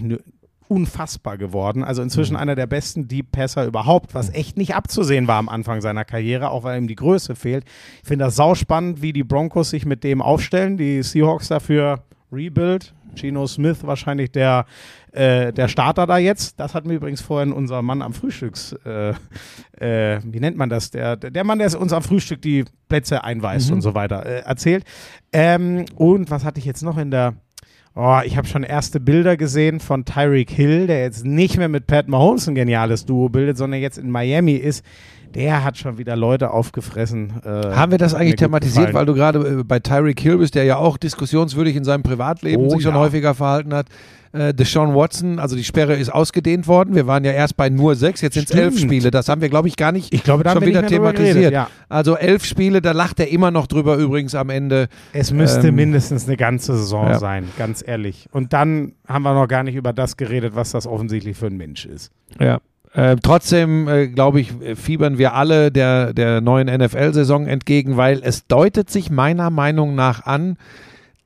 unfassbar 0.70 1.38
geworden. 1.38 1.84
Also 1.84 2.02
inzwischen 2.02 2.36
einer 2.36 2.56
der 2.56 2.68
besten 2.68 3.08
Deep 3.08 3.32
Passer 3.32 3.66
überhaupt, 3.66 4.14
was 4.14 4.34
echt 4.34 4.58
nicht 4.58 4.76
abzusehen 4.76 5.28
war 5.28 5.38
am 5.38 5.50
Anfang 5.50 5.82
seiner 5.82 6.06
Karriere, 6.06 6.52
auch 6.52 6.64
weil 6.64 6.80
ihm 6.80 6.88
die 6.88 6.96
Größe 6.96 7.36
fehlt. 7.36 7.66
Ich 8.02 8.08
finde 8.08 8.26
das 8.26 8.36
sauspannend, 8.36 9.02
wie 9.02 9.12
die 9.12 9.24
Broncos 9.24 9.72
sich 9.72 9.86
mit 9.86 10.04
dem 10.04 10.22
aufstellen. 10.22 10.78
Die 10.78 11.02
Seahawks 11.04 11.48
dafür 11.48 12.04
Rebuild. 12.32 12.94
Geno 13.16 13.48
Smith 13.48 13.80
wahrscheinlich 13.82 14.32
der, 14.32 14.66
äh, 15.12 15.52
der 15.52 15.68
Starter 15.68 16.06
da 16.06 16.18
jetzt. 16.18 16.60
Das 16.60 16.76
hat 16.76 16.86
mir 16.86 16.94
übrigens 16.94 17.22
vorhin 17.22 17.52
unser 17.52 17.82
Mann 17.82 18.02
am 18.02 18.14
Frühstücks, 18.14 18.74
äh, 18.86 19.14
äh, 19.80 20.20
wie 20.24 20.40
nennt 20.40 20.58
man 20.58 20.70
das? 20.70 20.91
Der, 20.91 21.16
der 21.16 21.44
Mann, 21.44 21.60
der 21.60 21.80
uns 21.80 21.94
am 21.94 22.04
Frühstück 22.04 22.41
die 22.41 22.66
Plätze 22.88 23.24
einweist 23.24 23.72
und 23.72 23.82
so 23.82 23.96
weiter, 23.96 24.26
äh, 24.26 24.41
erzählt. 24.41 24.84
Ähm, 25.32 25.86
und 25.96 26.30
was 26.32 26.44
hatte 26.44 26.60
ich 26.60 26.66
jetzt 26.66 26.84
noch 26.84 26.98
in 26.98 27.12
der 27.12 27.34
Oh, 27.95 28.20
ich 28.24 28.38
habe 28.38 28.48
schon 28.48 28.64
erste 28.64 28.99
Bilder 28.99 29.36
gesehen 29.36 29.80
von 29.80 30.06
Tyreek 30.06 30.52
Hill, 30.52 30.88
der 30.88 31.02
jetzt 31.02 31.26
nicht 31.26 31.57
mehr 31.57 31.70
mit 31.70 31.88
Pat 31.88 32.07
Mahomes 32.07 32.48
ein 32.48 32.56
geniales 32.56 33.06
Duo 33.06 33.30
bildet, 33.30 33.57
sondern 33.57 33.82
jetzt 33.82 33.98
in 33.98 34.11
Miami 34.11 34.53
ist. 34.53 34.86
Der 35.36 35.64
hat 35.64 35.78
schon 35.78 35.98
wieder 35.98 36.16
Leute 36.16 36.52
aufgefressen. 36.52 37.34
Äh, 37.46 37.50
Haben 37.76 37.92
wir 37.92 38.00
das 38.00 38.16
eigentlich 38.16 38.38
thematisiert, 38.38 38.88
gefallen. 38.88 38.96
weil 38.96 39.06
du 39.06 39.14
gerade 39.14 39.60
äh, 39.60 39.64
bei 39.64 39.80
Tyreek 39.80 40.20
Hill 40.20 40.38
bist, 40.38 40.56
der 40.56 40.64
ja 40.64 40.78
auch 40.78 40.98
diskussionswürdig 40.98 41.76
in 41.76 41.84
seinem 41.84 42.02
Privatleben 42.04 42.64
Oh, 42.66 42.70
sich 42.70 42.82
schon 42.82 42.96
ja. 42.96 43.00
häufiger 43.00 43.36
verhalten 43.36 43.74
hat. 43.74 43.88
Äh, 44.32 44.54
Deshaun 44.54 44.94
Watson, 44.96 45.40
also 45.40 45.56
die 45.56 45.64
Sperre 45.64 45.96
ist 45.96 46.10
ausgedehnt 46.14 46.68
worden. 46.68 46.94
Wir 46.96 47.08
waren 47.08 47.24
ja 47.26 47.32
erst 47.32 47.58
bei 47.58 47.70
nur 47.70 47.96
sechs, 47.96 48.22
jetzt 48.22 48.36
sind 48.36 48.50
es 48.50 48.56
elf. 48.56 48.78
Spiele. 48.80 49.10
Das 49.12 49.28
haben 49.28 49.42
wir, 49.42 49.50
glaube 49.50 49.68
ich, 49.68 49.76
gar 49.76 49.92
nicht 49.92 50.14
Ich 50.14 50.24
glaube, 50.24 50.48
schon 50.48 50.62
wieder 50.66 50.86
thematisiert. 50.86 51.34
geredet, 51.36 51.54
ja. 51.54 51.68
Also 51.90 52.16
elf 52.16 52.46
Spiele, 52.46 52.82
da 52.82 52.92
lacht 52.92 53.20
er 53.20 53.30
immer 53.30 53.50
noch 53.50 53.66
drüber 53.66 53.98
übrigens 53.98 54.36
am 54.36 54.50
Ende. 54.52 54.88
Es 55.14 55.32
müsste 55.32 55.70
Ähm, 55.70 55.76
mindestens 55.76 56.28
eine 56.28 56.38
ganze 56.38 56.76
Saison 56.78 57.08
ja. 57.08 57.18
sein, 57.20 57.46
ganz 57.58 57.84
ehrlich. 57.86 58.28
Und 58.32 58.54
dann 58.54 58.94
haben 59.08 59.24
wir 59.24 59.34
noch 59.34 59.48
gar 59.48 59.64
nicht 59.64 59.76
über 59.76 59.94
das 59.94 60.16
geredet, 60.18 60.56
was 60.56 60.72
das 60.72 60.86
offensichtlich 60.86 61.36
für 61.38 61.48
ein 61.48 61.58
Mensch 61.58 61.86
ist. 61.88 62.12
Ja. 62.40 62.60
Äh, 62.94 63.18
trotzdem, 63.22 63.88
äh, 63.88 64.07
glaube 64.07 64.41
ich, 64.41 64.52
fiebern 64.76 65.18
wir 65.18 65.34
alle 65.34 65.72
der, 65.72 66.14
der 66.14 66.41
neuen 66.41 66.68
NFL-Saison 66.68 67.45
entgegen, 67.48 67.98
weil 67.98 68.22
es 68.24 68.48
deutet 68.48 68.90
sich 68.90 69.11
meiner 69.11 69.49
Meinung 69.49 69.94
nach 69.95 70.26
an, 70.26 70.57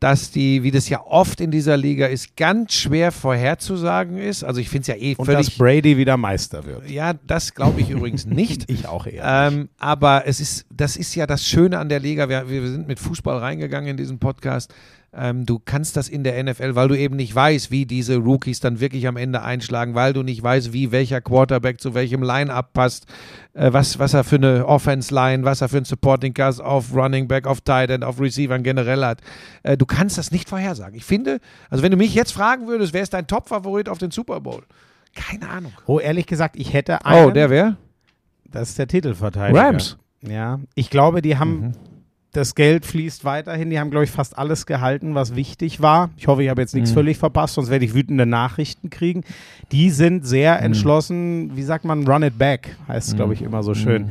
dass 0.04 0.32
die, 0.32 0.64
wie 0.64 0.72
das 0.72 0.90
ja 0.90 1.02
oft 1.06 1.40
in 1.40 1.50
dieser 1.50 1.78
Liga 1.78 2.08
ist, 2.08 2.36
ganz 2.36 2.74
schwer 2.74 3.14
vorherzusagen 3.14 4.18
ist. 4.18 4.44
Also 4.44 4.60
ich 4.60 4.68
finde 4.68 4.82
es 4.82 4.88
ja 4.88 4.96
eh 4.96 5.16
Und 5.16 5.30
dass 5.30 5.48
völlig. 5.48 5.58
Brady 5.58 5.98
wieder 5.98 6.18
Meister 6.18 6.66
wird. 6.66 6.90
Ja, 6.90 7.14
das 7.26 7.54
glaube 7.54 7.80
ich 7.80 7.90
übrigens 7.90 8.26
nicht. 8.28 8.70
Ich 8.70 8.86
auch 8.86 9.08
eher. 9.08 9.24
Ähm, 9.24 9.70
aber 9.78 10.24
es 10.26 10.42
ist, 10.42 10.66
das 10.70 10.98
ist 10.98 11.16
ja 11.16 11.26
das 11.26 11.48
Schöne 11.48 11.80
an 11.80 11.88
der 11.88 12.02
Liga. 12.02 12.28
Wir, 12.28 12.50
wir 12.50 12.68
sind 12.68 12.86
mit 12.86 13.00
Fußball 13.00 13.38
reingegangen 13.38 13.92
in 13.92 13.98
diesen 13.98 14.20
Podcast. 14.20 14.74
Ähm, 15.16 15.46
du 15.46 15.60
kannst 15.64 15.96
das 15.96 16.10
in 16.10 16.24
der 16.24 16.44
NFL, 16.44 16.74
weil 16.76 16.88
du 16.88 16.98
eben 16.98 17.16
nicht 17.16 17.36
weißt, 17.36 17.70
wie 17.70 17.86
diese 17.86 18.18
Rookies 18.18 18.60
dann 18.60 18.80
wirklich 18.80 19.08
am 19.08 19.16
Ende 19.16 19.44
einschlagen, 19.44 19.94
weil 19.94 20.12
du 20.14 20.24
nicht 20.24 20.42
weißt, 20.42 20.74
wie 20.74 20.92
welcher 20.92 21.22
Quarterback 21.22 21.80
zu 21.80 21.94
welchem 21.94 22.24
Line-Up 22.24 22.74
passt, 22.74 23.06
äh, 23.54 23.72
was, 23.72 24.00
was 24.00 24.14
er 24.16 24.24
für 24.24 24.38
eine 24.38 24.66
Offense-Line, 24.66 25.44
was 25.44 25.62
er 25.62 25.70
für 25.70 25.78
ein 25.78 25.86
Supporting 25.86 26.34
Cast 26.34 26.62
auf 26.62 26.96
Running 26.96 27.28
Back, 27.28 27.46
auf 27.46 27.62
Tight 27.62 27.92
End, 27.92 28.04
auf 28.04 28.20
Receivern 28.20 28.64
generell 28.64 29.06
hat. 29.06 29.22
Äh, 29.62 29.78
du 29.78 29.86
kannst 29.86 30.18
das 30.18 30.32
nicht 30.32 30.50
vorhersagen. 30.50 30.96
Ich 30.96 31.06
finde, 31.06 31.40
also 31.70 31.84
wenn 31.84 31.92
du 31.92 31.98
mich 31.98 32.16
jetzt 32.16 32.32
fragen 32.32 32.68
würdest, 32.68 32.94
wer 32.94 33.04
ist 33.04 33.14
dein 33.14 33.28
Top-Favorit 33.28 33.90
auf 33.90 34.00
den 34.00 34.10
Super 34.10 34.42
Bowl? 34.42 34.64
Keine 35.16 35.48
Ahnung. 35.48 35.74
oh, 35.86 36.00
ehrlich 36.00 36.26
gesagt, 36.26 36.56
ich 36.58 36.74
hätte 36.74 37.06
einen. 37.06 37.28
Oh, 37.28 37.30
der 37.32 37.52
wer? 37.52 37.78
Das 38.50 38.70
ist 38.70 38.80
der 38.80 38.88
Titelverteidiger. 38.88 39.62
Rams. 39.62 39.98
Ja, 40.22 40.60
ich 40.74 40.90
glaube, 40.90 41.22
die 41.22 41.38
haben 41.38 41.60
Mhm. 41.60 41.72
Das 42.34 42.56
Geld 42.56 42.86
fließt 42.86 43.24
weiterhin. 43.26 43.70
Die 43.70 43.80
haben, 43.80 43.90
glaube 43.92 44.04
ich, 44.06 44.12
fast 44.12 44.38
alles 44.38 44.66
gehalten, 44.66 45.16
was 45.16 45.36
wichtig 45.36 45.82
war. 45.82 46.10
Ich 46.18 46.28
hoffe, 46.28 46.44
ich 46.44 46.50
habe 46.50 46.62
jetzt 46.62 46.74
nichts 46.76 46.90
Mhm. 46.92 46.96
völlig 46.96 47.18
verpasst, 47.18 47.54
sonst 47.54 47.70
werde 47.70 47.86
ich 47.86 47.94
wütende 47.94 48.26
Nachrichten 48.26 48.90
kriegen. 48.90 49.24
Die 49.72 49.90
sind 49.92 50.26
sehr 50.26 50.58
Mhm. 50.58 50.64
entschlossen, 50.66 51.56
wie 51.56 51.64
sagt 51.64 51.86
man, 51.86 52.06
run 52.08 52.24
it 52.24 52.38
back, 52.38 52.76
heißt 52.88 53.10
es, 53.10 53.16
glaube 53.16 53.34
ich, 53.34 53.42
immer 53.42 53.64
so 53.64 53.74
schön. 53.74 54.10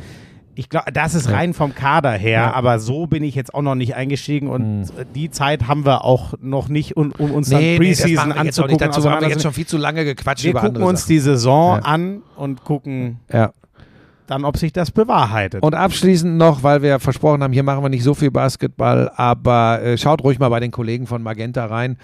Ich 0.55 0.69
glaube, 0.69 0.93
das 0.93 1.15
ist 1.15 1.31
rein 1.31 1.55
vom 1.55 1.75
Kader 1.75 2.13
her, 2.13 2.33
Ja. 2.43 2.53
aber 2.53 2.79
so 2.79 3.07
bin 3.07 3.25
ich 3.25 3.35
jetzt 3.35 3.55
auch 3.55 3.63
noch 3.63 3.75
nicht 3.75 3.95
eingestiegen 3.97 4.49
und 4.49 4.81
Mhm. 4.83 4.87
die 5.15 5.31
Zeit 5.31 5.67
haben 5.67 5.87
wir 5.87 6.05
auch 6.05 6.35
noch 6.43 6.69
nicht, 6.69 6.95
um, 6.95 7.13
um 7.17 7.31
uns 7.31 7.49
Nee, 7.49 7.55
dann 7.55 7.63
nee, 7.65 7.77
Preseason 7.79 8.33
auch 8.33 8.37
anzugucken. 8.37 8.77
Dazu 8.79 9.11
haben 9.11 9.23
wir 9.23 9.31
jetzt 9.31 9.43
schon 9.43 9.55
viel 9.55 9.67
zu 9.67 9.79
lange 9.79 10.05
gequatscht 10.05 10.45
wir 10.45 10.51
über 10.51 10.61
gucken 10.61 10.77
andere 10.77 10.89
uns 10.91 11.01
Sachen. 11.01 11.09
die 11.15 11.19
Saison 11.21 11.77
Ja. 11.77 11.83
an 11.85 12.23
und 12.37 12.65
gucken, 12.65 13.19
Ja. 13.33 13.53
Dann, 14.27 14.45
ob 14.45 14.57
sich 14.57 14.73
das 14.73 14.91
bewahrheitet. 14.91 15.63
Und 15.63 15.75
abschließend 15.75 16.37
noch, 16.37 16.63
weil 16.63 16.83
wir 16.83 16.99
versprochen 17.01 17.43
haben, 17.43 17.53
hier 17.53 17.63
machen 17.63 17.83
wir 17.83 17.89
nicht 17.89 18.05
so 18.05 18.15
viel 18.15 18.31
Basketball, 18.31 19.11
aber 19.17 19.83
äh, 19.83 19.99
schaut 19.99 20.23
ruhig 20.25 20.39
mal 20.39 20.49
bei 20.49 20.61
den 20.61 20.71
Kollegen 20.71 21.07
von 21.07 21.23
Magenta 21.23 21.67
rein. 21.67 21.97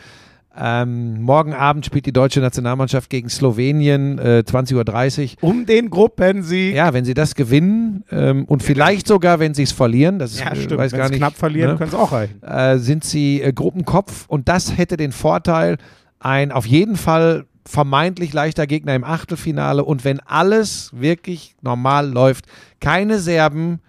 Ähm, 0.60 1.22
morgen 1.22 1.52
Abend 1.52 1.86
spielt 1.86 2.06
die 2.06 2.12
deutsche 2.12 2.40
Nationalmannschaft 2.40 3.10
gegen 3.10 3.28
Slowenien, 3.28 4.18
äh, 4.18 4.42
20.30 4.44 5.36
Uhr. 5.40 5.48
um 5.48 5.66
den 5.66 5.88
Gruppensieg. 5.88 6.74
Ja, 6.74 6.92
wenn 6.92 7.04
sie 7.04 7.14
das 7.14 7.36
gewinnen 7.36 8.02
ähm, 8.10 8.44
und 8.46 8.64
vielleicht 8.64 9.06
sogar, 9.06 9.38
wenn 9.38 9.54
sie 9.54 9.62
es 9.62 9.70
verlieren, 9.72 10.18
das 10.18 10.40
Ja, 10.40 10.50
äh, 10.50 10.56
stimmt. 10.56 10.78
weiß 10.80 10.90
Wenn 10.92 10.98
gar 10.98 11.08
nicht, 11.10 11.18
knapp 11.18 11.34
verlieren, 11.36 11.72
ne? 11.72 11.76
können 11.76 11.90
es 11.90 11.94
auch 11.94 12.10
reichen. 12.10 12.42
äh, 12.42 12.78
sind 12.78 13.04
sie 13.04 13.40
äh, 13.40 13.52
Gruppenkopf 13.52 14.24
und 14.26 14.48
das 14.48 14.76
hätte 14.76 14.96
den 14.96 15.12
Vorteil, 15.12 15.76
ein 16.18 16.50
auf 16.50 16.66
jeden 16.66 16.96
Fall 16.96 17.44
vermeintlich 17.68 18.32
leichter 18.32 18.66
Gegner 18.66 18.94
im 18.94 19.04
Achtelfinale. 19.04 19.84
Und 19.84 20.04
wenn 20.04 20.20
alles 20.20 20.90
wirklich 20.94 21.54
normal 21.60 22.10
läuft, 22.10 22.46
keine 22.80 23.18
Serben 23.18 23.80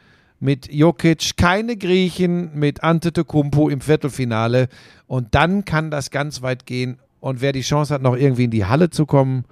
mit 0.42 0.72
Jokic, 0.72 1.38
keine 1.38 1.78
Griechen 1.78 2.52
mit 2.54 2.84
Antetokounmpo 2.84 3.70
im 3.70 3.82
Viertelfinale. 3.82 4.68
Und 5.08 5.34
dann 5.34 5.64
kann 5.64 5.92
das 5.92 6.12
ganz 6.12 6.42
weit 6.42 6.66
gehen. 6.66 6.98
Und 7.22 7.42
wer 7.42 7.54
die 7.54 7.62
Chance 7.62 7.94
hat, 7.94 8.02
noch 8.02 8.16
irgendwie 8.16 8.46
in 8.46 8.52
die 8.52 8.66
Halle 8.66 8.90
zu 8.90 9.06
kommen, 9.06 9.46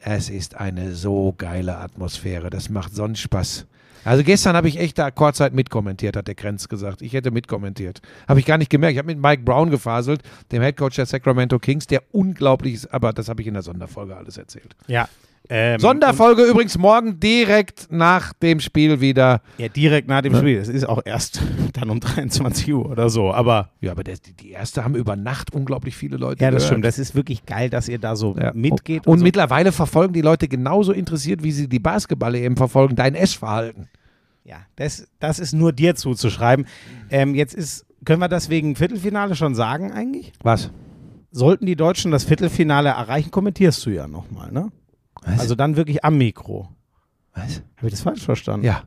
es 0.00 0.30
ist 0.30 0.54
eine 0.54 0.94
so 0.94 1.34
geile 1.36 1.76
Atmosphäre, 1.78 2.50
das 2.50 2.70
macht 2.70 2.94
sonst 2.94 3.20
Spaß. 3.20 3.66
Also 4.04 4.24
gestern 4.24 4.56
habe 4.56 4.68
ich 4.68 4.78
echt 4.78 4.98
da 4.98 5.10
Kurzzeit 5.10 5.52
mitkommentiert, 5.52 6.16
hat 6.16 6.28
der 6.28 6.34
Krenz 6.34 6.68
gesagt. 6.68 7.02
Ich 7.02 7.12
hätte 7.12 7.30
mitkommentiert. 7.30 8.00
Habe 8.26 8.40
ich 8.40 8.46
gar 8.46 8.58
nicht 8.58 8.70
gemerkt. 8.70 8.92
Ich 8.92 8.98
habe 8.98 9.06
mit 9.06 9.18
Mike 9.18 9.42
Brown 9.42 9.70
gefaselt, 9.70 10.22
dem 10.52 10.62
Headcoach 10.62 10.94
der 10.96 11.06
Sacramento 11.06 11.58
Kings, 11.58 11.86
der 11.86 12.02
unglaublich 12.12 12.74
ist, 12.74 12.92
aber 12.92 13.12
das 13.12 13.28
habe 13.28 13.42
ich 13.42 13.48
in 13.48 13.54
der 13.54 13.62
Sonderfolge 13.62 14.16
alles 14.16 14.36
erzählt. 14.36 14.76
Ja. 14.86 15.08
Ähm, 15.50 15.80
Sonderfolge 15.80 16.42
übrigens 16.44 16.76
morgen 16.76 17.20
direkt 17.20 17.88
nach 17.90 18.32
dem 18.34 18.60
Spiel 18.60 19.00
wieder. 19.00 19.40
und- 19.56 19.62
Ja, 19.62 19.68
direkt 19.68 20.06
nach 20.08 20.20
dem 20.20 20.34
Spiel. 20.36 20.58
Es 20.58 20.68
ist 20.68 20.84
auch 20.84 21.00
erst 21.04 21.40
dann 21.72 21.88
um 21.90 22.00
23 22.00 22.72
Uhr 22.74 22.90
oder 22.90 23.08
so. 23.08 23.32
Aber 23.32 23.70
Ja, 23.80 23.92
aber 23.92 24.04
das, 24.04 24.20
die, 24.20 24.50
erste 24.50 24.84
haben 24.84 24.94
über 24.94 25.16
Nacht 25.16 25.54
unglaublich 25.54 25.96
viele 25.96 26.16
Leute 26.18 26.42
ja, 26.44 26.50
das 26.50 26.62
gehört. 26.62 26.66
stimmt. 26.72 26.84
Das 26.84 26.98
ist 26.98 27.14
wirklich 27.14 27.46
geil, 27.46 27.70
dass 27.70 27.88
ihr 27.88 27.98
da 27.98 28.14
so 28.14 28.36
Ja. 28.38 28.52
mitgeht. 28.54 29.06
Und, 29.06 29.18
so. 29.20 29.24
mittlerweile 29.24 29.72
verfolgen 29.72 30.12
die 30.12 30.20
Leute 30.20 30.48
genauso 30.48 30.92
interessiert, 30.92 31.42
wie 31.42 31.52
sie 31.52 31.68
die 31.68 31.78
Basketball 31.78 32.34
eben 32.34 32.56
verfolgen, 32.56 32.94
dein 32.96 33.14
Essverhalten. 33.14 33.88
Ja, 34.44 34.56
das, 34.76 35.06
das 35.18 35.38
ist 35.38 35.52
nur 35.54 35.72
dir 35.72 35.94
zuzuschreiben. 35.94 36.66
Ähm, 37.10 37.34
jetzt 37.34 37.54
ist, 37.54 37.86
können 38.04 38.20
wir 38.20 38.28
das 38.28 38.48
wegen 38.50 38.76
Viertelfinale 38.76 39.34
schon 39.34 39.54
sagen 39.54 39.92
eigentlich? 39.92 40.32
Was? 40.42 40.70
Sollten 41.30 41.66
die 41.66 41.76
Deutschen 41.76 42.10
das 42.10 42.24
Viertelfinale 42.24 42.88
erreichen, 42.90 43.30
kommentierst 43.30 43.84
du 43.86 43.90
ja 43.90 44.06
nochmal, 44.08 44.50
ne? 44.52 44.68
Was? 45.28 45.40
Also 45.40 45.54
dann 45.54 45.76
wirklich 45.76 46.04
am 46.04 46.18
Mikro. 46.18 46.68
Was? 47.34 47.62
Habe 47.76 47.86
ich 47.86 47.90
das 47.92 48.00
falsch 48.02 48.22
verstanden? 48.24 48.66
Ja. 48.66 48.82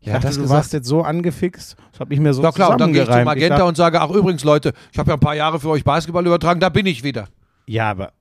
Ich 0.00 0.06
Ja, 0.06 0.14
dachte, 0.14 0.28
das 0.28 0.36
du 0.36 0.42
gesagt. 0.42 0.56
warst 0.58 0.72
jetzt 0.72 0.86
so 0.88 1.02
angefixt. 1.02 1.76
Das 1.92 2.00
habe 2.00 2.14
ich 2.14 2.20
mir 2.20 2.32
so 2.32 2.40
Na 2.42 2.52
klar, 2.52 2.70
und 2.70 2.80
dann 2.80 2.92
gehe 2.92 3.02
ich 3.02 3.06
zu 3.08 3.12
zusammengereimt. 3.12 3.36
Ich 3.36 3.42
Magenta 3.42 3.56
dachte- 3.58 3.68
und 3.68 3.76
sage, 3.76 4.00
ach 4.00 4.10
übrigens 4.10 4.44
Leute, 4.44 4.72
ich 4.92 4.98
habe 4.98 5.10
ja 5.10 5.14
ein 5.16 5.20
paar 5.20 5.34
Jahre 5.34 5.60
für 5.60 5.68
euch 5.68 5.84
Basketball 5.84 6.26
übertragen, 6.26 6.58
da 6.60 6.70
bin 6.70 6.86
ich 6.86 7.02
wieder. 7.04 7.28
Ja, 7.66 7.90
aber 7.90 8.12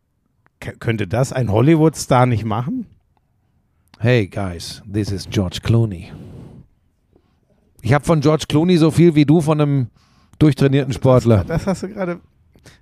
könnte 0.59 1.07
das 1.07 1.31
ein 1.31 1.49
Hollywood-Star 1.49 2.25
nicht 2.25 2.43
machen? 2.43 2.85
Hey 3.97 4.27
guys, 4.27 4.81
this 4.91 5.11
is 5.11 5.27
George 5.29 5.59
Clooney. 5.63 6.11
Ich 7.81 7.93
habe 7.93 8.03
von 8.03 8.19
George 8.19 8.45
Clooney 8.49 8.75
so 8.77 8.91
viel 8.91 9.15
wie 9.15 9.25
du 9.25 9.39
von 9.39 9.61
einem 9.61 9.87
durchtrainierten 10.37 10.93
Sportler. 10.93 11.45
Das 11.45 11.65
hast 11.65 11.83
du 11.83 11.87
gerade. 11.89 12.19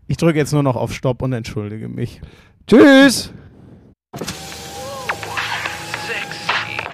Ich 0.07 0.17
drücke 0.17 0.39
jetzt 0.39 0.53
nur 0.53 0.63
noch 0.63 0.75
auf 0.75 0.91
Stopp 0.91 1.21
und 1.21 1.33
entschuldige 1.33 1.87
mich. 1.87 2.19
Tschüss! 2.65 3.31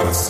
hours. 0.00 0.29